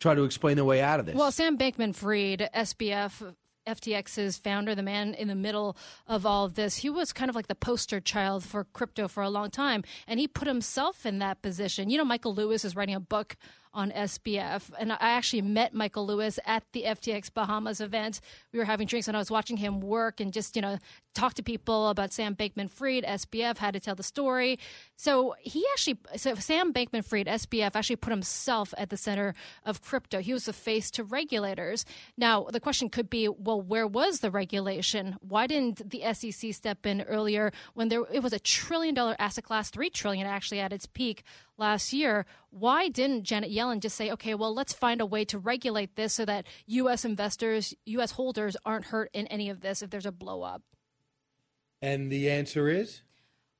try 0.00 0.14
to 0.14 0.24
explain 0.24 0.56
their 0.56 0.64
way 0.64 0.80
out 0.80 0.98
of 0.98 1.06
this? 1.06 1.14
Well, 1.14 1.30
Sam 1.30 1.58
Bankman 1.58 1.94
Fried, 1.94 2.48
SBF, 2.54 3.34
FTX's 3.70 4.36
founder, 4.36 4.74
the 4.74 4.82
man 4.82 5.14
in 5.14 5.28
the 5.28 5.34
middle 5.34 5.76
of 6.06 6.26
all 6.26 6.44
of 6.44 6.54
this, 6.54 6.78
he 6.78 6.90
was 6.90 7.12
kind 7.12 7.28
of 7.28 7.36
like 7.36 7.46
the 7.46 7.54
poster 7.54 8.00
child 8.00 8.44
for 8.44 8.64
crypto 8.64 9.08
for 9.08 9.22
a 9.22 9.30
long 9.30 9.50
time. 9.50 9.84
And 10.06 10.20
he 10.20 10.28
put 10.28 10.48
himself 10.48 11.06
in 11.06 11.18
that 11.20 11.42
position. 11.42 11.90
You 11.90 11.98
know, 11.98 12.04
Michael 12.04 12.34
Lewis 12.34 12.64
is 12.64 12.76
writing 12.76 12.94
a 12.94 13.00
book 13.00 13.36
on 13.72 13.90
SBF. 13.90 14.70
And 14.78 14.92
I 14.92 14.96
actually 15.00 15.42
met 15.42 15.74
Michael 15.74 16.06
Lewis 16.06 16.38
at 16.44 16.64
the 16.72 16.84
FTX 16.84 17.32
Bahamas 17.32 17.80
event. 17.80 18.20
We 18.52 18.58
were 18.58 18.64
having 18.64 18.86
drinks 18.86 19.08
and 19.08 19.16
I 19.16 19.20
was 19.20 19.30
watching 19.30 19.56
him 19.56 19.80
work 19.80 20.20
and 20.20 20.32
just, 20.32 20.56
you 20.56 20.62
know, 20.62 20.78
talk 21.14 21.34
to 21.34 21.42
people 21.42 21.88
about 21.88 22.12
Sam 22.12 22.34
Bankman 22.34 22.70
Fried, 22.70 23.04
SBF, 23.04 23.58
how 23.58 23.70
to 23.70 23.80
tell 23.80 23.94
the 23.94 24.02
story. 24.02 24.58
So 24.96 25.34
he 25.40 25.64
actually, 25.72 25.98
so 26.16 26.34
Sam 26.36 26.72
Bankman 26.72 27.04
Fried, 27.04 27.26
SBF, 27.26 27.74
actually 27.74 27.96
put 27.96 28.10
himself 28.10 28.72
at 28.78 28.90
the 28.90 28.96
center 28.96 29.34
of 29.64 29.82
crypto. 29.82 30.20
He 30.20 30.32
was 30.32 30.44
the 30.44 30.52
face 30.52 30.90
to 30.92 31.04
regulators. 31.04 31.84
Now, 32.16 32.44
the 32.44 32.60
question 32.60 32.90
could 32.90 33.10
be, 33.10 33.28
well, 33.28 33.60
where 33.60 33.86
was 33.86 34.20
the 34.20 34.30
regulation? 34.30 35.16
Why 35.20 35.46
didn't 35.46 35.90
the 35.90 36.02
SEC 36.12 36.54
step 36.54 36.86
in 36.86 37.02
earlier 37.02 37.52
when 37.74 37.88
there 37.88 38.04
it 38.12 38.22
was 38.22 38.32
a 38.32 38.38
trillion 38.38 38.94
dollar 38.94 39.16
asset 39.18 39.44
class, 39.44 39.70
three 39.70 39.90
trillion 39.90 40.26
actually 40.26 40.60
at 40.60 40.72
its 40.72 40.86
peak 40.86 41.22
last 41.60 41.92
year? 41.92 42.26
Why 42.50 42.88
didn't 42.88 43.22
Janet 43.22 43.52
Yellen 43.52 43.78
just 43.78 43.96
say, 43.96 44.10
okay, 44.10 44.34
well, 44.34 44.52
let's 44.52 44.72
find 44.72 45.00
a 45.00 45.06
way 45.06 45.24
to 45.26 45.38
regulate 45.38 45.94
this 45.94 46.14
so 46.14 46.24
that 46.24 46.46
U.S. 46.66 47.04
investors, 47.04 47.74
U.S. 47.86 48.12
holders 48.12 48.56
aren't 48.64 48.86
hurt 48.86 49.10
in 49.12 49.28
any 49.28 49.48
of 49.48 49.60
this 49.60 49.82
if 49.82 49.90
there's 49.90 50.06
a 50.06 50.12
blow 50.12 50.42
up? 50.42 50.62
And 51.80 52.10
the 52.10 52.28
answer 52.28 52.68
is? 52.68 53.02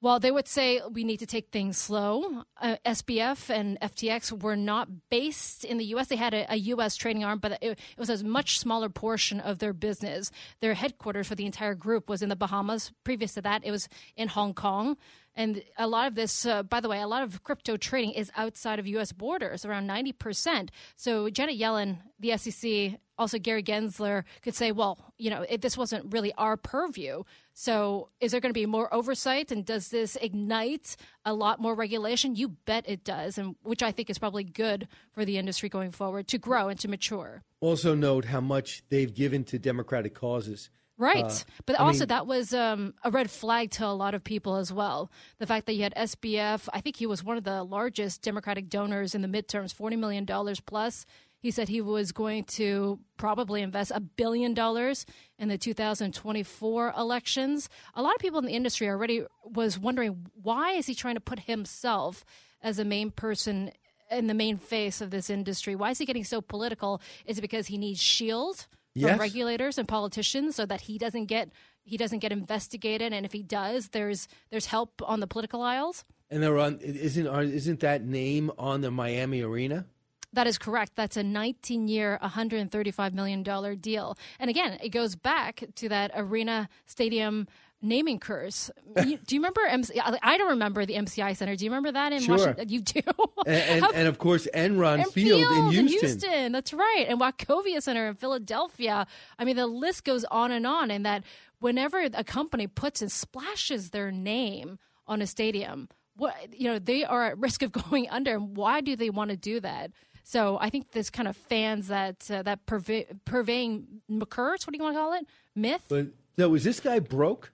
Well, 0.03 0.18
they 0.18 0.30
would 0.30 0.48
say 0.48 0.80
we 0.90 1.05
need 1.05 1.18
to 1.18 1.26
take 1.26 1.51
things 1.51 1.76
slow. 1.76 2.44
Uh, 2.59 2.76
SBF 2.86 3.51
and 3.51 3.78
FTX 3.80 4.42
were 4.42 4.57
not 4.57 4.88
based 5.11 5.62
in 5.62 5.76
the 5.76 5.84
U.S. 5.86 6.09
They 6.09 6.16
had 6.16 6.32
a, 6.32 6.51
a 6.51 6.57
U.S. 6.57 6.96
trading 6.96 7.22
arm, 7.22 7.38
but 7.38 7.53
it, 7.61 7.62
it, 7.62 7.78
was 7.98 8.09
a 8.09 8.24
much 8.24 8.59
smaller 8.59 8.88
portion 8.88 9.40
of 9.40 9.59
their 9.59 9.74
business. 9.74 10.30
Their 10.61 10.72
headquarters 10.72 11.28
for 11.28 11.34
the 11.34 11.44
entire 11.44 11.74
group 11.74 12.09
was 12.09 12.22
in 12.22 12.30
the 12.30 12.36
Bahamas. 12.36 12.92
Previous 13.05 13.34
to 13.34 13.42
that, 13.42 13.62
it 13.62 13.70
was 13.70 13.90
in 14.16 14.28
Hong 14.28 14.55
Kong. 14.55 14.96
And 15.34 15.62
a 15.76 15.86
lot 15.86 16.09
of 16.09 16.14
this, 16.14 16.46
uh, 16.46 16.62
by 16.62 16.80
the 16.80 16.88
way, 16.88 17.01
a 17.01 17.07
lot 17.07 17.22
of 17.22 17.44
crypto 17.44 17.76
trading 17.76 18.12
is 18.12 18.32
outside 18.36 18.78
of 18.78 18.86
U.S. 18.86 19.12
borders, 19.12 19.66
around 19.66 19.88
90%. 19.88 20.70
So 20.96 21.28
Janet 21.28 21.59
Yellen, 21.59 21.98
the 22.18 22.36
SEC, 22.38 22.98
also 23.18 23.38
Gary 23.38 23.62
Gensler 23.62 24.24
could 24.42 24.55
say, 24.55 24.72
well, 24.72 25.12
you 25.18 25.30
know, 25.30 25.44
it, 25.48 25.61
this 25.61 25.76
wasn't 25.76 26.12
really 26.12 26.32
our 26.38 26.57
purview. 26.57 27.22
So 27.61 28.08
is 28.20 28.32
there 28.32 28.40
going 28.40 28.54
to 28.54 28.58
be 28.58 28.64
more 28.64 28.92
oversight? 28.92 29.52
And 29.52 29.66
does 29.66 29.90
this 29.90 30.16
ignite 30.22 30.96
a 31.26 31.34
lot 31.34 31.61
more 31.61 31.74
regulation? 31.74 32.34
You 32.34 32.48
bet 32.48 32.88
it 32.88 33.04
does, 33.04 33.36
and 33.36 33.54
which 33.62 33.82
I 33.82 33.92
think 33.92 34.08
is 34.08 34.18
probably 34.18 34.44
good 34.44 34.88
for 35.12 35.26
the 35.26 35.36
industry 35.36 35.68
going 35.68 35.92
forward 35.92 36.26
to 36.28 36.38
grow 36.38 36.68
and 36.68 36.80
to 36.80 36.88
mature. 36.88 37.42
Also, 37.61 37.94
note 37.94 38.24
how 38.24 38.40
much 38.40 38.82
they've 38.88 39.12
given 39.12 39.44
to 39.44 39.58
democratic 39.58 40.14
causes. 40.14 40.70
Right. 40.96 41.24
Uh, 41.24 41.52
but 41.66 41.78
I 41.78 41.84
also, 41.84 42.00
mean- 42.00 42.08
that 42.08 42.26
was 42.26 42.54
um, 42.54 42.94
a 43.04 43.11
red 43.11 43.30
flag 43.30 43.72
to 43.72 43.84
a 43.84 43.92
lot 43.92 44.14
of 44.14 44.24
people 44.24 44.56
as 44.56 44.72
well. 44.72 45.11
The 45.38 45.46
fact 45.46 45.66
that 45.66 45.74
you 45.74 45.82
had 45.82 45.94
SBF, 45.94 46.66
I 46.72 46.80
think 46.80 46.96
he 46.96 47.04
was 47.04 47.22
one 47.22 47.36
of 47.36 47.44
the 47.44 47.62
largest 47.62 48.22
Democratic 48.22 48.70
donors 48.70 49.14
in 49.14 49.20
the 49.20 49.28
midterms, 49.28 49.74
$40 49.74 49.98
million 49.98 50.26
plus. 50.64 51.04
He 51.41 51.51
said 51.51 51.68
he 51.68 51.80
was 51.80 52.12
going 52.12 52.45
to 52.45 52.99
probably 53.16 53.62
invest 53.62 53.93
a 53.95 54.01
billion 54.01 54.53
dollars 54.53 55.07
in 55.38 55.49
the 55.49 55.57
2024 55.57 56.95
elections. 56.97 57.68
A 57.95 58.03
lot 58.03 58.14
of 58.14 58.20
people 58.20 58.38
in 58.38 58.45
the 58.45 58.53
industry 58.53 58.88
already 58.88 59.24
was 59.43 59.78
wondering 59.78 60.26
why 60.43 60.72
is 60.72 60.86
he 60.86 60.95
trying 60.95 61.14
to 61.14 61.20
put 61.20 61.41
himself 61.41 62.24
as 62.62 62.78
a 62.78 62.84
main 62.84 63.11
person 63.11 63.70
in 64.11 64.26
the 64.26 64.34
main 64.34 64.59
face 64.59 65.01
of 65.01 65.11
this 65.11 65.30
industry? 65.30 65.74
Why 65.74 65.91
is 65.91 65.99
he 65.99 66.05
getting 66.05 66.24
so 66.24 66.43
political? 66.43 67.01
Is 67.24 67.38
it 67.38 67.43
because 67.43 67.66
he 67.68 67.78
needs 67.78 68.01
shield 68.01 68.66
from 68.99 69.18
regulators 69.18 69.78
and 69.78 69.88
politicians 69.88 70.57
so 70.57 70.66
that 70.66 70.82
he 70.82 70.99
doesn't 70.99 71.26
get 71.26 71.51
he 71.84 71.97
doesn't 71.97 72.18
get 72.18 72.32
investigated 72.32 73.12
and 73.12 73.24
if 73.24 73.32
he 73.32 73.43
does 73.43 73.88
there's 73.88 74.28
there's 74.51 74.66
help 74.66 75.01
on 75.07 75.20
the 75.20 75.26
political 75.26 75.62
aisles? 75.62 76.05
And 76.28 76.43
they're 76.43 76.59
on. 76.59 76.78
Isn't 76.80 77.26
isn't 77.26 77.80
that 77.80 78.05
name 78.05 78.53
on 78.59 78.82
the 78.82 78.91
Miami 78.91 79.43
Arena? 79.43 79.86
That 80.32 80.46
is 80.46 80.58
correct. 80.58 80.92
That's 80.94 81.16
a 81.16 81.22
19 81.22 81.88
year, 81.88 82.18
$135 82.22 83.12
million 83.14 83.42
deal. 83.80 84.16
And 84.38 84.48
again, 84.50 84.78
it 84.82 84.90
goes 84.90 85.16
back 85.16 85.64
to 85.76 85.88
that 85.88 86.12
arena 86.14 86.68
stadium 86.86 87.48
naming 87.82 88.18
curse. 88.20 88.70
You- 89.06 89.16
do 89.18 89.34
you 89.34 89.40
remember? 89.40 89.62
MC, 89.66 89.98
I 90.00 90.36
don't 90.36 90.50
remember 90.50 90.84
the 90.86 90.94
MCI 90.94 91.36
Center. 91.36 91.56
Do 91.56 91.64
you 91.64 91.70
remember 91.70 91.92
that 91.92 92.12
in 92.12 92.20
Sure. 92.20 92.36
Washington? 92.36 92.68
You 92.68 92.80
do. 92.80 93.00
And, 93.46 93.84
and, 93.84 93.94
and 93.94 94.08
of 94.08 94.18
course, 94.18 94.46
Enron 94.54 95.02
and 95.02 95.12
Field, 95.12 95.40
in 95.40 95.78
in 95.78 95.88
Houston. 95.88 96.08
Houston. 96.08 96.52
That's 96.52 96.72
right. 96.72 97.06
And 97.08 97.20
Wachovia 97.20 97.82
Center 97.82 98.06
in 98.08 98.14
Philadelphia. 98.14 99.06
I 99.38 99.44
mean, 99.44 99.56
the 99.56 99.66
list 99.66 100.04
goes 100.04 100.24
on 100.24 100.50
and 100.52 100.66
on. 100.66 100.90
And 100.90 101.06
that 101.06 101.24
whenever 101.60 101.98
a 102.14 102.22
company 102.24 102.66
puts 102.66 103.00
and 103.02 103.10
splashes 103.10 103.90
their 103.90 104.10
name 104.10 104.78
on 105.06 105.22
a 105.22 105.26
stadium, 105.26 105.88
what 106.16 106.34
you 106.52 106.68
know, 106.68 106.78
they 106.78 107.04
are 107.04 107.24
at 107.24 107.38
risk 107.38 107.62
of 107.62 107.72
going 107.90 108.08
under. 108.10 108.34
And 108.34 108.56
why 108.56 108.80
do 108.80 108.94
they 108.96 109.10
want 109.10 109.30
to 109.30 109.36
do 109.36 109.58
that? 109.60 109.90
So 110.22 110.58
I 110.60 110.70
think 110.70 110.92
this 110.92 111.10
kind 111.10 111.28
of 111.28 111.36
fans 111.36 111.88
that 111.88 112.30
uh, 112.30 112.42
that 112.42 112.66
purve- 112.66 113.06
purveying 113.24 114.02
curse. 114.28 114.66
What 114.66 114.72
do 114.72 114.78
you 114.78 114.84
want 114.84 114.96
to 114.96 115.00
call 115.00 115.12
it? 115.14 115.26
Myth. 115.54 115.84
But 115.88 116.08
so 116.38 116.54
is 116.54 116.64
this 116.64 116.80
guy 116.80 116.98
broke? 116.98 117.52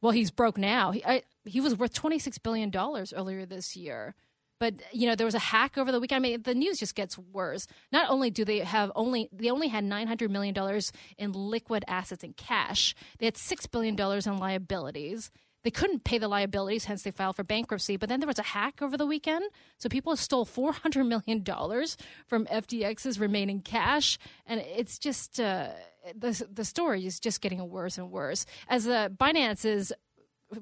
Well, 0.00 0.12
he's 0.12 0.30
broke 0.30 0.56
now. 0.56 0.92
He, 0.92 1.04
I, 1.04 1.22
he 1.44 1.60
was 1.60 1.76
worth 1.76 1.92
twenty 1.92 2.18
six 2.18 2.38
billion 2.38 2.70
dollars 2.70 3.12
earlier 3.12 3.46
this 3.46 3.76
year. 3.76 4.14
But 4.58 4.74
you 4.92 5.08
know 5.08 5.14
there 5.14 5.24
was 5.24 5.34
a 5.34 5.38
hack 5.38 5.78
over 5.78 5.90
the 5.90 6.00
weekend. 6.00 6.24
I 6.24 6.28
mean, 6.28 6.42
the 6.42 6.54
news 6.54 6.78
just 6.78 6.94
gets 6.94 7.16
worse. 7.16 7.66
Not 7.92 8.10
only 8.10 8.30
do 8.30 8.44
they 8.44 8.58
have 8.58 8.92
only 8.94 9.30
they 9.32 9.50
only 9.50 9.68
had 9.68 9.84
nine 9.84 10.06
hundred 10.06 10.30
million 10.30 10.54
dollars 10.54 10.92
in 11.16 11.32
liquid 11.32 11.84
assets 11.88 12.22
and 12.22 12.36
cash. 12.36 12.94
They 13.18 13.26
had 13.26 13.38
six 13.38 13.66
billion 13.66 13.96
dollars 13.96 14.26
in 14.26 14.36
liabilities. 14.36 15.30
They 15.62 15.70
couldn't 15.70 16.04
pay 16.04 16.18
the 16.18 16.28
liabilities, 16.28 16.86
hence 16.86 17.02
they 17.02 17.10
filed 17.10 17.36
for 17.36 17.44
bankruptcy. 17.44 17.96
But 17.96 18.08
then 18.08 18.20
there 18.20 18.26
was 18.26 18.38
a 18.38 18.42
hack 18.42 18.80
over 18.80 18.96
the 18.96 19.06
weekend, 19.06 19.44
so 19.78 19.88
people 19.88 20.16
stole 20.16 20.44
four 20.44 20.72
hundred 20.72 21.04
million 21.04 21.42
dollars 21.42 21.96
from 22.26 22.46
FTX's 22.46 23.20
remaining 23.20 23.60
cash, 23.60 24.18
and 24.46 24.60
it's 24.60 24.98
just 24.98 25.38
uh, 25.40 25.68
the 26.14 26.46
the 26.52 26.64
story 26.64 27.06
is 27.06 27.20
just 27.20 27.40
getting 27.40 27.68
worse 27.68 27.98
and 27.98 28.10
worse. 28.10 28.46
As 28.68 28.84
the 28.84 29.12
Binance's 29.14 29.92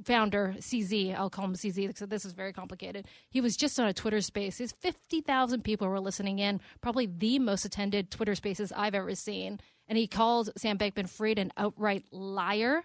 founder 0.04 0.54
CZ, 0.58 1.16
I'll 1.16 1.30
call 1.30 1.46
him 1.46 1.54
CZ 1.54 1.86
because 1.86 2.08
this 2.08 2.24
is 2.24 2.32
very 2.32 2.52
complicated. 2.52 3.06
He 3.30 3.40
was 3.40 3.56
just 3.56 3.78
on 3.80 3.86
a 3.86 3.92
Twitter 3.92 4.20
space. 4.20 4.58
His 4.58 4.72
50,000 4.72 5.62
people 5.62 5.88
were 5.88 6.00
listening 6.00 6.38
in, 6.38 6.60
probably 6.80 7.06
the 7.06 7.38
most 7.38 7.64
attended 7.64 8.10
Twitter 8.10 8.34
spaces 8.34 8.72
I've 8.72 8.94
ever 8.94 9.14
seen. 9.14 9.60
And 9.86 9.96
he 9.96 10.06
called 10.06 10.50
Sam 10.56 10.76
Bankman-Fried 10.78 11.38
an 11.38 11.52
outright 11.56 12.04
liar. 12.10 12.84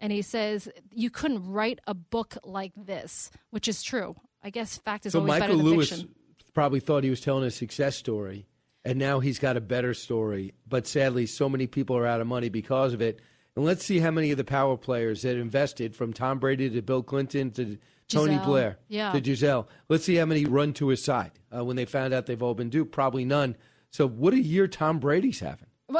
And 0.00 0.12
he 0.12 0.22
says, 0.22 0.68
you 0.92 1.10
couldn't 1.10 1.44
write 1.50 1.80
a 1.86 1.94
book 1.94 2.36
like 2.44 2.72
this, 2.76 3.30
which 3.50 3.66
is 3.68 3.82
true. 3.82 4.14
I 4.42 4.50
guess 4.50 4.76
fact 4.78 5.06
is 5.06 5.12
So 5.12 5.18
always 5.18 5.28
Michael 5.30 5.46
better 5.48 5.56
than 5.56 5.66
Lewis 5.66 5.88
fiction. 5.90 6.08
probably 6.54 6.80
thought 6.80 7.02
he 7.04 7.10
was 7.10 7.20
telling 7.20 7.44
a 7.44 7.50
success 7.50 7.96
story, 7.96 8.46
and 8.84 8.98
now 8.98 9.18
he's 9.18 9.38
got 9.40 9.56
a 9.56 9.60
better 9.60 9.94
story. 9.94 10.54
But 10.68 10.86
sadly, 10.86 11.26
so 11.26 11.48
many 11.48 11.66
people 11.66 11.96
are 11.96 12.06
out 12.06 12.20
of 12.20 12.26
money 12.28 12.48
because 12.48 12.92
of 12.92 13.02
it. 13.02 13.20
And 13.56 13.64
let's 13.64 13.84
see 13.84 13.98
how 13.98 14.12
many 14.12 14.30
of 14.30 14.36
the 14.36 14.44
power 14.44 14.76
players 14.76 15.22
that 15.22 15.36
invested, 15.36 15.96
from 15.96 16.12
Tom 16.12 16.38
Brady 16.38 16.70
to 16.70 16.80
Bill 16.82 17.02
Clinton 17.02 17.50
to 17.52 17.76
Tony 18.06 18.38
Blair 18.38 18.78
Yeah. 18.88 19.10
to 19.12 19.20
Gisele. 19.20 19.68
Let's 19.88 20.04
see 20.04 20.14
how 20.14 20.26
many 20.26 20.44
run 20.44 20.72
to 20.74 20.88
his 20.88 21.02
side 21.02 21.32
uh, 21.54 21.64
when 21.64 21.74
they 21.74 21.84
found 21.84 22.14
out 22.14 22.26
they've 22.26 22.42
all 22.42 22.54
been 22.54 22.70
duped. 22.70 22.92
Probably 22.92 23.24
none. 23.24 23.56
So 23.90 24.06
what 24.06 24.32
a 24.32 24.40
year 24.40 24.68
Tom 24.68 25.00
Brady's 25.00 25.40
having. 25.40 25.66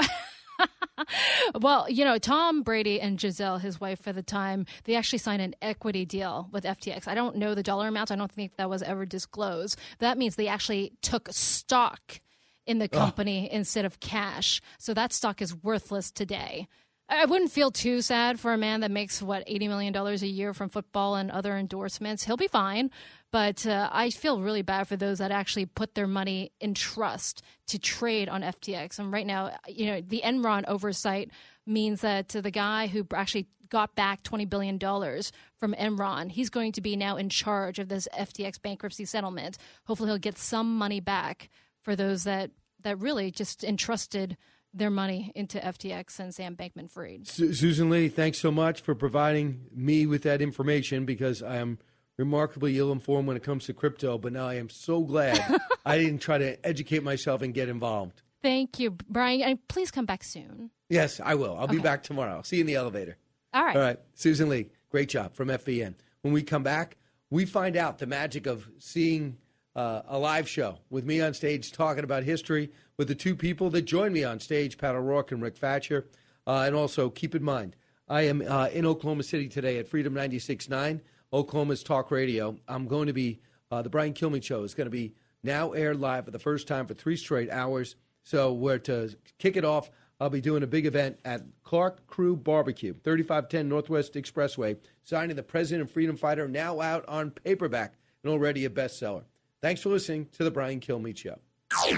Well, 1.60 1.88
you 1.88 2.04
know, 2.04 2.18
Tom 2.18 2.62
Brady 2.62 3.00
and 3.00 3.18
Gisele, 3.18 3.58
his 3.58 3.80
wife 3.80 4.00
for 4.00 4.12
the 4.12 4.22
time, 4.22 4.66
they 4.84 4.94
actually 4.96 5.18
signed 5.18 5.42
an 5.42 5.54
equity 5.62 6.04
deal 6.04 6.48
with 6.52 6.64
FTX. 6.64 7.08
I 7.08 7.14
don't 7.14 7.36
know 7.36 7.54
the 7.54 7.62
dollar 7.62 7.88
amount. 7.88 8.10
I 8.10 8.16
don't 8.16 8.30
think 8.30 8.56
that 8.56 8.68
was 8.70 8.82
ever 8.82 9.06
disclosed. 9.06 9.78
That 9.98 10.18
means 10.18 10.36
they 10.36 10.48
actually 10.48 10.92
took 11.02 11.28
stock 11.30 12.20
in 12.66 12.78
the 12.78 12.88
company 12.88 13.50
instead 13.50 13.84
of 13.86 13.98
cash. 13.98 14.60
So 14.78 14.92
that 14.94 15.12
stock 15.12 15.40
is 15.40 15.54
worthless 15.54 16.10
today. 16.10 16.68
I 17.08 17.22
I 17.22 17.24
wouldn't 17.24 17.50
feel 17.50 17.70
too 17.70 18.02
sad 18.02 18.38
for 18.38 18.52
a 18.52 18.58
man 18.58 18.80
that 18.80 18.90
makes 18.90 19.22
what 19.22 19.42
eighty 19.46 19.66
million 19.66 19.92
dollars 19.92 20.22
a 20.22 20.26
year 20.26 20.52
from 20.52 20.68
football 20.68 21.14
and 21.16 21.30
other 21.30 21.56
endorsements. 21.56 22.24
He'll 22.24 22.36
be 22.36 22.48
fine, 22.48 22.90
but 23.30 23.66
uh, 23.66 23.88
I 23.92 24.10
feel 24.10 24.40
really 24.40 24.62
bad 24.62 24.88
for 24.88 24.96
those 24.96 25.18
that 25.18 25.30
actually 25.30 25.66
put 25.66 25.94
their 25.94 26.06
money 26.06 26.52
in 26.60 26.74
trust 26.74 27.42
to 27.66 27.78
trade 27.78 28.28
on 28.28 28.42
FTX. 28.42 28.98
And 28.98 29.12
right 29.12 29.26
now, 29.26 29.56
you 29.66 29.86
know, 29.86 30.00
the 30.00 30.22
Enron 30.24 30.64
oversight 30.66 31.30
means 31.66 32.00
that 32.00 32.28
the 32.28 32.50
guy 32.50 32.86
who 32.86 33.06
actually 33.14 33.48
got 33.68 33.94
back 33.94 34.22
twenty 34.22 34.46
billion 34.46 34.78
dollars 34.78 35.30
from 35.58 35.74
Enron, 35.74 36.30
he's 36.30 36.48
going 36.48 36.72
to 36.72 36.80
be 36.80 36.96
now 36.96 37.16
in 37.16 37.28
charge 37.28 37.78
of 37.78 37.88
this 37.88 38.08
FTX 38.18 38.60
bankruptcy 38.62 39.04
settlement. 39.04 39.58
Hopefully, 39.84 40.08
he'll 40.08 40.18
get 40.18 40.38
some 40.38 40.76
money 40.76 41.00
back 41.00 41.50
for 41.82 41.94
those 41.94 42.24
that 42.24 42.50
that 42.82 42.98
really 42.98 43.30
just 43.30 43.64
entrusted 43.64 44.36
their 44.72 44.90
money 44.90 45.32
into 45.34 45.58
FTX 45.58 46.18
and 46.20 46.34
Sam 46.34 46.54
Bankman 46.56 46.90
Fried. 46.90 47.26
Su- 47.26 47.54
Susan 47.54 47.90
Li, 47.90 48.08
thanks 48.08 48.38
so 48.38 48.50
much 48.50 48.80
for 48.82 48.94
providing 48.94 49.66
me 49.74 50.06
with 50.06 50.22
that 50.22 50.42
information 50.42 51.04
because 51.04 51.42
I 51.42 51.56
am 51.56 51.78
remarkably 52.18 52.76
ill 52.78 52.92
informed 52.92 53.28
when 53.28 53.36
it 53.36 53.42
comes 53.42 53.64
to 53.66 53.72
crypto. 53.72 54.18
But 54.18 54.32
now 54.32 54.46
I 54.46 54.54
am 54.54 54.68
so 54.68 55.00
glad 55.00 55.40
I 55.86 55.98
didn't 55.98 56.18
try 56.18 56.38
to 56.38 56.66
educate 56.66 57.02
myself 57.02 57.40
and 57.40 57.54
get 57.54 57.68
involved. 57.68 58.22
Thank 58.42 58.78
you, 58.78 58.90
Brian. 59.08 59.40
And 59.42 59.68
please 59.68 59.90
come 59.90 60.04
back 60.04 60.22
soon. 60.22 60.70
Yes, 60.90 61.20
I 61.24 61.34
will. 61.34 61.56
I'll 61.56 61.66
be 61.66 61.78
back 61.78 62.02
tomorrow. 62.02 62.36
I'll 62.36 62.44
see 62.44 62.56
you 62.56 62.60
in 62.60 62.66
the 62.66 62.74
elevator. 62.74 63.16
All 63.54 63.64
right. 63.64 63.76
All 63.76 63.82
right. 63.82 63.98
Susan 64.14 64.48
Li, 64.48 64.70
great 64.90 65.08
job 65.08 65.34
from 65.34 65.48
FBN. 65.48 65.94
When 66.22 66.32
we 66.32 66.42
come 66.42 66.62
back, 66.62 66.96
we 67.30 67.44
find 67.44 67.76
out 67.76 67.98
the 67.98 68.06
magic 68.06 68.46
of 68.46 68.68
seeing 68.78 69.36
uh, 69.76 70.02
a 70.08 70.18
live 70.18 70.48
show 70.48 70.78
with 70.90 71.04
me 71.04 71.20
on 71.20 71.34
stage 71.34 71.72
talking 71.72 72.04
about 72.04 72.24
history 72.24 72.70
with 72.96 73.08
the 73.08 73.14
two 73.14 73.36
people 73.36 73.70
that 73.70 73.82
joined 73.82 74.14
me 74.14 74.24
on 74.24 74.40
stage, 74.40 74.78
Pat 74.78 74.94
O'Rourke 74.94 75.32
and 75.32 75.42
Rick 75.42 75.56
Thatcher. 75.56 76.06
Uh, 76.46 76.64
and 76.66 76.74
also, 76.74 77.10
keep 77.10 77.34
in 77.34 77.42
mind, 77.42 77.76
I 78.08 78.22
am 78.22 78.42
uh, 78.46 78.68
in 78.72 78.86
Oklahoma 78.86 79.22
City 79.22 79.48
today 79.48 79.78
at 79.78 79.88
Freedom 79.88 80.14
96.9, 80.14 81.00
Oklahoma's 81.32 81.82
talk 81.82 82.10
radio. 82.10 82.56
I'm 82.66 82.86
going 82.86 83.06
to 83.06 83.12
be, 83.12 83.40
uh, 83.70 83.82
the 83.82 83.90
Brian 83.90 84.14
Kilmeade 84.14 84.42
Show 84.42 84.62
is 84.62 84.74
going 84.74 84.86
to 84.86 84.90
be 84.90 85.14
now 85.42 85.72
aired 85.72 86.00
live 86.00 86.24
for 86.24 86.30
the 86.30 86.38
first 86.38 86.66
time 86.66 86.86
for 86.86 86.94
three 86.94 87.16
straight 87.16 87.50
hours. 87.50 87.96
So, 88.24 88.52
we're 88.52 88.78
to 88.78 89.14
kick 89.38 89.56
it 89.56 89.64
off. 89.64 89.90
I'll 90.20 90.30
be 90.30 90.40
doing 90.40 90.62
a 90.62 90.66
big 90.66 90.86
event 90.86 91.20
at 91.24 91.42
Clark 91.62 92.06
Crew 92.08 92.34
Barbecue, 92.36 92.92
3510 93.04 93.68
Northwest 93.68 94.14
Expressway, 94.14 94.76
signing 95.04 95.36
the 95.36 95.42
President 95.42 95.82
and 95.82 95.90
Freedom 95.90 96.16
Fighter, 96.16 96.48
now 96.48 96.80
out 96.80 97.04
on 97.08 97.30
paperback 97.30 97.94
and 98.22 98.32
already 98.32 98.64
a 98.64 98.70
bestseller. 98.70 99.22
Thanks 99.62 99.80
for 99.80 99.90
listening 99.90 100.26
to 100.32 100.44
the 100.44 100.50
Brian 100.50 100.80
Kilmeade 100.80 101.16
Show. 101.16 101.38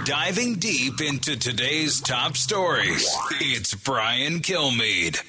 Diving 0.05 0.57
deep 0.57 1.01
into 1.01 1.39
today's 1.39 2.01
top 2.01 2.37
stories, 2.37 3.09
it's 3.41 3.74
Brian 3.74 4.41
Kilmeade. 4.41 5.22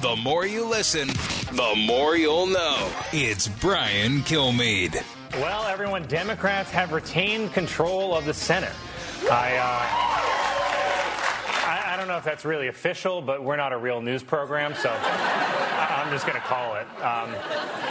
The 0.00 0.14
more 0.16 0.46
you 0.46 0.64
listen, 0.64 1.08
the 1.52 1.74
more 1.76 2.16
you'll 2.16 2.46
know. 2.46 2.88
It's 3.12 3.48
Brian 3.48 4.20
Kilmeade. 4.20 5.02
Well, 5.34 5.64
everyone, 5.64 6.04
Democrats 6.04 6.70
have 6.70 6.92
retained 6.92 7.52
control 7.52 8.14
of 8.16 8.24
the 8.24 8.32
Senate. 8.34 8.72
I, 9.30 9.56
uh, 9.56 9.88
I, 11.66 11.94
I 11.94 11.96
don't 11.96 12.06
know 12.06 12.16
if 12.16 12.22
that's 12.24 12.44
really 12.44 12.68
official, 12.68 13.20
but 13.20 13.42
we're 13.42 13.56
not 13.56 13.72
a 13.72 13.76
real 13.76 14.00
news 14.00 14.22
program, 14.22 14.74
so 14.74 14.88
I- 14.90 16.02
I'm 16.04 16.12
just 16.12 16.26
going 16.26 16.40
to 16.40 16.46
call 16.46 16.76
it. 16.76 16.86
Um, 17.02 17.34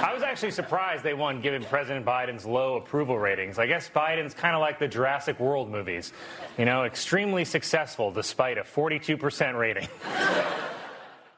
I 0.01 0.11
was 0.13 0.23
actually 0.23 0.51
surprised 0.51 1.03
they 1.03 1.13
won 1.13 1.41
given 1.41 1.61
President 1.65 2.05
Biden's 2.05 2.45
low 2.45 2.77
approval 2.77 3.19
ratings. 3.19 3.59
I 3.59 3.67
guess 3.67 3.89
Biden's 3.93 4.33
kind 4.33 4.55
of 4.55 4.61
like 4.61 4.79
the 4.79 4.87
Jurassic 4.87 5.39
World 5.41 5.69
movies, 5.69 6.13
you 6.57 6.63
know, 6.65 6.85
extremely 6.85 7.43
successful 7.43 8.11
despite 8.11 8.57
a 8.57 8.63
42% 8.63 9.59
rating. 9.59 9.87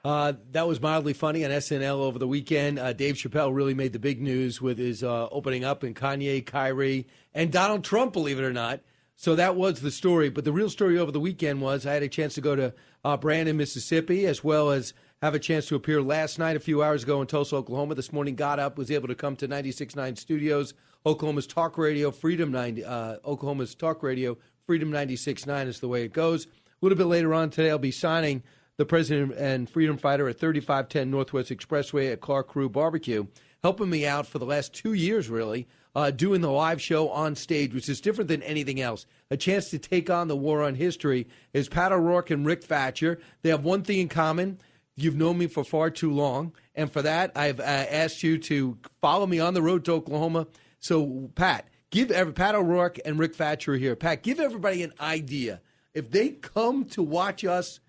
Uh, 0.03 0.33
that 0.51 0.67
was 0.67 0.81
mildly 0.81 1.13
funny 1.13 1.43
on 1.43 1.51
SNL 1.51 1.97
over 1.97 2.17
the 2.17 2.27
weekend. 2.27 2.79
Uh, 2.79 2.93
Dave 2.93 3.15
Chappelle 3.15 3.53
really 3.53 3.73
made 3.73 3.91
the 3.91 3.99
big 3.99 4.21
news 4.21 4.61
with 4.61 4.77
his 4.77 5.03
uh, 5.03 5.27
opening 5.29 5.65
up, 5.65 5.83
and 5.83 5.95
Kanye, 5.95 6.45
Kyrie, 6.45 7.05
and 7.33 7.51
Donald 7.51 7.83
Trump, 7.83 8.13
believe 8.13 8.39
it 8.39 8.43
or 8.43 8.53
not. 8.53 8.79
So 9.15 9.35
that 9.35 9.57
was 9.57 9.81
the 9.81 9.91
story. 9.91 10.29
But 10.29 10.45
the 10.45 10.53
real 10.53 10.69
story 10.69 10.97
over 10.97 11.11
the 11.11 11.19
weekend 11.19 11.61
was 11.61 11.85
I 11.85 11.93
had 11.93 12.03
a 12.03 12.07
chance 12.07 12.35
to 12.35 12.41
go 12.41 12.55
to 12.55 12.73
uh, 13.03 13.17
Brandon, 13.17 13.57
Mississippi, 13.57 14.25
as 14.25 14.41
well 14.41 14.69
as 14.69 14.93
have 15.21 15.35
a 15.35 15.39
chance 15.39 15.67
to 15.67 15.75
appear 15.75 16.01
last 16.01 16.39
night, 16.39 16.55
a 16.55 16.61
few 16.61 16.81
hours 16.81 17.03
ago 17.03 17.19
in 17.19 17.27
Tulsa, 17.27 17.57
Oklahoma. 17.57 17.95
This 17.95 18.13
morning, 18.13 18.35
got 18.35 18.59
up, 18.59 18.77
was 18.77 18.89
able 18.89 19.09
to 19.09 19.15
come 19.15 19.35
to 19.35 19.49
96.9 19.49 20.17
Studios, 20.17 20.73
Oklahoma's 21.05 21.47
Talk 21.47 21.77
Radio, 21.77 22.11
Freedom 22.11 22.49
90, 22.49 22.85
uh, 22.85 23.17
Oklahoma's 23.25 23.75
Talk 23.75 24.01
Radio, 24.01 24.37
Freedom 24.65 24.89
96.9 24.89 25.67
is 25.67 25.81
the 25.81 25.89
way 25.89 26.03
it 26.03 26.13
goes. 26.13 26.45
A 26.45 26.49
little 26.81 26.97
bit 26.97 27.07
later 27.07 27.33
on 27.33 27.49
today, 27.49 27.69
I'll 27.69 27.77
be 27.77 27.91
signing 27.91 28.43
the 28.79 28.85
president 28.85 29.33
and 29.33 29.69
freedom 29.69 29.97
fighter 29.97 30.29
at 30.29 30.39
3510 30.39 31.11
Northwest 31.11 31.49
Expressway 31.49 32.13
at 32.13 32.21
Clark 32.21 32.47
Crew 32.47 32.69
Barbecue, 32.69 33.25
helping 33.61 33.89
me 33.89 34.07
out 34.07 34.25
for 34.25 34.39
the 34.39 34.45
last 34.45 34.73
two 34.73 34.93
years, 34.93 35.29
really, 35.29 35.67
uh, 35.95 36.11
doing 36.11 36.39
the 36.39 36.49
live 36.49 36.81
show 36.81 37.09
on 37.09 37.35
stage, 37.35 37.73
which 37.73 37.89
is 37.89 37.99
different 37.99 38.29
than 38.29 38.41
anything 38.41 38.79
else. 38.79 39.05
A 39.31 39.35
chance 39.35 39.69
to 39.71 39.79
take 39.79 40.09
on 40.09 40.29
the 40.29 40.37
war 40.37 40.63
on 40.63 40.75
history 40.75 41.27
is 41.51 41.67
Pat 41.67 41.91
O'Rourke 41.91 42.29
and 42.29 42.45
Rick 42.45 42.63
Thatcher. 42.63 43.19
They 43.41 43.49
have 43.49 43.65
one 43.65 43.81
thing 43.83 43.99
in 43.99 44.07
common. 44.07 44.61
You've 44.95 45.17
known 45.17 45.37
me 45.37 45.47
for 45.47 45.65
far 45.65 45.89
too 45.89 46.13
long. 46.13 46.53
And 46.73 46.89
for 46.89 47.01
that, 47.01 47.33
I've 47.35 47.59
uh, 47.59 47.63
asked 47.63 48.23
you 48.23 48.37
to 48.37 48.77
follow 49.01 49.27
me 49.27 49.41
on 49.41 49.55
the 49.55 49.61
road 49.61 49.83
to 49.85 49.91
Oklahoma. 49.91 50.47
So, 50.79 51.29
Pat, 51.35 51.67
give 51.89 52.11
every, 52.11 52.31
Pat 52.31 52.55
O'Rourke 52.55 52.97
and 53.03 53.19
Rick 53.19 53.35
Thatcher 53.35 53.75
here. 53.75 53.97
Pat, 53.97 54.23
give 54.23 54.39
everybody 54.39 54.83
an 54.83 54.93
idea. 55.01 55.59
If 55.93 56.11
they 56.11 56.29
come 56.29 56.85
to 56.85 57.03
watch 57.03 57.43
us 57.43 57.81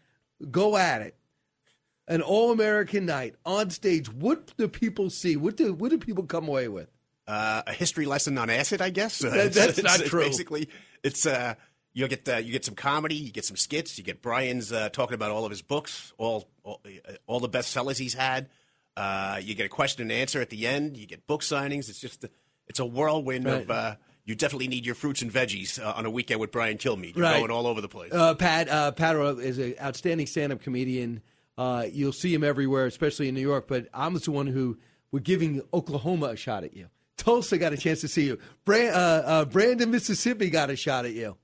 go 0.50 0.76
at 0.76 1.02
it, 1.02 1.16
an 2.08 2.22
all 2.22 2.50
American 2.52 3.06
night 3.06 3.34
on 3.44 3.70
stage, 3.70 4.12
what 4.12 4.56
do 4.56 4.68
people 4.68 5.10
see? 5.10 5.36
What 5.36 5.56
do, 5.56 5.72
what 5.72 5.90
do 5.90 5.98
people 5.98 6.24
come 6.24 6.48
away 6.48 6.68
with? 6.68 6.88
uh, 7.28 7.62
a 7.68 7.72
history 7.72 8.06
lesson 8.06 8.36
on 8.38 8.50
acid, 8.50 8.82
I 8.82 8.90
guess. 8.90 9.20
That- 9.20 9.52
that's 9.52 9.56
it's- 9.78 9.82
not 9.84 10.00
it's 10.00 10.08
true. 10.10 10.22
Basically, 10.24 10.68
it's 11.04 11.26
uh, 11.26 11.54
you 11.92 12.08
get 12.08 12.28
uh, 12.28 12.38
you 12.38 12.50
get 12.50 12.64
some 12.64 12.74
comedy, 12.74 13.14
you 13.14 13.30
get 13.30 13.44
some 13.44 13.56
skits, 13.56 13.96
you 13.98 14.02
get 14.02 14.20
Brian's 14.20 14.72
uh, 14.72 14.88
talking 14.88 15.14
about 15.14 15.30
all 15.30 15.44
of 15.44 15.50
his 15.50 15.62
books, 15.62 16.12
all 16.18 16.48
all, 16.64 16.80
uh, 16.84 17.12
all 17.28 17.38
the 17.38 17.48
bestsellers 17.48 17.98
he's 17.98 18.14
had. 18.14 18.48
Uh, 18.96 19.38
you 19.40 19.54
get 19.54 19.64
a 19.66 19.68
question 19.68 20.02
and 20.02 20.10
answer 20.10 20.40
at 20.40 20.50
the 20.50 20.66
end. 20.66 20.96
You 20.96 21.06
get 21.06 21.24
book 21.28 21.42
signings. 21.42 21.88
It's 21.88 22.00
just 22.00 22.24
a, 22.24 22.30
it's 22.66 22.80
a 22.80 22.84
whirlwind 22.84 23.46
of. 23.46 23.68
Right. 23.68 23.76
Uh, 23.76 23.94
you 24.30 24.36
definitely 24.36 24.68
need 24.68 24.86
your 24.86 24.94
fruits 24.94 25.20
and 25.22 25.30
veggies 25.32 25.78
uh, 25.84 25.92
on 25.96 26.06
a 26.06 26.10
weekend 26.10 26.40
with 26.40 26.52
Brian 26.52 26.78
Kilmeade. 26.78 27.16
You're 27.16 27.24
Right. 27.24 27.38
going 27.40 27.50
all 27.50 27.66
over 27.66 27.80
the 27.80 27.88
place. 27.88 28.12
Uh, 28.12 28.34
Pat 28.34 28.68
uh, 28.68 28.92
Pat 28.92 29.16
is 29.40 29.58
an 29.58 29.74
outstanding 29.82 30.26
stand-up 30.26 30.62
comedian. 30.62 31.20
Uh, 31.58 31.84
you'll 31.92 32.12
see 32.12 32.32
him 32.32 32.42
everywhere, 32.44 32.86
especially 32.86 33.28
in 33.28 33.34
New 33.34 33.40
York. 33.42 33.66
But 33.68 33.88
I'm 33.92 34.14
the 34.14 34.30
one 34.30 34.46
who 34.46 34.78
we're 35.10 35.18
giving 35.20 35.60
Oklahoma 35.74 36.26
a 36.28 36.36
shot 36.36 36.64
at 36.64 36.74
you. 36.76 36.86
Tulsa 37.16 37.58
got 37.58 37.72
a 37.74 37.76
chance 37.76 38.00
to 38.02 38.08
see 38.08 38.24
you. 38.24 38.38
Bra- 38.64 38.76
uh, 38.78 39.22
uh, 39.26 39.44
Brandon, 39.44 39.90
Mississippi 39.90 40.48
got 40.48 40.70
a 40.70 40.76
shot 40.76 41.04
at 41.04 41.12
you. 41.12 41.36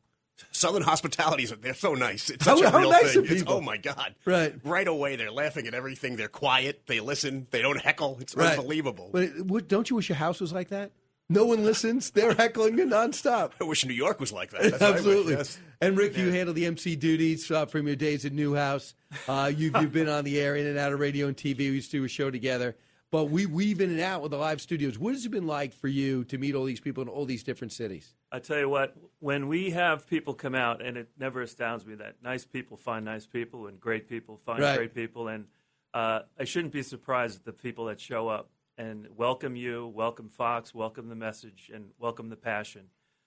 Southern 0.52 0.82
hospitalities, 0.82 1.52
they're 1.60 1.74
so 1.74 1.94
nice. 1.94 2.30
It's 2.30 2.44
How- 2.44 2.58
a 2.62 2.78
real 2.78 2.90
nice 2.90 3.14
thing. 3.14 3.44
oh 3.46 3.60
my 3.60 3.76
God! 3.78 4.14
Right. 4.24 4.54
right 4.64 4.86
away 4.86 5.16
they're 5.16 5.30
laughing 5.32 5.66
at 5.66 5.74
everything. 5.74 6.16
They're 6.16 6.28
quiet. 6.28 6.82
They 6.86 7.00
listen. 7.00 7.46
They 7.50 7.60
don't 7.62 7.80
heckle. 7.80 8.18
It's 8.20 8.34
Right. 8.36 8.50
unbelievable. 8.58 9.10
But 9.12 9.22
it- 9.24 9.46
what, 9.46 9.66
don't 9.68 9.88
you 9.90 9.96
wish 9.96 10.08
your 10.08 10.16
house 10.16 10.40
was 10.40 10.52
like 10.52 10.68
that? 10.68 10.92
No 11.28 11.44
one 11.46 11.64
listens. 11.64 12.10
They're 12.12 12.34
heckling 12.34 12.78
you 12.78 12.86
nonstop. 12.86 13.52
I 13.60 13.64
wish 13.64 13.84
New 13.84 13.94
York 13.94 14.20
was 14.20 14.32
like 14.32 14.50
that. 14.50 14.62
That's 14.62 14.72
what 14.74 14.82
I 14.82 14.90
wish, 14.90 14.98
Absolutely. 14.98 15.32
yes. 15.34 15.58
And 15.80 15.96
Rick, 15.98 16.16
you 16.16 16.30
handle 16.30 16.54
the 16.54 16.66
MC 16.66 16.94
duties 16.96 17.50
uh, 17.50 17.66
from 17.66 17.86
your 17.86 17.96
days 17.96 18.24
at 18.24 18.32
Newhouse. 18.32 18.94
Uh, 19.28 19.50
you've, 19.54 19.76
you've 19.76 19.92
been 19.92 20.08
on 20.08 20.24
the 20.24 20.40
air, 20.40 20.54
in 20.56 20.66
and 20.66 20.78
out 20.78 20.92
of 20.92 21.00
radio 21.00 21.26
and 21.26 21.36
TV. 21.36 21.58
We 21.58 21.64
used 21.66 21.90
to 21.90 21.98
do 21.98 22.04
a 22.04 22.08
show 22.08 22.30
together. 22.30 22.76
But 23.10 23.26
we 23.30 23.46
weave 23.46 23.80
in 23.80 23.90
and 23.90 24.00
out 24.00 24.20
with 24.22 24.30
the 24.32 24.36
live 24.36 24.60
studios. 24.60 24.98
What 24.98 25.14
has 25.14 25.24
it 25.24 25.30
been 25.30 25.46
like 25.46 25.72
for 25.74 25.86
you 25.88 26.24
to 26.24 26.38
meet 26.38 26.54
all 26.54 26.64
these 26.64 26.80
people 26.80 27.02
in 27.02 27.08
all 27.08 27.24
these 27.24 27.42
different 27.44 27.72
cities? 27.72 28.14
I 28.32 28.40
tell 28.40 28.58
you 28.58 28.68
what, 28.68 28.96
when 29.20 29.46
we 29.48 29.70
have 29.70 30.08
people 30.08 30.34
come 30.34 30.54
out, 30.56 30.82
and 30.82 30.96
it 30.96 31.08
never 31.18 31.40
astounds 31.42 31.86
me 31.86 31.94
that 31.96 32.16
nice 32.22 32.44
people 32.44 32.76
find 32.76 33.04
nice 33.04 33.24
people 33.26 33.68
and 33.68 33.80
great 33.80 34.08
people 34.08 34.36
find 34.38 34.60
Right. 34.60 34.76
great 34.76 34.94
people, 34.94 35.28
and 35.28 35.46
uh, 35.94 36.20
I 36.38 36.44
shouldn't 36.44 36.72
be 36.72 36.82
surprised 36.82 37.38
at 37.38 37.44
the 37.44 37.52
people 37.52 37.86
that 37.86 38.00
show 38.00 38.28
up 38.28 38.50
and 38.78 39.08
welcome 39.16 39.56
you, 39.56 39.86
welcome 39.94 40.28
Fox, 40.28 40.74
welcome 40.74 41.08
the 41.08 41.14
message, 41.14 41.70
and 41.72 41.86
welcome 41.98 42.28
the 42.28 42.36
passion. 42.36 42.82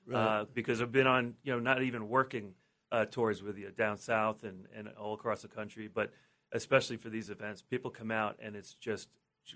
Right. 0.05 0.41
Uh, 0.41 0.45
because 0.53 0.81
I've 0.81 0.91
been 0.91 1.07
on, 1.07 1.35
you 1.43 1.53
know, 1.53 1.59
not 1.59 1.81
even 1.81 2.07
working 2.09 2.53
uh, 2.91 3.05
tours 3.05 3.43
with 3.43 3.57
you 3.57 3.69
down 3.71 3.97
south 3.97 4.43
and, 4.43 4.65
and 4.75 4.89
all 4.99 5.13
across 5.13 5.41
the 5.41 5.47
country, 5.47 5.87
but 5.87 6.11
especially 6.51 6.97
for 6.97 7.09
these 7.09 7.29
events, 7.29 7.61
people 7.61 7.91
come 7.91 8.11
out 8.11 8.37
and 8.41 8.55
it's 8.55 8.73
just 8.73 9.09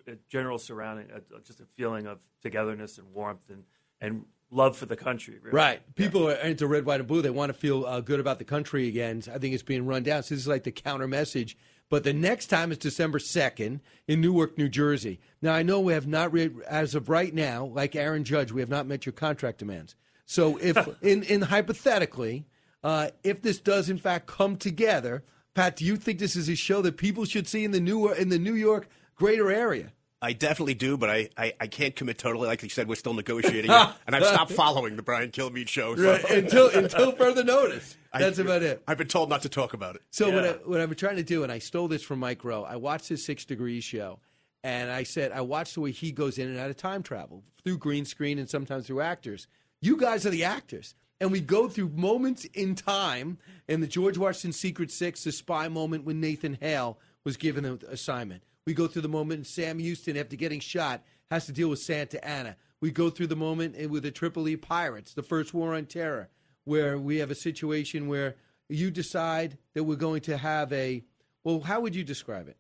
a 0.07 0.15
general 0.29 0.59
surrounding, 0.59 1.07
uh, 1.11 1.19
just 1.43 1.59
a 1.59 1.65
feeling 1.75 2.05
of 2.05 2.19
togetherness 2.41 2.97
and 2.97 3.11
warmth 3.13 3.49
and, 3.49 3.63
and 4.01 4.25
love 4.51 4.77
for 4.77 4.85
the 4.85 4.95
country. 4.95 5.39
Really. 5.41 5.55
Right. 5.55 5.95
People 5.95 6.29
are 6.29 6.33
into 6.35 6.67
red, 6.67 6.85
white, 6.85 6.99
and 6.99 7.07
blue. 7.07 7.21
They 7.21 7.29
want 7.29 7.49
to 7.49 7.57
feel 7.57 7.85
uh, 7.85 8.01
good 8.01 8.19
about 8.19 8.37
the 8.39 8.45
country 8.45 8.87
again. 8.87 9.23
I 9.33 9.37
think 9.39 9.53
it's 9.53 9.63
being 9.63 9.85
run 9.85 10.03
down. 10.03 10.23
So 10.23 10.35
this 10.35 10.43
is 10.43 10.47
like 10.47 10.63
the 10.63 10.71
counter 10.71 11.07
message. 11.07 11.57
But 11.89 12.03
the 12.03 12.13
next 12.13 12.47
time 12.47 12.71
is 12.71 12.77
December 12.79 13.19
2nd 13.19 13.79
in 14.07 14.21
Newark, 14.21 14.57
New 14.57 14.69
Jersey. 14.69 15.19
Now, 15.41 15.53
I 15.53 15.61
know 15.63 15.79
we 15.79 15.93
have 15.93 16.07
not, 16.07 16.33
re- 16.33 16.49
as 16.67 16.95
of 16.95 17.07
right 17.09 17.33
now, 17.33 17.65
like 17.65 17.95
Aaron 17.95 18.23
Judge, 18.23 18.51
we 18.51 18.61
have 18.61 18.69
not 18.69 18.87
met 18.87 19.05
your 19.05 19.13
contract 19.13 19.59
demands. 19.59 19.95
So 20.25 20.57
if, 20.57 20.75
in, 21.03 21.23
in 21.23 21.41
hypothetically, 21.43 22.45
uh, 22.83 23.09
if 23.23 23.41
this 23.41 23.59
does 23.59 23.89
in 23.89 23.97
fact 23.97 24.27
come 24.27 24.57
together, 24.57 25.23
Pat, 25.53 25.75
do 25.75 25.85
you 25.85 25.95
think 25.97 26.17
this 26.19 26.35
is 26.35 26.49
a 26.49 26.55
show 26.55 26.81
that 26.81 26.97
people 26.97 27.25
should 27.25 27.47
see 27.47 27.63
in 27.63 27.71
the 27.71 27.79
New, 27.79 28.11
in 28.11 28.29
the 28.29 28.39
New 28.39 28.55
York 28.55 28.87
greater 29.15 29.51
area? 29.51 29.91
I 30.19 30.33
definitely 30.33 30.73
do, 30.73 30.97
but 30.97 31.09
I, 31.09 31.29
I, 31.37 31.53
I 31.59 31.67
can't 31.67 31.95
commit 31.95 32.17
totally. 32.17 32.47
Like 32.47 32.63
you 32.63 32.69
said, 32.69 32.87
we're 32.87 32.95
still 32.95 33.13
negotiating, 33.13 33.69
it, 33.69 33.89
and 34.07 34.15
I've 34.15 34.25
stopped 34.25 34.51
following 34.53 34.95
the 34.95 35.03
Brian 35.03 35.29
Kilmeade 35.31 35.67
show. 35.67 35.95
so- 35.95 36.13
Right, 36.13 36.29
until, 36.31 36.69
until 36.69 37.11
further 37.11 37.43
notice. 37.43 37.97
I- 38.13 38.19
That's 38.19 38.37
about 38.39 38.61
it. 38.63 38.83
I've 38.87 38.97
been 38.97 39.07
told 39.07 39.29
not 39.29 39.41
to 39.41 39.49
talk 39.49 39.73
about 39.73 39.95
it. 39.95 40.01
So 40.11 40.29
what, 40.29 40.45
I, 40.45 40.51
what 40.65 40.79
I've 40.81 40.89
been 40.89 40.97
trying 40.97 41.15
to 41.15 41.23
do, 41.23 41.43
and 41.43 41.51
I 41.51 41.59
stole 41.59 41.87
this 41.87 42.03
from 42.03 42.19
Mike 42.19 42.43
Rowe. 42.43 42.63
I 42.63 42.75
watched 42.75 43.07
his 43.09 43.25
Six 43.25 43.43
Degrees 43.45 43.83
show, 43.83 44.19
and 44.63 44.91
I 44.91 45.03
said 45.03 45.31
I 45.31 45.41
watched 45.41 45.73
the 45.75 45.81
way 45.81 45.91
he 45.91 46.11
goes 46.11 46.37
in 46.37 46.47
and 46.47 46.59
out 46.59 46.69
of 46.69 46.77
time 46.77 47.01
travel 47.03 47.43
through 47.63 47.77
green 47.79 48.05
screen 48.05 48.37
and 48.39 48.49
sometimes 48.49 48.87
through 48.87 49.01
actors. 49.01 49.47
You 49.81 49.97
guys 49.97 50.25
are 50.25 50.29
the 50.29 50.43
actors, 50.43 50.95
and 51.19 51.31
we 51.31 51.39
go 51.41 51.67
through 51.67 51.89
moments 51.89 52.45
in 52.53 52.75
time. 52.75 53.37
In 53.67 53.81
the 53.81 53.87
George 53.87 54.17
Washington 54.17 54.53
Secret 54.53 54.91
Six, 54.91 55.23
the 55.23 55.31
spy 55.31 55.67
moment 55.67 56.05
when 56.05 56.19
Nathan 56.21 56.57
Hale 56.61 56.99
was 57.23 57.35
given 57.37 57.63
the 57.63 57.79
assignment. 57.89 58.43
We 58.67 58.73
go 58.73 58.87
through 58.87 59.01
the 59.01 59.09
moment 59.09 59.47
Sam 59.47 59.79
Houston, 59.79 60.15
after 60.17 60.35
getting 60.35 60.59
shot, 60.59 61.01
has 61.31 61.45
to 61.47 61.51
deal 61.51 61.69
with 61.69 61.79
Santa 61.79 62.23
Anna. 62.25 62.55
We 62.79 62.91
go 62.91 63.09
through 63.09 63.27
the 63.27 63.35
moment 63.35 63.89
with 63.89 64.03
the 64.03 64.11
Tripoli 64.11 64.55
Pirates, 64.57 65.13
the 65.13 65.23
first 65.23 65.53
war 65.53 65.73
on 65.73 65.85
terror, 65.85 66.29
where 66.65 66.97
we 66.97 67.17
have 67.17 67.31
a 67.31 67.35
situation 67.35 68.07
where 68.07 68.35
you 68.69 68.91
decide 68.91 69.57
that 69.73 69.83
we're 69.83 69.95
going 69.95 70.21
to 70.21 70.37
have 70.37 70.71
a. 70.73 71.03
Well, 71.43 71.59
how 71.61 71.81
would 71.81 71.95
you 71.95 72.03
describe 72.03 72.47
it? 72.47 72.57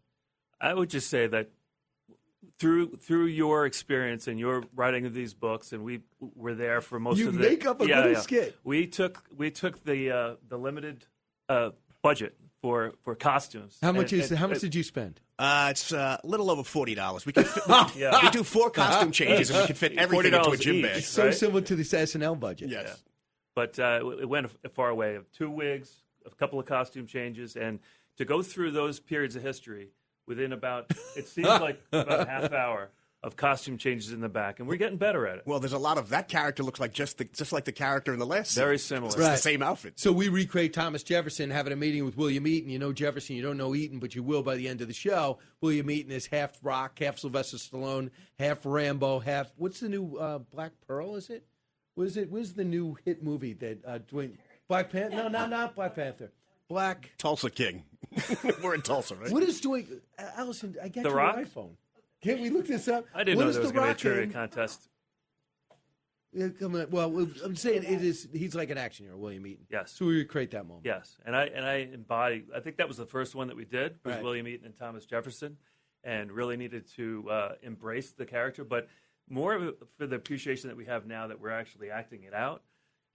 I 0.59 0.73
would 0.73 0.89
just 0.89 1.09
say 1.09 1.27
that 1.27 1.49
through 2.59 2.95
through 2.97 3.25
your 3.25 3.65
experience 3.65 4.27
and 4.27 4.39
your 4.39 4.63
writing 4.75 5.05
of 5.05 5.13
these 5.13 5.33
books, 5.33 5.71
and 5.73 5.83
we 5.83 6.01
were 6.19 6.53
there 6.53 6.81
for 6.81 6.99
most 6.99 7.17
You 7.17 7.29
of 7.29 7.33
the. 7.35 7.39
make 7.39 7.65
up 7.65 7.81
a 7.81 7.87
yeah, 7.87 7.97
little 7.97 8.11
yeah. 8.13 8.19
skit. 8.19 8.57
We 8.63 8.87
took 8.87 9.23
we 9.35 9.51
took 9.51 9.83
the 9.83 10.11
uh, 10.11 10.35
the 10.47 10.57
limited 10.57 11.05
uh, 11.49 11.71
budget 12.01 12.35
for 12.61 12.93
for 13.03 13.15
costumes. 13.15 13.77
How 13.81 13.91
much 13.91 14.11
And- 14.13 14.21
is 14.21 14.31
and- 14.31 14.39
how 14.39 14.47
much 14.47 14.59
did 14.59 14.75
you 14.75 14.83
spend? 14.83 15.19
Uh, 15.39 15.69
it's 15.71 15.91
uh, 15.91 16.17
a 16.23 16.27
little 16.27 16.51
over 16.51 16.63
forty 16.63 16.95
dollars. 16.95 17.25
We 17.25 17.33
can 17.33 17.43
fit, 17.45 17.63
we, 17.67 17.73
Yeah. 18.01 18.19
we 18.21 18.29
do 18.29 18.43
four 18.43 18.69
costume 18.69 19.11
changes, 19.11 19.49
and 19.49 19.59
we 19.61 19.65
can 19.67 19.75
fit 19.75 19.93
everything 19.97 20.33
into 20.33 20.49
a 20.51 20.57
gym 20.57 20.75
each. 20.75 20.83
bag. 20.83 21.01
So 21.03 21.25
right? 21.25 21.33
similar 21.33 21.61
to 21.61 21.75
this 21.75 21.91
SNL 21.91 22.39
budget. 22.39 22.69
Yes. 22.69 23.01
But 23.55 23.77
uh, 23.79 23.99
it 24.19 24.27
went 24.27 24.47
a 24.63 24.69
far 24.69 24.89
away 24.89 25.15
of 25.15 25.31
two 25.31 25.49
wigs, 25.49 26.03
a 26.25 26.29
couple 26.31 26.59
of 26.59 26.65
costume 26.65 27.07
changes, 27.07 27.55
and 27.55 27.79
to 28.17 28.25
go 28.25 28.41
through 28.41 28.71
those 28.71 28.99
periods 28.99 29.35
of 29.35 29.41
history 29.43 29.89
within 30.27 30.53
about 30.53 30.91
it 31.15 31.27
seems 31.27 31.47
like 31.61 31.81
about 31.91 32.21
a 32.27 32.29
half 32.29 32.51
hour 32.53 32.89
of 33.21 33.37
costume 33.37 33.77
changes 33.77 34.11
in 34.11 34.19
the 34.19 34.27
back, 34.27 34.59
and 34.59 34.67
we're 34.67 34.75
getting 34.75 34.97
better 34.97 35.25
at 35.25 35.37
it. 35.37 35.43
Well, 35.45 35.61
there's 35.61 35.71
a 35.71 35.77
lot 35.77 35.97
of 35.97 36.09
that 36.09 36.27
character 36.27 36.61
looks 36.61 36.81
like 36.81 36.91
just 36.91 37.17
the, 37.19 37.23
just 37.23 37.53
like 37.53 37.63
the 37.63 37.71
character 37.71 38.11
in 38.11 38.19
the 38.19 38.25
last. 38.25 38.53
Very 38.53 38.77
similar. 38.77 39.07
It's 39.07 39.17
Right. 39.17 39.31
the 39.31 39.37
same 39.37 39.63
outfit. 39.63 39.93
So 39.97 40.11
we 40.11 40.27
recreate 40.27 40.73
Thomas 40.73 41.03
Jefferson 41.03 41.49
having 41.49 41.71
a 41.71 41.77
meeting 41.77 42.03
with 42.03 42.17
William 42.17 42.45
Eaton. 42.45 42.69
You 42.69 42.79
know 42.79 42.91
Jefferson, 42.91 43.37
you 43.37 43.41
don't 43.41 43.55
know 43.55 43.75
Eaton, 43.75 43.99
but 43.99 44.13
you 44.13 44.23
will 44.23 44.43
by 44.43 44.55
the 44.55 44.67
end 44.67 44.81
of 44.81 44.89
the 44.89 44.93
show. 44.93 45.37
William 45.61 45.89
Eaton 45.89 46.11
is 46.11 46.25
half 46.25 46.59
Rock, 46.63 46.99
half 46.99 47.17
Sylvester 47.17 47.55
Stallone, 47.55 48.09
half 48.39 48.65
Rambo, 48.65 49.19
half 49.19 49.53
what's 49.55 49.79
the 49.79 49.87
new 49.87 50.17
uh, 50.17 50.39
Black 50.39 50.73
Pearl? 50.85 51.15
Is 51.15 51.29
it? 51.29 51.45
What 51.95 52.07
is 52.07 52.17
it? 52.17 52.31
What's 52.31 52.51
the 52.53 52.63
new 52.63 52.97
hit 53.05 53.23
movie 53.23 53.53
that 53.53 53.85
uh, 53.85 53.99
Dwayne 54.11 54.37
Black 54.67 54.89
Panther? 54.91 55.15
No, 55.15 55.27
not 55.27 55.49
not 55.49 55.75
Black 55.75 55.95
Panther. 55.95 56.31
Black. 56.67 57.11
Tulsa 57.17 57.49
King. 57.49 57.83
We're 58.63 58.73
in 58.75 58.81
Tulsa, 58.81 59.15
right? 59.15 59.29
What 59.31 59.43
is 59.43 59.59
doing? 59.61 59.87
Uh, 60.17 60.23
Allison, 60.37 60.75
I 60.81 60.87
got 60.87 61.03
The 61.03 61.09
your 61.09 61.17
Rock? 61.17 61.37
iPhone. 61.37 61.71
Can't 62.21 62.39
we 62.41 62.49
look 62.49 62.65
this 62.67 62.87
up? 62.87 63.05
I 63.13 63.23
didn't 63.23 63.37
What 63.37 63.43
know 63.43 63.49
is 63.49 63.55
there 63.55 63.63
was 63.63 63.71
The 63.71 63.77
going 63.79 63.89
to 63.89 63.93
be 63.95 63.99
a 64.09 64.11
trivia 64.11 64.23
in? 64.23 64.31
contest. 64.31 64.87
Yeah, 66.31 66.47
come 66.59 66.75
on. 66.75 66.87
Well, 66.89 67.27
I'm 67.45 67.55
saying 67.55 67.83
it 67.83 68.01
is. 68.01 68.27
He's 68.33 68.55
like 68.55 68.71
an 68.71 68.77
action 68.79 69.05
hero, 69.05 69.17
William 69.17 69.45
Eaton. 69.45 69.67
Yes. 69.69 69.91
So 69.91 70.05
we 70.05 70.15
recreate 70.17 70.49
that 70.51 70.65
moment. 70.67 70.85
Yes, 70.85 71.17
and 71.25 71.35
I 71.35 71.43
and 71.45 71.63
I 71.63 71.87
embody. 71.93 72.45
I 72.55 72.59
think 72.59 72.77
that 72.77 72.87
was 72.87 72.97
the 72.97 73.05
first 73.05 73.35
one 73.35 73.49
that 73.49 73.57
we 73.57 73.65
did 73.65 73.97
was 74.03 74.15
Right. 74.15 74.23
William 74.23 74.47
Eaton 74.47 74.65
and 74.65 74.75
Thomas 74.75 75.05
Jefferson, 75.05 75.57
and 76.03 76.31
really 76.31 76.57
needed 76.57 76.87
to 76.95 77.29
uh, 77.29 77.51
embrace 77.61 78.11
the 78.13 78.25
character, 78.25 78.63
but 78.63 78.87
more 79.29 79.73
for 79.97 80.07
the 80.07 80.15
appreciation 80.15 80.69
that 80.69 80.77
we 80.77 80.85
have 80.85 81.05
now 81.05 81.27
that 81.27 81.39
we're 81.41 81.49
actually 81.49 81.89
acting 81.91 82.23
it 82.23 82.33
out. 82.33 82.61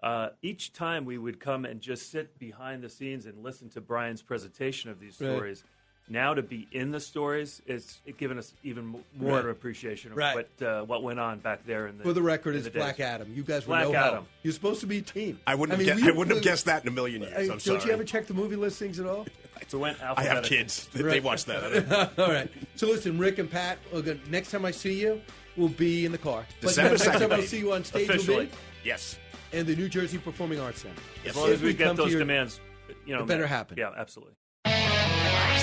Uh, 0.03 0.29
each 0.43 0.73
time 0.73 1.05
we 1.05 1.19
would 1.19 1.41
come 1.41 1.65
and 1.65 1.81
just 1.81 2.11
sit 2.13 2.39
behind 2.39 2.83
the 2.83 2.89
scenes 2.89 3.27
and 3.27 3.43
listen 3.43 3.69
to 3.71 3.81
Brian's 3.81 4.23
presentation 4.23 4.91
of 4.91 5.01
these 5.01 5.21
Right. 5.21 5.29
stories. 5.35 5.65
Now 6.11 6.33
to 6.33 6.41
be 6.43 6.67
in 6.73 6.91
the 6.91 7.01
stories 7.01 7.61
is 7.67 8.01
it 8.07 8.17
given 8.17 8.39
us 8.39 8.55
even 8.63 8.87
more 9.19 9.37
Right. 9.41 9.45
appreciation 9.47 10.13
of 10.13 10.17
Right. 10.17 10.35
what 10.37 10.67
uh, 10.67 10.83
what 10.85 11.03
went 11.03 11.19
on 11.21 11.41
back 11.41 11.67
there. 11.67 11.87
In 11.89 11.99
the, 11.99 12.05
For 12.05 12.13
the 12.15 12.23
record, 12.23 12.51
in 12.55 12.59
it's 12.61 12.65
the 12.65 12.71
days. 12.71 12.81
Black 12.83 13.01
Adam. 13.01 13.31
You 13.35 13.43
guys 13.43 13.67
were 13.67 13.73
Black 13.73 13.89
no 13.89 13.95
Adam. 13.95 14.15
help. 14.15 14.27
You're 14.43 14.55
supposed 14.55 14.81
to 14.81 14.87
be 14.87 14.99
a 14.99 15.03
team. 15.03 15.39
I 15.47 15.55
wouldn't, 15.55 15.79
mean, 15.79 15.89
have, 15.89 15.97
we- 15.97 16.03
guessed, 16.05 16.15
I 16.15 16.17
wouldn't 16.17 16.37
have 16.37 16.45
guessed 16.45 16.65
that 16.65 16.83
in 16.83 16.89
a 16.89 16.93
million 16.93 17.21
years. 17.23 17.35
Hey, 17.35 17.43
I'm 17.43 17.49
don't 17.49 17.61
sorry. 17.61 17.85
you 17.85 17.91
ever 17.93 18.05
check 18.05 18.27
the 18.27 18.33
movie 18.35 18.57
listings 18.57 18.99
at 19.01 19.07
all? 19.07 19.27
So 19.67 19.79
went 19.81 20.01
I 20.03 20.23
have 20.23 20.45
kids. 20.45 20.87
They 20.95 21.03
Right. 21.03 21.23
watch 21.23 21.45
that. 21.45 22.13
all 22.19 22.29
right. 22.31 22.49
So 22.77 22.87
listen, 22.87 23.19
Rick 23.19 23.39
and 23.39 23.51
Pat. 23.51 23.79
we're 23.93 24.17
next 24.31 24.51
time 24.53 24.65
I 24.65 24.71
see 24.71 24.99
you, 24.99 25.21
we'll 25.59 25.69
be 25.69 26.07
in 26.07 26.13
the 26.13 26.19
car. 26.19 26.47
But 26.61 26.69
December 26.69 26.91
next 26.93 27.05
time 27.05 27.21
2nd, 27.21 27.33
I'll 27.33 27.43
see 27.43 27.59
you 27.59 27.73
on 27.73 27.85
stage, 27.85 28.09
Officially. 28.09 28.37
will 28.37 28.45
be 28.45 28.51
Yes. 28.85 29.19
And 29.53 29.67
the 29.67 29.75
New 29.77 29.89
Jersey 29.89 30.19
Performing 30.19 30.61
Arts 30.61 30.83
Center. 30.83 30.95
As 31.27 31.35
long 31.37 31.51
as 31.51 31.61
we 31.61 31.73
get 31.75 31.87
come 31.89 31.97
to 31.97 32.03
those 32.03 32.13
your- 32.13 32.21
demands, 32.21 32.61
you 33.07 33.15
know, 33.15 33.23
It 33.23 33.27
better 33.27 33.47
happen. 33.47 33.77
Yeah, 33.79 33.91
absolutely. 33.97 34.35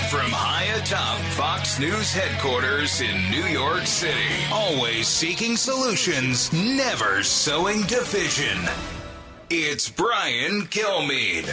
From 0.09 0.29
high 0.31 0.65
atop 0.79 1.17
Fox 1.33 1.79
News 1.79 2.11
headquarters 2.13 3.01
in 3.01 3.31
New 3.31 3.45
York 3.45 3.85
City, 3.87 4.13
always 4.51 5.07
seeking 5.07 5.57
solutions, 5.57 6.51
never 6.53 7.23
sowing 7.23 7.81
division. 7.83 8.57
It's 9.49 9.89
Brian 9.89 10.63
Kilmeade. 10.67 11.49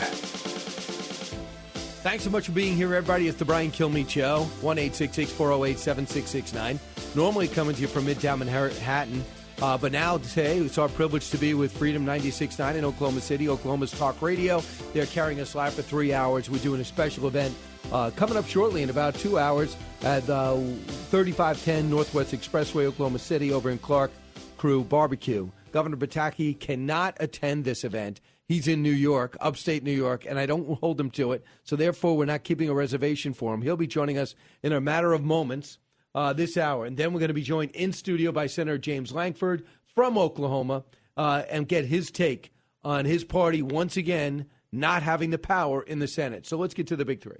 Thanks 2.02 2.24
so 2.24 2.30
much 2.30 2.46
for 2.46 2.52
being 2.52 2.74
here, 2.74 2.92
everybody. 2.92 3.28
It's 3.28 3.38
the 3.38 3.44
Brian 3.44 3.70
Kilmeade 3.70 4.10
Show, 4.10 4.42
1 4.60 4.76
408 4.76 5.78
7669. 5.78 6.80
Normally 7.14 7.46
coming 7.46 7.76
to 7.76 7.80
you 7.80 7.86
from 7.86 8.06
Midtown 8.06 8.38
Manhattan. 8.38 9.24
Uh, 9.62 9.78
but 9.78 9.92
now, 9.92 10.18
today, 10.18 10.58
it's 10.58 10.78
our 10.78 10.88
privilege 10.88 11.30
to 11.30 11.38
be 11.38 11.54
with 11.54 11.70
Freedom 11.70 12.04
96.9 12.04 12.74
in 12.74 12.84
Oklahoma 12.84 13.20
City, 13.20 13.48
Oklahoma's 13.48 13.92
talk 13.92 14.20
radio. 14.20 14.60
They're 14.92 15.06
carrying 15.06 15.38
us 15.38 15.54
live 15.54 15.74
for 15.74 15.82
three 15.82 16.12
hours. 16.12 16.50
We're 16.50 16.58
doing 16.58 16.80
a 16.80 16.84
special 16.84 17.28
event 17.28 17.54
uh, 17.92 18.10
coming 18.16 18.36
up 18.36 18.48
shortly 18.48 18.82
in 18.82 18.90
about 18.90 19.14
two 19.14 19.38
hours 19.38 19.76
at 20.02 20.28
uh, 20.28 20.56
3510 20.56 21.88
Northwest 21.88 22.32
Expressway, 22.32 22.86
Oklahoma 22.86 23.20
City, 23.20 23.52
over 23.52 23.70
in 23.70 23.78
Clark 23.78 24.10
Crew 24.58 24.82
Barbecue. 24.82 25.48
Governor 25.70 25.98
Pataki 25.98 26.58
cannot 26.58 27.16
attend 27.20 27.64
this 27.64 27.84
event. 27.84 28.20
He's 28.48 28.68
in 28.68 28.82
New 28.82 28.92
York, 28.92 29.36
upstate 29.40 29.82
New 29.82 29.92
York, 29.92 30.26
and 30.28 30.38
I 30.38 30.46
don't 30.46 30.78
hold 30.80 31.00
him 31.00 31.10
to 31.12 31.32
it. 31.32 31.44
So 31.62 31.76
therefore, 31.76 32.16
we're 32.16 32.24
not 32.26 32.44
keeping 32.44 32.68
a 32.68 32.74
reservation 32.74 33.32
for 33.32 33.54
him. 33.54 33.62
He'll 33.62 33.76
be 33.76 33.86
joining 33.86 34.18
us 34.18 34.34
in 34.62 34.72
a 34.72 34.80
matter 34.80 35.12
of 35.12 35.22
moments 35.22 35.78
uh, 36.14 36.32
this 36.32 36.56
hour, 36.56 36.84
and 36.84 36.96
then 36.96 37.12
we're 37.12 37.20
going 37.20 37.28
to 37.28 37.34
be 37.34 37.42
joined 37.42 37.70
in 37.70 37.92
studio 37.92 38.32
by 38.32 38.46
Senator 38.46 38.78
James 38.78 39.12
Lankford 39.12 39.64
from 39.94 40.18
Oklahoma 40.18 40.84
uh, 41.16 41.42
and 41.50 41.66
get 41.66 41.86
his 41.86 42.10
take 42.10 42.52
on 42.84 43.04
his 43.04 43.24
party 43.24 43.62
once 43.62 43.96
again 43.96 44.46
not 44.72 45.02
having 45.02 45.30
the 45.30 45.38
power 45.38 45.82
in 45.82 45.98
the 45.98 46.08
Senate. 46.08 46.46
So 46.46 46.56
let's 46.56 46.74
get 46.74 46.86
to 46.88 46.96
the 46.96 47.04
big 47.04 47.20
three. 47.20 47.36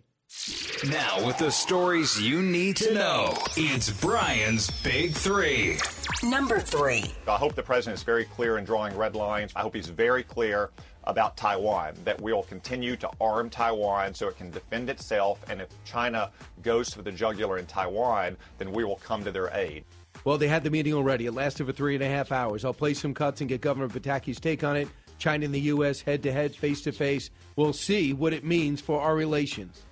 Now, 0.91 1.25
with 1.27 1.39
the 1.39 1.51
stories 1.51 2.21
you 2.21 2.43
need 2.43 2.77
to 2.77 2.95
know, 2.95 3.35
it's 3.57 3.91
Brian's 4.01 4.71
Big 4.83 5.13
Three. 5.13 5.79
Number 6.23 6.59
three. 6.59 7.05
I 7.29 7.37
hope 7.37 7.55
the 7.55 7.63
president 7.63 7.99
is 7.99 8.03
very 8.03 8.25
clear 8.25 8.59
in 8.59 8.65
drawing 8.65 8.97
red 8.97 9.15
lines. 9.15 9.53
I 9.55 9.61
hope 9.61 9.75
he's 9.75 9.89
very 9.89 10.23
clear 10.23 10.71
about 11.05 11.37
Taiwan, 11.37 11.95
that 12.05 12.21
we'll 12.21 12.43
continue 12.45 12.97
to 12.97 13.11
arm 13.21 13.51
Taiwan 13.51 14.15
so 14.15 14.29
it 14.29 14.37
can 14.37 14.51
defend 14.51 14.91
itself. 14.91 15.45
And 15.49 15.61
if 15.61 15.69
China 15.85 16.31
goes 16.63 16.93
for 16.93 17.03
the 17.03 17.13
jugular 17.13 17.59
in 17.59 17.67
Taiwan, 17.67 18.37
then 18.59 18.73
we 18.73 18.85
will 18.85 18.97
come 18.97 19.25
to 19.25 19.33
their 19.33 19.51
aid. 19.55 19.85
Well, 20.25 20.39
they 20.39 20.49
had 20.49 20.63
the 20.63 20.71
meeting 20.71 20.95
already. 20.95 21.27
It 21.27 21.33
lasted 21.33 21.67
for 21.67 21.73
three 21.73 21.95
and 21.95 22.05
a 22.05 22.09
half 22.09 22.31
hours. 22.31 22.65
I'll 22.65 22.73
play 22.73 22.95
some 22.95 23.15
cuts 23.15 23.41
and 23.41 23.49
get 23.49 23.61
Governor 23.61 23.89
Pataki's 23.89 24.39
take 24.39 24.63
on 24.63 24.77
it. 24.77 24.89
China 25.19 25.45
and 25.45 25.55
the 25.55 25.61
U.S. 25.61 26.01
head 26.01 26.23
to 26.25 26.33
head, 26.33 26.55
face 26.55 26.83
to 26.83 26.93
face. 26.93 27.31
We'll 27.57 27.73
see 27.73 28.13
what 28.13 28.33
it 28.33 28.45
means 28.45 28.81
for 28.81 29.01
our 29.01 29.15
relations. 29.15 29.83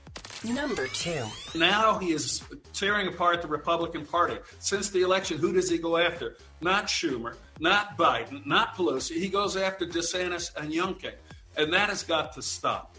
Number 0.45 0.87
two. 0.87 1.25
Now 1.55 1.99
he 1.99 2.13
is 2.13 2.43
tearing 2.73 3.09
apart 3.09 3.43
the 3.43 3.49
Republican 3.49 4.07
Party. 4.07 4.39
Since 4.59 4.89
the 4.91 5.03
election, 5.03 5.39
who 5.39 5.53
does 5.53 5.69
he 5.69 5.77
go 5.77 5.99
after? 5.99 6.37
Not 6.63 6.87
Schumer, 6.87 7.37
not 7.59 7.99
Biden, 7.99 8.47
not 8.47 8.75
Pelosi. 8.75 9.17
He 9.17 9.29
goes 9.29 9.57
after 9.57 9.85
DeSantis 9.85 10.55
and 10.57 10.73
Youngkin. 10.73 11.13
And 11.57 11.73
that 11.73 11.91
has 11.91 12.03
got 12.03 12.33
to 12.35 12.43
stop. 12.43 12.97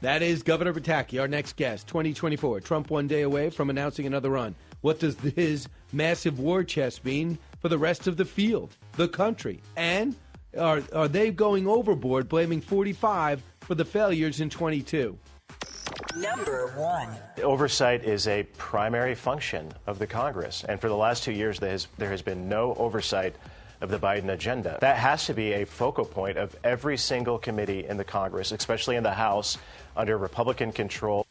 That 0.00 0.22
is 0.22 0.42
Governor 0.42 0.72
Pataki, 0.72 1.20
our 1.20 1.28
next 1.28 1.56
guest, 1.56 1.86
2024. 1.86 2.60
Trump 2.60 2.90
one 2.90 3.06
day 3.06 3.22
away 3.22 3.50
from 3.50 3.70
announcing 3.70 4.06
another 4.06 4.30
run. 4.30 4.54
What 4.80 4.98
does 4.98 5.16
his 5.20 5.68
massive 5.92 6.40
war 6.40 6.64
chest 6.64 7.04
mean 7.04 7.38
for 7.60 7.68
the 7.68 7.78
rest 7.78 8.06
of 8.06 8.16
the 8.16 8.24
field, 8.24 8.74
the 8.94 9.06
country? 9.06 9.60
And 9.76 10.16
are, 10.58 10.82
are 10.92 11.08
they 11.08 11.30
going 11.30 11.68
overboard, 11.68 12.28
blaming 12.28 12.60
45 12.60 13.42
for 13.60 13.74
the 13.74 13.84
failures 13.84 14.40
in 14.40 14.50
22? 14.50 15.16
Number 16.16 16.68
one. 16.76 17.08
Oversight 17.42 18.04
is 18.04 18.28
a 18.28 18.42
primary 18.56 19.14
function 19.14 19.72
of 19.86 19.98
the 19.98 20.06
Congress, 20.06 20.64
and 20.68 20.80
for 20.80 20.88
the 20.88 20.96
last 20.96 21.22
two 21.22 21.32
years, 21.32 21.58
there 21.58 21.70
has, 21.70 21.88
there 21.98 22.10
has 22.10 22.22
been 22.22 22.48
no 22.48 22.74
oversight 22.74 23.34
of 23.80 23.90
the 23.90 23.98
Biden 23.98 24.28
agenda. 24.30 24.78
That 24.80 24.96
has 24.96 25.26
to 25.26 25.34
be 25.34 25.52
a 25.52 25.64
focal 25.66 26.04
point 26.04 26.38
of 26.38 26.56
every 26.64 26.96
single 26.96 27.38
committee 27.38 27.84
in 27.86 27.96
the 27.96 28.04
Congress, 28.04 28.52
especially 28.52 28.96
in 28.96 29.02
the 29.02 29.12
House 29.12 29.58
under 29.96 30.16
Republican 30.16 30.72
control. 30.72 31.26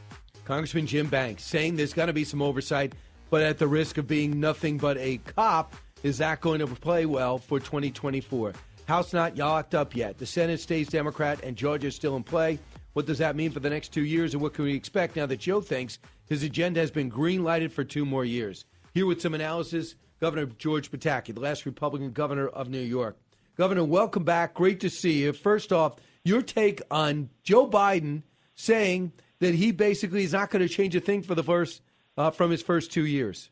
Congressman 0.46 0.86
Jim 0.86 1.08
Banks 1.08 1.44
saying 1.44 1.78
there's 1.78 1.94
going 1.94 2.08
to 2.08 2.14
be 2.14 2.26
some 2.26 2.42
oversight, 2.42 2.94
but 3.30 3.42
at 3.42 3.58
the 3.58 3.68
risk 3.68 3.98
of 3.98 4.08
being 4.08 4.40
nothing 4.40 4.78
but 4.78 4.98
a 4.98 5.18
cop, 5.20 5.74
is 6.04 6.18
that 6.18 6.42
going 6.42 6.60
to 6.60 6.68
play 6.68 7.06
well 7.06 7.38
for 7.38 7.60
2024? 7.60 8.54
House 8.86 9.14
not 9.14 9.38
locked 9.38 9.74
up 9.74 9.96
yet. 9.96 10.18
The 10.18 10.26
Senate 10.26 10.60
stays 10.60 10.90
Democrat 10.90 11.40
and 11.44 11.56
Georgia's 11.56 11.96
still 11.96 12.18
in 12.18 12.24
play. 12.24 12.60
What 12.94 13.06
does 13.06 13.20
that 13.20 13.36
mean 13.36 13.52
for 13.52 13.62
the 13.62 13.70
next 13.70 13.94
two 13.94 14.04
years, 14.04 14.34
and 14.34 14.42
what 14.42 14.54
can 14.54 14.66
we 14.66 14.74
expect 14.74 15.16
now 15.16 15.26
that 15.26 15.40
Joe 15.40 15.62
thinks 15.62 16.00
his 16.26 16.44
agenda 16.44 16.80
has 16.82 16.92
been 16.92 17.08
green 17.10 17.44
lighted 17.44 17.72
for 17.72 17.84
two 17.84 18.06
more 18.06 18.26
years? 18.26 18.66
Here 18.94 19.06
with 19.06 19.22
some 19.22 19.34
analysis, 19.34 19.96
Governor 20.20 20.46
George 20.46 20.92
Pataki, 20.92 21.34
the 21.34 21.40
last 21.40 21.66
Republican 21.66 22.12
governor 22.12 22.48
of 22.48 22.70
New 22.70 22.82
York. 22.82 23.18
Governor, 23.56 23.86
welcome 23.86 24.24
back. 24.24 24.54
Great 24.54 24.82
to 24.82 24.90
see 24.90 25.24
you. 25.24 25.34
First 25.34 25.72
off, 25.72 25.96
your 26.24 26.42
take 26.42 26.82
on 26.92 27.30
Joe 27.44 27.68
Biden 27.68 28.24
saying 28.56 29.14
that 29.40 29.56
he 29.56 29.72
basically 29.72 30.24
is 30.24 30.34
not 30.34 30.50
going 30.50 30.66
to 30.66 30.74
change 30.74 30.96
a 30.96 31.00
thing 31.00 31.22
for 31.24 31.36
the 31.36 31.44
first 31.44 31.82
uh, 32.18 32.32
from 32.32 32.52
his 32.52 32.62
first 32.62 32.92
two 32.92 33.06
years. 33.06 33.50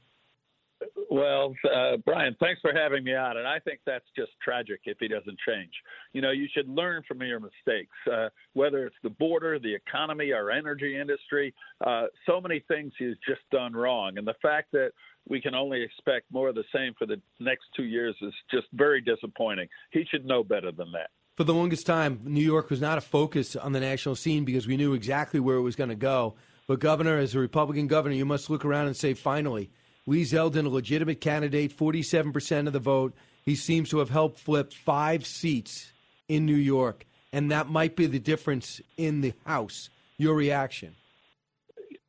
Well, 1.11 1.55
uh, 1.65 1.97
Brian, 2.05 2.35
thanks 2.39 2.61
for 2.61 2.71
having 2.71 3.03
me 3.03 3.15
on. 3.15 3.37
And 3.37 3.47
I 3.47 3.57
think 3.59 3.79
that's 3.83 4.05
just 4.15 4.29
tragic 4.43 4.81
if 4.85 4.97
he 4.99 5.07
doesn't 5.07 5.37
change. 5.47 5.71
You 6.13 6.21
know, 6.21 6.29
you 6.29 6.47
should 6.55 6.69
learn 6.69 7.01
from 7.07 7.19
your 7.23 7.39
mistakes, 7.39 7.95
uh, 8.11 8.29
whether 8.53 8.85
it's 8.85 8.95
the 9.01 9.09
border, 9.09 9.57
the 9.57 9.73
economy, 9.73 10.33
our 10.33 10.51
energy 10.51 10.99
industry. 10.99 11.53
Uh, 11.85 12.05
so 12.27 12.39
many 12.39 12.63
things 12.67 12.93
he's 12.99 13.15
just 13.27 13.41
done 13.51 13.73
wrong. 13.73 14.19
And 14.19 14.27
the 14.27 14.35
fact 14.39 14.71
that 14.73 14.91
we 15.27 15.41
can 15.41 15.55
only 15.55 15.81
expect 15.81 16.27
more 16.31 16.49
of 16.49 16.55
the 16.55 16.63
same 16.73 16.93
for 16.97 17.07
the 17.07 17.19
next 17.39 17.65
two 17.75 17.85
years 17.85 18.15
is 18.21 18.33
just 18.51 18.67
very 18.73 19.01
disappointing. 19.01 19.67
He 19.91 20.05
should 20.11 20.25
know 20.25 20.43
better 20.43 20.71
than 20.71 20.91
that. 20.91 21.09
For 21.37 21.43
the 21.43 21.55
longest 21.55 21.87
time, 21.87 22.19
New 22.23 22.43
York 22.43 22.69
was 22.69 22.81
not 22.81 22.99
a 22.99 23.01
focus 23.01 23.55
on 23.55 23.71
the 23.71 23.79
national 23.79 24.15
scene 24.15 24.45
because 24.45 24.67
we 24.67 24.77
knew 24.77 24.93
exactly 24.93 25.39
where 25.39 25.55
it 25.55 25.61
was 25.61 25.75
going 25.75 25.89
to 25.89 25.95
go. 25.95 26.35
But, 26.67 26.79
Governor, 26.79 27.17
as 27.17 27.33
a 27.33 27.39
Republican 27.39 27.87
governor, 27.87 28.13
you 28.13 28.25
must 28.25 28.49
look 28.49 28.63
around 28.63 28.87
and 28.87 28.95
say, 28.95 29.15
finally, 29.15 29.71
Lee 30.09 30.23
Zeldin, 30.23 30.65
a 30.65 30.69
legitimate 30.69 31.21
candidate, 31.21 31.77
47% 31.77 32.65
of 32.65 32.73
the 32.73 32.79
vote. 32.79 33.13
He 33.45 33.55
seems 33.55 33.89
to 33.89 33.99
have 33.99 34.09
helped 34.09 34.39
flip 34.39 34.73
five 34.73 35.23
seats 35.23 35.93
in 36.27 36.47
New 36.47 36.55
York, 36.55 37.05
and 37.31 37.51
that 37.51 37.69
might 37.69 37.95
be 37.95 38.07
the 38.07 38.17
difference 38.17 38.81
in 38.97 39.21
the 39.21 39.33
House. 39.45 39.91
Your 40.17 40.33
reaction? 40.33 40.95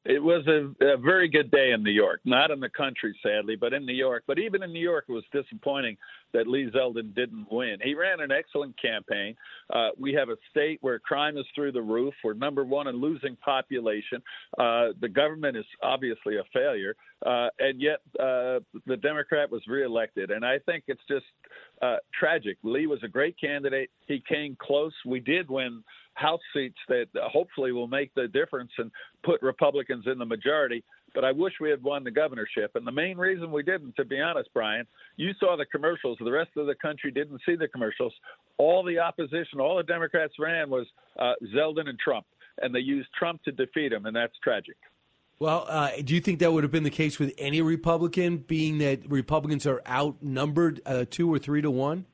It 0.06 0.22
was 0.22 0.46
a, 0.46 0.72
a 0.84 0.96
very 0.96 1.28
good 1.28 1.50
day 1.50 1.72
in 1.72 1.82
New 1.82 1.90
York, 1.90 2.20
not 2.24 2.50
in 2.50 2.58
the 2.58 2.70
country, 2.70 3.14
sadly, 3.22 3.54
but 3.54 3.74
in 3.74 3.84
New 3.84 3.94
York. 3.94 4.24
But 4.26 4.38
even 4.38 4.62
in 4.62 4.72
New 4.72 4.80
York, 4.80 5.04
it 5.08 5.12
was 5.12 5.24
disappointing 5.30 5.98
that 6.32 6.46
Lee 6.46 6.70
Zeldin 6.74 7.14
didn't 7.14 7.46
win. 7.50 7.78
He 7.82 7.94
ran 7.94 8.20
an 8.20 8.30
excellent 8.32 8.80
campaign. 8.80 9.36
Uh, 9.68 9.88
we 9.98 10.14
have 10.14 10.30
a 10.30 10.36
state 10.50 10.78
where 10.80 10.98
crime 10.98 11.36
is 11.36 11.44
through 11.54 11.72
the 11.72 11.82
roof. 11.82 12.14
We're 12.24 12.32
number 12.32 12.64
one 12.64 12.86
in 12.86 12.96
losing 12.96 13.36
population. 13.36 14.22
Uh, 14.56 14.88
the 15.00 15.08
government 15.08 15.56
is 15.56 15.66
obviously 15.82 16.36
a 16.36 16.44
failure, 16.52 16.96
uh, 17.26 17.48
and 17.58 17.78
yet 17.80 18.00
uh, 18.18 18.60
the 18.86 18.96
Democrat 19.02 19.50
was 19.50 19.62
reelected. 19.66 20.30
And 20.30 20.46
I 20.46 20.60
think 20.60 20.84
it's 20.86 21.02
just 21.08 21.26
uh, 21.82 21.96
tragic. 22.18 22.56
Lee 22.62 22.86
was 22.86 23.00
a 23.02 23.08
great 23.08 23.38
candidate. 23.38 23.90
He 24.06 24.22
came 24.26 24.56
close. 24.58 24.94
We 25.04 25.20
did 25.20 25.50
win 25.50 25.82
House 26.14 26.40
seats 26.54 26.78
that 26.88 27.06
hopefully 27.32 27.72
will 27.72 27.86
make 27.86 28.12
the 28.14 28.28
difference 28.28 28.70
and 28.78 28.90
put 29.24 29.40
Republicans 29.42 30.04
in 30.06 30.18
the 30.18 30.26
majority. 30.26 30.84
But 31.14 31.24
I 31.24 31.32
wish 31.32 31.54
we 31.60 31.70
had 31.70 31.82
won 31.82 32.04
the 32.04 32.10
governorship. 32.10 32.72
And 32.74 32.86
the 32.86 32.92
main 32.92 33.16
reason 33.16 33.50
we 33.50 33.62
didn't, 33.62 33.96
to 33.96 34.04
be 34.04 34.20
honest, 34.20 34.48
Brian, 34.54 34.86
you 35.16 35.32
saw 35.40 35.56
the 35.56 35.66
commercials. 35.66 36.18
The 36.20 36.30
rest 36.30 36.50
of 36.56 36.66
the 36.66 36.74
country 36.76 37.10
didn't 37.10 37.40
see 37.44 37.56
the 37.56 37.68
commercials. 37.68 38.12
All 38.58 38.84
the 38.84 38.98
opposition, 38.98 39.60
all 39.60 39.76
the 39.76 39.82
Democrats 39.82 40.34
ran 40.38 40.70
was 40.70 40.86
uh, 41.18 41.32
Zeldin 41.54 41.88
and 41.88 41.98
Trump, 41.98 42.26
and 42.60 42.74
they 42.74 42.80
used 42.80 43.08
Trump 43.18 43.42
to 43.44 43.52
defeat 43.52 43.92
him, 43.92 44.06
and 44.06 44.14
that's 44.14 44.34
tragic. 44.42 44.76
Well, 45.40 45.64
uh, 45.68 45.92
do 46.04 46.14
you 46.14 46.20
think 46.20 46.38
that 46.40 46.52
would 46.52 46.64
have 46.64 46.70
been 46.70 46.82
the 46.82 46.90
case 46.90 47.18
with 47.18 47.32
any 47.38 47.62
Republican, 47.62 48.36
being 48.36 48.78
that 48.78 49.10
Republicans 49.10 49.66
are 49.66 49.80
outnumbered 49.88 50.82
uh, 50.84 51.06
two 51.08 51.32
or 51.32 51.38
three 51.38 51.62
to 51.62 51.70
one? 51.70 52.04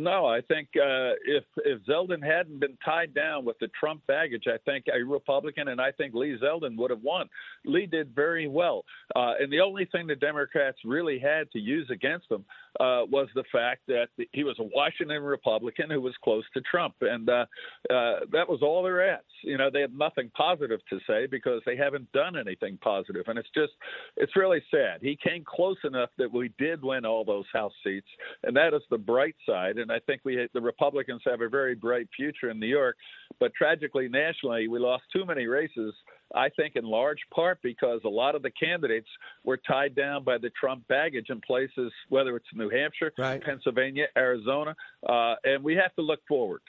No, 0.00 0.24
I 0.24 0.40
think 0.40 0.68
uh, 0.76 1.12
if 1.26 1.44
if 1.58 1.84
Zeldin 1.84 2.24
hadn't 2.24 2.58
been 2.58 2.78
tied 2.82 3.12
down 3.12 3.44
with 3.44 3.58
the 3.58 3.68
Trump 3.78 4.00
baggage, 4.06 4.44
I 4.46 4.56
think 4.64 4.86
a 4.90 5.04
Republican 5.04 5.68
and 5.68 5.78
I 5.78 5.92
think 5.92 6.14
Lee 6.14 6.38
Zeldin 6.42 6.74
would 6.78 6.90
have 6.90 7.02
won. 7.02 7.28
Lee 7.66 7.84
did 7.84 8.14
very 8.14 8.48
well, 8.48 8.86
uh, 9.14 9.34
and 9.38 9.52
the 9.52 9.60
only 9.60 9.84
thing 9.84 10.06
the 10.06 10.16
Democrats 10.16 10.78
really 10.86 11.18
had 11.18 11.50
to 11.50 11.58
use 11.58 11.86
against 11.90 12.30
him 12.30 12.46
uh, 12.78 13.02
was 13.10 13.28
the 13.34 13.44
fact 13.50 13.80
that 13.88 14.08
he 14.32 14.44
was 14.44 14.56
a 14.58 14.62
Washington 14.62 15.22
Republican 15.22 15.90
who 15.90 16.00
was 16.00 16.14
close 16.22 16.44
to 16.54 16.60
Trump, 16.60 16.94
and 17.00 17.28
uh, 17.28 17.46
uh, 17.90 18.20
that 18.32 18.48
was 18.48 18.60
all 18.62 18.82
their 18.82 19.14
ads. 19.14 19.24
You 19.42 19.58
know, 19.58 19.70
they 19.72 19.80
had 19.80 19.96
nothing 19.96 20.30
positive 20.36 20.80
to 20.90 20.98
say 21.06 21.26
because 21.26 21.62
they 21.66 21.76
haven't 21.76 22.10
done 22.12 22.36
anything 22.38 22.78
positive, 22.82 23.24
and 23.26 23.38
it's 23.38 23.48
just 23.54 23.72
it's 24.16 24.36
really 24.36 24.62
sad. 24.70 25.00
He 25.02 25.18
came 25.22 25.44
close 25.44 25.78
enough 25.84 26.10
that 26.18 26.32
we 26.32 26.52
did 26.58 26.82
win 26.82 27.04
all 27.04 27.24
those 27.24 27.46
House 27.52 27.72
seats, 27.82 28.06
and 28.44 28.56
that 28.56 28.74
is 28.74 28.82
the 28.90 28.98
bright 28.98 29.36
side. 29.46 29.78
And 29.78 29.90
I 29.90 29.98
think 30.00 30.20
we 30.24 30.48
the 30.54 30.60
Republicans 30.60 31.22
have 31.26 31.40
a 31.40 31.48
very 31.48 31.74
bright 31.74 32.08
future 32.16 32.50
in 32.50 32.60
New 32.60 32.66
York, 32.66 32.96
but 33.40 33.52
tragically 33.54 34.08
nationally, 34.08 34.68
we 34.68 34.78
lost 34.78 35.04
too 35.12 35.24
many 35.24 35.46
races. 35.46 35.94
I 36.34 36.48
think 36.50 36.76
in 36.76 36.84
large 36.84 37.20
part 37.34 37.58
because 37.62 38.00
a 38.04 38.08
lot 38.08 38.34
of 38.34 38.42
the 38.42 38.50
candidates 38.50 39.08
were 39.44 39.56
tied 39.56 39.94
down 39.94 40.24
by 40.24 40.38
the 40.38 40.50
Trump 40.50 40.86
baggage 40.88 41.26
in 41.30 41.40
places, 41.40 41.92
whether 42.08 42.36
it's 42.36 42.46
New 42.54 42.70
Hampshire, 42.70 43.12
Right. 43.18 43.42
Pennsylvania, 43.42 44.06
Arizona, 44.16 44.76
uh, 45.08 45.34
and 45.44 45.62
we 45.64 45.74
have 45.76 45.94
to 45.96 46.02
look 46.02 46.20
forward. 46.28 46.60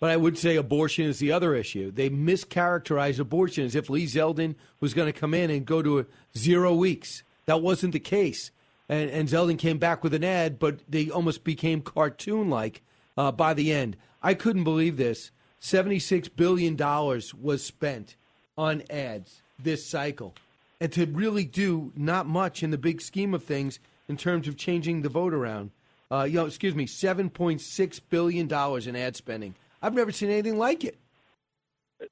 But 0.00 0.10
I 0.10 0.16
would 0.16 0.36
say 0.36 0.56
abortion 0.56 1.04
is 1.06 1.20
the 1.20 1.30
other 1.30 1.54
issue. 1.54 1.92
They 1.92 2.10
mischaracterized 2.10 3.20
abortion 3.20 3.64
as 3.64 3.76
if 3.76 3.88
Lee 3.88 4.06
Zeldin 4.06 4.56
was 4.80 4.94
going 4.94 5.12
to 5.12 5.18
come 5.18 5.32
in 5.32 5.48
and 5.48 5.64
go 5.64 5.80
to 5.80 6.00
a 6.00 6.06
zero 6.36 6.74
weeks. 6.74 7.22
That 7.46 7.62
wasn't 7.62 7.92
the 7.92 8.00
case. 8.00 8.50
And, 8.88 9.08
and 9.10 9.28
Zeldin 9.28 9.58
came 9.58 9.78
back 9.78 10.02
with 10.02 10.12
an 10.12 10.24
ad, 10.24 10.58
but 10.58 10.80
they 10.88 11.08
almost 11.08 11.44
became 11.44 11.82
cartoon 11.82 12.50
like 12.50 12.82
uh, 13.16 13.30
by 13.30 13.54
the 13.54 13.72
end. 13.72 13.96
I 14.22 14.34
couldn't 14.34 14.64
believe 14.64 14.96
this. 14.96 15.30
$76 15.60 16.28
billion 16.34 16.76
was 16.76 17.64
spent 17.64 18.16
on 18.56 18.82
ads 18.90 19.42
this 19.58 19.86
cycle. 19.86 20.34
And 20.80 20.92
to 20.92 21.06
really 21.06 21.44
do 21.44 21.92
not 21.96 22.26
much 22.26 22.62
in 22.62 22.70
the 22.70 22.78
big 22.78 23.00
scheme 23.00 23.34
of 23.34 23.44
things 23.44 23.78
in 24.08 24.16
terms 24.16 24.48
of 24.48 24.56
changing 24.56 25.02
the 25.02 25.08
vote 25.08 25.32
around. 25.32 25.70
Uh, 26.10 26.24
you 26.24 26.34
know, 26.34 26.46
excuse 26.46 26.74
me, 26.74 26.86
$7.6 26.86 28.00
billion 28.10 28.88
in 28.88 28.96
ad 28.96 29.16
spending. 29.16 29.54
I've 29.80 29.94
never 29.94 30.12
seen 30.12 30.30
anything 30.30 30.58
like 30.58 30.84
it. 30.84 30.98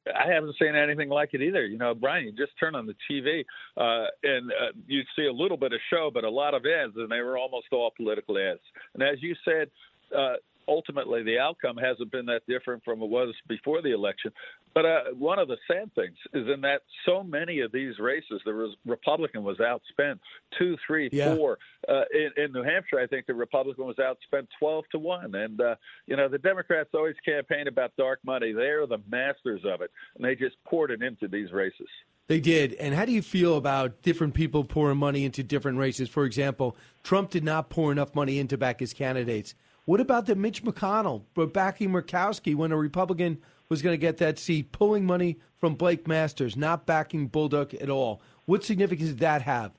I 0.06 0.32
haven't 0.32 0.54
seen 0.60 0.74
anything 0.74 1.08
like 1.08 1.30
it 1.32 1.42
either. 1.42 1.66
You 1.66 1.76
know, 1.76 1.94
Brian, 1.94 2.24
you 2.24 2.32
just 2.32 2.52
turn 2.58 2.74
on 2.74 2.86
the 2.86 2.94
TV 3.10 3.44
uh, 3.76 4.06
and 4.22 4.50
uh, 4.52 4.72
you 4.86 5.02
see 5.16 5.26
a 5.26 5.32
little 5.32 5.56
bit 5.56 5.72
of 5.72 5.80
show, 5.90 6.10
but 6.12 6.24
a 6.24 6.30
lot 6.30 6.54
of 6.54 6.64
ads, 6.64 6.92
and 6.96 7.10
they 7.10 7.20
were 7.20 7.36
almost 7.36 7.66
all 7.72 7.90
political 7.96 8.38
ads. 8.38 8.60
And 8.94 9.02
as 9.02 9.20
you 9.20 9.34
said, 9.44 9.68
uh, 10.16 10.34
ultimately 10.70 11.22
the 11.24 11.38
outcome 11.38 11.76
hasn't 11.76 12.10
been 12.12 12.26
that 12.26 12.42
different 12.48 12.82
from 12.84 13.02
it 13.02 13.08
was 13.08 13.34
before 13.48 13.82
the 13.82 13.92
election. 13.92 14.32
But 14.72 14.86
uh, 14.86 15.00
one 15.18 15.40
of 15.40 15.48
the 15.48 15.56
sad 15.66 15.92
things 15.96 16.16
is 16.32 16.46
in 16.48 16.60
that 16.60 16.82
so 17.04 17.24
many 17.24 17.58
of 17.60 17.72
these 17.72 17.98
races, 17.98 18.40
the 18.44 18.54
res- 18.54 18.76
Republican 18.86 19.42
was 19.42 19.58
outspent 19.58 20.20
two, 20.56 20.76
three, 20.86 21.10
Yeah. 21.12 21.34
four. 21.34 21.58
Uh, 21.88 22.04
in, 22.14 22.44
in 22.44 22.52
New 22.52 22.62
Hampshire, 22.62 23.00
I 23.00 23.06
think 23.08 23.26
the 23.26 23.34
Republican 23.34 23.84
was 23.84 23.96
outspent 23.96 24.46
twelve 24.58 24.84
to 24.92 24.98
one. 24.98 25.34
And 25.34 25.60
uh, 25.60 25.74
you 26.06 26.16
know, 26.16 26.28
the 26.28 26.38
Democrats 26.38 26.90
always 26.94 27.16
campaign 27.24 27.66
about 27.66 27.92
dark 27.98 28.20
money. 28.24 28.52
They 28.52 28.68
are 28.68 28.86
the 28.86 28.98
masters 29.10 29.62
of 29.64 29.80
it, 29.80 29.90
and 30.16 30.24
they 30.24 30.36
just 30.36 30.56
poured 30.64 30.92
it 30.92 31.02
into 31.02 31.26
these 31.26 31.50
races. 31.52 31.88
They 32.28 32.38
did. 32.38 32.74
And 32.74 32.94
how 32.94 33.06
do 33.06 33.10
you 33.10 33.22
feel 33.22 33.56
about 33.56 34.02
different 34.02 34.34
people 34.34 34.62
pouring 34.62 34.98
money 34.98 35.24
into 35.24 35.42
different 35.42 35.78
races? 35.78 36.08
For 36.08 36.24
example, 36.24 36.76
Trump 37.02 37.30
did 37.30 37.42
not 37.42 37.70
pour 37.70 37.90
enough 37.90 38.14
money 38.14 38.38
in 38.38 38.46
to 38.48 38.56
back 38.56 38.78
his 38.78 38.92
candidates. 38.92 39.56
What 39.84 40.00
about 40.00 40.26
the 40.26 40.34
Mitch 40.34 40.62
McConnell 40.62 41.22
backing 41.52 41.90
Murkowski 41.90 42.54
when 42.54 42.72
a 42.72 42.76
Republican 42.76 43.38
was 43.68 43.82
going 43.82 43.94
to 43.94 44.00
get 44.00 44.18
that 44.18 44.38
seat, 44.38 44.72
pulling 44.72 45.06
money 45.06 45.38
from 45.56 45.74
Blake 45.74 46.06
Masters, 46.06 46.56
not 46.56 46.86
backing 46.86 47.28
Bolduc 47.28 47.80
at 47.80 47.90
all? 47.90 48.20
What 48.46 48.64
significance 48.64 49.10
did 49.10 49.18
that 49.20 49.42
have? 49.42 49.72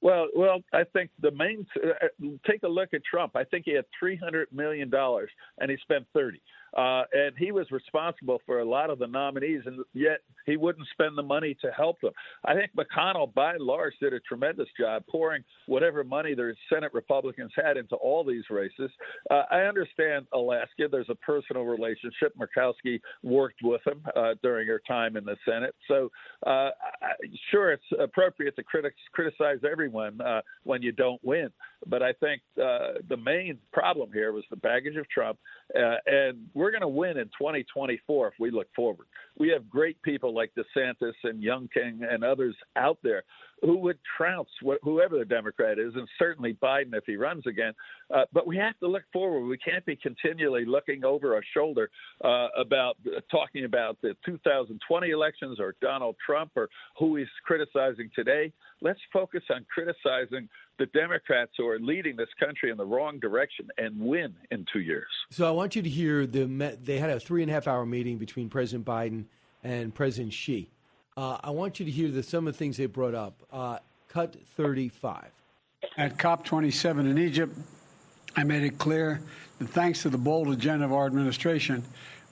Well, 0.00 0.28
well, 0.36 0.60
I 0.74 0.84
think 0.92 1.10
the 1.18 1.30
main. 1.30 1.66
Uh, 1.82 2.08
take 2.46 2.62
a 2.62 2.68
look 2.68 2.90
at 2.92 3.02
Trump. 3.04 3.36
I 3.36 3.44
think 3.44 3.64
he 3.64 3.72
had 3.72 3.86
three 3.98 4.16
hundred 4.16 4.48
million 4.52 4.90
dollars, 4.90 5.30
and 5.56 5.70
he 5.70 5.78
spent 5.78 6.04
thirty. 6.12 6.42
Uh, 6.76 7.02
and 7.12 7.34
he 7.38 7.52
was 7.52 7.70
responsible 7.70 8.40
for 8.46 8.60
a 8.60 8.64
lot 8.64 8.90
of 8.90 8.98
the 8.98 9.06
nominees, 9.06 9.62
and 9.66 9.84
yet 9.92 10.20
he 10.44 10.56
wouldn't 10.56 10.86
spend 10.92 11.16
the 11.16 11.22
money 11.22 11.56
to 11.62 11.70
help 11.70 12.00
them. 12.00 12.12
I 12.44 12.54
think 12.54 12.72
McConnell, 12.76 13.32
by 13.32 13.54
and 13.54 13.64
large, 13.64 13.94
did 14.00 14.12
a 14.12 14.20
tremendous 14.20 14.68
job 14.78 15.04
pouring 15.08 15.44
whatever 15.66 16.02
money 16.04 16.34
the 16.34 16.54
Senate 16.72 16.92
Republicans 16.92 17.52
had 17.56 17.76
into 17.76 17.96
all 17.96 18.24
these 18.24 18.44
races. 18.50 18.90
Uh, 19.30 19.42
I 19.50 19.60
understand 19.60 20.26
Alaska. 20.32 20.88
There's 20.90 21.08
a 21.08 21.14
personal 21.14 21.64
relationship. 21.64 22.34
Murkowski 22.36 23.00
worked 23.22 23.60
with 23.62 23.80
him 23.86 24.02
uh, 24.16 24.34
during 24.42 24.66
her 24.66 24.82
time 24.86 25.16
in 25.16 25.24
the 25.24 25.36
Senate. 25.48 25.74
So, 25.88 26.10
uh, 26.46 26.70
sure, 27.50 27.72
it's 27.72 27.84
appropriate 28.00 28.56
to 28.56 28.62
critics 28.62 28.96
criticize 29.12 29.58
everyone 29.70 30.20
uh, 30.20 30.40
when 30.64 30.82
you 30.82 30.92
don't 30.92 31.22
win. 31.24 31.50
But 31.86 32.02
I 32.02 32.12
think 32.14 32.42
uh, 32.58 33.00
the 33.08 33.16
main 33.16 33.58
problem 33.72 34.10
here 34.12 34.32
was 34.32 34.44
the 34.50 34.56
baggage 34.56 34.96
of 34.96 35.08
Trump, 35.08 35.38
and 35.74 36.46
we're 36.54 36.63
going 36.70 36.82
to 36.82 36.88
win 36.88 37.18
in 37.18 37.26
2024 37.26 38.28
if 38.28 38.34
we 38.38 38.50
look 38.50 38.68
forward. 38.74 39.06
We 39.38 39.48
have 39.50 39.68
great 39.68 40.00
people 40.02 40.34
like 40.34 40.52
DeSantis 40.54 41.14
and 41.24 41.42
Youngkin 41.42 42.00
and 42.12 42.24
others 42.24 42.54
out 42.76 42.98
there 43.02 43.24
who 43.64 43.78
would 43.78 43.98
trounce 44.16 44.48
wh- 44.64 44.82
whoever 44.82 45.18
the 45.18 45.24
Democrat 45.24 45.78
is, 45.78 45.94
and 45.94 46.06
certainly 46.18 46.54
Biden 46.62 46.94
if 46.94 47.04
he 47.06 47.16
runs 47.16 47.46
again. 47.46 47.72
Uh, 48.14 48.24
but 48.32 48.46
we 48.46 48.56
have 48.56 48.78
to 48.80 48.86
look 48.86 49.04
forward. 49.12 49.46
We 49.46 49.58
can't 49.58 49.84
be 49.86 49.96
continually 49.96 50.64
looking 50.64 51.04
over 51.04 51.34
our 51.34 51.42
shoulder 51.54 51.90
uh, 52.22 52.48
about 52.58 52.96
uh, 53.06 53.20
talking 53.30 53.64
about 53.64 53.96
the 54.02 54.14
2020 54.26 55.10
elections 55.10 55.58
or 55.58 55.74
Donald 55.80 56.16
Trump 56.24 56.52
or 56.56 56.68
who 56.98 57.16
he's 57.16 57.26
criticizing 57.44 58.10
today. 58.14 58.52
Let's 58.82 59.00
focus 59.12 59.42
on 59.50 59.64
criticizing 59.72 60.48
the 60.78 60.86
Democrats 60.86 61.52
who 61.56 61.66
are 61.66 61.78
leading 61.78 62.16
this 62.16 62.28
country 62.38 62.70
in 62.70 62.76
the 62.76 62.84
wrong 62.84 63.18
direction 63.18 63.68
and 63.78 63.98
win 63.98 64.34
in 64.50 64.66
two 64.72 64.80
years. 64.80 65.06
So 65.30 65.48
I 65.48 65.52
want 65.52 65.74
you 65.74 65.82
to 65.82 65.88
hear 65.88 66.26
the 66.26 66.44
they 66.82 66.98
had 66.98 67.10
a 67.10 67.18
three 67.18 67.42
and 67.42 67.50
a 67.50 67.54
half 67.54 67.66
hour 67.66 67.86
meeting 67.86 68.18
between 68.18 68.50
President 68.50 68.84
Biden 68.84 69.24
and 69.62 69.94
President 69.94 70.32
Xi. 70.34 70.68
Uh, 71.16 71.38
I 71.44 71.50
want 71.50 71.78
you 71.78 71.86
to 71.86 71.92
hear 71.92 72.10
the, 72.10 72.24
some 72.24 72.48
of 72.48 72.54
the 72.54 72.58
things 72.58 72.76
they 72.76 72.86
brought 72.86 73.14
up. 73.14 73.34
Uh, 73.52 73.78
cut 74.08 74.34
35. 74.56 75.26
At 75.96 76.16
COP27 76.18 77.10
in 77.10 77.18
Egypt, 77.18 77.56
I 78.36 78.42
made 78.42 78.64
it 78.64 78.78
clear 78.78 79.20
that 79.58 79.68
thanks 79.68 80.02
to 80.02 80.08
the 80.08 80.18
bold 80.18 80.50
agenda 80.50 80.84
of 80.84 80.92
our 80.92 81.06
administration, 81.06 81.84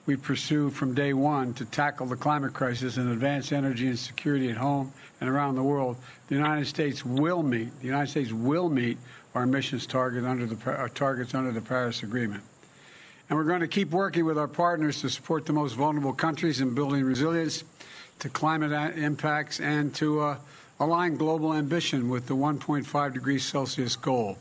we 0.05 0.17
pursue 0.17 0.69
from 0.69 0.93
day 0.93 1.13
one 1.13 1.53
to 1.53 1.63
tackle 1.63 2.07
the 2.07 2.17
climate 2.17 2.51
crisis 2.51 2.97
and 2.97 3.09
advance 3.09 3.53
energy 3.53 3.87
and 3.87 3.97
security 3.97 4.49
at 4.49 4.57
home 4.57 4.91
and 5.21 5.29
around 5.29 5.55
the 5.55 5.63
world. 5.63 5.95
The 6.27 6.35
United 6.35 6.67
States 6.67 7.05
will 7.05 7.41
meet. 7.41 7.69
The 7.79 7.85
United 7.85 8.11
States 8.11 8.33
will 8.33 8.67
meet 8.67 8.97
our 9.33 9.43
emissions 9.43 9.87
target 9.87 10.25
under 10.25 10.45
the 10.45 10.77
our 10.77 10.89
targets 10.89 11.33
under 11.33 11.53
the 11.53 11.61
Paris 11.61 12.03
Agreement. 12.03 12.43
And 13.29 13.39
we're 13.39 13.45
going 13.45 13.61
to 13.61 13.67
keep 13.67 13.91
working 13.91 14.25
with 14.25 14.37
our 14.37 14.49
partners 14.49 14.99
to 15.01 15.09
support 15.09 15.45
the 15.45 15.53
most 15.53 15.73
vulnerable 15.73 16.11
countries 16.11 16.59
in 16.59 16.75
building 16.75 17.05
resilience 17.05 17.63
to 18.19 18.29
climate 18.29 18.97
impacts 18.97 19.59
and 19.59 19.93
to 19.95 20.21
uh, 20.21 20.37
align 20.79 21.15
global 21.15 21.53
ambition 21.53 22.09
with 22.09 22.27
the 22.27 22.35
1.5 22.35 23.13
degrees 23.13 23.45
Celsius 23.45 23.95
goal 23.95 24.37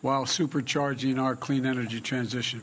while 0.00 0.24
supercharging 0.24 1.20
our 1.20 1.36
clean 1.36 1.64
energy 1.64 2.00
transition. 2.00 2.62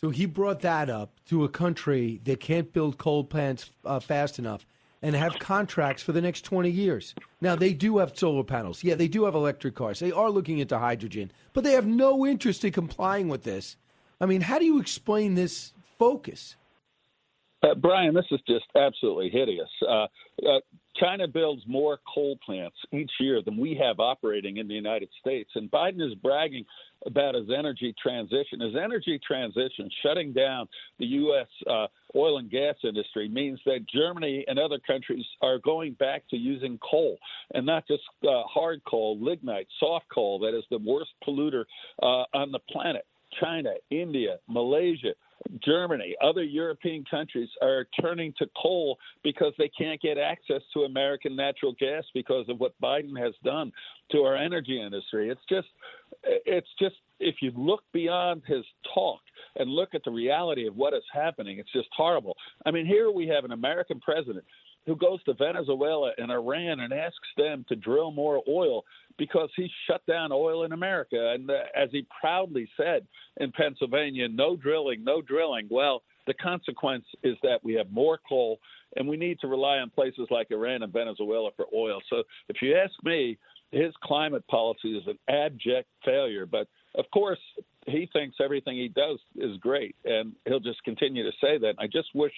So 0.00 0.08
he 0.08 0.24
brought 0.24 0.60
that 0.60 0.88
up 0.88 1.12
to 1.28 1.44
a 1.44 1.48
country 1.48 2.20
that 2.24 2.40
can't 2.40 2.72
build 2.72 2.96
coal 2.96 3.22
plants 3.22 3.70
uh, 3.84 4.00
fast 4.00 4.38
enough 4.38 4.64
and 5.02 5.14
have 5.14 5.38
contracts 5.38 6.02
for 6.02 6.12
the 6.12 6.20
next 6.20 6.42
20 6.42 6.70
years. 6.70 7.14
Now, 7.40 7.56
they 7.56 7.72
do 7.72 7.98
have 7.98 8.16
solar 8.16 8.44
panels. 8.44 8.82
Yeah, 8.82 8.94
they 8.94 9.08
do 9.08 9.24
have 9.24 9.34
electric 9.34 9.74
cars. 9.74 10.00
They 10.00 10.12
are 10.12 10.30
looking 10.30 10.58
into 10.58 10.78
hydrogen, 10.78 11.30
but 11.52 11.64
they 11.64 11.72
have 11.72 11.86
no 11.86 12.26
interest 12.26 12.64
in 12.64 12.72
complying 12.72 13.28
with 13.28 13.44
this. 13.44 13.76
I 14.20 14.26
mean, 14.26 14.42
how 14.42 14.58
do 14.58 14.64
you 14.64 14.80
explain 14.80 15.34
this 15.34 15.72
focus? 15.98 16.56
Uh, 17.62 17.74
Brian, 17.74 18.14
this 18.14 18.24
is 18.30 18.40
just 18.46 18.64
absolutely 18.74 19.28
hideous. 19.28 19.68
Uh, 19.86 20.06
uh, 20.48 20.60
China 20.96 21.28
builds 21.28 21.62
more 21.66 21.98
coal 22.12 22.38
plants 22.44 22.76
each 22.92 23.10
year 23.20 23.42
than 23.42 23.56
we 23.56 23.74
have 23.74 24.00
operating 24.00 24.56
in 24.56 24.66
the 24.66 24.74
United 24.74 25.08
States, 25.20 25.50
and 25.54 25.70
Biden 25.70 26.00
is 26.00 26.14
bragging 26.16 26.64
about 27.06 27.34
his 27.34 27.48
energy 27.56 27.94
transition. 28.02 28.60
His 28.60 28.74
energy 28.76 29.18
transition, 29.26 29.90
shutting 30.02 30.32
down 30.32 30.68
the 30.98 31.06
U.S. 31.06 31.46
Uh, 31.66 31.86
oil 32.16 32.38
and 32.38 32.50
gas 32.50 32.76
industry, 32.82 33.28
means 33.28 33.60
that 33.66 33.86
Germany 33.92 34.44
and 34.48 34.58
other 34.58 34.78
countries 34.78 35.24
are 35.42 35.58
going 35.58 35.92
back 35.94 36.24
to 36.30 36.36
using 36.36 36.78
coal, 36.78 37.18
and 37.54 37.64
not 37.64 37.86
just 37.86 38.02
uh, 38.24 38.42
hard 38.44 38.82
coal, 38.88 39.18
lignite, 39.20 39.68
soft 39.78 40.06
coal, 40.12 40.38
that 40.40 40.56
is 40.56 40.64
the 40.70 40.78
worst 40.78 41.10
polluter 41.26 41.64
uh, 42.02 42.24
on 42.34 42.52
the 42.52 42.60
planet. 42.70 43.06
China, 43.38 43.74
India, 43.90 44.38
Malaysia, 44.48 45.12
Germany, 45.64 46.14
other 46.22 46.42
European 46.42 47.04
countries 47.10 47.48
are 47.62 47.86
turning 48.00 48.32
to 48.38 48.46
coal 48.60 48.98
because 49.22 49.52
they 49.58 49.68
can't 49.68 50.00
get 50.00 50.18
access 50.18 50.62
to 50.74 50.80
American 50.80 51.34
natural 51.34 51.74
gas 51.78 52.04
because 52.14 52.48
of 52.48 52.60
what 52.60 52.78
Biden 52.80 53.18
has 53.18 53.34
done 53.44 53.72
to 54.12 54.18
our 54.18 54.36
energy 54.36 54.80
industry. 54.80 55.30
It's 55.30 55.40
just, 55.48 55.68
it's 56.24 56.68
just, 56.78 56.96
if 57.20 57.36
you 57.40 57.52
look 57.56 57.82
beyond 57.92 58.42
his 58.46 58.64
talk 58.94 59.20
and 59.56 59.70
look 59.70 59.94
at 59.94 60.02
the 60.04 60.10
reality 60.10 60.66
of 60.66 60.76
what 60.76 60.94
is 60.94 61.02
happening, 61.12 61.58
it's 61.58 61.72
just 61.72 61.88
horrible. 61.96 62.36
I 62.66 62.70
mean, 62.70 62.86
here 62.86 63.10
we 63.10 63.26
have 63.28 63.44
an 63.44 63.52
American 63.52 64.00
president 64.00 64.44
who 64.90 64.96
goes 64.96 65.22
to 65.22 65.34
Venezuela 65.34 66.10
and 66.18 66.32
Iran 66.32 66.80
and 66.80 66.92
asks 66.92 67.28
them 67.36 67.64
to 67.68 67.76
drill 67.76 68.10
more 68.10 68.42
oil 68.48 68.82
because 69.18 69.48
he 69.54 69.70
shut 69.86 70.04
down 70.06 70.32
oil 70.32 70.64
in 70.64 70.72
America. 70.72 71.30
And 71.32 71.48
uh, 71.48 71.54
as 71.76 71.90
he 71.92 72.04
proudly 72.20 72.68
said 72.76 73.06
in 73.36 73.52
Pennsylvania, 73.52 74.26
no 74.26 74.56
drilling, 74.56 75.04
no 75.04 75.22
drilling. 75.22 75.68
Well, 75.70 76.02
the 76.26 76.34
consequence 76.34 77.04
is 77.22 77.36
that 77.44 77.62
we 77.62 77.74
have 77.74 77.88
more 77.92 78.18
coal 78.28 78.58
and 78.96 79.06
we 79.06 79.16
need 79.16 79.38
to 79.42 79.46
rely 79.46 79.76
on 79.76 79.90
places 79.90 80.26
like 80.28 80.50
Iran 80.50 80.82
and 80.82 80.92
Venezuela 80.92 81.50
for 81.56 81.66
oil. 81.72 82.00
So 82.10 82.24
if 82.48 82.60
you 82.60 82.76
ask 82.76 82.92
me, 83.04 83.38
his 83.70 83.92
climate 84.02 84.44
policy 84.48 84.98
is 84.98 85.06
an 85.06 85.18
abject 85.32 85.86
failure. 86.04 86.46
But 86.46 86.66
of 86.96 87.04
course, 87.14 87.38
he 87.86 88.08
thinks 88.12 88.38
everything 88.42 88.76
he 88.76 88.88
does 88.88 89.20
is 89.36 89.56
great, 89.58 89.94
and 90.04 90.32
he'll 90.46 90.58
just 90.58 90.82
continue 90.82 91.22
to 91.22 91.36
say 91.40 91.58
that. 91.58 91.74
I 91.78 91.86
just 91.86 92.08
wish, 92.12 92.32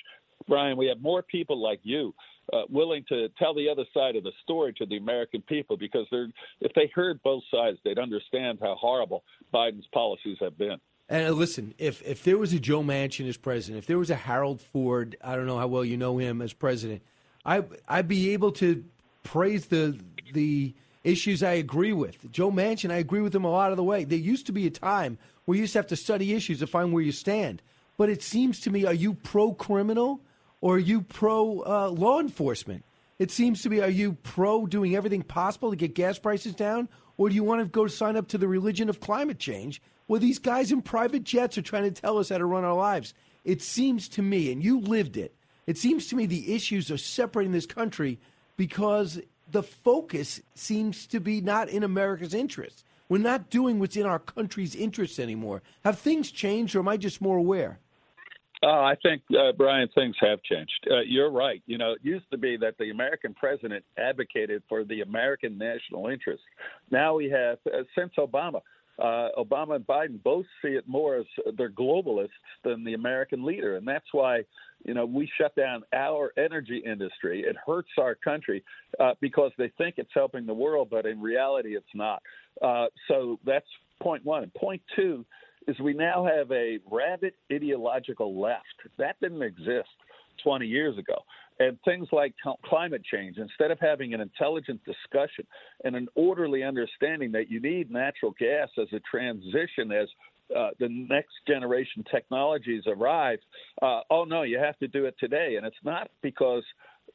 Brian, 0.46 0.76
we 0.76 0.88
have 0.88 1.00
more 1.00 1.22
people 1.22 1.56
like 1.56 1.80
you 1.82 2.14
uh, 2.52 2.62
willing 2.68 3.04
to 3.08 3.28
tell 3.38 3.54
the 3.54 3.68
other 3.68 3.84
side 3.94 4.16
of 4.16 4.24
the 4.24 4.32
story 4.42 4.72
to 4.74 4.86
the 4.86 4.96
American 4.96 5.42
people 5.42 5.76
because 5.76 6.06
they're 6.10 6.28
if 6.60 6.72
they 6.74 6.90
heard 6.94 7.22
both 7.22 7.42
sides, 7.50 7.78
they'd 7.84 7.98
understand 7.98 8.58
how 8.60 8.74
horrible 8.74 9.24
Biden's 9.52 9.86
policies 9.92 10.38
have 10.40 10.56
been. 10.58 10.78
And 11.08 11.28
uh, 11.28 11.30
listen, 11.32 11.74
if 11.78 12.02
if 12.02 12.24
there 12.24 12.38
was 12.38 12.52
a 12.52 12.58
Joe 12.58 12.82
Manchin 12.82 13.28
as 13.28 13.36
president, 13.36 13.78
if 13.78 13.86
there 13.86 13.98
was 13.98 14.10
a 14.10 14.16
Harold 14.16 14.60
Ford, 14.60 15.16
I 15.22 15.36
don't 15.36 15.46
know 15.46 15.58
how 15.58 15.66
well 15.66 15.84
you 15.84 15.96
know 15.96 16.18
him 16.18 16.42
as 16.42 16.52
president, 16.52 17.02
I 17.44 17.64
I'd 17.88 18.08
be 18.08 18.32
able 18.32 18.52
to 18.52 18.84
praise 19.22 19.66
the 19.66 19.98
the 20.32 20.74
issues 21.04 21.42
I 21.42 21.52
agree 21.52 21.92
with. 21.92 22.30
Joe 22.30 22.50
Manchin, 22.50 22.90
I 22.90 22.96
agree 22.96 23.20
with 23.20 23.34
him 23.34 23.44
a 23.44 23.50
lot 23.50 23.70
of 23.72 23.76
the 23.76 23.84
way. 23.84 24.04
There 24.04 24.18
used 24.18 24.46
to 24.46 24.52
be 24.52 24.66
a 24.66 24.70
time 24.70 25.18
where 25.44 25.56
you 25.56 25.62
used 25.62 25.72
to 25.72 25.80
have 25.80 25.88
to 25.88 25.96
study 25.96 26.32
issues 26.32 26.60
to 26.60 26.66
find 26.66 26.92
where 26.92 27.02
you 27.02 27.12
stand. 27.12 27.62
But 27.96 28.08
it 28.08 28.22
seems 28.22 28.60
to 28.60 28.70
me, 28.70 28.84
are 28.84 28.94
you 28.94 29.14
pro 29.14 29.52
criminal? 29.52 30.20
Or 30.62 30.76
are 30.76 30.78
you 30.78 31.02
pro 31.02 31.62
uh, 31.66 31.90
law 31.90 32.18
enforcement? 32.18 32.84
It 33.18 33.30
seems 33.30 33.60
to 33.62 33.68
be, 33.68 33.82
are 33.82 33.90
you 33.90 34.14
pro 34.14 34.66
doing 34.66 34.96
everything 34.96 35.22
possible 35.22 35.68
to 35.70 35.76
get 35.76 35.94
gas 35.94 36.18
prices 36.18 36.54
down, 36.54 36.88
or 37.18 37.28
do 37.28 37.34
you 37.34 37.44
want 37.44 37.60
to 37.60 37.66
go 37.66 37.86
sign 37.86 38.16
up 38.16 38.28
to 38.28 38.38
the 38.38 38.48
religion 38.48 38.88
of 38.88 39.00
climate 39.00 39.38
change 39.38 39.82
where 40.06 40.18
these 40.18 40.38
guys 40.38 40.72
in 40.72 40.80
private 40.80 41.24
jets 41.24 41.58
are 41.58 41.62
trying 41.62 41.84
to 41.84 42.00
tell 42.00 42.16
us 42.16 42.30
how 42.30 42.38
to 42.38 42.46
run 42.46 42.64
our 42.64 42.74
lives? 42.74 43.12
It 43.44 43.60
seems 43.60 44.08
to 44.10 44.22
me, 44.22 44.50
and 44.50 44.64
you 44.64 44.80
lived 44.80 45.18
it, 45.18 45.34
it 45.66 45.78
seems 45.78 46.08
to 46.08 46.16
me 46.16 46.26
the 46.26 46.54
issues 46.54 46.90
are 46.90 46.98
separating 46.98 47.52
this 47.52 47.66
country 47.66 48.18
because 48.56 49.20
the 49.50 49.62
focus 49.62 50.40
seems 50.54 51.06
to 51.08 51.20
be 51.20 51.40
not 51.40 51.68
in 51.68 51.82
America's 51.82 52.34
interest. 52.34 52.84
We're 53.08 53.18
not 53.18 53.50
doing 53.50 53.78
what's 53.78 53.96
in 53.96 54.06
our 54.06 54.18
country's 54.18 54.74
interest 54.74 55.18
anymore. 55.18 55.62
Have 55.84 55.98
things 55.98 56.30
changed, 56.30 56.74
or 56.74 56.80
am 56.80 56.88
I 56.88 56.96
just 56.96 57.20
more 57.20 57.36
aware? 57.36 57.78
Oh, 58.64 58.68
I 58.68 58.94
think, 59.02 59.22
uh, 59.36 59.50
Brian, 59.52 59.88
things 59.92 60.14
have 60.20 60.40
changed. 60.44 60.86
Uh, 60.88 61.00
you're 61.00 61.32
right. 61.32 61.60
You 61.66 61.78
know, 61.78 61.92
it 61.92 61.98
used 62.02 62.30
to 62.30 62.38
be 62.38 62.56
that 62.58 62.78
the 62.78 62.90
American 62.90 63.34
president 63.34 63.84
advocated 63.98 64.62
for 64.68 64.84
the 64.84 65.00
American 65.00 65.58
national 65.58 66.06
interest. 66.06 66.42
Now 66.90 67.16
we 67.16 67.28
have, 67.30 67.58
uh, 67.66 67.82
since 67.98 68.12
Obama, 68.18 68.60
uh, 69.00 69.30
Obama 69.36 69.76
and 69.76 69.86
Biden 69.86 70.22
both 70.22 70.46
see 70.62 70.68
it 70.68 70.86
more 70.86 71.16
as 71.16 71.24
they're 71.56 71.70
globalists 71.70 72.28
than 72.62 72.84
the 72.84 72.94
American 72.94 73.44
leader. 73.44 73.76
And 73.76 73.88
that's 73.88 74.06
why, 74.12 74.42
you 74.84 74.94
know, 74.94 75.06
we 75.06 75.28
shut 75.38 75.56
down 75.56 75.82
our 75.92 76.32
energy 76.36 76.82
industry. 76.86 77.42
It 77.44 77.56
hurts 77.66 77.90
our 77.98 78.14
country 78.14 78.62
uh, 79.00 79.14
because 79.20 79.50
they 79.58 79.72
think 79.76 79.96
it's 79.98 80.10
helping 80.14 80.46
the 80.46 80.54
world, 80.54 80.88
but 80.88 81.04
in 81.04 81.20
reality, 81.20 81.74
it's 81.74 81.94
not. 81.94 82.22
Uh, 82.60 82.86
so 83.08 83.40
that's 83.44 83.66
point 84.00 84.24
one. 84.24 84.50
point 84.56 84.82
Two, 84.94 85.24
is 85.68 85.78
we 85.80 85.94
now 85.94 86.24
have 86.24 86.50
a 86.50 86.78
rabid 86.90 87.34
ideological 87.52 88.40
left. 88.40 88.64
That 88.98 89.16
didn't 89.20 89.42
exist 89.42 89.88
20 90.42 90.66
years 90.66 90.98
ago. 90.98 91.16
And 91.58 91.78
things 91.84 92.08
like 92.12 92.34
climate 92.64 93.02
change, 93.04 93.36
instead 93.36 93.70
of 93.70 93.78
having 93.78 94.14
an 94.14 94.20
intelligent 94.20 94.80
discussion 94.84 95.46
and 95.84 95.94
an 95.94 96.08
orderly 96.14 96.62
understanding 96.62 97.30
that 97.32 97.50
you 97.50 97.60
need 97.60 97.90
natural 97.90 98.34
gas 98.38 98.68
as 98.80 98.88
a 98.92 99.00
transition, 99.08 99.92
as 99.92 100.08
uh, 100.56 100.70
the 100.80 100.88
next 100.88 101.34
generation 101.46 102.04
technologies 102.10 102.84
arrive, 102.86 103.38
uh, 103.80 104.00
oh 104.10 104.24
no, 104.24 104.42
you 104.42 104.58
have 104.58 104.78
to 104.78 104.88
do 104.88 105.04
it 105.04 105.14
today. 105.20 105.54
And 105.56 105.66
it's 105.66 105.76
not 105.84 106.10
because 106.22 106.64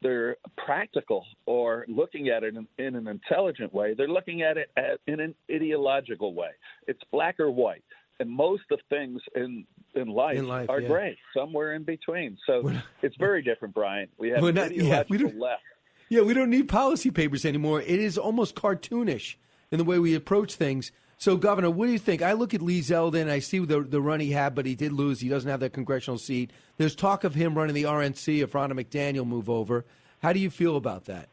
they're 0.02 0.38
practical 0.56 1.26
or 1.46 1.86
looking 1.88 2.30
at 2.30 2.44
it 2.44 2.56
in, 2.56 2.68
in 2.78 2.96
an 2.96 3.08
intelligent 3.08 3.74
way. 3.74 3.96
They're 3.96 4.08
looking 4.08 4.44
at 4.44 4.58
it 4.58 4.70
at, 4.78 5.00
in 5.08 5.20
an 5.20 5.34
ideological 5.52 6.34
way. 6.34 6.52
It's 6.88 7.02
black 7.12 7.40
or 7.40 7.50
white 7.52 7.84
and 8.20 8.30
most 8.30 8.64
of 8.72 8.80
things 8.90 9.22
in 9.36 9.66
in 9.96 10.08
life, 10.08 10.38
in 10.38 10.48
life 10.48 10.70
are 10.70 10.82
yeah. 10.82 10.88
gray, 10.88 11.18
somewhere 11.36 11.74
in 11.74 11.84
between. 11.84 12.38
So 12.46 12.72
it's 13.02 13.16
very 13.18 13.42
different, 13.42 13.74
Brian. 13.74 14.08
We 14.18 14.30
have 14.30 14.42
not, 14.42 14.76
yeah, 14.76 15.04
we 15.10 15.18
don't, 15.18 15.40
left. 15.40 15.64
Yeah, 16.10 16.22
we 16.22 16.34
don't 16.34 16.50
need 16.50 16.70
policy 16.70 17.12
papers 17.12 17.46
anymore. 17.46 17.82
It 17.82 18.00
is 18.00 18.18
almost 18.18 18.56
cartoonish 18.56 19.36
in 19.72 19.78
the 19.78 19.84
way 19.84 20.00
we 20.00 20.16
approach 20.16 20.56
things. 20.56 20.92
So, 21.20 21.36
Governor, 21.36 21.72
what 21.72 21.88
do 21.88 21.92
you 21.92 22.00
think? 22.00 22.22
I 22.22 22.34
look 22.34 22.54
at 22.54 22.62
Lee 22.62 22.82
Zeldin. 22.82 23.30
I 23.30 23.40
see 23.40 23.60
the 23.60 23.82
the 23.82 24.02
run 24.02 24.20
he 24.20 24.32
had, 24.32 24.54
but 24.54 24.66
he 24.66 24.76
did 24.76 24.92
lose. 24.92 25.20
He 25.20 25.30
doesn't 25.30 25.50
have 25.50 25.62
that 25.62 25.74
congressional 25.74 26.18
seat. 26.18 26.52
There's 26.78 26.96
talk 26.96 27.24
of 27.24 27.34
him 27.34 27.58
running 27.58 27.74
the 27.74 27.84
RNC 27.84 28.44
if 28.44 28.52
Ronna 28.54 28.74
McDaniel 28.74 29.26
move 29.26 29.50
over. 29.50 29.86
How 30.22 30.34
do 30.34 30.40
you 30.40 30.50
feel 30.50 30.76
about 30.76 31.06
that? 31.06 31.30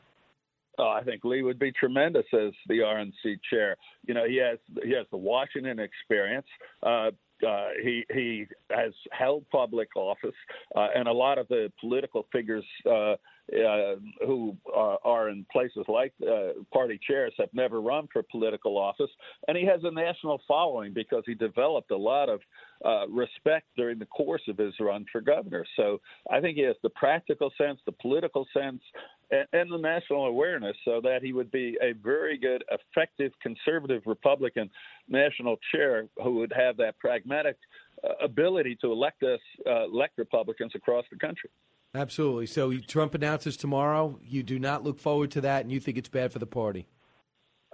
Oh, 0.78 0.88
I 0.88 1.04
think 1.04 1.24
Lee 1.24 1.42
would 1.42 1.58
be 1.58 1.72
tremendous 1.72 2.26
as 2.32 2.52
the 2.66 2.78
RNC 2.78 3.38
chair. 3.48 3.76
You 4.06 4.14
know, 4.14 4.26
he 4.26 4.36
has 4.36 4.58
he 4.82 4.92
has 4.92 5.06
the 5.10 5.16
Washington 5.16 5.78
experience. 5.78 6.46
Uh, 6.82 7.10
uh, 7.46 7.68
he 7.82 8.04
he 8.12 8.46
has 8.70 8.92
held 9.10 9.44
public 9.50 9.88
office, 9.96 10.34
uh, 10.76 10.88
and 10.94 11.08
a 11.08 11.12
lot 11.12 11.38
of 11.38 11.46
the 11.48 11.70
political 11.80 12.26
figures 12.32 12.64
uh, 12.86 13.16
uh, 13.52 13.96
who 14.26 14.56
uh, 14.74 14.96
are 15.04 15.28
in 15.28 15.44
places 15.52 15.84
like 15.88 16.12
uh, 16.22 16.52
party 16.72 16.98
chairs 17.06 17.32
have 17.38 17.50
never 17.52 17.80
run 17.80 18.08
for 18.12 18.22
political 18.30 18.78
office, 18.78 19.10
and 19.48 19.56
he 19.56 19.66
has 19.66 19.80
a 19.84 19.90
national 19.90 20.40
following 20.48 20.94
because 20.94 21.22
he 21.26 21.34
developed 21.34 21.90
a 21.90 21.96
lot 21.96 22.28
of 22.28 22.40
uh, 22.84 23.08
respect 23.08 23.66
during 23.76 23.98
the 23.98 24.06
course 24.06 24.42
of 24.48 24.58
his 24.58 24.74
run 24.80 25.06
for 25.10 25.20
governor. 25.20 25.64
So 25.76 26.00
I 26.30 26.40
think 26.40 26.56
he 26.56 26.62
has 26.62 26.76
the 26.82 26.90
practical 26.90 27.50
sense, 27.56 27.80
the 27.86 27.92
political 27.92 28.46
sense, 28.52 28.82
and, 29.30 29.46
and 29.52 29.72
the 29.72 29.78
national 29.78 30.26
awareness, 30.26 30.76
so 30.84 31.00
that 31.02 31.20
he 31.22 31.32
would 31.32 31.50
be 31.50 31.78
a 31.82 31.92
very 31.92 32.36
good, 32.38 32.62
effective 32.70 33.32
conservative 33.42 34.02
Republican 34.06 34.70
national 35.08 35.56
chair 35.72 36.06
who 36.22 36.34
would 36.34 36.52
have 36.54 36.76
that 36.76 36.98
pragmatic 36.98 37.56
uh, 38.04 38.08
ability 38.22 38.76
to 38.82 38.92
elect 38.92 39.22
us, 39.22 39.40
uh, 39.66 39.84
elect 39.84 40.18
Republicans 40.18 40.72
across 40.74 41.04
the 41.10 41.18
country. 41.18 41.50
Absolutely. 41.94 42.46
So 42.46 42.76
Trump 42.78 43.14
announces 43.14 43.56
tomorrow. 43.56 44.18
You 44.20 44.42
do 44.42 44.58
not 44.58 44.82
look 44.82 44.98
forward 44.98 45.30
to 45.32 45.40
that, 45.42 45.62
and 45.62 45.70
you 45.70 45.78
think 45.78 45.96
it's 45.96 46.08
bad 46.08 46.32
for 46.32 46.40
the 46.40 46.46
party. 46.46 46.88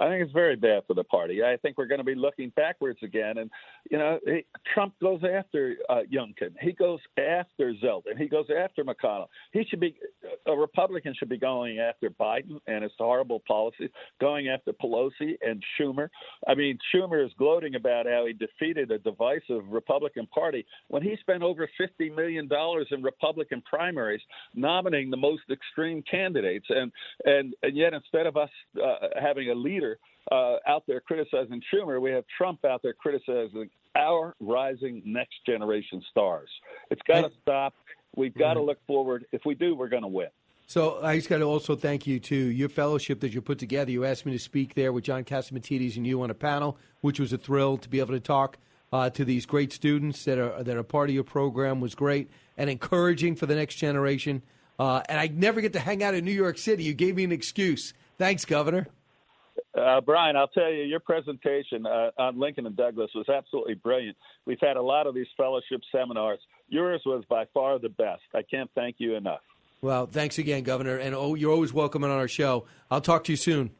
I 0.00 0.08
think 0.08 0.22
it's 0.22 0.32
very 0.32 0.56
bad 0.56 0.82
for 0.86 0.94
the 0.94 1.04
party. 1.04 1.42
I 1.44 1.58
think 1.58 1.76
we're 1.76 1.86
going 1.86 1.98
to 1.98 2.04
be 2.04 2.14
looking 2.14 2.50
backwards 2.56 2.98
again. 3.02 3.36
And, 3.36 3.50
you 3.90 3.98
know, 3.98 4.18
he, 4.24 4.46
Trump 4.72 4.94
goes 5.00 5.20
after 5.22 5.76
uh, 5.90 6.00
Youngkin. 6.10 6.54
He 6.58 6.72
goes 6.72 7.00
after 7.18 7.74
Zeldin. 7.74 8.16
He 8.16 8.26
goes 8.26 8.46
after 8.56 8.82
McConnell. 8.82 9.26
He 9.52 9.62
should 9.68 9.80
be, 9.80 9.94
a 10.46 10.56
Republican 10.56 11.14
should 11.18 11.28
be 11.28 11.36
going 11.36 11.80
after 11.80 12.08
Biden 12.08 12.60
and 12.66 12.82
his 12.82 12.92
horrible 12.98 13.42
policies, 13.46 13.90
going 14.22 14.48
after 14.48 14.72
Pelosi 14.72 15.36
and 15.42 15.62
Schumer. 15.78 16.08
I 16.48 16.54
mean, 16.54 16.78
Schumer 16.94 17.24
is 17.24 17.32
gloating 17.36 17.74
about 17.74 18.06
how 18.06 18.24
he 18.26 18.32
defeated 18.32 18.90
a 18.90 18.98
divisive 18.98 19.64
Republican 19.68 20.26
Party 20.28 20.64
when 20.88 21.02
he 21.02 21.14
spent 21.20 21.42
over 21.42 21.68
$50 21.78 22.16
million 22.16 22.48
in 22.90 23.02
Republican 23.02 23.62
primaries 23.68 24.22
nominating 24.54 25.10
the 25.10 25.18
most 25.18 25.42
extreme 25.50 26.02
candidates. 26.10 26.66
And, 26.70 26.90
and, 27.26 27.54
and 27.62 27.76
yet, 27.76 27.92
instead 27.92 28.26
of 28.26 28.38
us 28.38 28.50
uh, 28.82 29.08
having 29.20 29.50
a 29.50 29.54
leader, 29.54 29.89
uh, 30.30 30.56
out 30.66 30.84
there 30.86 31.00
criticizing 31.00 31.60
Schumer, 31.72 32.00
we 32.00 32.10
have 32.12 32.24
Trump 32.36 32.64
out 32.64 32.82
there 32.82 32.92
criticizing 32.92 33.70
our 33.96 34.34
rising 34.40 35.02
next 35.04 35.34
generation 35.44 36.02
stars. 36.10 36.48
It's 36.90 37.02
got 37.06 37.22
to 37.22 37.30
stop. 37.42 37.74
We've 38.16 38.34
got 38.34 38.54
to 38.54 38.62
look 38.62 38.78
forward. 38.86 39.26
If 39.32 39.42
we 39.44 39.54
do, 39.54 39.74
we're 39.74 39.88
going 39.88 40.02
to 40.02 40.08
win. 40.08 40.28
So 40.66 41.00
I 41.02 41.16
just 41.16 41.28
got 41.28 41.38
to 41.38 41.44
also 41.44 41.74
thank 41.74 42.06
you 42.06 42.20
to 42.20 42.36
your 42.36 42.68
fellowship 42.68 43.20
that 43.20 43.34
you 43.34 43.40
put 43.40 43.58
together. 43.58 43.90
You 43.90 44.04
asked 44.04 44.24
me 44.24 44.32
to 44.32 44.38
speak 44.38 44.74
there 44.74 44.92
with 44.92 45.02
John 45.02 45.24
Catsimatidis 45.24 45.96
and 45.96 46.06
you 46.06 46.22
on 46.22 46.30
a 46.30 46.34
panel, 46.34 46.78
which 47.00 47.18
was 47.18 47.32
a 47.32 47.38
thrill 47.38 47.76
to 47.78 47.88
be 47.88 47.98
able 47.98 48.14
to 48.14 48.20
talk 48.20 48.56
uh, 48.92 49.10
to 49.10 49.24
these 49.24 49.46
great 49.46 49.72
students 49.72 50.24
that 50.24 50.38
are 50.38 50.62
that 50.62 50.76
are 50.76 50.84
part 50.84 51.08
of 51.08 51.14
your 51.14 51.24
program. 51.24 51.80
Was 51.80 51.96
great 51.96 52.30
and 52.56 52.70
encouraging 52.70 53.34
for 53.34 53.46
the 53.46 53.56
next 53.56 53.76
generation. 53.76 54.42
Uh, 54.78 55.02
and 55.08 55.18
I 55.18 55.26
never 55.26 55.60
get 55.60 55.72
to 55.72 55.80
hang 55.80 56.04
out 56.04 56.14
in 56.14 56.24
New 56.24 56.30
York 56.30 56.56
City. 56.56 56.84
You 56.84 56.94
gave 56.94 57.16
me 57.16 57.24
an 57.24 57.32
excuse. 57.32 57.92
Thanks, 58.16 58.44
Governor. 58.44 58.86
Uh, 59.78 60.00
Brian, 60.00 60.36
I'll 60.36 60.48
tell 60.48 60.70
you, 60.70 60.82
your 60.82 61.00
presentation 61.00 61.86
uh, 61.86 62.10
on 62.18 62.40
Lincoln 62.40 62.66
and 62.66 62.76
Douglas 62.76 63.10
was 63.14 63.28
absolutely 63.28 63.74
brilliant. 63.74 64.16
We've 64.44 64.58
had 64.60 64.76
a 64.76 64.82
lot 64.82 65.06
of 65.06 65.14
these 65.14 65.28
fellowship 65.36 65.80
seminars. 65.92 66.40
Yours 66.68 67.02
was 67.06 67.22
by 67.28 67.44
far 67.54 67.78
the 67.78 67.88
best. 67.88 68.22
I 68.34 68.42
can't 68.42 68.68
thank 68.74 68.96
you 68.98 69.14
enough. 69.14 69.42
Well, 69.80 70.06
thanks 70.06 70.38
again, 70.38 70.64
Governor. 70.64 70.96
And 70.96 71.14
oh, 71.14 71.36
you're 71.36 71.52
always 71.52 71.72
welcome 71.72 72.02
on 72.04 72.10
our 72.10 72.28
show. 72.28 72.66
I'll 72.90 73.00
talk 73.00 73.24
to 73.24 73.32
you 73.32 73.36
soon. 73.36 73.70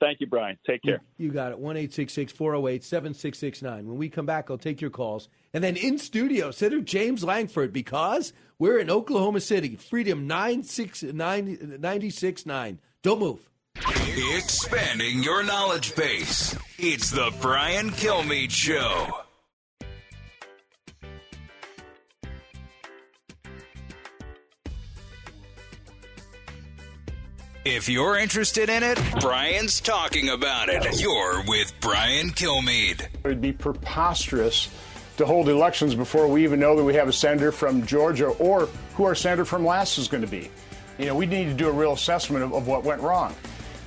Thank 0.00 0.20
you, 0.20 0.26
Brian. 0.26 0.58
Take 0.66 0.82
care. 0.82 1.00
You 1.16 1.30
got 1.30 1.52
it. 1.52 1.60
1 1.60 1.76
408 1.76 2.82
7669. 2.82 3.86
When 3.86 3.96
we 3.96 4.08
come 4.08 4.26
back, 4.26 4.50
I'll 4.50 4.58
take 4.58 4.80
your 4.80 4.90
calls. 4.90 5.28
And 5.54 5.62
then 5.62 5.76
in 5.76 5.96
studio, 5.98 6.50
Senator 6.50 6.80
James 6.80 7.22
Lankford, 7.22 7.72
because 7.72 8.32
we're 8.58 8.80
in 8.80 8.90
Oklahoma 8.90 9.38
City. 9.40 9.76
Freedom 9.76 10.26
969. 10.26 12.80
Don't 13.02 13.20
move. 13.20 13.48
Expanding 14.36 15.22
your 15.22 15.42
knowledge 15.42 15.94
base. 15.94 16.56
It's 16.78 17.10
the 17.10 17.32
Brian 17.40 17.90
Kilmeade 17.90 18.50
Show. 18.50 19.08
If 27.64 27.88
you're 27.88 28.18
interested 28.18 28.68
in 28.68 28.82
it, 28.82 28.98
Brian's 29.20 29.80
talking 29.80 30.28
about 30.28 30.68
it. 30.68 31.00
You're 31.00 31.42
with 31.46 31.72
Brian 31.80 32.30
Kilmeade. 32.30 33.00
It 33.02 33.24
would 33.24 33.40
be 33.40 33.52
preposterous 33.52 34.68
to 35.16 35.24
hold 35.24 35.48
elections 35.48 35.94
before 35.94 36.26
we 36.26 36.42
even 36.44 36.60
know 36.60 36.76
that 36.76 36.84
we 36.84 36.94
have 36.94 37.08
a 37.08 37.12
senator 37.12 37.52
from 37.52 37.86
Georgia 37.86 38.26
or 38.26 38.66
who 38.94 39.04
our 39.04 39.14
senator 39.14 39.44
from 39.44 39.64
Alaska 39.64 40.00
is 40.00 40.08
going 40.08 40.22
to 40.22 40.30
be. 40.30 40.50
You 40.98 41.06
know, 41.06 41.14
we 41.14 41.26
need 41.26 41.44
to 41.46 41.54
do 41.54 41.68
a 41.68 41.72
real 41.72 41.92
assessment 41.92 42.44
of, 42.44 42.52
of 42.52 42.66
what 42.66 42.84
went 42.84 43.00
wrong. 43.00 43.34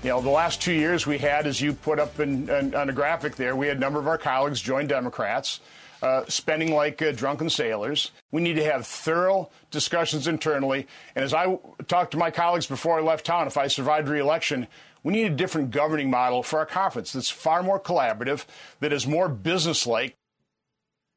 You 0.06 0.12
know, 0.12 0.22
the 0.22 0.30
last 0.30 0.62
two 0.62 0.72
years 0.72 1.08
we 1.08 1.18
had, 1.18 1.48
as 1.48 1.60
you 1.60 1.74
put 1.74 1.98
up 1.98 2.20
in, 2.20 2.48
in, 2.48 2.76
on 2.76 2.90
a 2.92 2.94
graphic 2.94 3.38
there, 3.38 3.56
we 3.56 3.66
had 3.66 3.78
a 3.78 3.80
number 3.80 3.98
of 3.98 4.08
our 4.08 4.20
colleagues 4.20 4.62
join 4.62 4.86
Democrats. 4.86 5.62
Uh, 6.00 6.24
spending 6.28 6.72
like 6.76 7.02
uh, 7.02 7.12
drunken 7.12 7.50
sailors. 7.50 8.12
We 8.32 8.44
need 8.44 8.58
to 8.58 8.64
have 8.64 8.86
thorough 8.86 9.50
discussions 9.72 10.28
internally. 10.28 10.86
And 11.16 11.26
as 11.26 11.34
I 11.34 11.58
talked 11.88 12.12
to 12.12 12.18
my 12.18 12.30
colleagues 12.30 12.68
before 12.68 13.00
I 13.00 13.02
left 13.02 13.26
town, 13.26 13.48
if 13.48 13.58
I 13.58 13.66
survived 13.66 14.08
re-election, 14.08 14.68
we 15.02 15.14
need 15.14 15.32
a 15.32 15.36
different 15.36 15.72
governing 15.72 16.12
model 16.12 16.44
for 16.44 16.60
our 16.60 16.68
conference 16.68 17.14
that's 17.14 17.32
far 17.32 17.64
more 17.64 17.80
collaborative, 17.80 18.46
that 18.82 18.94
is 18.94 19.08
more 19.08 19.28
businesslike. 19.28 20.16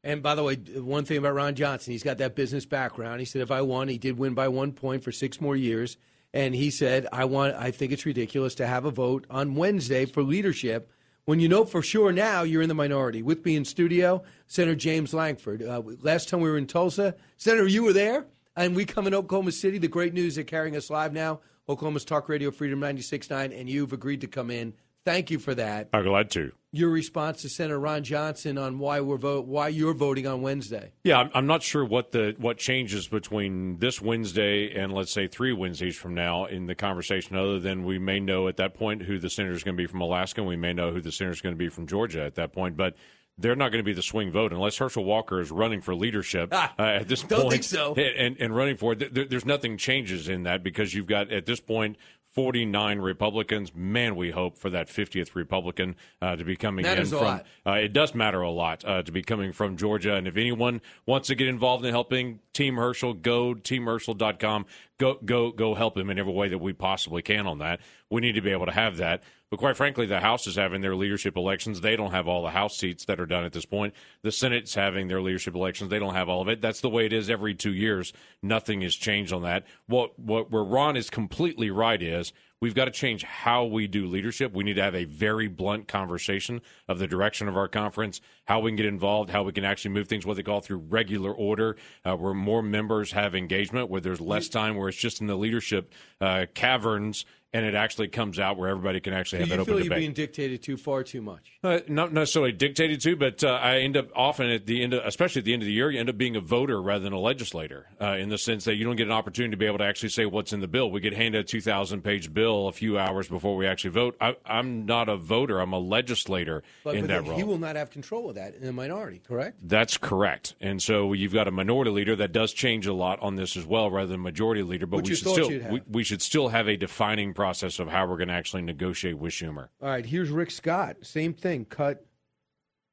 And 0.02 0.22
by 0.22 0.34
the 0.34 0.44
way, 0.44 0.54
one 0.54 1.04
thing 1.04 1.18
about 1.18 1.34
Ron 1.34 1.54
Johnson, 1.54 1.92
he's 1.92 2.04
got 2.04 2.16
that 2.18 2.34
business 2.34 2.64
background. 2.64 3.20
He 3.20 3.26
said 3.26 3.42
if 3.42 3.50
I 3.50 3.60
won, 3.60 3.88
he 3.88 3.98
did 3.98 4.16
win 4.16 4.32
by 4.32 4.48
one 4.48 4.72
point 4.72 5.04
for 5.04 5.12
six 5.12 5.42
more 5.42 5.56
years. 5.56 5.98
And 6.34 6.54
he 6.54 6.70
said, 6.70 7.06
I 7.12 7.24
want 7.24 7.54
I 7.56 7.70
think 7.70 7.92
it's 7.92 8.06
ridiculous 8.06 8.54
to 8.56 8.66
have 8.66 8.84
a 8.84 8.90
vote 8.90 9.26
on 9.30 9.54
Wednesday 9.54 10.04
for 10.04 10.22
leadership 10.22 10.90
when 11.24 11.40
you 11.40 11.48
know 11.48 11.64
for 11.64 11.82
sure 11.82 12.12
now 12.12 12.42
you're 12.42 12.62
in 12.62 12.68
the 12.68 12.74
minority. 12.74 13.22
With 13.22 13.44
me 13.44 13.56
in 13.56 13.64
studio, 13.64 14.22
Senator 14.46 14.74
James 14.74 15.12
Lankford. 15.12 15.62
Uh, 15.62 15.82
last 16.00 16.28
time 16.28 16.40
we 16.40 16.48
were 16.48 16.58
in 16.58 16.66
Tulsa, 16.66 17.14
Senator, 17.36 17.66
you 17.66 17.82
were 17.82 17.92
there, 17.92 18.26
and 18.56 18.74
we 18.74 18.84
come 18.84 19.06
in 19.06 19.14
Oklahoma 19.14 19.52
City. 19.52 19.78
The 19.78 19.88
great 19.88 20.14
news 20.14 20.36
they're 20.36 20.44
carrying 20.44 20.76
us 20.76 20.90
live 20.90 21.12
now. 21.12 21.40
Oklahoma's 21.68 22.06
Talk 22.06 22.30
Radio 22.30 22.50
Freedom 22.50 22.80
96.9, 22.80 23.58
and 23.58 23.68
you've 23.68 23.92
agreed 23.92 24.22
to 24.22 24.26
come 24.26 24.50
in. 24.50 24.72
Thank 25.08 25.30
you 25.30 25.38
for 25.38 25.54
that. 25.54 25.88
I'm 25.94 26.04
glad 26.04 26.30
to. 26.32 26.52
Your 26.70 26.90
response 26.90 27.40
to 27.40 27.48
Senator 27.48 27.80
Ron 27.80 28.04
Johnson 28.04 28.58
on 28.58 28.78
why 28.78 29.00
we're 29.00 29.16
vote 29.16 29.46
why 29.46 29.68
you're 29.68 29.94
voting 29.94 30.26
on 30.26 30.42
Wednesday. 30.42 30.92
Yeah, 31.02 31.20
I'm, 31.20 31.30
I'm 31.32 31.46
not 31.46 31.62
sure 31.62 31.82
what 31.82 32.12
the 32.12 32.34
what 32.36 32.58
changes 32.58 33.08
between 33.08 33.78
this 33.78 34.02
Wednesday 34.02 34.78
and 34.78 34.92
let's 34.92 35.10
say 35.10 35.26
three 35.26 35.54
Wednesdays 35.54 35.96
from 35.96 36.12
now 36.12 36.44
in 36.44 36.66
the 36.66 36.74
conversation, 36.74 37.36
other 37.36 37.58
than 37.58 37.84
we 37.84 37.98
may 37.98 38.20
know 38.20 38.48
at 38.48 38.58
that 38.58 38.74
point 38.74 39.00
who 39.00 39.18
the 39.18 39.30
senator 39.30 39.54
is 39.54 39.64
going 39.64 39.78
to 39.78 39.82
be 39.82 39.86
from 39.86 40.02
Alaska, 40.02 40.42
and 40.42 40.48
we 40.48 40.56
may 40.56 40.74
know 40.74 40.92
who 40.92 41.00
the 41.00 41.10
senator 41.10 41.32
is 41.32 41.40
going 41.40 41.54
to 41.54 41.58
be 41.58 41.70
from 41.70 41.86
Georgia 41.86 42.22
at 42.22 42.34
that 42.34 42.52
point, 42.52 42.76
but 42.76 42.94
they're 43.38 43.56
not 43.56 43.70
going 43.70 43.78
to 43.82 43.86
be 43.86 43.92
the 43.92 44.02
swing 44.02 44.30
vote 44.30 44.52
unless 44.52 44.76
Herschel 44.76 45.04
Walker 45.04 45.40
is 45.40 45.50
running 45.50 45.80
for 45.80 45.94
leadership 45.94 46.52
uh, 46.52 46.68
at 46.78 47.08
this 47.08 47.22
point. 47.22 47.30
Don't 47.30 47.40
point. 47.42 47.52
think 47.52 47.64
so. 47.64 47.94
And, 47.94 48.36
and 48.38 48.54
running 48.54 48.76
for 48.76 48.92
it, 48.92 49.14
there, 49.14 49.24
there's 49.24 49.46
nothing 49.46 49.78
changes 49.78 50.28
in 50.28 50.42
that 50.42 50.62
because 50.62 50.92
you've 50.92 51.06
got 51.06 51.32
at 51.32 51.46
this 51.46 51.60
point 51.60 51.96
49 52.30 52.98
Republicans. 53.00 53.74
Man, 53.74 54.14
we 54.14 54.30
hope 54.30 54.58
for 54.58 54.70
that 54.70 54.88
50th 54.88 55.34
Republican 55.34 55.96
uh, 56.22 56.36
to 56.36 56.44
be 56.44 56.56
coming 56.56 56.84
Matters 56.84 57.12
in 57.12 57.16
a 57.16 57.18
from. 57.18 57.26
lot. 57.26 57.46
Uh, 57.66 57.72
it 57.72 57.92
does 57.92 58.14
matter 58.14 58.40
a 58.40 58.50
lot 58.50 58.84
uh, 58.84 59.02
to 59.02 59.10
be 59.10 59.22
coming 59.22 59.52
from 59.52 59.76
Georgia. 59.76 60.14
And 60.14 60.28
if 60.28 60.36
anyone 60.36 60.80
wants 61.06 61.28
to 61.28 61.34
get 61.34 61.48
involved 61.48 61.84
in 61.84 61.90
helping 61.90 62.40
Team 62.52 62.76
Herschel, 62.76 63.14
go 63.14 63.54
teamherschel.com. 63.54 64.66
Go 64.98 65.18
go 65.24 65.52
go 65.52 65.74
help 65.74 65.96
him 65.96 66.10
in 66.10 66.18
every 66.18 66.32
way 66.32 66.48
that 66.48 66.58
we 66.58 66.72
possibly 66.72 67.22
can 67.22 67.46
on 67.46 67.58
that. 67.58 67.80
We 68.10 68.20
need 68.20 68.32
to 68.32 68.40
be 68.40 68.50
able 68.50 68.66
to 68.66 68.72
have 68.72 68.96
that. 68.98 69.22
But 69.50 69.58
quite 69.58 69.76
frankly, 69.76 70.04
the 70.04 70.20
House 70.20 70.46
is 70.46 70.56
having 70.56 70.82
their 70.82 70.94
leadership 70.94 71.36
elections. 71.36 71.80
They 71.80 71.96
don't 71.96 72.10
have 72.10 72.28
all 72.28 72.42
the 72.42 72.50
House 72.50 72.76
seats 72.76 73.06
that 73.06 73.18
are 73.18 73.26
done 73.26 73.44
at 73.44 73.52
this 73.52 73.64
point. 73.64 73.94
The 74.22 74.32
Senate's 74.32 74.74
having 74.74 75.08
their 75.08 75.22
leadership 75.22 75.54
elections. 75.54 75.90
They 75.90 75.98
don't 75.98 76.14
have 76.14 76.28
all 76.28 76.42
of 76.42 76.48
it. 76.48 76.60
That's 76.60 76.80
the 76.80 76.90
way 76.90 77.06
it 77.06 77.12
is 77.12 77.30
every 77.30 77.54
two 77.54 77.72
years. 77.72 78.12
Nothing 78.42 78.82
has 78.82 78.94
changed 78.94 79.32
on 79.32 79.42
that. 79.42 79.64
What 79.86 80.18
what 80.18 80.50
where 80.50 80.64
Ron 80.64 80.96
is 80.96 81.08
completely 81.08 81.70
right 81.70 82.02
is 82.02 82.32
we've 82.60 82.74
got 82.74 82.86
to 82.86 82.90
change 82.90 83.22
how 83.22 83.64
we 83.64 83.86
do 83.86 84.06
leadership. 84.06 84.52
We 84.52 84.64
need 84.64 84.74
to 84.74 84.82
have 84.82 84.94
a 84.94 85.04
very 85.04 85.48
blunt 85.48 85.88
conversation 85.88 86.60
of 86.88 86.98
the 86.98 87.06
direction 87.06 87.48
of 87.48 87.56
our 87.56 87.68
conference, 87.68 88.20
how 88.44 88.60
we 88.60 88.70
can 88.70 88.76
get 88.76 88.86
involved, 88.86 89.30
how 89.30 89.42
we 89.44 89.52
can 89.52 89.64
actually 89.64 89.92
move 89.92 90.08
things, 90.08 90.26
what 90.26 90.36
they 90.36 90.42
call 90.42 90.60
through 90.60 90.78
regular 90.78 91.32
order, 91.32 91.76
uh, 92.04 92.16
where 92.16 92.34
more 92.34 92.62
members 92.62 93.12
have 93.12 93.34
engagement, 93.34 93.88
where 93.88 94.00
there's 94.00 94.20
less 94.20 94.48
time, 94.48 94.76
where 94.76 94.88
it's 94.88 94.98
just 94.98 95.20
in 95.20 95.26
the 95.26 95.36
leadership 95.36 95.92
uh, 96.20 96.46
caverns 96.54 97.24
and 97.52 97.64
it 97.64 97.74
actually 97.74 98.08
comes 98.08 98.38
out 98.38 98.56
where 98.58 98.68
everybody 98.68 99.00
can 99.00 99.12
actually 99.14 99.38
have 99.40 99.48
you 99.48 99.54
an 99.54 99.64
feel 99.64 99.74
open 99.74 99.84
you're 99.84 99.84
debate. 99.84 99.98
being 99.98 100.12
dictated 100.12 100.62
to 100.62 100.76
far 100.76 101.02
too 101.02 101.22
much. 101.22 101.52
Uh, 101.64 101.80
not 101.88 102.12
necessarily 102.12 102.52
dictated 102.52 103.00
to, 103.00 103.16
but 103.16 103.42
uh, 103.42 103.48
I 103.48 103.78
end 103.78 103.96
up 103.96 104.08
often 104.14 104.50
at 104.50 104.66
the 104.66 104.82
end, 104.82 104.92
of, 104.92 105.02
especially 105.04 105.40
at 105.40 105.44
the 105.46 105.52
end 105.54 105.62
of 105.62 105.66
the 105.66 105.72
year, 105.72 105.90
you 105.90 105.98
end 105.98 106.10
up 106.10 106.18
being 106.18 106.36
a 106.36 106.40
voter 106.40 106.80
rather 106.82 107.02
than 107.04 107.12
a 107.12 107.18
legislator, 107.18 107.86
uh, 108.00 108.16
in 108.18 108.28
the 108.28 108.36
sense 108.38 108.64
that 108.64 108.74
you 108.76 108.84
don't 108.84 108.96
get 108.96 109.06
an 109.06 109.12
opportunity 109.12 109.50
to 109.52 109.56
be 109.56 109.66
able 109.66 109.78
to 109.78 109.84
actually 109.84 110.10
say 110.10 110.26
what's 110.26 110.52
in 110.52 110.60
the 110.60 110.68
bill. 110.68 110.90
We 110.90 111.00
get 111.00 111.14
handed 111.14 111.40
a 111.40 111.44
2,000 111.44 112.02
page 112.02 112.32
bill 112.34 112.68
a 112.68 112.72
few 112.72 112.98
hours 112.98 113.28
before 113.28 113.56
we 113.56 113.66
actually 113.66 113.90
vote. 113.90 114.16
I, 114.20 114.36
I'm 114.44 114.84
not 114.84 115.08
a 115.08 115.16
voter; 115.16 115.58
I'm 115.60 115.72
a 115.72 115.78
legislator 115.78 116.62
But, 116.84 116.96
in 116.96 117.02
but 117.02 117.08
that 117.08 117.26
role. 117.26 117.36
he 117.36 117.44
will 117.44 117.58
not 117.58 117.76
have 117.76 117.90
control 117.90 118.28
of 118.28 118.34
that 118.36 118.54
in 118.56 118.68
a 118.68 118.72
minority, 118.72 119.20
correct? 119.26 119.58
That's 119.66 119.96
correct. 119.96 120.54
And 120.60 120.82
so 120.82 121.12
you've 121.14 121.32
got 121.32 121.48
a 121.48 121.50
minority 121.50 121.90
leader 121.90 122.14
that 122.16 122.32
does 122.32 122.52
change 122.52 122.86
a 122.86 122.92
lot 122.92 123.20
on 123.20 123.36
this 123.36 123.56
as 123.56 123.64
well, 123.64 123.90
rather 123.90 124.08
than 124.08 124.20
majority 124.22 124.62
leader. 124.62 124.86
But 124.86 124.98
Which 124.98 125.04
we 125.06 125.10
you 125.10 125.16
should 125.16 125.28
still 125.28 125.70
we, 125.70 125.80
we 125.90 126.04
should 126.04 126.20
still 126.22 126.48
have 126.48 126.68
a 126.68 126.76
defining 126.76 127.32
process 127.38 127.78
of 127.78 127.88
how 127.88 128.04
we're 128.04 128.16
going 128.16 128.26
to 128.28 128.34
actually 128.34 128.62
negotiate 128.62 129.16
with 129.16 129.32
Schumer. 129.32 129.68
All 129.80 129.88
right, 129.88 130.04
here's 130.04 130.28
Rick 130.28 130.50
Scott. 130.50 130.96
Same 131.02 131.32
thing, 131.32 131.64
cut 131.66 132.04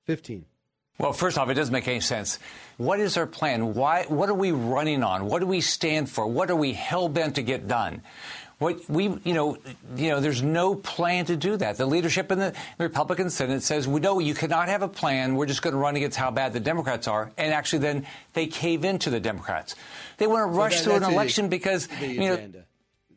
15. 0.06 0.46
Well, 1.00 1.14
first 1.14 1.38
off, 1.40 1.50
it 1.50 1.56
doesn't 1.56 1.74
make 1.74 1.88
any 1.88 2.00
sense. 2.00 2.38
What 2.78 3.00
is 3.00 3.18
our 3.18 3.26
plan? 3.28 3.74
Why? 3.74 4.06
What 4.08 4.30
are 4.30 4.34
we 4.36 4.52
running 4.52 5.04
on? 5.04 5.26
What 5.26 5.40
do 5.40 5.48
we 5.48 5.60
stand 5.62 6.10
for? 6.12 6.28
What 6.28 6.50
are 6.52 6.56
we 6.56 6.74
hell 6.74 7.10
bent 7.10 7.36
to 7.36 7.42
get 7.42 7.68
done? 7.68 8.02
What 8.60 8.88
we, 8.90 9.06
you 9.26 9.34
know, 9.34 9.58
you 9.98 10.10
know, 10.12 10.22
there's 10.22 10.42
no 10.42 10.76
plan 10.76 11.26
to 11.26 11.36
do 11.36 11.58
that. 11.58 11.76
The 11.78 11.86
leadership 11.86 12.32
in 12.32 12.40
the 12.40 12.54
Republican 12.80 13.30
Senate 13.30 13.64
says, 13.64 13.86
"We 13.90 14.00
know 14.00 14.20
you 14.20 14.34
cannot 14.34 14.70
have 14.70 14.82
a 14.84 14.88
plan. 14.88 15.36
We're 15.36 15.48
just 15.48 15.62
going 15.62 15.74
to 15.74 15.78
run 15.80 15.98
against 15.98 16.16
how 16.18 16.32
bad 16.32 16.54
the 16.54 16.62
Democrats 16.62 17.06
are." 17.10 17.32
And 17.38 17.52
actually, 17.52 17.80
then 17.80 18.06
they 18.32 18.48
cave 18.48 18.86
into 18.86 19.10
the 19.10 19.20
Democrats. 19.20 19.76
They 20.18 20.28
want 20.28 20.48
to 20.50 20.54
So 20.54 20.60
rush 20.62 20.76
that- 20.78 20.84
through 20.86 20.94
an 20.94 21.00
that's 21.02 21.10
the- 21.10 21.16
election 21.16 21.50
because 21.50 21.88
the 21.88 22.08
you 22.08 22.20
know. 22.22 22.34
agenda. 22.36 22.64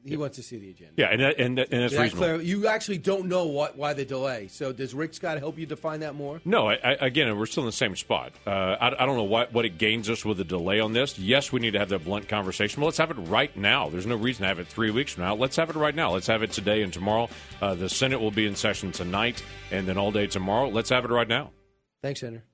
He 0.09 0.17
wants 0.17 0.37
to 0.37 0.43
see 0.43 0.59
the 0.59 0.71
agenda. 0.71 0.95
Yeah, 0.97 1.07
and 1.07 1.21
that, 1.21 1.39
and, 1.39 1.59
that, 1.59 1.73
and 1.73 1.83
that's 1.83 1.93
Did 1.93 2.01
reasonable. 2.01 2.43
you 2.43 2.67
actually 2.69 2.99
don't 2.99 3.27
know 3.27 3.47
what 3.47 3.77
why 3.77 3.93
the 3.93 4.05
delay. 4.05 4.49
So 4.49 4.73
does 4.73 4.95
Rick 4.95 5.15
Scott 5.15 5.39
help 5.39 5.59
you 5.59 5.67
define 5.67 6.01
that 6.01 6.15
more? 6.15 6.41
No, 6.45 6.69
I, 6.69 6.75
I, 6.75 6.93
again, 7.01 7.37
we're 7.37 7.47
still 7.47 7.63
in 7.63 7.69
the 7.69 7.73
same 7.73 7.97
spot. 7.97 8.33
Uh, 8.47 8.51
I, 8.51 9.03
I 9.03 9.07
don't 9.07 9.17
know 9.17 9.25
what, 9.25 9.53
what 9.53 9.65
it 9.65 9.79
gains 9.79 10.11
us 10.11 10.25
with 10.25 10.41
a 10.41 10.45
delay 10.45 10.81
on 10.81 10.93
this. 10.93 11.19
Yes, 11.19 11.53
we 11.53 11.61
need 11.61 11.73
to 11.73 11.79
have 11.79 11.91
that 11.91 12.05
blunt 12.05 12.29
conversation, 12.29 12.81
but 12.81 12.87
let's 12.87 12.99
have 12.99 13.11
it 13.11 13.17
right 13.17 13.55
now. 13.57 13.89
There's 13.89 14.07
no 14.07 14.17
reason 14.17 14.43
to 14.43 14.49
have 14.49 14.59
it 14.59 14.67
three 14.69 14.91
weeks 14.91 15.13
from 15.13 15.25
now. 15.25 15.35
Let's 15.35 15.57
have 15.57 15.71
it 15.71 15.77
right 15.77 15.95
now. 15.95 16.13
Let's 16.13 16.27
have 16.27 16.43
it 16.43 16.53
today 16.53 16.83
and 16.83 16.93
tomorrow. 16.93 17.29
Uh, 17.61 17.75
the 17.75 17.89
Senate 17.89 18.21
will 18.21 18.31
be 18.31 18.47
in 18.47 18.57
session 18.57 18.93
tonight 18.93 19.43
and 19.71 19.87
then 19.87 19.99
all 19.99 20.13
day 20.13 20.27
tomorrow. 20.27 20.69
Let's 20.69 20.91
have 20.91 21.05
it 21.05 21.11
right 21.11 21.29
now. 21.29 21.51
Thanks, 22.03 22.21
Senator. 22.21 22.45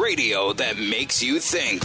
Radio 0.00 0.52
that 0.54 0.78
makes 0.78 1.22
you 1.22 1.38
think. 1.38 1.82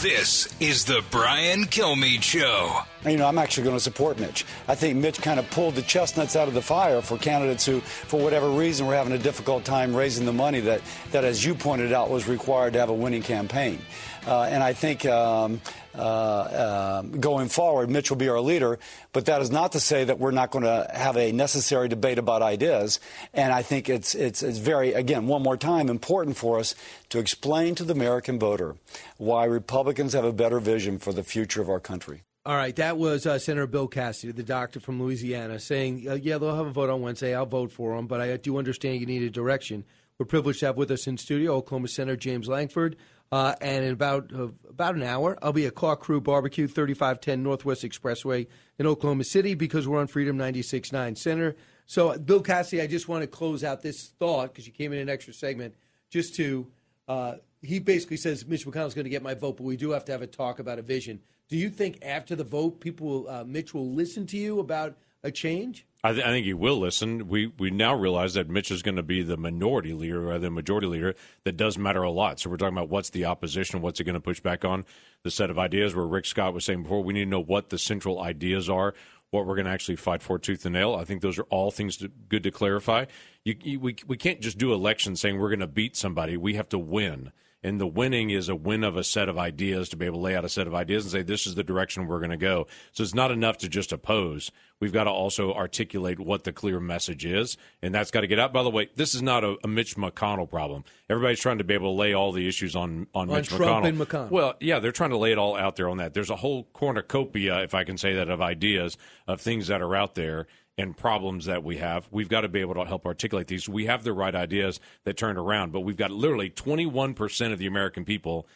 This 0.00 0.48
is 0.60 0.84
the 0.84 1.02
Brian 1.10 1.64
Kilmeade 1.64 2.22
Show. 2.22 2.80
you 3.04 3.16
know, 3.16 3.26
I'm 3.26 3.38
actually 3.38 3.64
going 3.64 3.76
to 3.76 3.82
support 3.82 4.18
Mitch. 4.18 4.44
I 4.68 4.74
think 4.74 4.98
Mitch 4.98 5.20
kind 5.20 5.38
of 5.38 5.50
pulled 5.50 5.74
the 5.74 5.82
chestnuts 5.82 6.36
out 6.36 6.48
of 6.48 6.54
the 6.54 6.62
fire 6.62 7.00
for 7.02 7.18
candidates 7.18 7.66
who, 7.66 7.80
for 7.80 8.20
whatever 8.20 8.48
reason, 8.50 8.86
were 8.86 8.94
having 8.94 9.12
a 9.12 9.18
difficult 9.18 9.64
time 9.64 9.94
raising 9.94 10.26
the 10.26 10.32
money 10.32 10.60
that, 10.60 10.80
that 11.10 11.24
as 11.24 11.44
you 11.44 11.54
pointed 11.54 11.92
out, 11.92 12.10
was 12.10 12.28
required 12.28 12.72
to 12.74 12.78
have 12.78 12.88
a 12.88 12.94
winning 12.94 13.22
campaign. 13.22 13.78
Uh, 14.26 14.42
and 14.42 14.62
I 14.62 14.72
think 14.72 15.04
um, 15.06 15.60
uh, 15.94 15.98
uh, 15.98 17.02
going 17.02 17.48
forward, 17.48 17.90
Mitch 17.90 18.10
will 18.10 18.16
be 18.16 18.28
our 18.28 18.40
leader. 18.40 18.78
But 19.12 19.26
that 19.26 19.42
is 19.42 19.50
not 19.50 19.72
to 19.72 19.80
say 19.80 20.04
that 20.04 20.18
we're 20.18 20.30
not 20.30 20.50
going 20.50 20.64
to 20.64 20.88
have 20.94 21.16
a 21.16 21.32
necessary 21.32 21.88
debate 21.88 22.18
about 22.18 22.42
ideas. 22.42 23.00
And 23.34 23.52
I 23.52 23.62
think 23.62 23.88
it's, 23.88 24.14
it's, 24.14 24.42
it's 24.42 24.58
very, 24.58 24.92
again, 24.92 25.26
one 25.26 25.42
more 25.42 25.56
time, 25.56 25.88
important 25.88 26.36
for 26.36 26.58
us 26.58 26.74
to 27.10 27.18
explain 27.18 27.74
to 27.76 27.84
the 27.84 27.92
American 27.92 28.38
voter 28.38 28.76
why 29.18 29.44
Republicans 29.44 30.12
have 30.12 30.24
a 30.24 30.32
better 30.32 30.60
vision 30.60 30.98
for 30.98 31.12
the 31.12 31.24
future 31.24 31.60
of 31.60 31.68
our 31.68 31.80
country. 31.80 32.22
All 32.44 32.56
right, 32.56 32.74
that 32.74 32.98
was 32.98 33.24
uh, 33.24 33.38
Senator 33.38 33.68
Bill 33.68 33.86
Cassidy, 33.86 34.32
the 34.32 34.42
doctor 34.42 34.80
from 34.80 35.00
Louisiana, 35.00 35.60
saying, 35.60 36.08
uh, 36.08 36.14
"Yeah, 36.14 36.38
they'll 36.38 36.56
have 36.56 36.66
a 36.66 36.72
vote 36.72 36.90
on 36.90 37.00
Wednesday. 37.00 37.36
I'll 37.36 37.46
vote 37.46 37.70
for 37.70 37.94
them, 37.94 38.08
but 38.08 38.20
I 38.20 38.36
do 38.36 38.58
understand 38.58 38.98
you 38.98 39.06
need 39.06 39.22
a 39.22 39.30
direction." 39.30 39.84
We're 40.18 40.26
privileged 40.26 40.58
to 40.60 40.66
have 40.66 40.76
with 40.76 40.90
us 40.90 41.06
in 41.06 41.18
studio 41.18 41.54
Oklahoma 41.54 41.86
Senator 41.86 42.16
James 42.16 42.48
Lankford, 42.48 42.96
uh, 43.32 43.54
and 43.62 43.84
in 43.84 43.92
about 43.92 44.30
uh, 44.32 44.48
about 44.68 44.94
an 44.94 45.02
hour, 45.02 45.38
I'll 45.42 45.54
be 45.54 45.64
at 45.64 45.74
Clark 45.74 46.00
Crew 46.00 46.20
Barbecue, 46.20 46.68
3510 46.68 47.42
Northwest 47.42 47.82
Expressway 47.82 48.46
in 48.78 48.86
Oklahoma 48.86 49.24
City, 49.24 49.54
because 49.54 49.88
we're 49.88 49.98
on 49.98 50.06
Freedom 50.06 50.36
96.9 50.36 51.16
Center. 51.16 51.56
So, 51.86 52.10
uh, 52.10 52.18
Bill 52.18 52.42
Cassidy, 52.42 52.82
I 52.82 52.86
just 52.86 53.08
want 53.08 53.22
to 53.22 53.26
close 53.26 53.64
out 53.64 53.80
this 53.82 54.08
thought 54.18 54.52
because 54.52 54.66
you 54.66 54.72
came 54.72 54.92
in 54.92 54.98
an 54.98 55.08
extra 55.08 55.32
segment, 55.32 55.74
just 56.10 56.34
to. 56.36 56.68
Uh, 57.08 57.34
he 57.62 57.78
basically 57.78 58.16
says 58.16 58.46
Mitch 58.46 58.66
McConnell's 58.66 58.94
going 58.94 59.04
to 59.04 59.10
get 59.10 59.22
my 59.22 59.34
vote, 59.34 59.56
but 59.56 59.64
we 59.64 59.76
do 59.76 59.90
have 59.90 60.04
to 60.06 60.12
have 60.12 60.22
a 60.22 60.26
talk 60.26 60.58
about 60.58 60.78
a 60.78 60.82
vision. 60.82 61.20
Do 61.48 61.56
you 61.56 61.70
think 61.70 61.98
after 62.02 62.36
the 62.36 62.44
vote, 62.44 62.80
people, 62.80 63.06
will, 63.06 63.28
uh, 63.28 63.44
Mitch, 63.44 63.72
will 63.72 63.92
listen 63.92 64.26
to 64.26 64.36
you 64.36 64.58
about 64.58 64.96
a 65.22 65.30
change? 65.30 65.86
I, 66.04 66.12
th- 66.12 66.24
I, 66.24 66.30
think 66.30 66.44
he 66.44 66.54
will 66.54 66.78
listen. 66.78 67.28
We 67.28 67.46
we 67.58 67.70
now 67.70 67.94
realize 67.94 68.34
that 68.34 68.50
Mitch 68.50 68.72
is 68.72 68.82
going 68.82 68.96
to 68.96 69.04
be 69.04 69.22
the 69.22 69.36
minority 69.36 69.92
leader 69.92 70.20
uh, 70.20 70.30
rather 70.30 70.40
than 70.40 70.54
majority 70.54 70.88
leader. 70.88 71.14
That 71.44 71.56
does 71.56 71.78
matter 71.78 72.02
a 72.02 72.10
lot. 72.10 72.40
So 72.40 72.50
we're 72.50 72.56
talking 72.56 72.76
about 72.76 72.88
what's 72.88 73.10
the 73.10 73.26
opposition, 73.26 73.80
what's 73.82 74.00
it 74.00 74.04
going 74.04 74.14
to 74.14 74.20
push 74.20 74.40
back 74.40 74.64
on, 74.64 74.84
the 75.22 75.30
set 75.30 75.48
of 75.48 75.60
ideas. 75.60 75.94
Where 75.94 76.04
Rick 76.04 76.26
Scott 76.26 76.54
was 76.54 76.64
saying 76.64 76.82
before, 76.82 77.04
we 77.04 77.14
need 77.14 77.24
to 77.24 77.30
know 77.30 77.42
what 77.42 77.70
the 77.70 77.78
central 77.78 78.20
ideas 78.20 78.68
are, 78.68 78.94
what 79.30 79.46
we're 79.46 79.54
going 79.54 79.66
to 79.66 79.72
actually 79.72 79.96
fight 79.96 80.22
for 80.22 80.40
tooth 80.40 80.66
and 80.66 80.72
nail. 80.72 80.96
I 80.96 81.04
think 81.04 81.22
those 81.22 81.38
are 81.38 81.46
all 81.50 81.70
things 81.70 81.96
to, 81.98 82.08
good 82.08 82.42
to 82.42 82.50
clarify. 82.50 83.04
You, 83.44 83.54
you, 83.62 83.78
we 83.78 83.96
we 84.08 84.16
can't 84.16 84.40
just 84.40 84.58
do 84.58 84.72
elections 84.72 85.20
saying 85.20 85.38
we're 85.38 85.50
going 85.50 85.60
to 85.60 85.68
beat 85.68 85.96
somebody. 85.96 86.36
We 86.36 86.54
have 86.54 86.68
to 86.70 86.78
win 86.80 87.30
and 87.62 87.80
the 87.80 87.86
winning 87.86 88.30
is 88.30 88.48
a 88.48 88.54
win 88.54 88.84
of 88.84 88.96
a 88.96 89.04
set 89.04 89.28
of 89.28 89.38
ideas 89.38 89.88
to 89.90 89.96
be 89.96 90.06
able 90.06 90.18
to 90.18 90.22
lay 90.22 90.36
out 90.36 90.44
a 90.44 90.48
set 90.48 90.66
of 90.66 90.74
ideas 90.74 91.04
and 91.04 91.12
say 91.12 91.22
this 91.22 91.46
is 91.46 91.54
the 91.54 91.62
direction 91.62 92.06
we're 92.06 92.18
going 92.18 92.30
to 92.30 92.36
go. 92.36 92.66
So 92.92 93.02
it's 93.02 93.14
not 93.14 93.30
enough 93.30 93.58
to 93.58 93.68
just 93.68 93.92
oppose. 93.92 94.50
We've 94.80 94.92
got 94.92 95.04
to 95.04 95.10
also 95.10 95.52
articulate 95.52 96.18
what 96.18 96.42
the 96.42 96.52
clear 96.52 96.80
message 96.80 97.24
is, 97.24 97.56
and 97.82 97.94
that's 97.94 98.10
got 98.10 98.22
to 98.22 98.26
get 98.26 98.40
out. 98.40 98.52
By 98.52 98.64
the 98.64 98.70
way, 98.70 98.90
this 98.96 99.14
is 99.14 99.22
not 99.22 99.44
a, 99.44 99.56
a 99.62 99.68
Mitch 99.68 99.96
McConnell 99.96 100.50
problem. 100.50 100.84
Everybody's 101.08 101.40
trying 101.40 101.58
to 101.58 101.64
be 101.64 101.74
able 101.74 101.94
to 101.94 101.98
lay 101.98 102.14
all 102.14 102.32
the 102.32 102.48
issues 102.48 102.74
on 102.74 103.06
on, 103.14 103.30
on 103.30 103.36
Mitch 103.36 103.48
Trump 103.48 103.84
McConnell. 103.84 103.88
And 103.88 103.98
McConnell. 103.98 104.30
Well, 104.30 104.54
yeah, 104.60 104.80
they're 104.80 104.90
trying 104.90 105.10
to 105.10 105.18
lay 105.18 105.30
it 105.30 105.38
all 105.38 105.56
out 105.56 105.76
there 105.76 105.88
on 105.88 105.98
that. 105.98 106.14
There's 106.14 106.30
a 106.30 106.36
whole 106.36 106.64
cornucopia, 106.72 107.62
if 107.62 107.74
I 107.74 107.84
can 107.84 107.96
say 107.96 108.14
that, 108.14 108.28
of 108.28 108.40
ideas 108.40 108.96
of 109.28 109.40
things 109.40 109.68
that 109.68 109.80
are 109.82 109.94
out 109.94 110.16
there 110.16 110.48
and 110.78 110.96
problems 110.96 111.46
that 111.46 111.62
we 111.62 111.78
have. 111.78 112.08
We've 112.10 112.28
got 112.28 112.42
to 112.42 112.48
be 112.48 112.60
able 112.60 112.74
to 112.74 112.84
help 112.84 113.06
articulate 113.06 113.46
these. 113.46 113.68
We 113.68 113.86
have 113.86 114.04
the 114.04 114.12
right 114.12 114.34
ideas 114.34 114.80
that 115.04 115.16
turn 115.16 115.36
around, 115.36 115.72
but 115.72 115.80
we've 115.80 115.96
got 115.96 116.10
literally 116.10 116.50
21% 116.50 117.52
of 117.52 117.58
the 117.58 117.66
American 117.66 118.04
people 118.04 118.46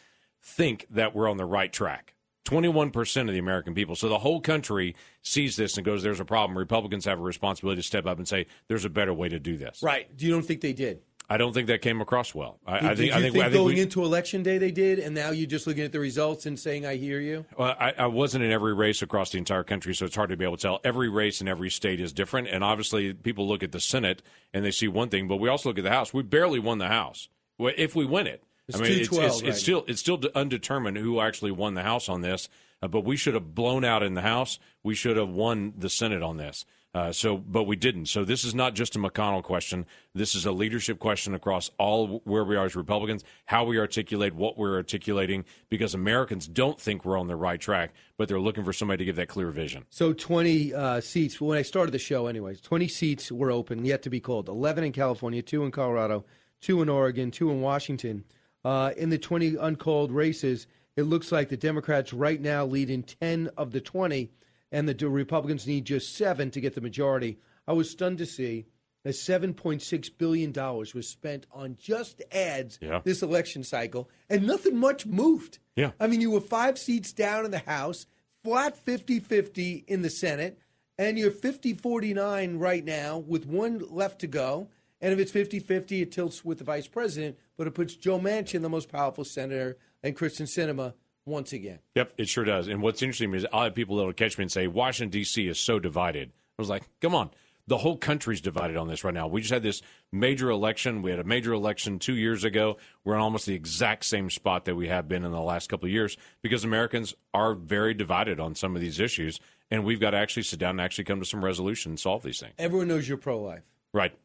think 0.43 0.87
that 0.91 1.15
we're 1.15 1.29
on 1.29 1.37
the 1.37 1.45
right 1.45 1.73
track. 1.73 2.15
21% 2.47 3.23
of 3.23 3.33
the 3.33 3.39
American 3.39 3.75
people. 3.75 3.97
So 3.97 4.09
the 4.09 4.19
whole 4.19 4.41
country 4.41 4.95
sees 5.23 5.57
this 5.57 5.77
and 5.77 5.85
goes, 5.85 6.03
there's 6.03 6.21
a 6.21 6.25
problem. 6.25 6.57
Republicans 6.57 7.05
have 7.05 7.19
a 7.19 7.23
responsibility 7.23 7.83
to 7.83 7.87
step 7.87 8.07
up 8.07 8.19
and 8.19 8.27
say, 8.27 8.47
there's 8.69 8.85
a 8.85 8.91
better 8.91 9.13
way 9.13 9.29
to 9.29 9.41
do 9.41 9.57
this. 9.57 9.83
Right. 9.83 10.17
Do 10.17 10.25
you 10.27 10.33
don't 10.33 10.45
think 10.45 10.61
they 10.61 10.73
did? 10.73 11.01
I 11.29 11.39
don't 11.39 11.53
think 11.53 11.67
that 11.67 11.83
came 11.83 12.01
across 12.01 12.35
well. 12.35 12.61
I, 12.67 12.79
Did, 12.79 12.85
I 12.85 12.95
think, 12.95 13.13
I 13.13 13.21
think, 13.21 13.33
think, 13.33 13.45
I 13.45 13.49
think 13.49 13.55
going 13.55 13.75
we, 13.75 13.81
into 13.81 14.05
election 14.05 14.45
day 14.45 14.59
they 14.59 14.71
did, 14.71 15.01
and 15.01 15.15
now 15.15 15.31
you're 15.31 15.49
just 15.49 15.67
looking 15.67 15.83
at 15.83 15.91
the 15.91 15.99
results 15.99 16.47
and 16.47 16.59
saying, 16.59 16.87
"I 16.87 16.97
hear 16.97 17.19
you." 17.19 17.45
Well, 17.59 17.75
I, 17.79 17.95
I 17.99 18.07
wasn't 18.07 18.45
in 18.45 18.53
every 18.53 18.75
race 18.75 19.03
across 19.03 19.31
the 19.31 19.39
entire 19.39 19.65
country, 19.65 19.95
so 19.95 20.07
it's 20.07 20.15
hard 20.15 20.31
to 20.31 20.37
be 20.37 20.45
able 20.45 20.57
to 20.57 20.63
tell. 20.63 20.81
Every 20.85 21.09
race 21.09 21.41
in 21.41 21.49
every 21.49 21.71
state 21.71 22.01
is 22.01 22.13
different, 22.13 22.49
and 22.49 22.63
obviously, 22.63 23.13
people 23.13 23.49
look 23.49 23.65
at 23.65 23.73
the 23.73 23.81
Senate 23.81 24.23
and 24.55 24.65
they 24.65 24.71
see 24.71 24.87
one 24.87 25.09
thing, 25.09 25.27
but 25.27 25.37
we 25.37 25.49
also 25.49 25.71
look 25.71 25.79
at 25.79 25.85
the 25.85 25.91
House. 25.91 26.15
We 26.15 26.23
barely 26.23 26.61
won 26.61 26.79
the 26.79 26.89
House. 26.89 27.29
Well, 27.59 27.73
If 27.77 27.97
we 27.97 28.05
win 28.05 28.27
it, 28.27 28.45
It's 28.69 28.79
I 28.79 28.83
mean, 28.83 28.93
it's, 29.01 29.09
212 29.09 29.33
it's, 29.33 29.43
right 29.43 29.49
it's 29.51 29.61
still 29.61 29.85
it's 29.89 30.01
still 30.01 30.21
undetermined 30.35 30.97
who 30.97 31.21
actually 31.21 31.51
won 31.51 31.75
the 31.75 31.83
House 31.83 32.09
on 32.09 32.21
this. 32.21 32.49
Uh, 32.83 32.89
but 32.89 33.05
we 33.05 33.17
should 33.17 33.35
have 33.35 33.55
blown 33.55 33.85
out 33.85 34.03
in 34.03 34.15
the 34.15 34.23
House. 34.23 34.59
We 34.83 34.95
should 34.95 35.17
have 35.17 35.31
won 35.31 35.73
the 35.77 35.89
Senate 35.89 36.23
on 36.23 36.37
this. 36.37 36.65
Uh, 36.97 37.13
so, 37.13 37.37
but 37.37 37.65
we 37.65 37.77
didn't. 37.77 38.07
So 38.07 38.25
this 38.25 38.43
is 38.43 38.55
not 38.55 38.75
just 38.75 38.97
a 38.97 38.99
McConnell 38.99 39.43
question. 39.43 39.85
This 40.15 40.35
is 40.35 40.47
a 40.47 40.51
leadership 40.51 40.99
question 40.99 41.35
across 41.35 41.71
all 41.77 42.23
where 42.25 42.43
we 42.43 42.57
are 42.57 42.65
as 42.65 42.75
Republicans, 42.75 43.23
how 43.45 43.65
we 43.65 43.79
articulate 43.79 44.35
what 44.35 44.57
we're 44.57 44.77
articulating, 44.77 45.45
because 45.69 45.93
Americans 45.93 46.49
don't 46.49 46.81
think 46.81 47.05
we're 47.05 47.19
on 47.19 47.27
the 47.27 47.37
right 47.37 47.61
track, 47.61 47.93
but 48.17 48.29
they're 48.29 48.41
looking 48.41 48.65
for 48.65 48.73
somebody 48.73 48.97
to 48.97 49.05
give 49.05 49.17
that 49.17 49.29
clear 49.29 49.51
vision. 49.51 49.85
So 49.91 50.15
20 50.15 50.73
uh, 50.73 51.01
seats. 51.03 51.39
When 51.39 51.59
I 51.59 51.61
started 51.61 51.93
the 51.93 51.99
show, 51.99 52.29
anyways, 52.29 52.63
20 52.63 52.89
seats 52.89 53.31
were 53.31 53.51
open, 53.51 53.85
yet 53.85 54.01
to 54.05 54.09
be 54.09 54.19
called. 54.19 54.49
11 54.49 54.83
in 54.83 54.93
California, 54.93 55.43
two 55.43 55.65
in 55.65 55.73
Colorado, 55.73 56.25
two 56.63 56.81
in 56.81 56.89
Oregon, 56.89 57.31
two 57.31 57.51
in 57.51 57.61
Washington. 57.61 58.25
Uh, 58.65 58.93
in 58.97 59.11
the 59.11 59.19
20 59.19 59.57
uncalled 59.57 60.13
races, 60.13 60.67
it 60.97 61.03
looks 61.03 61.31
like 61.31 61.51
the 61.51 61.59
Democrats 61.59 62.15
right 62.15 62.41
now 62.41 62.65
lead 62.65 62.89
in 62.89 63.03
10 63.03 63.51
of 63.59 63.73
the 63.73 63.83
20, 63.83 64.31
and 64.73 64.89
the 64.89 65.09
Republicans 65.09 65.67
need 65.67 65.85
just 65.85 66.15
seven 66.17 66.51
to 66.53 66.61
get 66.61 66.75
the 66.75 66.81
majority. 66.81 67.39
I 67.67 67.73
was 67.73 67.91
stunned 67.91 68.19
to 68.19 68.27
see 68.27 68.67
that 69.05 69.15
$7.6 69.15 70.09
billion 70.19 70.53
was 70.53 71.09
spent 71.09 71.47
on 71.53 71.77
just 71.81 72.23
ads 72.33 72.79
Yeah. 72.83 73.01
this 73.05 73.23
election 73.23 73.63
cycle, 73.63 74.09
and 74.29 74.47
nothing 74.47 74.77
much 74.77 75.07
moved. 75.07 75.59
Yeah. 75.77 75.93
I 76.01 76.07
mean, 76.09 76.21
you 76.21 76.31
were 76.33 76.41
five 76.41 76.79
seats 76.79 77.13
down 77.13 77.45
in 77.45 77.51
the 77.53 77.59
House, 77.61 78.07
flat 78.43 78.77
50 78.77 79.21
50 79.21 79.85
in 79.87 80.03
the 80.03 80.11
Senate, 80.11 80.59
and 80.99 81.19
you're 81.19 81.31
50 81.31 81.75
49 81.75 82.57
right 82.59 82.85
now 82.85 83.19
with 83.19 83.47
one 83.47 83.85
left 83.91 84.21
to 84.21 84.27
go. 84.27 84.69
And 85.01 85.13
if 85.13 85.19
it's 85.19 85.31
50 85.33 85.61
50, 85.61 86.03
it 86.03 86.11
tilts 86.13 86.45
with 86.45 86.59
the 86.59 86.65
vice 86.65 86.89
president, 86.89 87.37
but 87.57 87.67
it 87.67 87.75
puts 87.75 87.95
Joe 87.95 88.19
Manchin, 88.19 88.63
the 88.63 88.69
most 88.69 88.91
powerful 88.91 89.25
senator, 89.25 89.77
and 90.03 90.17
Kyrsten 90.17 90.49
Sinema 90.49 90.95
once 91.27 91.53
again. 91.53 91.81
Yep, 91.95 92.15
it 92.19 92.29
sure 92.29 92.45
does. 92.45 92.69
And 92.69 92.81
what's 92.81 93.03
interesting 93.03 93.35
is 93.35 93.47
I'll 93.53 93.65
have 93.65 93.75
people 93.75 93.97
that'll 93.97 94.13
catch 94.13 94.39
me 94.39 94.43
and 94.43 94.53
say 94.53 94.67
Washington 94.67 95.11
D.C. 95.11 95.47
is 95.47 95.59
so 95.61 95.79
divided. 95.79 96.31
I 96.59 96.63
was 96.63 96.69
like, 96.69 96.85
come 97.01 97.15
on. 97.15 97.31
The 97.69 97.77
whole 97.79 97.97
country's 97.97 98.41
divided 98.41 98.77
on 98.77 98.87
this 98.87 99.03
right 99.03 99.13
now. 99.13 99.27
We 99.27 99.41
just 99.41 99.53
had 99.53 99.65
this 99.65 99.83
major 100.13 100.51
election. 100.51 101.03
We 101.03 101.11
had 101.11 101.19
a 101.19 101.25
major 101.25 101.53
election 101.53 101.99
two 101.99 102.15
years 102.15 102.45
ago. 102.45 102.77
We're 103.05 103.17
in 103.17 103.21
almost 103.21 103.45
the 103.45 103.55
exact 103.55 104.05
same 104.05 104.31
spot 104.31 104.67
that 104.67 104.77
we 104.77 104.87
have 104.87 105.09
been 105.09 105.25
in 105.25 105.33
the 105.33 105.41
last 105.41 105.69
couple 105.69 105.87
of 105.87 105.93
years 105.93 106.17
because 106.43 106.63
Americans 106.63 107.13
are 107.35 107.55
very 107.55 107.93
divided 107.93 108.39
on 108.39 108.55
some 108.55 108.77
of 108.77 108.81
these 108.83 109.01
issues, 109.01 109.41
and 109.69 109.85
we've 109.85 109.99
got 109.99 110.11
to 110.13 110.17
actually 110.17 110.45
sit 110.45 110.61
down 110.61 110.71
and 110.71 110.81
actually 110.81 111.03
come 111.05 111.19
to 111.19 111.27
some 111.27 111.45
resolution 111.45 111.91
and 111.91 111.99
solve 111.99 112.23
these 112.23 112.39
things. 112.39 112.55
Everyone 112.57 112.87
knows 112.87 113.09
you're 113.09 113.19
pro 113.19 113.43
life. 113.43 113.65
Right. 113.93 114.17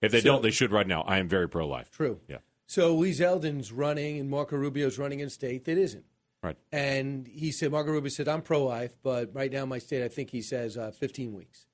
If 0.00 0.12
they 0.12 0.20
So- 0.20 0.26
don't, 0.26 0.42
they 0.44 0.52
should 0.52 0.70
right 0.70 0.86
now. 0.86 1.02
I 1.02 1.18
am 1.18 1.28
very 1.28 1.48
pro 1.48 1.66
life. 1.66 1.90
True. 1.90 2.20
Yeah. 2.28 2.38
So 2.68 2.94
Lee 2.94 3.10
Zeldin's 3.10 3.72
running 3.72 4.20
and 4.20 4.30
Marco 4.30 4.54
Rubio's 4.56 4.98
running 5.00 5.18
in 5.18 5.26
a 5.26 5.30
state 5.30 5.64
that 5.64 5.76
isn't. 5.78 6.04
Right. 6.44 6.56
And 6.72 7.26
he 7.26 7.52
said, 7.52 7.72
Marco 7.72 7.90
Rubio 7.90 8.10
said, 8.10 8.28
I'm 8.28 8.42
pro 8.42 8.62
life, 8.64 8.92
but 9.02 9.34
right 9.34 9.50
now 9.50 9.62
in 9.62 9.68
my 9.70 9.78
state, 9.78 10.04
I 10.04 10.08
think 10.08 10.28
he 10.28 10.42
says 10.42 10.76
uh, 10.76 10.90
15 10.90 11.32
weeks. 11.32 11.66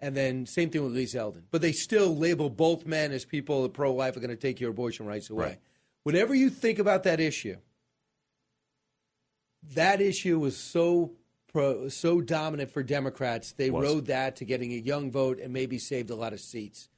And 0.00 0.14
then 0.14 0.44
same 0.44 0.68
thing 0.68 0.84
with 0.84 0.92
Lee 0.92 1.06
Zeldin. 1.06 1.44
But 1.50 1.62
they 1.62 1.72
still 1.72 2.14
label 2.14 2.50
both 2.50 2.84
men 2.84 3.10
as 3.10 3.24
people 3.24 3.62
that 3.62 3.72
pro 3.72 3.94
life 3.94 4.16
are 4.16 4.20
going 4.20 4.28
to 4.28 4.36
take 4.36 4.60
your 4.60 4.70
abortion 4.70 5.06
rights 5.06 5.30
away. 5.30 5.44
Right. 5.44 5.58
Whatever 6.02 6.34
you 6.34 6.50
think 6.50 6.78
about 6.78 7.04
that 7.04 7.20
issue, 7.20 7.56
that 9.74 10.02
issue 10.02 10.38
was 10.38 10.58
so 10.58 11.12
pro, 11.50 11.88
so 11.88 12.20
dominant 12.20 12.70
for 12.70 12.82
Democrats. 12.82 13.52
They 13.52 13.70
Was. 13.70 13.82
rode 13.82 14.06
that 14.06 14.36
to 14.36 14.44
getting 14.44 14.72
a 14.72 14.76
young 14.76 15.10
vote 15.10 15.40
and 15.40 15.54
maybe 15.54 15.78
saved 15.78 16.10
a 16.10 16.14
lot 16.14 16.34
of 16.34 16.40
seats. 16.40 16.90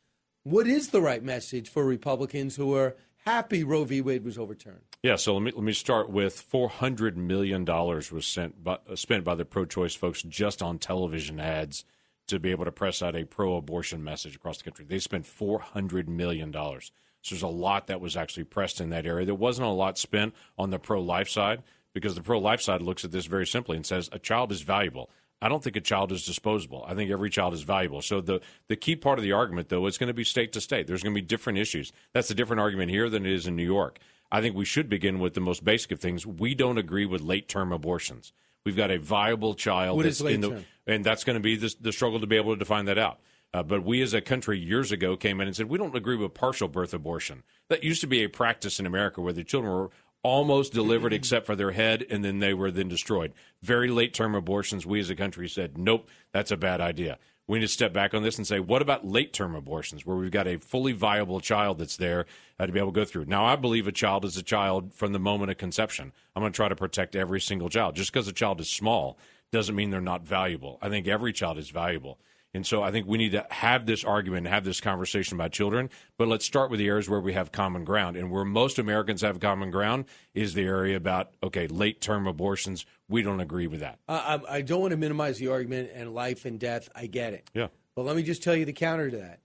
What 0.43 0.67
is 0.67 0.89
the 0.89 1.01
right 1.01 1.23
message 1.23 1.69
for 1.69 1.85
Republicans 1.85 2.57
who 2.57 2.75
are 2.75 2.97
happy 3.25 3.63
Roe 3.63 3.85
v. 3.85 4.01
Wade 4.01 4.25
was 4.25 4.37
overturned? 4.37 4.83
Yeah, 5.03 5.17
so 5.17 5.33
let 5.33 5.43
me 5.43 5.51
let 5.53 5.65
me 5.65 5.73
start 5.73 6.11
with 6.11 6.39
four 6.39 6.69
hundred 6.69 7.17
million 7.17 7.65
dollars 7.65 8.13
was 8.13 8.27
sent 8.27 8.63
by, 8.63 8.79
uh, 8.87 8.97
spent 8.97 9.25
by 9.25 9.35
the 9.35 9.47
pro-choice 9.47 9.95
folks 9.95 10.23
just 10.23 10.61
on 10.63 10.79
television 10.79 11.41
ads 11.41 11.87
to 12.27 12.39
be 12.39 12.51
able 12.51 12.67
to 12.67 12.73
press 12.73 13.01
out 13.01 13.17
a 13.17 13.25
pro-abortion 13.25 14.05
message 14.05 14.37
across 14.37 14.59
the 14.59 14.65
country. 14.65 14.85
They 14.87 14.99
spent 14.99 15.25
four 15.25 15.59
hundred 15.59 16.07
million 16.07 16.51
dollars. 16.51 16.93
So 17.23 17.35
there's 17.35 17.43
a 17.43 17.49
lot 17.49 17.87
that 17.87 18.03
was 18.03 18.15
actually 18.15 18.45
pressed 18.45 18.79
in 18.79 18.91
that 18.91 19.07
area. 19.07 19.25
There 19.25 19.35
wasn't 19.35 19.69
a 19.69 19.71
lot 19.71 19.97
spent 19.97 20.35
on 20.59 20.69
the 20.69 20.79
pro-life 20.79 21.31
side 21.31 21.63
because 21.95 22.15
the 22.15 22.23
pro-life 22.23 22.61
side 22.61 22.83
looks 22.83 23.03
at 23.03 23.11
this 23.11 23.27
very 23.27 23.47
simply 23.47 23.77
and 23.77 23.87
says 23.87 24.11
a 24.13 24.19
child 24.19 24.53
is 24.53 24.61
valuable. 24.61 25.09
I 25.41 25.49
don't 25.49 25.65
think 25.65 25.77
a 25.77 25.81
child 25.81 26.13
is 26.13 26.27
disposable. 26.27 26.85
I 26.87 26.95
think 26.95 27.11
every 27.11 27.31
child 27.31 27.55
is 27.55 27.63
valuable. 27.63 28.03
So 28.03 28.21
the 28.21 28.43
the 28.69 28.77
key 28.77 28.97
part 28.97 29.19
of 29.19 29.23
the 29.23 29.33
argument, 29.33 29.71
though, 29.71 29.87
is 29.87 29.97
going 29.97 30.09
to 30.09 30.15
be 30.15 30.25
state 30.25 30.53
to 30.53 30.61
state. 30.61 30.87
There's 30.87 31.03
going 31.03 31.15
to 31.15 31.23
be 31.23 31.27
different 31.27 31.59
issues. 31.59 31.91
That's 32.13 32.31
a 32.31 32.35
different 32.35 32.61
argument 32.61 32.91
here 32.91 33.09
than 33.09 33.25
it 33.25 33.33
is 33.33 33.47
in 33.47 33.57
New 33.57 33.65
York. 33.65 33.99
I 34.33 34.41
think 34.41 34.55
we 34.55 34.65
should 34.65 34.89
begin 34.89 35.19
with 35.19 35.35
the 35.35 35.41
most 35.41 35.65
basic 35.65 35.93
of 35.93 36.01
things. 36.01 36.27
We 36.27 36.55
don't 36.55 36.79
agree 36.79 37.07
with 37.07 37.21
late 37.21 37.49
term 37.49 37.73
abortions. 37.73 38.33
We've 38.65 38.77
got 38.77 38.91
a 38.91 38.99
viable 38.99 39.55
child. 39.55 39.97
What 39.97 40.05
that's 40.05 40.17
is 40.17 40.23
late 40.23 40.35
in 40.35 40.41
the, 40.43 40.51
term? 40.51 40.65
and 40.87 41.05
that's 41.05 41.25
going 41.25 41.35
to 41.35 41.41
be 41.41 41.57
the, 41.57 41.75
the 41.81 41.93
struggle 41.93 42.21
to 42.21 42.27
be 42.27 42.37
able 42.37 42.55
to 42.55 42.59
define 42.59 42.85
that 42.87 42.99
out. 42.99 43.21
Uh, 43.53 43.63
but 43.63 43.85
we 43.85 44.01
as 44.03 44.15
a 44.15 44.21
country 44.21 44.59
years 44.59 44.93
ago 44.93 45.17
came 45.17 45.41
in 45.41 45.49
and 45.49 45.57
said 45.57 45.69
we 45.69 45.79
don't 45.79 45.97
agree 45.97 46.17
with 46.17 46.35
partial 46.35 46.69
birth 46.69 46.95
abortion. 46.95 47.43
That 47.69 47.83
used 47.83 48.01
to 48.03 48.07
be 48.07 48.23
a 48.23 48.29
practice 48.29 48.79
in 48.79 48.87
America 48.87 49.21
where 49.21 49.33
the 49.33 49.43
children 49.43 49.73
were 49.73 49.91
almost 50.23 50.73
delivered 50.73 51.13
except 51.13 51.47
for 51.47 51.57
their 51.57 51.73
head 51.73 52.07
and 52.11 52.25
then 52.25 52.39
they 52.39 52.55
were 52.55 52.71
then 52.71 52.89
destroyed. 52.89 53.33
Very 53.63 53.89
late 53.89 54.15
term 54.15 54.35
abortions, 54.35 54.87
we 54.87 55.01
as 55.01 55.11
a 55.11 55.17
country 55.17 55.49
said, 55.49 55.77
nope, 55.77 56.09
that's 56.33 56.53
a 56.53 56.57
bad 56.57 56.81
idea. 56.81 57.19
We 57.51 57.59
need 57.59 57.65
to 57.65 57.73
step 57.73 57.93
back 57.93 58.15
on 58.15 58.23
this 58.23 58.39
and 58.39 58.47
say, 58.47 58.61
what 58.61 58.81
about 58.81 59.05
late 59.05 59.33
term 59.33 59.57
abortions 59.57 60.07
where 60.07 60.17
we've 60.17 60.31
got 60.31 60.47
a 60.47 60.59
fully 60.59 60.93
viable 60.93 61.41
child 61.41 61.79
that's 61.79 61.97
there 61.97 62.27
uh, 62.61 62.67
to 62.67 62.73
be 62.73 62.79
able 62.79 62.93
to 62.93 63.01
go 63.01 63.05
through? 63.05 63.25
Now, 63.25 63.45
I 63.45 63.57
believe 63.57 63.89
a 63.89 63.93
child 63.93 64.25
is 64.25 64.37
a 64.37 64.43
child 64.45 64.95
from 64.95 65.13
the 65.13 65.19
moment 65.19 65.51
of 65.51 65.59
conception. 65.59 66.13
I'm 66.37 66.43
going 66.43 66.53
to 66.53 66.57
try 66.57 66.69
to 66.69 66.77
protect 66.77 67.17
every 67.17 67.41
single 67.41 67.69
child. 67.69 67.97
Just 67.97 68.13
because 68.13 68.29
a 68.29 68.33
child 68.33 68.61
is 68.61 68.71
small 68.71 69.19
doesn't 69.51 69.75
mean 69.75 69.91
they're 69.91 70.01
not 70.01 70.25
valuable. 70.25 70.79
I 70.81 70.91
think 70.91 71.09
every 71.09 71.33
child 71.33 71.59
is 71.59 71.71
valuable. 71.71 72.19
And 72.53 72.67
so 72.67 72.83
I 72.83 72.91
think 72.91 73.07
we 73.07 73.17
need 73.17 73.33
to 73.33 73.47
have 73.51 73.87
this 73.87 74.03
argument, 74.03 74.47
have 74.49 74.65
this 74.65 74.81
conversation 74.81 75.37
about 75.37 75.53
children. 75.53 75.89
But 76.19 76.27
let's 76.27 76.45
start 76.45 76.71
with 76.71 76.79
the 76.79 76.89
areas 76.89 77.09
where 77.09 77.21
we 77.21 77.33
have 77.33 77.53
common 77.53 77.85
ground. 77.85 78.17
And 78.17 78.31
where 78.31 78.45
most 78.45 78.79
Americans 78.79 79.23
have 79.23 79.39
common 79.39 79.71
ground 79.71 80.07
is 80.35 80.55
the 80.55 80.65
area 80.65 80.97
about, 80.97 81.31
okay, 81.43 81.69
late 81.69 82.01
term 82.01 82.27
abortions. 82.27 82.87
We 83.09 83.23
don't 83.23 83.41
agree 83.41 83.69
with 83.69 83.81
that. 83.81 83.99
I, 84.09 84.41
I 84.49 84.55
I 84.57 84.63
don't 84.63 84.81
want 84.81 84.91
to 84.91 84.97
minimize 84.97 85.39
the 85.39 85.49
argument 85.49 85.91
and 85.95 86.13
life 86.13 86.45
and 86.45 86.59
death. 86.59 86.89
I 86.95 87.07
get 87.07 87.35
it. 87.35 87.51
Yeah. 87.55 87.69
But 87.95 88.03
let 88.03 88.17
me 88.17 88.23
just 88.23 88.43
tell 88.43 88.57
you 88.57 88.65
the 88.65 88.73
counter 88.73 89.11
to 89.11 89.17
that. 89.19 89.41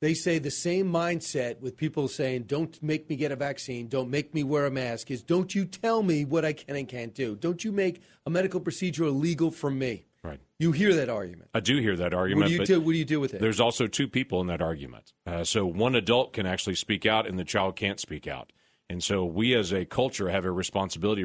They 0.00 0.14
say 0.14 0.38
the 0.38 0.50
same 0.50 0.92
mindset 0.92 1.60
with 1.60 1.76
people 1.76 2.06
saying, 2.06 2.44
don't 2.44 2.80
make 2.80 3.10
me 3.10 3.16
get 3.16 3.32
a 3.32 3.36
vaccine, 3.36 3.88
don't 3.88 4.10
make 4.10 4.32
me 4.32 4.44
wear 4.44 4.64
a 4.64 4.70
mask, 4.70 5.10
is 5.10 5.22
don't 5.22 5.52
you 5.56 5.64
tell 5.64 6.04
me 6.04 6.24
what 6.24 6.44
I 6.44 6.52
can 6.52 6.76
and 6.76 6.88
can't 6.88 7.12
do. 7.12 7.34
Don't 7.34 7.64
you 7.64 7.72
make 7.72 8.00
a 8.24 8.30
medical 8.30 8.60
procedure 8.60 9.04
illegal 9.04 9.50
for 9.50 9.70
me. 9.70 10.04
Right. 10.24 10.40
You 10.58 10.72
hear 10.72 10.94
that 10.94 11.08
argument. 11.08 11.50
I 11.54 11.60
do 11.60 11.78
hear 11.78 11.96
that 11.96 12.12
argument. 12.12 12.46
What 12.46 12.48
do 12.48 12.54
you 12.54 12.66
do? 12.66 12.80
What 12.80 12.92
do 12.92 12.98
you 12.98 13.04
do 13.04 13.20
with 13.20 13.34
it? 13.34 13.40
There's 13.40 13.60
also 13.60 13.86
two 13.86 14.08
people 14.08 14.40
in 14.40 14.48
that 14.48 14.60
argument. 14.60 15.12
Uh, 15.26 15.44
so 15.44 15.64
one 15.64 15.94
adult 15.94 16.32
can 16.32 16.44
actually 16.44 16.74
speak 16.74 17.06
out, 17.06 17.26
and 17.26 17.38
the 17.38 17.44
child 17.44 17.76
can't 17.76 18.00
speak 18.00 18.26
out. 18.26 18.52
And 18.90 19.02
so 19.02 19.24
we, 19.24 19.54
as 19.54 19.72
a 19.72 19.84
culture, 19.84 20.28
have 20.28 20.44
a 20.44 20.50
responsibility 20.50 21.24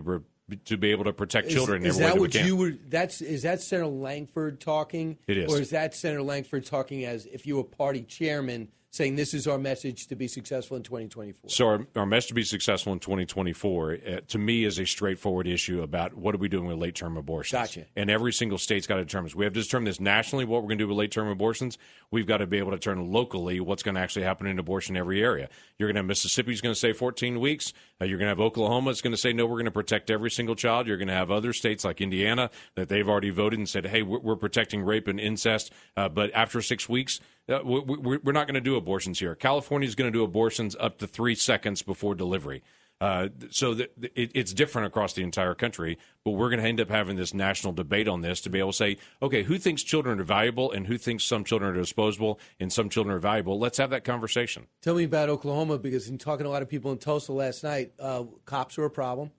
to 0.65 0.77
be 0.77 0.91
able 0.91 1.05
to 1.05 1.13
protect 1.13 1.49
children. 1.49 1.85
Is, 1.85 1.95
is 1.95 1.99
that 1.99 2.13
that 2.13 2.19
what 2.19 2.35
you 2.35 2.55
were? 2.55 2.73
That's 2.87 3.21
is 3.21 3.43
that 3.43 3.61
Senator 3.61 3.87
Lankford 3.87 4.59
talking? 4.59 5.17
It 5.27 5.37
is. 5.37 5.51
Or 5.51 5.59
is 5.59 5.71
that 5.71 5.95
Senator 5.95 6.21
Lankford 6.21 6.65
talking 6.65 7.05
as 7.05 7.25
if 7.25 7.47
you 7.47 7.55
were 7.57 7.63
party 7.63 8.03
chairman 8.03 8.67
saying 8.93 9.15
this 9.15 9.33
is 9.33 9.47
our 9.47 9.57
message 9.57 10.05
to 10.05 10.15
be 10.15 10.27
successful 10.27 10.77
in 10.77 10.83
2024? 10.83 11.49
So 11.49 11.65
our, 11.65 11.87
our 11.95 12.05
message 12.05 12.27
to 12.27 12.33
be 12.35 12.43
successful 12.43 12.93
in 12.93 12.99
2024, 12.99 13.93
uh, 13.93 14.19
to 14.27 14.37
me, 14.37 14.65
is 14.65 14.77
a 14.77 14.85
straightforward 14.85 15.47
issue 15.47 15.81
about 15.81 16.13
what 16.13 16.35
are 16.35 16.37
we 16.37 16.47
doing 16.47 16.67
with 16.67 16.77
late 16.77 16.93
term 16.93 17.17
abortions. 17.17 17.59
Gotcha. 17.59 17.85
And 17.95 18.11
every 18.11 18.31
single 18.31 18.59
state's 18.59 18.85
got 18.85 18.97
to 18.97 19.03
determine. 19.03 19.25
this. 19.25 19.35
We 19.35 19.45
have 19.45 19.53
to 19.53 19.61
determine 19.63 19.85
this 19.85 19.99
nationally, 19.99 20.45
what 20.45 20.61
we're 20.61 20.67
going 20.69 20.77
to 20.77 20.83
do 20.83 20.87
with 20.87 20.97
late 20.97 21.11
term 21.11 21.27
abortions. 21.27 21.79
We've 22.11 22.27
got 22.27 22.37
to 22.37 22.47
be 22.47 22.59
able 22.59 22.69
to 22.69 22.77
determine 22.77 23.11
locally 23.11 23.59
what's 23.59 23.81
going 23.81 23.95
to 23.95 24.01
actually 24.01 24.25
happen 24.25 24.45
in 24.45 24.59
abortion 24.59 24.95
in 24.95 24.99
every 24.99 25.23
area. 25.23 25.49
You're 25.79 25.87
going 25.87 25.95
to 25.95 25.99
have 25.99 26.05
Mississippi's 26.05 26.61
going 26.61 26.73
to 26.73 26.79
say 26.79 26.93
14 26.93 27.39
weeks. 27.39 27.73
Uh, 28.03 28.05
you're 28.05 28.17
going 28.17 28.25
to 28.25 28.31
have 28.31 28.41
Oklahoma 28.41 28.91
that's 28.91 29.01
going 29.01 29.11
to 29.11 29.17
say 29.17 29.31
no, 29.31 29.45
we're 29.45 29.53
going 29.53 29.65
to 29.65 29.71
protect 29.71 30.11
every 30.11 30.29
single 30.29 30.55
child. 30.55 30.87
You're 30.87 30.97
going 30.97 31.07
to 31.07 31.13
have 31.13 31.31
other 31.31 31.53
states 31.53 31.85
like 31.85 32.01
Indiana 32.01 32.49
that 32.75 32.89
they've 32.89 33.07
already 33.07 33.29
voted 33.29 33.59
and 33.59 33.69
said, 33.69 33.85
hey, 33.85 34.01
we're, 34.01 34.19
we're 34.19 34.35
protecting 34.35 34.83
rape 34.83 35.07
and 35.07 35.19
incest, 35.19 35.71
uh, 35.95 36.09
but 36.09 36.29
after 36.33 36.61
six 36.61 36.89
weeks, 36.89 37.21
uh, 37.47 37.59
we, 37.63 38.17
we're 38.17 38.33
not 38.33 38.45
going 38.45 38.55
to 38.55 38.61
do 38.61 38.75
abortions 38.75 39.19
here. 39.19 39.35
California 39.35 39.87
is 39.87 39.95
going 39.95 40.11
to 40.11 40.17
do 40.17 40.23
abortions 40.23 40.75
up 40.79 40.97
to 40.97 41.07
three 41.07 41.35
seconds 41.35 41.81
before 41.81 42.13
delivery. 42.13 42.61
Uh, 43.03 43.27
so 43.49 43.73
that 43.73 43.91
it, 44.15 44.31
it's 44.33 44.53
different 44.53 44.87
across 44.87 45.11
the 45.11 45.23
entire 45.23 45.53
country, 45.53 45.97
but 46.23 46.31
we're 46.31 46.47
going 46.49 46.61
to 46.61 46.65
end 46.65 46.79
up 46.79 46.89
having 46.89 47.17
this 47.17 47.33
national 47.33 47.73
debate 47.73 48.07
on 48.07 48.21
this 48.21 48.39
to 48.39 48.49
be 48.49 48.59
able 48.59 48.71
to 48.71 48.77
say, 48.77 48.95
okay, 49.21 49.43
who 49.43 49.57
thinks 49.57 49.83
children 49.83 50.21
are 50.21 50.23
valuable 50.23 50.71
and 50.71 50.87
who 50.87 50.97
thinks 50.97 51.25
some 51.25 51.43
children 51.43 51.75
are 51.75 51.77
disposable 51.77 52.39
and 52.61 52.71
some 52.71 52.87
children 52.87 53.13
are 53.13 53.19
valuable? 53.19 53.59
Let's 53.59 53.77
have 53.77 53.89
that 53.89 54.05
conversation. 54.05 54.67
Tell 54.81 54.95
me 54.95 55.03
about 55.03 55.27
Oklahoma 55.27 55.79
because 55.79 56.07
in 56.07 56.17
talking 56.17 56.45
to 56.45 56.49
a 56.49 56.53
lot 56.53 56.61
of 56.61 56.69
people 56.69 56.93
in 56.93 56.97
Tulsa 56.97 57.33
last 57.33 57.61
night, 57.61 57.91
uh, 57.99 58.23
cops 58.45 58.77
are 58.77 58.85
a 58.85 58.89
problem. 58.89 59.31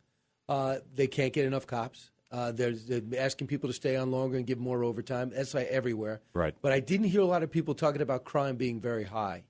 Uh, 0.47 0.77
they 0.95 1.07
can't 1.07 1.33
get 1.33 1.47
enough 1.47 1.67
cops. 1.67 2.11
Uh, 2.31 2.53
they're, 2.53 2.73
they're 2.73 3.19
asking 3.19 3.47
people 3.47 3.71
to 3.71 3.75
stay 3.75 3.97
on 3.97 4.11
longer 4.11 4.37
and 4.37 4.47
give 4.47 4.59
more 4.59 4.85
overtime. 4.85 5.31
That's 5.35 5.55
like 5.55 5.69
everywhere. 5.69 6.21
Right. 6.35 6.55
But 6.61 6.73
I 6.73 6.81
didn't 6.81 7.07
hear 7.07 7.23
a 7.23 7.27
lot 7.27 7.43
of 7.43 7.51
people 7.51 7.75
talking 7.75 8.03
about 8.03 8.25
crime 8.25 8.57
being 8.57 8.79
very 8.79 9.05
high. 9.05 9.45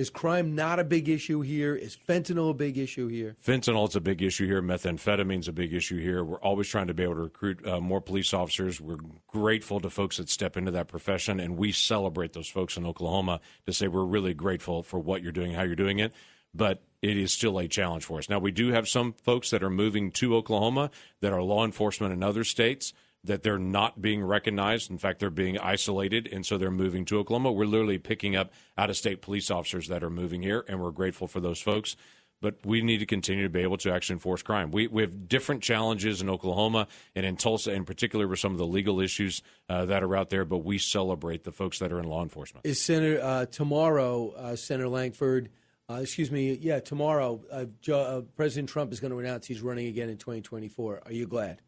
Is 0.00 0.08
crime 0.08 0.54
not 0.54 0.78
a 0.78 0.84
big 0.84 1.10
issue 1.10 1.42
here? 1.42 1.76
Is 1.76 1.94
fentanyl 1.94 2.48
a 2.48 2.54
big 2.54 2.78
issue 2.78 3.08
here? 3.08 3.36
Fentanyl's 3.46 3.94
a 3.96 4.00
big 4.00 4.22
issue 4.22 4.46
here. 4.46 4.62
Methamphetamine's 4.62 5.46
a 5.46 5.52
big 5.52 5.74
issue 5.74 6.00
here. 6.00 6.24
We're 6.24 6.40
always 6.40 6.68
trying 6.68 6.86
to 6.86 6.94
be 6.94 7.02
able 7.02 7.16
to 7.16 7.20
recruit 7.24 7.66
uh, 7.68 7.80
more 7.80 8.00
police 8.00 8.32
officers. 8.32 8.80
We're 8.80 8.96
grateful 9.28 9.78
to 9.80 9.90
folks 9.90 10.16
that 10.16 10.30
step 10.30 10.56
into 10.56 10.70
that 10.70 10.88
profession, 10.88 11.38
and 11.38 11.58
we 11.58 11.70
celebrate 11.72 12.32
those 12.32 12.48
folks 12.48 12.78
in 12.78 12.86
Oklahoma 12.86 13.42
to 13.66 13.74
say 13.74 13.88
we're 13.88 14.06
really 14.06 14.32
grateful 14.32 14.82
for 14.82 14.98
what 14.98 15.22
you're 15.22 15.32
doing, 15.32 15.52
how 15.52 15.64
you're 15.64 15.76
doing 15.76 15.98
it. 15.98 16.14
But 16.54 16.82
it 17.02 17.18
is 17.18 17.30
still 17.30 17.58
a 17.58 17.68
challenge 17.68 18.06
for 18.06 18.16
us. 18.20 18.30
Now, 18.30 18.38
we 18.38 18.52
do 18.52 18.72
have 18.72 18.88
some 18.88 19.12
folks 19.12 19.50
that 19.50 19.62
are 19.62 19.68
moving 19.68 20.12
to 20.12 20.34
Oklahoma 20.34 20.92
that 21.20 21.34
are 21.34 21.42
law 21.42 21.62
enforcement 21.62 22.14
in 22.14 22.22
other 22.22 22.44
states 22.44 22.94
that 23.24 23.42
they're 23.42 23.58
not 23.58 24.00
being 24.00 24.22
recognized. 24.22 24.90
In 24.90 24.98
fact, 24.98 25.20
they're 25.20 25.30
being 25.30 25.58
isolated, 25.58 26.28
and 26.32 26.44
so 26.44 26.56
they're 26.56 26.70
moving 26.70 27.04
to 27.06 27.18
Oklahoma. 27.18 27.52
We're 27.52 27.66
literally 27.66 27.98
picking 27.98 28.36
up 28.36 28.52
out 28.78 28.90
of 28.90 28.96
state 28.96 29.20
police 29.20 29.50
officers 29.50 29.88
that 29.88 30.02
are 30.02 30.10
moving 30.10 30.42
here, 30.42 30.64
and 30.68 30.80
we're 30.80 30.90
grateful 30.90 31.26
for 31.26 31.40
those 31.40 31.60
folks. 31.60 31.96
But 32.42 32.56
we 32.64 32.80
need 32.80 32.98
to 32.98 33.06
continue 33.06 33.42
to 33.42 33.50
be 33.50 33.60
able 33.60 33.76
to 33.78 33.92
actually 33.92 34.14
enforce 34.14 34.40
crime. 34.40 34.70
We, 34.70 34.86
we 34.86 35.02
have 35.02 35.28
different 35.28 35.62
challenges 35.62 36.22
in 36.22 36.30
Oklahoma 36.30 36.88
and 37.14 37.26
in 37.26 37.36
Tulsa, 37.36 37.70
in 37.72 37.84
particular, 37.84 38.26
with 38.26 38.38
some 38.38 38.52
of 38.52 38.58
the 38.58 38.66
legal 38.66 38.98
issues 38.98 39.42
uh, 39.68 39.84
that 39.84 40.02
are 40.02 40.16
out 40.16 40.30
there. 40.30 40.46
But 40.46 40.58
we 40.58 40.78
celebrate 40.78 41.44
the 41.44 41.52
folks 41.52 41.80
that 41.80 41.92
are 41.92 41.98
in 41.98 42.06
law 42.06 42.22
enforcement. 42.22 42.64
Is 42.64 42.80
Senator 42.80 43.20
uh, 43.22 43.44
tomorrow, 43.44 44.30
uh, 44.30 44.56
Senator 44.56 44.88
Lankford? 44.88 45.50
Uh, 45.90 45.96
excuse 45.96 46.30
me. 46.30 46.54
Yeah, 46.54 46.80
tomorrow, 46.80 47.42
uh, 47.52 47.66
Joe, 47.82 48.00
uh, 48.00 48.20
President 48.36 48.70
Trump 48.70 48.92
is 48.92 49.00
going 49.00 49.10
to 49.10 49.18
announce 49.18 49.46
he's 49.46 49.60
running 49.60 49.88
again 49.88 50.08
in 50.08 50.16
2024. 50.16 51.02
Are 51.04 51.12
you 51.12 51.26
glad? 51.26 51.60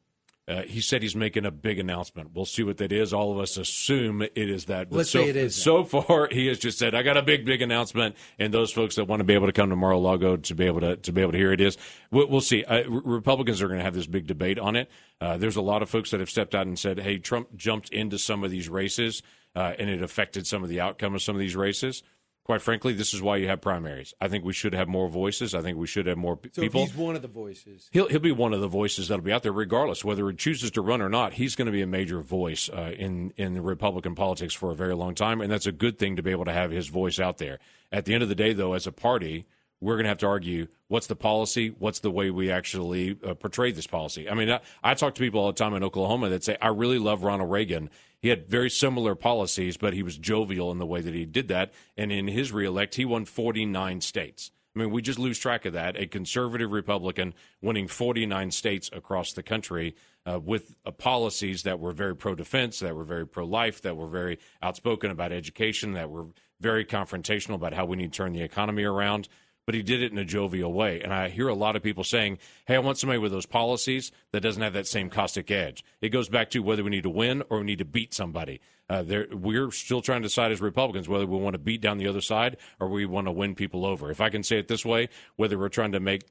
Uh, 0.48 0.62
he 0.62 0.80
said 0.80 1.02
he's 1.02 1.14
making 1.14 1.46
a 1.46 1.52
big 1.52 1.78
announcement. 1.78 2.30
We'll 2.34 2.46
see 2.46 2.64
what 2.64 2.78
that 2.78 2.90
is. 2.90 3.12
All 3.12 3.30
of 3.30 3.38
us 3.38 3.56
assume 3.56 4.22
it 4.22 4.32
is 4.34 4.64
that. 4.64 4.90
But 4.90 4.96
Let's 4.96 5.10
so, 5.10 5.22
say 5.22 5.28
it 5.28 5.36
is 5.36 5.54
So 5.54 5.84
far, 5.84 6.28
he 6.32 6.48
has 6.48 6.58
just 6.58 6.78
said, 6.78 6.96
"I 6.96 7.02
got 7.02 7.16
a 7.16 7.22
big, 7.22 7.44
big 7.44 7.62
announcement," 7.62 8.16
and 8.40 8.52
those 8.52 8.72
folks 8.72 8.96
that 8.96 9.04
want 9.04 9.20
to 9.20 9.24
be 9.24 9.34
able 9.34 9.46
to 9.46 9.52
come 9.52 9.70
to 9.70 9.76
Mar-a-Lago 9.76 10.36
to 10.38 10.54
be 10.54 10.66
able 10.66 10.80
to 10.80 10.96
to 10.96 11.12
be 11.12 11.20
able 11.20 11.32
to 11.32 11.38
hear 11.38 11.52
it 11.52 11.60
is. 11.60 11.78
We'll, 12.10 12.28
we'll 12.28 12.40
see. 12.40 12.64
Uh, 12.64 12.82
Republicans 12.88 13.62
are 13.62 13.68
going 13.68 13.78
to 13.78 13.84
have 13.84 13.94
this 13.94 14.08
big 14.08 14.26
debate 14.26 14.58
on 14.58 14.74
it. 14.74 14.90
Uh, 15.20 15.36
there's 15.36 15.56
a 15.56 15.62
lot 15.62 15.82
of 15.82 15.88
folks 15.88 16.10
that 16.10 16.18
have 16.18 16.30
stepped 16.30 16.56
out 16.56 16.66
and 16.66 16.76
said, 16.76 16.98
"Hey, 16.98 17.18
Trump 17.18 17.54
jumped 17.54 17.90
into 17.90 18.18
some 18.18 18.42
of 18.42 18.50
these 18.50 18.68
races, 18.68 19.22
uh, 19.54 19.74
and 19.78 19.88
it 19.88 20.02
affected 20.02 20.48
some 20.48 20.64
of 20.64 20.68
the 20.68 20.80
outcome 20.80 21.14
of 21.14 21.22
some 21.22 21.36
of 21.36 21.40
these 21.40 21.54
races." 21.54 22.02
Quite 22.44 22.60
frankly, 22.60 22.92
this 22.92 23.14
is 23.14 23.22
why 23.22 23.36
you 23.36 23.46
have 23.46 23.60
primaries. 23.60 24.14
I 24.20 24.26
think 24.26 24.44
we 24.44 24.52
should 24.52 24.74
have 24.74 24.88
more 24.88 25.08
voices. 25.08 25.54
I 25.54 25.62
think 25.62 25.78
we 25.78 25.86
should 25.86 26.06
have 26.06 26.18
more 26.18 26.36
p- 26.36 26.50
So 26.52 26.62
people. 26.62 26.80
he's 26.84 26.94
one 26.96 27.14
of 27.14 27.22
the 27.22 27.28
voices. 27.28 27.88
He'll 27.92 28.08
he'll 28.08 28.18
be 28.18 28.32
one 28.32 28.52
of 28.52 28.60
the 28.60 28.66
voices 28.66 29.06
that'll 29.08 29.24
be 29.24 29.30
out 29.32 29.44
there, 29.44 29.52
regardless 29.52 30.04
whether 30.04 30.28
he 30.28 30.34
chooses 30.34 30.72
to 30.72 30.82
run 30.82 31.00
or 31.00 31.08
not. 31.08 31.34
He's 31.34 31.54
going 31.54 31.66
to 31.66 31.72
be 31.72 31.82
a 31.82 31.86
major 31.86 32.20
voice 32.20 32.68
uh, 32.68 32.92
in 32.98 33.32
in 33.36 33.54
the 33.54 33.62
Republican 33.62 34.16
politics 34.16 34.54
for 34.54 34.72
a 34.72 34.74
very 34.74 34.94
long 34.96 35.14
time, 35.14 35.40
and 35.40 35.52
that's 35.52 35.66
a 35.66 35.72
good 35.72 35.98
thing 36.00 36.16
to 36.16 36.22
be 36.22 36.32
able 36.32 36.44
to 36.46 36.52
have 36.52 36.72
his 36.72 36.88
voice 36.88 37.20
out 37.20 37.38
there. 37.38 37.60
At 37.92 38.06
the 38.06 38.14
end 38.14 38.24
of 38.24 38.28
the 38.28 38.34
day, 38.34 38.52
though, 38.54 38.72
as 38.72 38.88
a 38.88 38.92
party, 38.92 39.46
we're 39.82 39.96
going 39.96 40.04
to 40.04 40.10
have 40.10 40.18
to 40.18 40.28
argue 40.28 40.68
what's 40.86 41.08
the 41.08 41.16
policy, 41.16 41.74
what's 41.78 41.98
the 41.98 42.10
way 42.10 42.30
we 42.30 42.52
actually 42.52 43.18
uh, 43.26 43.34
portray 43.34 43.72
this 43.72 43.86
policy. 43.86 44.30
I 44.30 44.34
mean, 44.34 44.48
I, 44.48 44.60
I 44.82 44.94
talk 44.94 45.16
to 45.16 45.20
people 45.20 45.40
all 45.40 45.48
the 45.48 45.52
time 45.54 45.74
in 45.74 45.82
Oklahoma 45.82 46.28
that 46.28 46.44
say, 46.44 46.56
I 46.62 46.68
really 46.68 47.00
love 47.00 47.24
Ronald 47.24 47.50
Reagan. 47.50 47.90
He 48.20 48.28
had 48.28 48.46
very 48.46 48.70
similar 48.70 49.16
policies, 49.16 49.76
but 49.76 49.92
he 49.92 50.04
was 50.04 50.16
jovial 50.16 50.70
in 50.70 50.78
the 50.78 50.86
way 50.86 51.00
that 51.00 51.14
he 51.14 51.24
did 51.24 51.48
that. 51.48 51.72
And 51.96 52.12
in 52.12 52.28
his 52.28 52.52
reelect, 52.52 52.94
he 52.94 53.04
won 53.04 53.24
49 53.24 54.00
states. 54.00 54.52
I 54.74 54.78
mean, 54.78 54.90
we 54.90 55.02
just 55.02 55.18
lose 55.18 55.38
track 55.38 55.66
of 55.66 55.72
that. 55.74 55.96
A 55.96 56.06
conservative 56.06 56.70
Republican 56.70 57.34
winning 57.60 57.88
49 57.88 58.52
states 58.52 58.88
across 58.92 59.32
the 59.32 59.42
country 59.42 59.96
uh, 60.24 60.38
with 60.38 60.76
uh, 60.86 60.92
policies 60.92 61.64
that 61.64 61.80
were 61.80 61.92
very 61.92 62.14
pro 62.14 62.36
defense, 62.36 62.78
that 62.78 62.94
were 62.94 63.04
very 63.04 63.26
pro 63.26 63.44
life, 63.44 63.82
that 63.82 63.96
were 63.96 64.06
very 64.06 64.38
outspoken 64.62 65.10
about 65.10 65.32
education, 65.32 65.92
that 65.94 66.08
were 66.08 66.26
very 66.60 66.84
confrontational 66.84 67.56
about 67.56 67.74
how 67.74 67.84
we 67.84 67.96
need 67.96 68.12
to 68.12 68.16
turn 68.16 68.32
the 68.32 68.42
economy 68.42 68.84
around 68.84 69.28
but 69.66 69.74
he 69.74 69.82
did 69.82 70.02
it 70.02 70.12
in 70.12 70.18
a 70.18 70.24
jovial 70.24 70.72
way. 70.72 71.00
And 71.00 71.12
I 71.12 71.28
hear 71.28 71.48
a 71.48 71.54
lot 71.54 71.76
of 71.76 71.82
people 71.82 72.04
saying, 72.04 72.38
hey, 72.66 72.76
I 72.76 72.80
want 72.80 72.98
somebody 72.98 73.18
with 73.18 73.32
those 73.32 73.46
policies 73.46 74.10
that 74.32 74.40
doesn't 74.40 74.62
have 74.62 74.72
that 74.72 74.86
same 74.86 75.10
caustic 75.10 75.50
edge. 75.50 75.84
It 76.00 76.10
goes 76.10 76.28
back 76.28 76.50
to 76.50 76.60
whether 76.60 76.82
we 76.82 76.90
need 76.90 77.04
to 77.04 77.10
win 77.10 77.42
or 77.48 77.58
we 77.58 77.64
need 77.64 77.78
to 77.78 77.84
beat 77.84 78.12
somebody. 78.14 78.60
Uh, 78.88 79.04
we're 79.32 79.70
still 79.70 80.02
trying 80.02 80.22
to 80.22 80.28
decide 80.28 80.52
as 80.52 80.60
Republicans 80.60 81.08
whether 81.08 81.26
we 81.26 81.38
want 81.38 81.54
to 81.54 81.58
beat 81.58 81.80
down 81.80 81.98
the 81.98 82.08
other 82.08 82.20
side 82.20 82.56
or 82.80 82.88
we 82.88 83.06
want 83.06 83.26
to 83.26 83.32
win 83.32 83.54
people 83.54 83.86
over. 83.86 84.10
If 84.10 84.20
I 84.20 84.28
can 84.28 84.42
say 84.42 84.58
it 84.58 84.68
this 84.68 84.84
way, 84.84 85.08
whether 85.36 85.58
we're 85.58 85.68
trying 85.68 85.92
to 85.92 86.00
make 86.00 86.24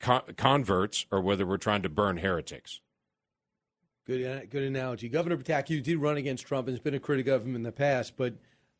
con- 0.00 0.22
converts 0.36 1.06
or 1.10 1.20
whether 1.20 1.46
we're 1.46 1.56
trying 1.56 1.82
to 1.82 1.88
burn 1.88 2.18
heretics. 2.18 2.80
Good, 4.06 4.50
good 4.50 4.62
analogy. 4.62 5.08
Governor 5.08 5.38
Pataki 5.38 5.70
you 5.70 5.80
did 5.80 5.96
run 5.96 6.18
against 6.18 6.46
Trump 6.46 6.68
and 6.68 6.76
has 6.76 6.82
been 6.82 6.94
a 6.94 7.00
critic 7.00 7.26
of 7.26 7.46
him 7.46 7.56
in 7.56 7.62
the 7.62 7.72
past, 7.72 8.18
but 8.18 8.34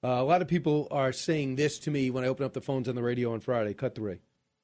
uh, 0.04 0.08
a 0.08 0.24
lot 0.24 0.42
of 0.42 0.48
people 0.48 0.86
are 0.90 1.12
saying 1.12 1.56
this 1.56 1.78
to 1.80 1.90
me 1.90 2.10
when 2.10 2.24
I 2.24 2.28
open 2.28 2.44
up 2.44 2.52
the 2.52 2.60
phones 2.60 2.88
on 2.88 2.94
the 2.94 3.02
radio 3.02 3.32
on 3.32 3.40
Friday. 3.40 3.72
Cut 3.72 3.94
three. 3.94 4.18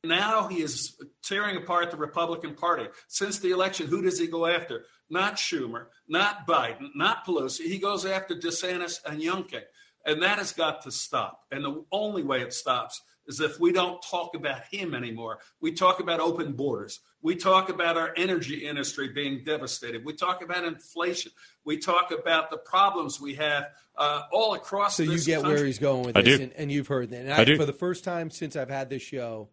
Now 0.04 0.48
he 0.48 0.62
is 0.62 0.96
tearing 1.22 1.56
apart 1.56 1.90
the 1.90 1.96
Republican 1.96 2.54
Party. 2.54 2.86
Since 3.08 3.38
the 3.38 3.50
election, 3.50 3.86
who 3.86 4.02
does 4.02 4.18
he 4.18 4.26
go 4.26 4.46
after? 4.46 4.84
Not 5.10 5.36
Schumer, 5.36 5.86
not 6.08 6.46
Biden, 6.46 6.90
not 6.94 7.26
Pelosi. 7.26 7.64
He 7.64 7.78
goes 7.78 8.06
after 8.06 8.34
DeSantis 8.34 9.00
and 9.04 9.20
Youngkin. 9.20 9.62
And 10.06 10.22
that 10.22 10.38
has 10.38 10.52
got 10.52 10.82
to 10.82 10.90
stop. 10.90 11.40
And 11.50 11.64
the 11.64 11.84
only 11.92 12.22
way 12.22 12.40
it 12.40 12.54
stops 12.54 13.02
is 13.26 13.40
if 13.40 13.60
we 13.60 13.72
don't 13.72 14.02
talk 14.02 14.34
about 14.34 14.62
him 14.70 14.94
anymore. 14.94 15.38
We 15.60 15.72
talk 15.72 16.00
about 16.00 16.20
open 16.20 16.52
borders. 16.52 17.00
We 17.22 17.36
talk 17.36 17.68
about 17.68 17.96
our 17.96 18.12
energy 18.16 18.66
industry 18.66 19.08
being 19.08 19.44
devastated. 19.44 20.04
We 20.04 20.14
talk 20.14 20.42
about 20.42 20.64
inflation. 20.64 21.32
We 21.64 21.78
talk 21.78 22.12
about 22.12 22.50
the 22.50 22.56
problems 22.56 23.20
we 23.20 23.34
have 23.34 23.68
uh, 23.96 24.22
all 24.32 24.54
across. 24.54 24.96
So 24.96 25.02
you 25.02 25.18
get 25.20 25.42
country. 25.42 25.54
where 25.54 25.64
he's 25.66 25.78
going 25.78 26.04
with 26.04 26.16
I 26.16 26.22
this, 26.22 26.38
do. 26.38 26.44
And, 26.44 26.52
and 26.54 26.72
you've 26.72 26.88
heard 26.88 27.10
that. 27.10 27.20
And 27.20 27.32
I 27.32 27.44
do. 27.44 27.56
For 27.56 27.66
the 27.66 27.72
first 27.72 28.04
time 28.04 28.30
since 28.30 28.56
I've 28.56 28.70
had 28.70 28.90
this 28.90 29.02
show, 29.02 29.48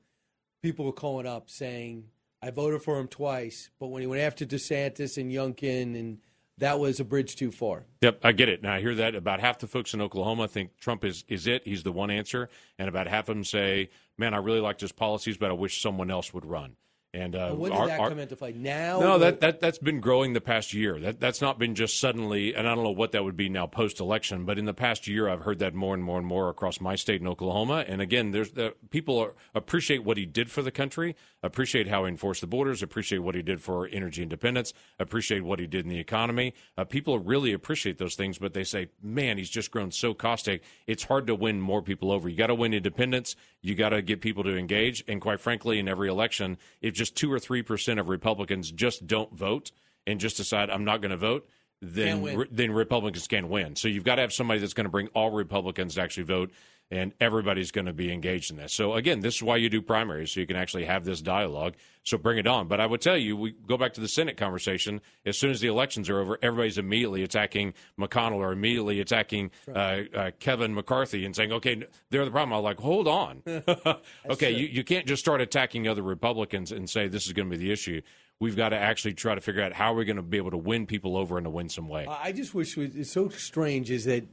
people 0.61 0.85
were 0.85 0.93
calling 0.93 1.27
up 1.27 1.49
saying, 1.49 2.05
"I 2.41 2.51
voted 2.51 2.81
for 2.81 2.99
him 2.99 3.07
twice, 3.07 3.69
but 3.79 3.87
when 3.87 4.01
he 4.01 4.07
went 4.07 4.21
after 4.21 4.45
DeSantis 4.45 5.17
and 5.17 5.31
Youngkin, 5.31 5.99
and 5.99 6.19
that 6.57 6.79
was 6.79 6.99
a 6.99 7.05
bridge 7.05 7.35
too 7.35 7.51
far." 7.51 7.85
Yep, 8.01 8.19
I 8.23 8.31
get 8.31 8.49
it. 8.49 8.61
Now 8.61 8.73
I 8.73 8.81
hear 8.81 8.95
that 8.95 9.15
about 9.15 9.39
half 9.39 9.59
the 9.59 9.67
folks 9.67 9.93
in 9.93 10.01
Oklahoma 10.01 10.47
think 10.47 10.77
Trump 10.77 11.03
is 11.03 11.23
is 11.27 11.47
it. 11.47 11.63
He's 11.65 11.83
the 11.83 11.91
one 11.91 12.09
answer, 12.09 12.49
and 12.77 12.89
about 12.89 13.07
half 13.07 13.29
of 13.29 13.35
them 13.35 13.43
say, 13.43 13.89
"Man, 14.17 14.33
I 14.33 14.37
really 14.37 14.61
liked 14.61 14.81
his 14.81 14.91
policies, 14.91 15.37
but 15.37 15.49
I 15.49 15.53
wish 15.53 15.81
someone 15.81 16.11
else 16.11 16.33
would 16.33 16.45
run." 16.45 16.75
And 17.17 17.35
uh, 17.35 17.47
And 17.47 17.59
when 17.59 17.71
did 17.71 17.77
our- 17.79 17.87
that 17.87 17.99
our- 17.99 18.09
come 18.09 18.19
into 18.19 18.35
play? 18.35 18.53
Now? 18.53 18.99
No, 18.99 19.17
that, 19.19 19.39
that 19.41 19.59
that's 19.59 19.79
been 19.79 19.99
growing 19.99 20.33
the 20.33 20.41
past 20.41 20.73
year. 20.73 20.99
That 20.99 21.19
that's 21.19 21.41
not 21.41 21.57
been 21.57 21.73
just 21.73 21.99
suddenly, 21.99 22.53
and 22.53 22.67
I 22.67 22.75
don't 22.75 22.83
know 22.83 22.91
what 22.91 23.11
that 23.13 23.23
would 23.23 23.35
be 23.37 23.49
now 23.49 23.65
post 23.65 23.99
election. 23.99 24.45
But 24.45 24.59
in 24.59 24.65
the 24.65 24.73
past 24.73 25.07
year, 25.07 25.27
I've 25.27 25.41
heard 25.41 25.59
that 25.59 25.73
more 25.73 25.95
and 25.95 26.03
more 26.03 26.19
and 26.19 26.27
more 26.27 26.49
across 26.49 26.79
my 26.79 26.95
state 26.95 27.19
in 27.21 27.27
Oklahoma. 27.27 27.83
And 27.87 28.01
again, 28.01 28.31
there's 28.31 28.51
the 28.51 28.75
people 28.91 29.17
are, 29.19 29.33
appreciate 29.55 30.03
what 30.03 30.17
he 30.17 30.25
did 30.25 30.51
for 30.51 30.61
the 30.61 30.71
country, 30.71 31.15
appreciate 31.41 31.87
how 31.87 32.03
he 32.05 32.09
enforced 32.09 32.41
the 32.41 32.47
borders, 32.47 32.83
appreciate 32.83 33.19
what 33.19 33.33
he 33.35 33.41
did 33.41 33.61
for 33.61 33.87
energy 33.87 34.21
independence, 34.21 34.73
appreciate 34.99 35.43
what 35.43 35.59
he 35.59 35.65
did 35.67 35.85
in 35.85 35.89
the 35.89 35.99
economy. 35.99 36.53
Uh, 36.77 36.83
people 36.83 37.17
really 37.19 37.53
appreciate 37.53 37.97
those 37.97 38.15
things, 38.15 38.37
but 38.37 38.53
they 38.53 38.63
say, 38.63 38.87
man, 39.01 39.37
he's 39.37 39.49
just 39.49 39.71
grown 39.71 39.91
so 39.91 40.13
caustic. 40.13 40.61
It's 40.85 41.03
hard 41.03 41.25
to 41.27 41.35
win 41.35 41.59
more 41.61 41.81
people 41.81 42.11
over. 42.11 42.29
You 42.29 42.37
got 42.37 42.47
to 42.47 42.55
win 42.55 42.73
independence. 42.73 43.35
You 43.67 43.75
got 43.75 43.89
to 43.89 44.01
get 44.01 44.21
people 44.21 44.43
to 44.43 44.57
engage. 44.57 45.03
And 45.07 45.19
quite 45.19 45.41
frankly, 45.41 45.79
in 45.79 45.87
every 45.87 46.09
election, 46.09 46.57
if 46.81 46.93
just 46.93 47.15
two 47.15 47.31
or 47.31 47.39
three 47.39 47.61
percent 47.61 47.99
of 47.99 48.07
Republicans 48.07 48.71
just 48.71 49.05
don't 49.05 49.31
vote 49.33 49.71
and 50.05 50.19
just 50.19 50.37
decide 50.37 50.69
I'm 50.69 50.85
not 50.85 51.01
going 51.01 51.11
to 51.11 51.17
vote, 51.17 51.47
then 51.81 52.23
re- 52.23 52.47
then 52.49 52.71
Republicans 52.71 53.27
can 53.27 53.49
win. 53.49 53.75
So 53.75 53.87
you've 53.87 54.03
got 54.03 54.15
to 54.15 54.21
have 54.21 54.33
somebody 54.33 54.59
that's 54.59 54.73
going 54.73 54.85
to 54.85 54.91
bring 54.91 55.09
all 55.09 55.31
Republicans 55.31 55.95
to 55.95 56.01
actually 56.01 56.23
vote, 56.23 56.51
and 56.89 57.13
everybody's 57.19 57.71
going 57.71 57.85
to 57.85 57.93
be 57.93 58.11
engaged 58.11 58.49
in 58.49 58.57
this. 58.57 58.73
So 58.73 58.93
again, 58.93 59.19
this 59.19 59.35
is 59.35 59.43
why 59.43 59.57
you 59.57 59.69
do 59.69 59.81
primaries, 59.81 60.31
so 60.31 60.39
you 60.39 60.47
can 60.47 60.55
actually 60.55 60.85
have 60.85 61.03
this 61.03 61.21
dialogue. 61.21 61.75
So 62.03 62.17
bring 62.17 62.37
it 62.37 62.47
on. 62.47 62.69
But 62.69 62.79
I 62.79 62.85
would 62.85 63.01
tell 63.01 63.17
you, 63.17 63.35
we 63.35 63.51
go 63.51 63.77
back 63.77 63.93
to 63.95 64.01
the 64.01 64.07
Senate 64.07 64.37
conversation. 64.37 65.01
As 65.25 65.37
soon 65.37 65.51
as 65.51 65.59
the 65.59 65.67
elections 65.67 66.09
are 66.09 66.19
over, 66.19 66.39
everybody's 66.41 66.77
immediately 66.77 67.23
attacking 67.23 67.73
McConnell 67.99 68.37
or 68.37 68.53
immediately 68.53 69.01
attacking 69.01 69.51
uh, 69.67 70.03
uh, 70.15 70.31
Kevin 70.39 70.73
McCarthy 70.73 71.25
and 71.25 71.35
saying, 71.35 71.51
"Okay, 71.51 71.83
they're 72.09 72.23
the 72.23 72.31
problem." 72.31 72.57
I'm 72.57 72.63
like, 72.63 72.79
"Hold 72.79 73.07
on, 73.07 73.41
okay, 74.29 74.51
you, 74.51 74.67
you 74.67 74.83
can't 74.85 75.05
just 75.05 75.21
start 75.21 75.41
attacking 75.41 75.87
other 75.87 76.01
Republicans 76.03 76.71
and 76.71 76.89
say 76.89 77.07
this 77.09 77.25
is 77.25 77.33
going 77.33 77.49
to 77.49 77.57
be 77.57 77.63
the 77.63 77.71
issue." 77.71 78.01
We've 78.39 78.55
got 78.55 78.69
to 78.69 78.77
actually 78.77 79.15
try 79.15 79.33
to 79.33 79.41
figure 79.41 79.63
out 79.63 79.73
how 79.73 79.95
we're 79.95 80.03
going 80.03 80.17
to 80.17 80.21
be 80.21 80.37
able 80.37 80.51
to 80.51 80.57
win 80.57 80.85
people 80.85 81.17
over 81.17 81.39
in 81.39 81.47
a 81.47 81.49
winsome 81.49 81.89
way. 81.89 82.05
I 82.07 82.31
just 82.31 82.53
wish 82.53 82.77
it's 82.77 83.09
so 83.09 83.29
strange 83.29 83.89
is 83.89 84.05
that 84.05 84.25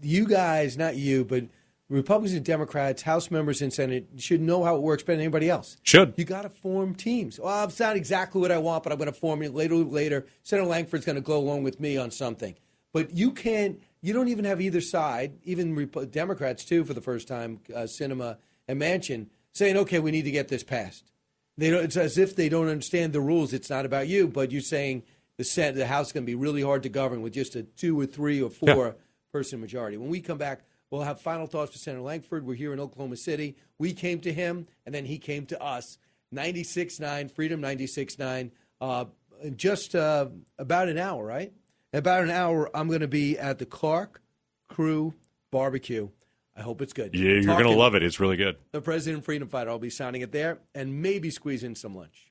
you 0.00 0.28
guys, 0.28 0.78
not 0.78 0.94
you, 0.94 1.24
but 1.24 1.46
Republicans 1.92 2.34
and 2.34 2.44
Democrats, 2.44 3.02
House 3.02 3.30
members 3.30 3.60
and 3.60 3.72
Senate 3.72 4.08
should 4.16 4.40
know 4.40 4.64
how 4.64 4.76
it 4.76 4.82
works 4.82 5.02
better 5.02 5.16
than 5.16 5.24
anybody 5.24 5.50
else. 5.50 5.76
Should. 5.82 6.14
You 6.16 6.24
got 6.24 6.42
to 6.42 6.48
form 6.48 6.94
teams. 6.94 7.38
Well, 7.38 7.64
it's 7.64 7.78
not 7.78 7.96
exactly 7.96 8.40
what 8.40 8.50
I 8.50 8.58
want, 8.58 8.82
but 8.82 8.92
I'm 8.92 8.98
going 8.98 9.12
to 9.12 9.18
form 9.18 9.42
it 9.42 9.54
later. 9.54 9.76
Later, 9.76 10.26
Senator 10.42 10.66
Lankford's 10.66 11.04
going 11.04 11.16
to 11.16 11.22
go 11.22 11.36
along 11.36 11.64
with 11.64 11.80
me 11.80 11.98
on 11.98 12.10
something. 12.10 12.54
But 12.92 13.14
you 13.14 13.32
can't. 13.32 13.80
You 14.00 14.12
don't 14.12 14.28
even 14.28 14.44
have 14.46 14.60
either 14.60 14.80
side, 14.80 15.34
even 15.44 15.76
Repo- 15.76 16.10
Democrats 16.10 16.64
too, 16.64 16.84
for 16.84 16.94
the 16.94 17.00
first 17.00 17.28
time, 17.28 17.60
uh, 17.72 17.80
Sinema 17.80 18.38
and 18.66 18.80
Manchin 18.80 19.26
saying, 19.52 19.76
"Okay, 19.76 19.98
we 19.98 20.10
need 20.10 20.24
to 20.24 20.30
get 20.30 20.48
this 20.48 20.64
passed." 20.64 21.12
They 21.58 21.70
don't, 21.70 21.84
it's 21.84 21.96
as 21.96 22.16
if 22.16 22.34
they 22.34 22.48
don't 22.48 22.68
understand 22.68 23.12
the 23.12 23.20
rules. 23.20 23.52
It's 23.52 23.70
not 23.70 23.84
about 23.84 24.08
you, 24.08 24.26
but 24.26 24.50
you're 24.50 24.62
saying 24.62 25.02
the 25.36 25.44
Senate, 25.44 25.76
the 25.76 25.86
House 25.86 26.06
is 26.06 26.12
going 26.12 26.24
to 26.24 26.30
be 26.30 26.34
really 26.34 26.62
hard 26.62 26.82
to 26.84 26.88
govern 26.88 27.20
with 27.20 27.34
just 27.34 27.54
a 27.54 27.62
two 27.62 28.00
or 28.00 28.06
three 28.06 28.42
or 28.42 28.50
four 28.50 28.96
person 29.32 29.60
majority. 29.60 29.98
When 29.98 30.08
we 30.08 30.20
come 30.20 30.38
back, 30.38 30.62
we'll 30.92 31.02
have 31.02 31.20
final 31.20 31.46
thoughts 31.46 31.72
for 31.72 31.78
Senator 31.78 32.02
Lankford. 32.02 32.46
We're 32.46 32.54
here 32.54 32.72
in 32.72 32.78
Oklahoma 32.78 33.16
City. 33.16 33.56
We 33.78 33.92
came 33.94 34.20
to 34.20 34.32
him, 34.32 34.68
and 34.86 34.94
then 34.94 35.06
he 35.06 35.18
came 35.18 35.46
to 35.46 35.60
us. 35.60 35.98
96.9, 36.32 37.30
Freedom 37.32 37.60
96.9, 37.60 38.50
uh, 38.80 39.06
in 39.42 39.56
just 39.56 39.94
uh, 39.94 40.28
about 40.58 40.88
an 40.88 40.98
hour, 40.98 41.24
right? 41.24 41.52
In 41.92 41.98
about 41.98 42.22
an 42.22 42.30
hour, 42.30 42.70
I'm 42.76 42.88
going 42.88 43.00
to 43.00 43.08
be 43.08 43.38
at 43.38 43.58
the 43.58 43.66
Clark 43.66 44.22
Crew 44.68 45.14
Barbecue. 45.50 46.08
I 46.56 46.60
hope 46.60 46.82
it's 46.82 46.92
good. 46.92 47.14
Yeah, 47.14 47.32
you're 47.32 47.44
going 47.44 47.64
to 47.64 47.70
love 47.70 47.94
it. 47.94 48.02
It's 48.02 48.20
really 48.20 48.36
good. 48.36 48.56
the 48.72 48.80
President 48.80 49.24
Freedom 49.24 49.48
Fighter. 49.48 49.70
I'll 49.70 49.78
be 49.78 49.90
signing 49.90 50.20
it 50.20 50.32
there 50.32 50.58
and 50.74 51.02
maybe 51.02 51.30
squeeze 51.30 51.64
in 51.64 51.74
some 51.74 51.94
lunch. 51.94 52.30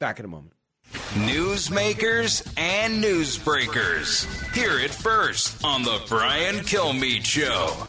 Back 0.00 0.18
in 0.18 0.24
a 0.24 0.28
moment. 0.28 0.54
Newsmakers 0.92 2.46
and 2.56 3.02
newsbreakers. 3.02 4.26
Hear 4.54 4.78
it 4.78 4.90
first 4.90 5.64
on 5.64 5.82
the 5.82 6.00
Brian 6.08 6.56
Kilmeade 6.56 7.24
Show. 7.24 7.88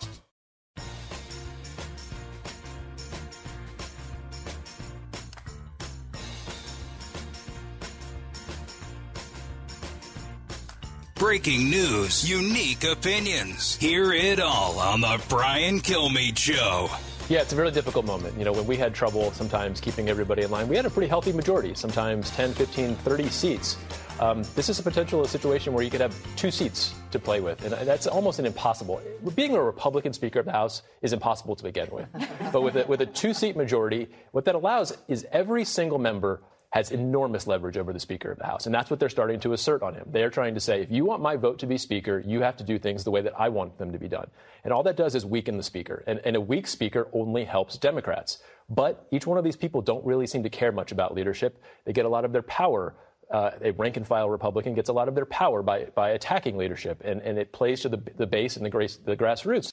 Breaking 11.16 11.70
news, 11.70 12.30
unique 12.30 12.84
opinions. 12.84 13.76
Hear 13.78 14.12
it 14.14 14.40
all 14.40 14.80
on 14.80 15.02
the 15.02 15.20
Brian 15.30 15.80
Kilmeade 15.80 16.38
Show. 16.38 16.90
Yeah, 17.28 17.42
it's 17.42 17.54
a 17.54 17.56
really 17.56 17.72
difficult 17.72 18.06
moment. 18.06 18.38
You 18.38 18.46
know, 18.46 18.54
when 18.54 18.68
we 18.68 18.78
had 18.78 18.94
trouble 18.94 19.32
sometimes 19.32 19.82
keeping 19.82 20.10
everybody 20.10 20.44
in 20.44 20.52
line, 20.52 20.68
we 20.68 20.76
had 20.76 20.86
a 20.86 20.92
pretty 20.92 21.08
healthy 21.08 21.34
majority, 21.34 21.74
sometimes 21.74 22.30
10, 22.30 22.54
15, 22.54 22.96
30 22.96 23.30
seats. 23.30 23.78
Um, 24.20 24.44
this 24.54 24.70
is 24.70 24.78
a 24.78 24.84
potential 24.84 25.26
situation 25.26 25.74
where 25.74 25.84
you 25.84 25.90
could 25.90 26.02
have 26.02 26.16
two 26.36 26.52
seats 26.52 26.94
to 27.10 27.18
play 27.18 27.42
with, 27.42 27.66
and 27.66 27.74
that's 27.88 28.06
almost 28.06 28.38
an 28.38 28.46
impossible. 28.46 29.02
Being 29.34 29.56
a 29.56 29.64
Republican 29.64 30.14
Speaker 30.14 30.40
of 30.40 30.46
the 30.46 30.52
House 30.52 30.84
is 31.02 31.14
impossible 31.14 31.56
to 31.56 31.64
begin 31.64 31.90
with. 31.92 32.06
but 32.54 32.62
with 32.62 32.76
a, 32.78 32.86
with 32.86 33.02
a 33.02 33.08
two 33.08 33.34
seat 33.34 33.58
majority, 33.58 34.08
what 34.32 34.46
that 34.46 34.54
allows 34.54 34.96
is 35.08 35.26
every 35.32 35.66
single 35.66 35.98
member 35.98 36.44
has 36.76 36.92
enormous 36.92 37.48
leverage 37.48 37.78
over 37.78 37.94
the 37.94 38.00
Speaker 38.02 38.30
of 38.30 38.38
the 38.38 38.46
House. 38.46 38.66
And 38.66 38.76
that's 38.76 38.90
what 38.90 39.00
they're 39.00 39.08
starting 39.08 39.40
to 39.40 39.54
assert 39.54 39.82
on 39.82 39.94
him. 39.94 40.10
They're 40.12 40.30
trying 40.30 40.56
to 40.56 40.60
say, 40.60 40.82
if 40.82 40.92
you 40.92 41.06
want 41.06 41.22
my 41.22 41.38
vote 41.38 41.58
to 41.60 41.66
be 41.66 41.78
Speaker, 41.78 42.22
you 42.28 42.42
have 42.42 42.58
to 42.58 42.66
do 42.66 42.78
things 42.78 43.06
the 43.06 43.12
way 43.12 43.22
that 43.22 43.32
I 43.40 43.48
want 43.48 43.78
them 43.78 43.94
to 43.94 43.98
be 43.98 44.10
done. 44.10 44.30
And 44.66 44.74
all 44.74 44.84
that 44.84 44.98
does 44.98 45.16
is 45.16 45.26
weaken 45.26 45.56
the 45.56 45.64
Speaker. 45.64 46.04
And, 46.06 46.20
and 46.26 46.36
a 46.36 46.42
weak 46.42 46.68
Speaker 46.68 47.08
only 47.14 47.46
helps 47.46 47.78
Democrats. 47.78 48.40
But 48.70 49.08
each 49.10 49.26
one 49.26 49.38
of 49.38 49.46
these 49.46 49.56
people 49.56 49.82
don't 49.82 50.06
really 50.06 50.28
seem 50.28 50.44
to 50.44 50.50
care 50.50 50.74
much 50.74 50.92
about 50.92 51.16
leadership. 51.16 51.64
They 51.86 51.94
get 51.94 52.06
a 52.06 52.10
lot 52.10 52.26
of 52.26 52.34
their 52.34 52.42
power. 52.42 52.94
Uh, 53.32 53.52
a 53.62 53.72
rank 53.72 53.96
and 53.96 54.06
file 54.06 54.30
Republican 54.30 54.74
gets 54.74 54.90
a 54.90 54.94
lot 54.94 55.08
of 55.08 55.16
their 55.16 55.26
power 55.26 55.64
by, 55.64 55.86
by 55.96 56.10
attacking 56.10 56.58
leadership, 56.58 57.02
and, 57.06 57.22
and 57.22 57.40
it 57.40 57.54
plays 57.54 57.80
to 57.82 57.90
the, 57.90 58.04
the 58.18 58.28
base 58.28 58.58
and 58.58 58.66
the, 58.66 58.70
grace, 58.70 58.98
the 58.98 59.16
grassroots. 59.16 59.72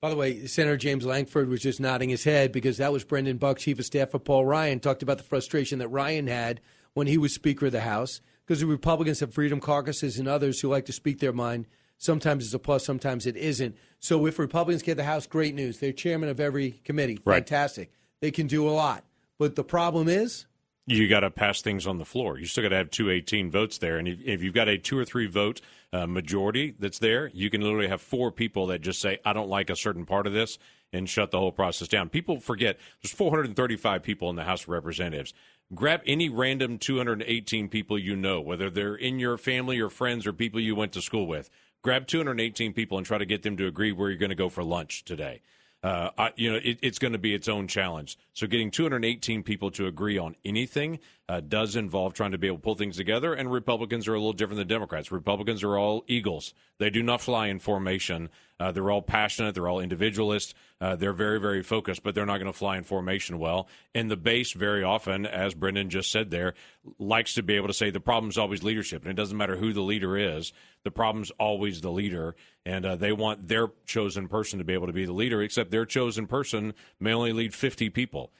By 0.00 0.08
the 0.08 0.16
way, 0.16 0.46
Senator 0.46 0.78
James 0.78 1.04
Lankford 1.04 1.50
was 1.50 1.60
just 1.60 1.78
nodding 1.78 2.08
his 2.08 2.24
head 2.24 2.52
because 2.52 2.78
that 2.78 2.92
was 2.92 3.04
Brendan 3.04 3.36
Buck, 3.36 3.58
Chief 3.58 3.78
of 3.78 3.84
Staff 3.84 4.10
for 4.10 4.18
Paul 4.18 4.46
Ryan, 4.46 4.80
talked 4.80 5.02
about 5.02 5.18
the 5.18 5.24
frustration 5.24 5.78
that 5.78 5.88
Ryan 5.88 6.26
had 6.26 6.62
when 6.94 7.06
he 7.06 7.18
was 7.18 7.34
Speaker 7.34 7.66
of 7.66 7.72
the 7.72 7.82
House 7.82 8.22
because 8.46 8.60
the 8.60 8.66
Republicans 8.66 9.20
have 9.20 9.34
freedom 9.34 9.60
caucuses 9.60 10.18
and 10.18 10.26
others 10.26 10.60
who 10.60 10.68
like 10.68 10.86
to 10.86 10.92
speak 10.92 11.18
their 11.18 11.34
mind. 11.34 11.66
Sometimes 11.98 12.46
it's 12.46 12.54
a 12.54 12.58
plus, 12.58 12.82
sometimes 12.82 13.26
it 13.26 13.36
isn't. 13.36 13.76
So 13.98 14.24
if 14.24 14.38
Republicans 14.38 14.82
get 14.82 14.96
the 14.96 15.04
House, 15.04 15.26
great 15.26 15.54
news. 15.54 15.78
They're 15.78 15.92
chairman 15.92 16.30
of 16.30 16.40
every 16.40 16.80
committee. 16.82 17.20
Right. 17.22 17.46
Fantastic. 17.46 17.92
They 18.20 18.30
can 18.30 18.46
do 18.46 18.66
a 18.66 18.70
lot. 18.70 19.04
But 19.38 19.54
the 19.54 19.64
problem 19.64 20.08
is, 20.08 20.46
you 20.86 21.08
got 21.08 21.20
to 21.20 21.30
pass 21.30 21.62
things 21.62 21.86
on 21.86 21.98
the 21.98 22.04
floor. 22.04 22.38
You 22.38 22.46
still 22.46 22.62
got 22.62 22.70
to 22.70 22.76
have 22.76 22.90
218 22.90 23.50
votes 23.50 23.78
there. 23.78 23.98
And 23.98 24.08
if, 24.08 24.20
if 24.24 24.42
you've 24.42 24.54
got 24.54 24.68
a 24.68 24.78
two 24.78 24.98
or 24.98 25.04
three 25.04 25.26
vote 25.26 25.60
uh, 25.92 26.06
majority 26.06 26.74
that's 26.78 26.98
there, 26.98 27.30
you 27.32 27.50
can 27.50 27.60
literally 27.60 27.88
have 27.88 28.00
four 28.00 28.32
people 28.32 28.66
that 28.68 28.80
just 28.80 29.00
say, 29.00 29.18
I 29.24 29.32
don't 29.32 29.48
like 29.48 29.70
a 29.70 29.76
certain 29.76 30.04
part 30.04 30.26
of 30.26 30.32
this 30.32 30.58
and 30.92 31.08
shut 31.08 31.30
the 31.30 31.38
whole 31.38 31.52
process 31.52 31.88
down. 31.88 32.08
People 32.08 32.40
forget 32.40 32.78
there's 33.02 33.12
435 33.12 34.02
people 34.02 34.30
in 34.30 34.36
the 34.36 34.44
House 34.44 34.62
of 34.62 34.70
Representatives. 34.70 35.32
Grab 35.72 36.00
any 36.04 36.28
random 36.28 36.78
218 36.78 37.68
people 37.68 37.96
you 37.96 38.16
know, 38.16 38.40
whether 38.40 38.68
they're 38.68 38.96
in 38.96 39.20
your 39.20 39.38
family 39.38 39.78
or 39.78 39.88
friends 39.88 40.26
or 40.26 40.32
people 40.32 40.58
you 40.58 40.74
went 40.74 40.92
to 40.92 41.02
school 41.02 41.26
with. 41.26 41.48
Grab 41.82 42.06
218 42.08 42.72
people 42.72 42.98
and 42.98 43.06
try 43.06 43.18
to 43.18 43.24
get 43.24 43.42
them 43.42 43.56
to 43.56 43.66
agree 43.66 43.92
where 43.92 44.10
you're 44.10 44.18
going 44.18 44.30
to 44.30 44.36
go 44.36 44.48
for 44.48 44.64
lunch 44.64 45.04
today. 45.04 45.40
Uh, 45.82 46.10
I, 46.18 46.32
you 46.36 46.52
know, 46.52 46.58
it, 46.62 46.78
it's 46.82 46.98
going 46.98 47.14
to 47.14 47.18
be 47.18 47.34
its 47.34 47.48
own 47.48 47.66
challenge. 47.66 48.18
So 48.34 48.46
getting 48.46 48.70
218 48.70 49.42
people 49.42 49.70
to 49.72 49.86
agree 49.86 50.18
on 50.18 50.36
anything 50.44 50.98
uh, 51.26 51.40
does 51.40 51.74
involve 51.74 52.12
trying 52.12 52.32
to 52.32 52.38
be 52.38 52.48
able 52.48 52.58
to 52.58 52.62
pull 52.62 52.74
things 52.74 52.96
together. 52.96 53.32
And 53.32 53.50
Republicans 53.50 54.06
are 54.06 54.14
a 54.14 54.18
little 54.18 54.34
different 54.34 54.58
than 54.58 54.68
Democrats. 54.68 55.10
Republicans 55.10 55.62
are 55.62 55.78
all 55.78 56.04
eagles; 56.06 56.52
they 56.78 56.90
do 56.90 57.02
not 57.02 57.22
fly 57.22 57.46
in 57.46 57.60
formation. 57.60 58.28
Uh, 58.58 58.72
they're 58.72 58.90
all 58.90 59.00
passionate. 59.00 59.54
They're 59.54 59.68
all 59.68 59.80
individualists. 59.80 60.52
Uh, 60.82 60.96
they're 60.96 61.14
very, 61.14 61.40
very 61.40 61.62
focused, 61.62 62.02
but 62.02 62.14
they're 62.14 62.26
not 62.26 62.38
going 62.38 62.52
to 62.52 62.58
fly 62.58 62.76
in 62.76 62.84
formation 62.84 63.38
well. 63.38 63.68
And 63.94 64.10
the 64.10 64.18
base, 64.18 64.52
very 64.52 64.84
often, 64.84 65.24
as 65.24 65.54
Brendan 65.54 65.88
just 65.88 66.12
said 66.12 66.30
there, 66.30 66.54
likes 66.98 67.34
to 67.34 67.42
be 67.42 67.56
able 67.56 67.68
to 67.68 67.74
say 67.74 67.90
the 67.90 68.00
problem's 68.00 68.36
always 68.36 68.62
leadership. 68.62 69.02
And 69.02 69.10
it 69.10 69.14
doesn't 69.14 69.36
matter 69.36 69.56
who 69.56 69.72
the 69.72 69.80
leader 69.80 70.16
is, 70.16 70.52
the 70.84 70.90
problem's 70.90 71.30
always 71.32 71.80
the 71.80 71.90
leader. 71.90 72.34
And 72.70 72.86
uh, 72.86 72.94
they 72.94 73.10
want 73.10 73.48
their 73.48 73.66
chosen 73.84 74.28
person 74.28 74.60
to 74.60 74.64
be 74.64 74.74
able 74.74 74.86
to 74.86 74.92
be 74.92 75.04
the 75.04 75.12
leader, 75.12 75.42
except 75.42 75.72
their 75.72 75.84
chosen 75.84 76.28
person 76.28 76.72
may 77.00 77.12
only 77.12 77.32
lead 77.32 77.52
50 77.52 77.90
people. 77.90 78.30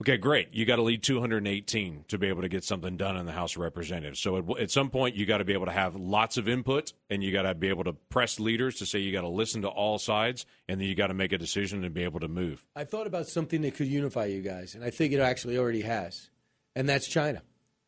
Okay, 0.00 0.16
great. 0.18 0.54
You 0.54 0.64
got 0.64 0.76
to 0.76 0.82
lead 0.82 1.02
218 1.02 2.04
to 2.06 2.16
be 2.18 2.28
able 2.28 2.42
to 2.42 2.48
get 2.48 2.62
something 2.62 2.96
done 2.96 3.16
in 3.16 3.26
the 3.26 3.32
House 3.32 3.56
of 3.56 3.62
Representatives. 3.62 4.20
So 4.20 4.36
at, 4.36 4.60
at 4.60 4.70
some 4.70 4.88
point, 4.88 5.16
you 5.16 5.26
got 5.26 5.38
to 5.38 5.44
be 5.44 5.52
able 5.52 5.66
to 5.66 5.72
have 5.72 5.96
lots 5.96 6.36
of 6.36 6.48
input, 6.48 6.92
and 7.10 7.24
you 7.24 7.32
got 7.32 7.42
to 7.42 7.56
be 7.56 7.68
able 7.68 7.82
to 7.84 7.94
press 7.94 8.38
leaders 8.38 8.76
to 8.76 8.86
say 8.86 9.00
you 9.00 9.10
got 9.10 9.22
to 9.22 9.28
listen 9.28 9.62
to 9.62 9.68
all 9.68 9.98
sides, 9.98 10.46
and 10.68 10.80
then 10.80 10.86
you 10.86 10.94
got 10.94 11.08
to 11.08 11.14
make 11.14 11.32
a 11.32 11.38
decision 11.38 11.82
and 11.82 11.92
be 11.92 12.04
able 12.04 12.20
to 12.20 12.28
move. 12.28 12.64
I 12.76 12.84
thought 12.84 13.08
about 13.08 13.26
something 13.26 13.62
that 13.62 13.74
could 13.74 13.88
unify 13.88 14.26
you 14.26 14.42
guys, 14.42 14.76
and 14.76 14.84
I 14.84 14.90
think 14.90 15.12
it 15.12 15.18
actually 15.18 15.58
already 15.58 15.82
has, 15.82 16.30
and 16.76 16.88
that's 16.88 17.08
China. 17.08 17.42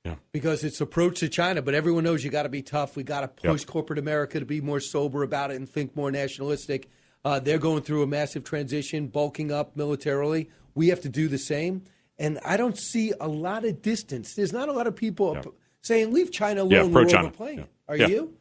Yeah. 0.05 0.15
Because 0.33 0.65
it's 0.65 0.81
approach 0.81 1.21
to 1.21 1.29
China, 1.29 1.61
but 1.61 1.75
everyone 1.75 2.05
knows 2.05 2.25
you 2.25 2.31
got 2.31 2.45
to 2.45 2.49
be 2.49 2.63
tough. 2.63 2.97
We 2.97 3.03
got 3.03 3.21
to 3.21 3.29
push 3.29 3.65
corporate 3.65 3.99
America 3.99 4.39
to 4.39 4.47
be 4.47 4.61
more 4.61 4.81
sober 4.81 5.23
about 5.23 5.51
it 5.51 5.57
and 5.57 5.69
think 5.69 5.97
more 5.97 6.11
nationalistic. 6.11 6.89
Uh, 7.25 7.41
they're 7.41 7.59
going 7.59 7.83
through 7.83 8.03
a 8.03 8.07
massive 8.07 8.45
transition, 8.45 9.09
bulking 9.09 9.51
up 9.53 9.77
militarily. 9.77 10.51
We 10.75 10.89
have 10.89 11.01
to 11.03 11.09
do 11.09 11.29
the 11.29 11.39
same. 11.39 11.83
And 12.19 12.39
I 12.45 12.57
don't 12.57 12.79
see 12.79 13.13
a 13.21 13.29
lot 13.29 13.65
of 13.65 13.83
distance. 13.83 14.35
There's 14.35 14.53
not 14.53 14.69
a 14.69 14.73
lot 14.73 14.87
of 14.87 14.97
people 14.97 15.37
up- 15.37 15.55
saying, 15.83 16.13
leave 16.13 16.33
China 16.33 16.63
alone. 16.63 16.71
Yeah, 16.73 16.83
we're 16.85 17.05
pro-China. 17.05 17.33
Yeah. 17.41 17.63
Are 17.89 17.97
Yeah. 17.97 18.07
you? 18.07 18.35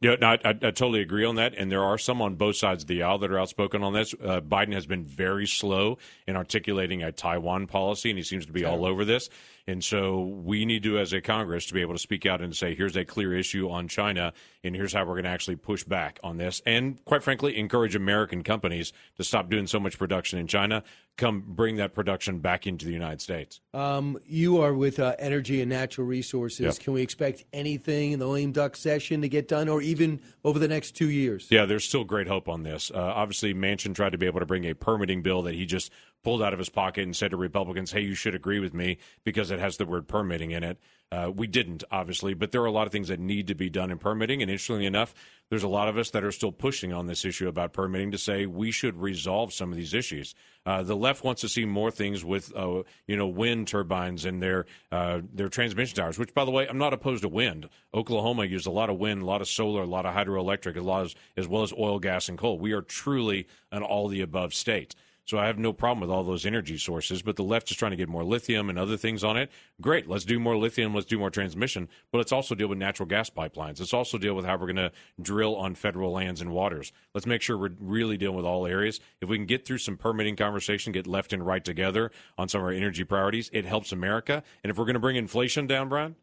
Yeah, 0.00 0.14
no, 0.20 0.28
I, 0.28 0.34
I, 0.44 0.50
I 0.50 0.52
totally 0.70 1.00
agree 1.00 1.24
on 1.24 1.34
that, 1.34 1.54
and 1.58 1.70
there 1.70 1.82
are 1.82 1.98
some 1.98 2.22
on 2.22 2.36
both 2.36 2.54
sides 2.54 2.84
of 2.84 2.86
the 2.86 3.02
aisle 3.02 3.18
that 3.18 3.32
are 3.32 3.40
outspoken 3.40 3.82
on 3.82 3.92
this. 3.92 4.14
Uh, 4.14 4.40
Biden 4.40 4.72
has 4.72 4.86
been 4.86 5.04
very 5.04 5.48
slow 5.48 5.98
in 6.28 6.36
articulating 6.36 7.02
a 7.02 7.10
Taiwan 7.10 7.66
policy, 7.66 8.08
and 8.08 8.16
he 8.16 8.22
seems 8.22 8.46
to 8.46 8.52
be 8.52 8.64
all 8.64 8.86
over 8.86 9.04
this. 9.04 9.28
And 9.66 9.82
so 9.82 10.20
we 10.20 10.66
need 10.66 10.82
to, 10.82 10.98
as 10.98 11.14
a 11.14 11.22
Congress, 11.22 11.64
to 11.66 11.74
be 11.74 11.80
able 11.80 11.94
to 11.94 11.98
speak 11.98 12.26
out 12.26 12.42
and 12.42 12.54
say, 12.54 12.74
here's 12.74 12.96
a 12.96 13.04
clear 13.04 13.34
issue 13.34 13.70
on 13.70 13.88
China, 13.88 14.34
and 14.62 14.76
here's 14.76 14.92
how 14.92 15.04
we're 15.04 15.14
going 15.14 15.24
to 15.24 15.30
actually 15.30 15.56
push 15.56 15.84
back 15.84 16.20
on 16.22 16.36
this. 16.36 16.60
And 16.66 17.02
quite 17.06 17.22
frankly, 17.22 17.56
encourage 17.56 17.94
American 17.94 18.42
companies 18.42 18.92
to 19.16 19.24
stop 19.24 19.48
doing 19.48 19.66
so 19.66 19.80
much 19.80 19.98
production 19.98 20.38
in 20.38 20.46
China, 20.46 20.84
come 21.16 21.44
bring 21.46 21.76
that 21.76 21.94
production 21.94 22.40
back 22.40 22.66
into 22.66 22.86
the 22.86 22.92
United 22.92 23.20
States. 23.20 23.60
Um, 23.72 24.18
you 24.26 24.60
are 24.60 24.74
with 24.74 24.98
uh, 24.98 25.14
energy 25.18 25.60
and 25.60 25.70
natural 25.70 26.06
resources. 26.06 26.60
Yep. 26.60 26.78
Can 26.80 26.92
we 26.92 27.02
expect 27.02 27.44
anything 27.52 28.12
in 28.12 28.18
the 28.18 28.26
lame 28.26 28.52
duck 28.52 28.76
session 28.76 29.22
to 29.22 29.28
get 29.28 29.46
done, 29.46 29.68
or 29.68 29.80
even 29.80 30.20
over 30.44 30.58
the 30.58 30.68
next 30.68 30.92
two 30.92 31.10
years? 31.10 31.46
Yeah, 31.50 31.66
there's 31.66 31.84
still 31.84 32.04
great 32.04 32.26
hope 32.26 32.48
on 32.48 32.62
this. 32.62 32.90
Uh, 32.92 32.98
obviously, 32.98 33.54
Manchin 33.54 33.94
tried 33.94 34.10
to 34.10 34.18
be 34.18 34.26
able 34.26 34.40
to 34.40 34.46
bring 34.46 34.64
a 34.64 34.74
permitting 34.74 35.22
bill 35.22 35.42
that 35.42 35.54
he 35.54 35.66
just 35.66 35.90
pulled 36.24 36.42
out 36.42 36.52
of 36.52 36.58
his 36.58 36.68
pocket 36.68 37.02
and 37.02 37.14
said 37.14 37.30
to 37.30 37.36
Republicans, 37.36 37.92
hey, 37.92 38.00
you 38.00 38.14
should 38.14 38.34
agree 38.34 38.58
with 38.58 38.74
me 38.74 38.96
because 39.24 39.50
it 39.50 39.60
has 39.60 39.76
the 39.76 39.86
word 39.86 40.08
permitting 40.08 40.50
in 40.50 40.64
it. 40.64 40.78
Uh, 41.12 41.30
we 41.30 41.46
didn't, 41.46 41.84
obviously, 41.90 42.34
but 42.34 42.50
there 42.50 42.60
are 42.62 42.66
a 42.66 42.72
lot 42.72 42.86
of 42.86 42.92
things 42.92 43.08
that 43.08 43.20
need 43.20 43.46
to 43.46 43.54
be 43.54 43.70
done 43.70 43.90
in 43.90 43.98
permitting. 43.98 44.42
And 44.42 44.50
interestingly 44.50 44.86
enough, 44.86 45.14
there's 45.48 45.62
a 45.62 45.68
lot 45.68 45.88
of 45.88 45.96
us 45.96 46.10
that 46.10 46.24
are 46.24 46.32
still 46.32 46.50
pushing 46.50 46.92
on 46.92 47.06
this 47.06 47.24
issue 47.24 47.46
about 47.46 47.72
permitting 47.72 48.10
to 48.12 48.18
say 48.18 48.46
we 48.46 48.70
should 48.70 48.96
resolve 48.96 49.52
some 49.52 49.70
of 49.70 49.76
these 49.76 49.94
issues. 49.94 50.34
Uh, 50.66 50.82
the 50.82 50.96
left 50.96 51.22
wants 51.22 51.42
to 51.42 51.48
see 51.48 51.66
more 51.66 51.90
things 51.90 52.24
with, 52.24 52.50
uh, 52.56 52.82
you 53.06 53.16
know, 53.16 53.28
wind 53.28 53.68
turbines 53.68 54.24
and 54.24 54.42
their 54.42 54.66
uh, 54.90 55.20
their 55.32 55.48
transmission 55.48 55.94
towers. 55.94 56.18
Which, 56.18 56.34
by 56.34 56.44
the 56.44 56.50
way, 56.50 56.66
I'm 56.66 56.78
not 56.78 56.94
opposed 56.94 57.22
to 57.22 57.28
wind. 57.28 57.68
Oklahoma 57.92 58.46
used 58.46 58.66
a 58.66 58.72
lot 58.72 58.90
of 58.90 58.98
wind, 58.98 59.22
a 59.22 59.26
lot 59.26 59.42
of 59.42 59.48
solar, 59.48 59.82
a 59.82 59.86
lot 59.86 60.06
of 60.06 60.14
hydroelectric, 60.14 61.04
as, 61.04 61.14
as 61.36 61.46
well 61.46 61.62
as 61.62 61.72
oil, 61.72 61.98
gas, 61.98 62.28
and 62.28 62.38
coal. 62.38 62.58
We 62.58 62.72
are 62.72 62.82
truly 62.82 63.46
an 63.70 63.82
all 63.82 64.08
the 64.08 64.22
above 64.22 64.54
state. 64.54 64.94
So 65.26 65.38
I 65.38 65.46
have 65.46 65.58
no 65.58 65.72
problem 65.72 66.00
with 66.00 66.10
all 66.10 66.22
those 66.22 66.44
energy 66.44 66.76
sources, 66.76 67.22
but 67.22 67.36
the 67.36 67.42
left 67.42 67.70
is 67.70 67.76
trying 67.78 67.92
to 67.92 67.96
get 67.96 68.10
more 68.10 68.24
lithium 68.24 68.68
and 68.68 68.78
other 68.78 68.98
things 68.98 69.24
on 69.24 69.38
it. 69.38 69.50
Great, 69.80 70.06
let's 70.06 70.26
do 70.26 70.38
more 70.38 70.56
lithium, 70.56 70.94
let's 70.94 71.06
do 71.06 71.18
more 71.18 71.30
transmission, 71.30 71.88
but 72.12 72.18
let's 72.18 72.32
also 72.32 72.54
deal 72.54 72.68
with 72.68 72.76
natural 72.76 73.06
gas 73.08 73.30
pipelines. 73.30 73.80
Let's 73.80 73.94
also 73.94 74.18
deal 74.18 74.34
with 74.34 74.44
how 74.44 74.58
we're 74.58 74.72
going 74.72 74.76
to 74.76 74.92
drill 75.20 75.56
on 75.56 75.74
federal 75.74 76.12
lands 76.12 76.42
and 76.42 76.50
waters. 76.50 76.92
Let's 77.14 77.26
make 77.26 77.40
sure 77.40 77.56
we're 77.56 77.70
really 77.80 78.18
dealing 78.18 78.36
with 78.36 78.44
all 78.44 78.66
areas. 78.66 79.00
If 79.22 79.30
we 79.30 79.38
can 79.38 79.46
get 79.46 79.64
through 79.64 79.78
some 79.78 79.96
permitting 79.96 80.36
conversation, 80.36 80.92
get 80.92 81.06
left 81.06 81.32
and 81.32 81.44
right 81.44 81.64
together 81.64 82.10
on 82.36 82.48
some 82.48 82.60
of 82.60 82.66
our 82.66 82.72
energy 82.72 83.04
priorities, 83.04 83.48
it 83.52 83.64
helps 83.64 83.92
America. 83.92 84.42
And 84.62 84.70
if 84.70 84.76
we're 84.76 84.84
going 84.84 84.94
to 84.94 85.00
bring 85.00 85.16
inflation 85.16 85.66
down, 85.66 85.88
Brian, 85.88 86.16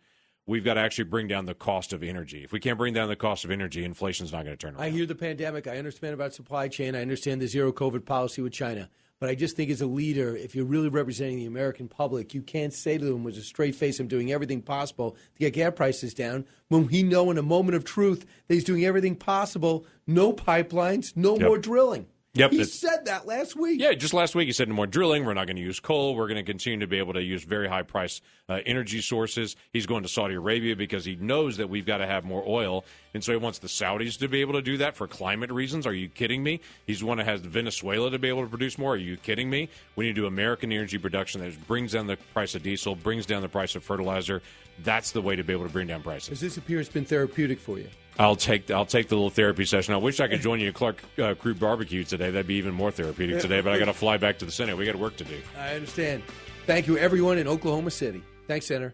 we've 0.46 0.64
got 0.64 0.76
to 0.76 0.80
actually 0.82 1.06
bring 1.06 1.28
down 1.28 1.46
the 1.46 1.54
cost 1.54 1.94
of 1.94 2.04
energy. 2.04 2.44
If 2.44 2.52
we 2.52 2.60
can't 2.60 2.78
bring 2.78 2.94
down 2.94 3.08
the 3.10 3.16
cost 3.16 3.46
of 3.46 3.52
energy, 3.52 3.84
inflation's 3.84 4.32
not 4.32 4.44
going 4.46 4.58
to 4.58 4.58
turn 4.58 4.76
around. 4.76 4.84
I 4.84 4.90
hear 4.90 5.06
the 5.06 5.16
pandemic. 5.16 5.68
I 5.68 5.78
understand 5.78 6.14
about 6.14 6.34
supply 6.34 6.68
chain. 6.68 6.96
I 6.96 7.02
understand 7.02 7.42
the 7.42 7.48
zero 7.48 7.72
COVID 7.72 8.06
policy 8.06 8.42
with 8.42 8.54
China. 8.54 8.90
But 9.20 9.30
I 9.30 9.36
just 9.36 9.56
think 9.56 9.70
as 9.70 9.82
a 9.82 9.86
leader, 9.86 10.36
if 10.36 10.56
you're 10.56 10.66
really 10.66 10.90
representing 10.90 11.38
the 11.38 11.46
American 11.46 11.88
public, 11.88 12.34
you 12.34 12.42
can't 12.42 12.74
say 12.74 12.98
to 12.98 13.06
them 13.06 13.24
with 13.24 13.38
a 13.38 13.42
straight 13.42 13.76
face, 13.76 14.00
I'm 14.00 14.08
doing 14.08 14.32
everything 14.32 14.64
possible 14.64 15.12
to 15.12 15.40
get 15.40 15.54
gas 15.54 15.74
prices 15.76 16.16
down 16.16 16.46
when 16.70 16.88
we 16.88 17.04
know 17.04 17.30
in 17.30 17.38
a 17.38 17.44
moment 17.44 17.76
of 17.76 17.84
truth 17.86 18.26
that 18.48 18.54
he's 18.56 18.64
doing 18.64 18.84
everything 18.84 19.16
possible, 19.16 19.86
no 20.08 20.34
pipelines, 20.34 21.16
no 21.16 21.34
Yep. 21.38 21.42
more 21.48 21.58
drilling. 21.60 22.08
Yep, 22.34 22.52
He 22.52 22.64
said 22.64 23.06
that 23.06 23.28
last 23.28 23.58
week. 23.58 23.82
Yeah, 23.82 23.92
just 23.92 24.14
last 24.14 24.36
week 24.36 24.46
he 24.46 24.54
said 24.54 24.70
no 24.70 24.74
more 24.74 24.88
drilling. 24.88 25.26
We're 25.26 25.34
not 25.34 25.48
going 25.48 25.58
to 25.58 25.62
use 25.62 25.82
coal. 25.82 26.16
We're 26.16 26.30
going 26.30 26.38
to 26.38 26.50
continue 26.50 26.80
to 26.80 26.88
be 26.88 26.98
able 26.98 27.12
to 27.14 27.22
use 27.22 27.44
very 27.44 27.68
high 27.68 27.82
price 27.82 28.22
uh, 28.48 28.60
energy 28.66 29.02
sources. 29.02 29.58
He's 29.74 29.86
going 29.86 30.04
to 30.04 30.10
Saudi 30.10 30.36
Arabia 30.36 30.78
because 30.78 31.04
he 31.04 31.18
knows 31.18 31.58
that 31.58 31.70
we've 31.70 31.86
got 31.86 31.98
to 31.98 32.08
have 32.08 32.24
more 32.24 32.42
oil, 32.48 32.86
and 33.14 33.22
so 33.22 33.34
he 33.34 33.38
wants 33.38 33.60
the 33.60 33.68
Saudis 33.68 34.18
to 34.20 34.30
be 34.30 34.40
able 34.40 34.54
to 34.54 34.62
do 34.62 34.78
that 34.78 34.96
for 34.96 35.10
climate 35.10 35.52
reasons. 35.52 35.86
Are 35.86 35.94
you 35.94 36.08
kidding 36.08 36.42
me? 36.42 36.62
He's 36.88 37.04
one 37.04 37.18
that 37.18 37.26
has 37.26 37.42
Venezuela 37.42 38.10
to 38.10 38.18
be 38.18 38.30
able 38.30 38.44
to 38.44 38.50
produce 38.50 38.78
more. 38.78 38.94
Are 38.94 38.98
you 38.98 39.18
kidding 39.18 39.50
me? 39.50 39.68
We 39.98 40.06
need 40.06 40.16
to 40.16 40.22
do 40.22 40.28
American 40.28 40.72
energy 40.72 40.98
production 40.98 41.42
that 41.42 41.68
brings 41.68 41.92
down 41.92 42.08
the 42.08 42.16
price 42.34 42.56
of 42.56 42.64
diesel, 42.64 42.96
brings 42.96 43.26
down 43.26 43.42
the 43.42 43.50
price 43.50 43.76
of 43.76 43.84
fertilizer. 43.84 44.42
That's 44.84 45.12
the 45.12 45.22
way 45.22 45.36
to 45.36 45.44
be 45.44 45.52
able 45.52 45.66
to 45.66 45.74
bring 45.74 45.88
down 45.88 46.02
prices. 46.02 46.30
Has 46.30 46.40
this 46.40 46.56
appearance 46.56 46.88
been 46.88 47.04
therapeutic 47.04 47.60
for 47.60 47.78
you? 47.78 47.90
I'll 48.22 48.36
take 48.36 48.70
I'll 48.70 48.86
take 48.86 49.08
the 49.08 49.16
little 49.16 49.32
therapy 49.32 49.66
session. 49.66 49.94
I 49.96 49.98
wish 49.98 50.20
I 50.20 50.28
could 50.28 50.42
join 50.42 50.60
you 50.60 50.70
at 50.70 50.76
Clark 50.76 51.02
uh, 51.18 51.34
Crew 51.34 51.56
Barbecue 51.56 52.04
today. 52.04 52.30
That'd 52.30 52.46
be 52.46 52.56
even 52.56 52.74
more 52.74 52.92
therapeutic 52.92 53.42
today. 53.42 53.62
But 53.62 53.74
I 53.74 53.80
got 53.80 53.86
to 53.86 53.94
fly 54.06 54.18
back 54.18 54.38
to 54.40 54.46
the 54.46 54.52
Senate. 54.52 54.78
We 54.78 54.86
got 54.86 54.96
work 54.96 55.18
to 55.18 55.24
do. 55.24 55.40
I 55.58 55.74
understand. 55.74 56.22
Thank 56.68 56.86
you, 56.86 56.98
everyone 56.98 57.40
in 57.40 57.48
Oklahoma 57.48 57.90
City. 57.90 58.22
Thanks, 58.48 58.68
Senator. 58.68 58.94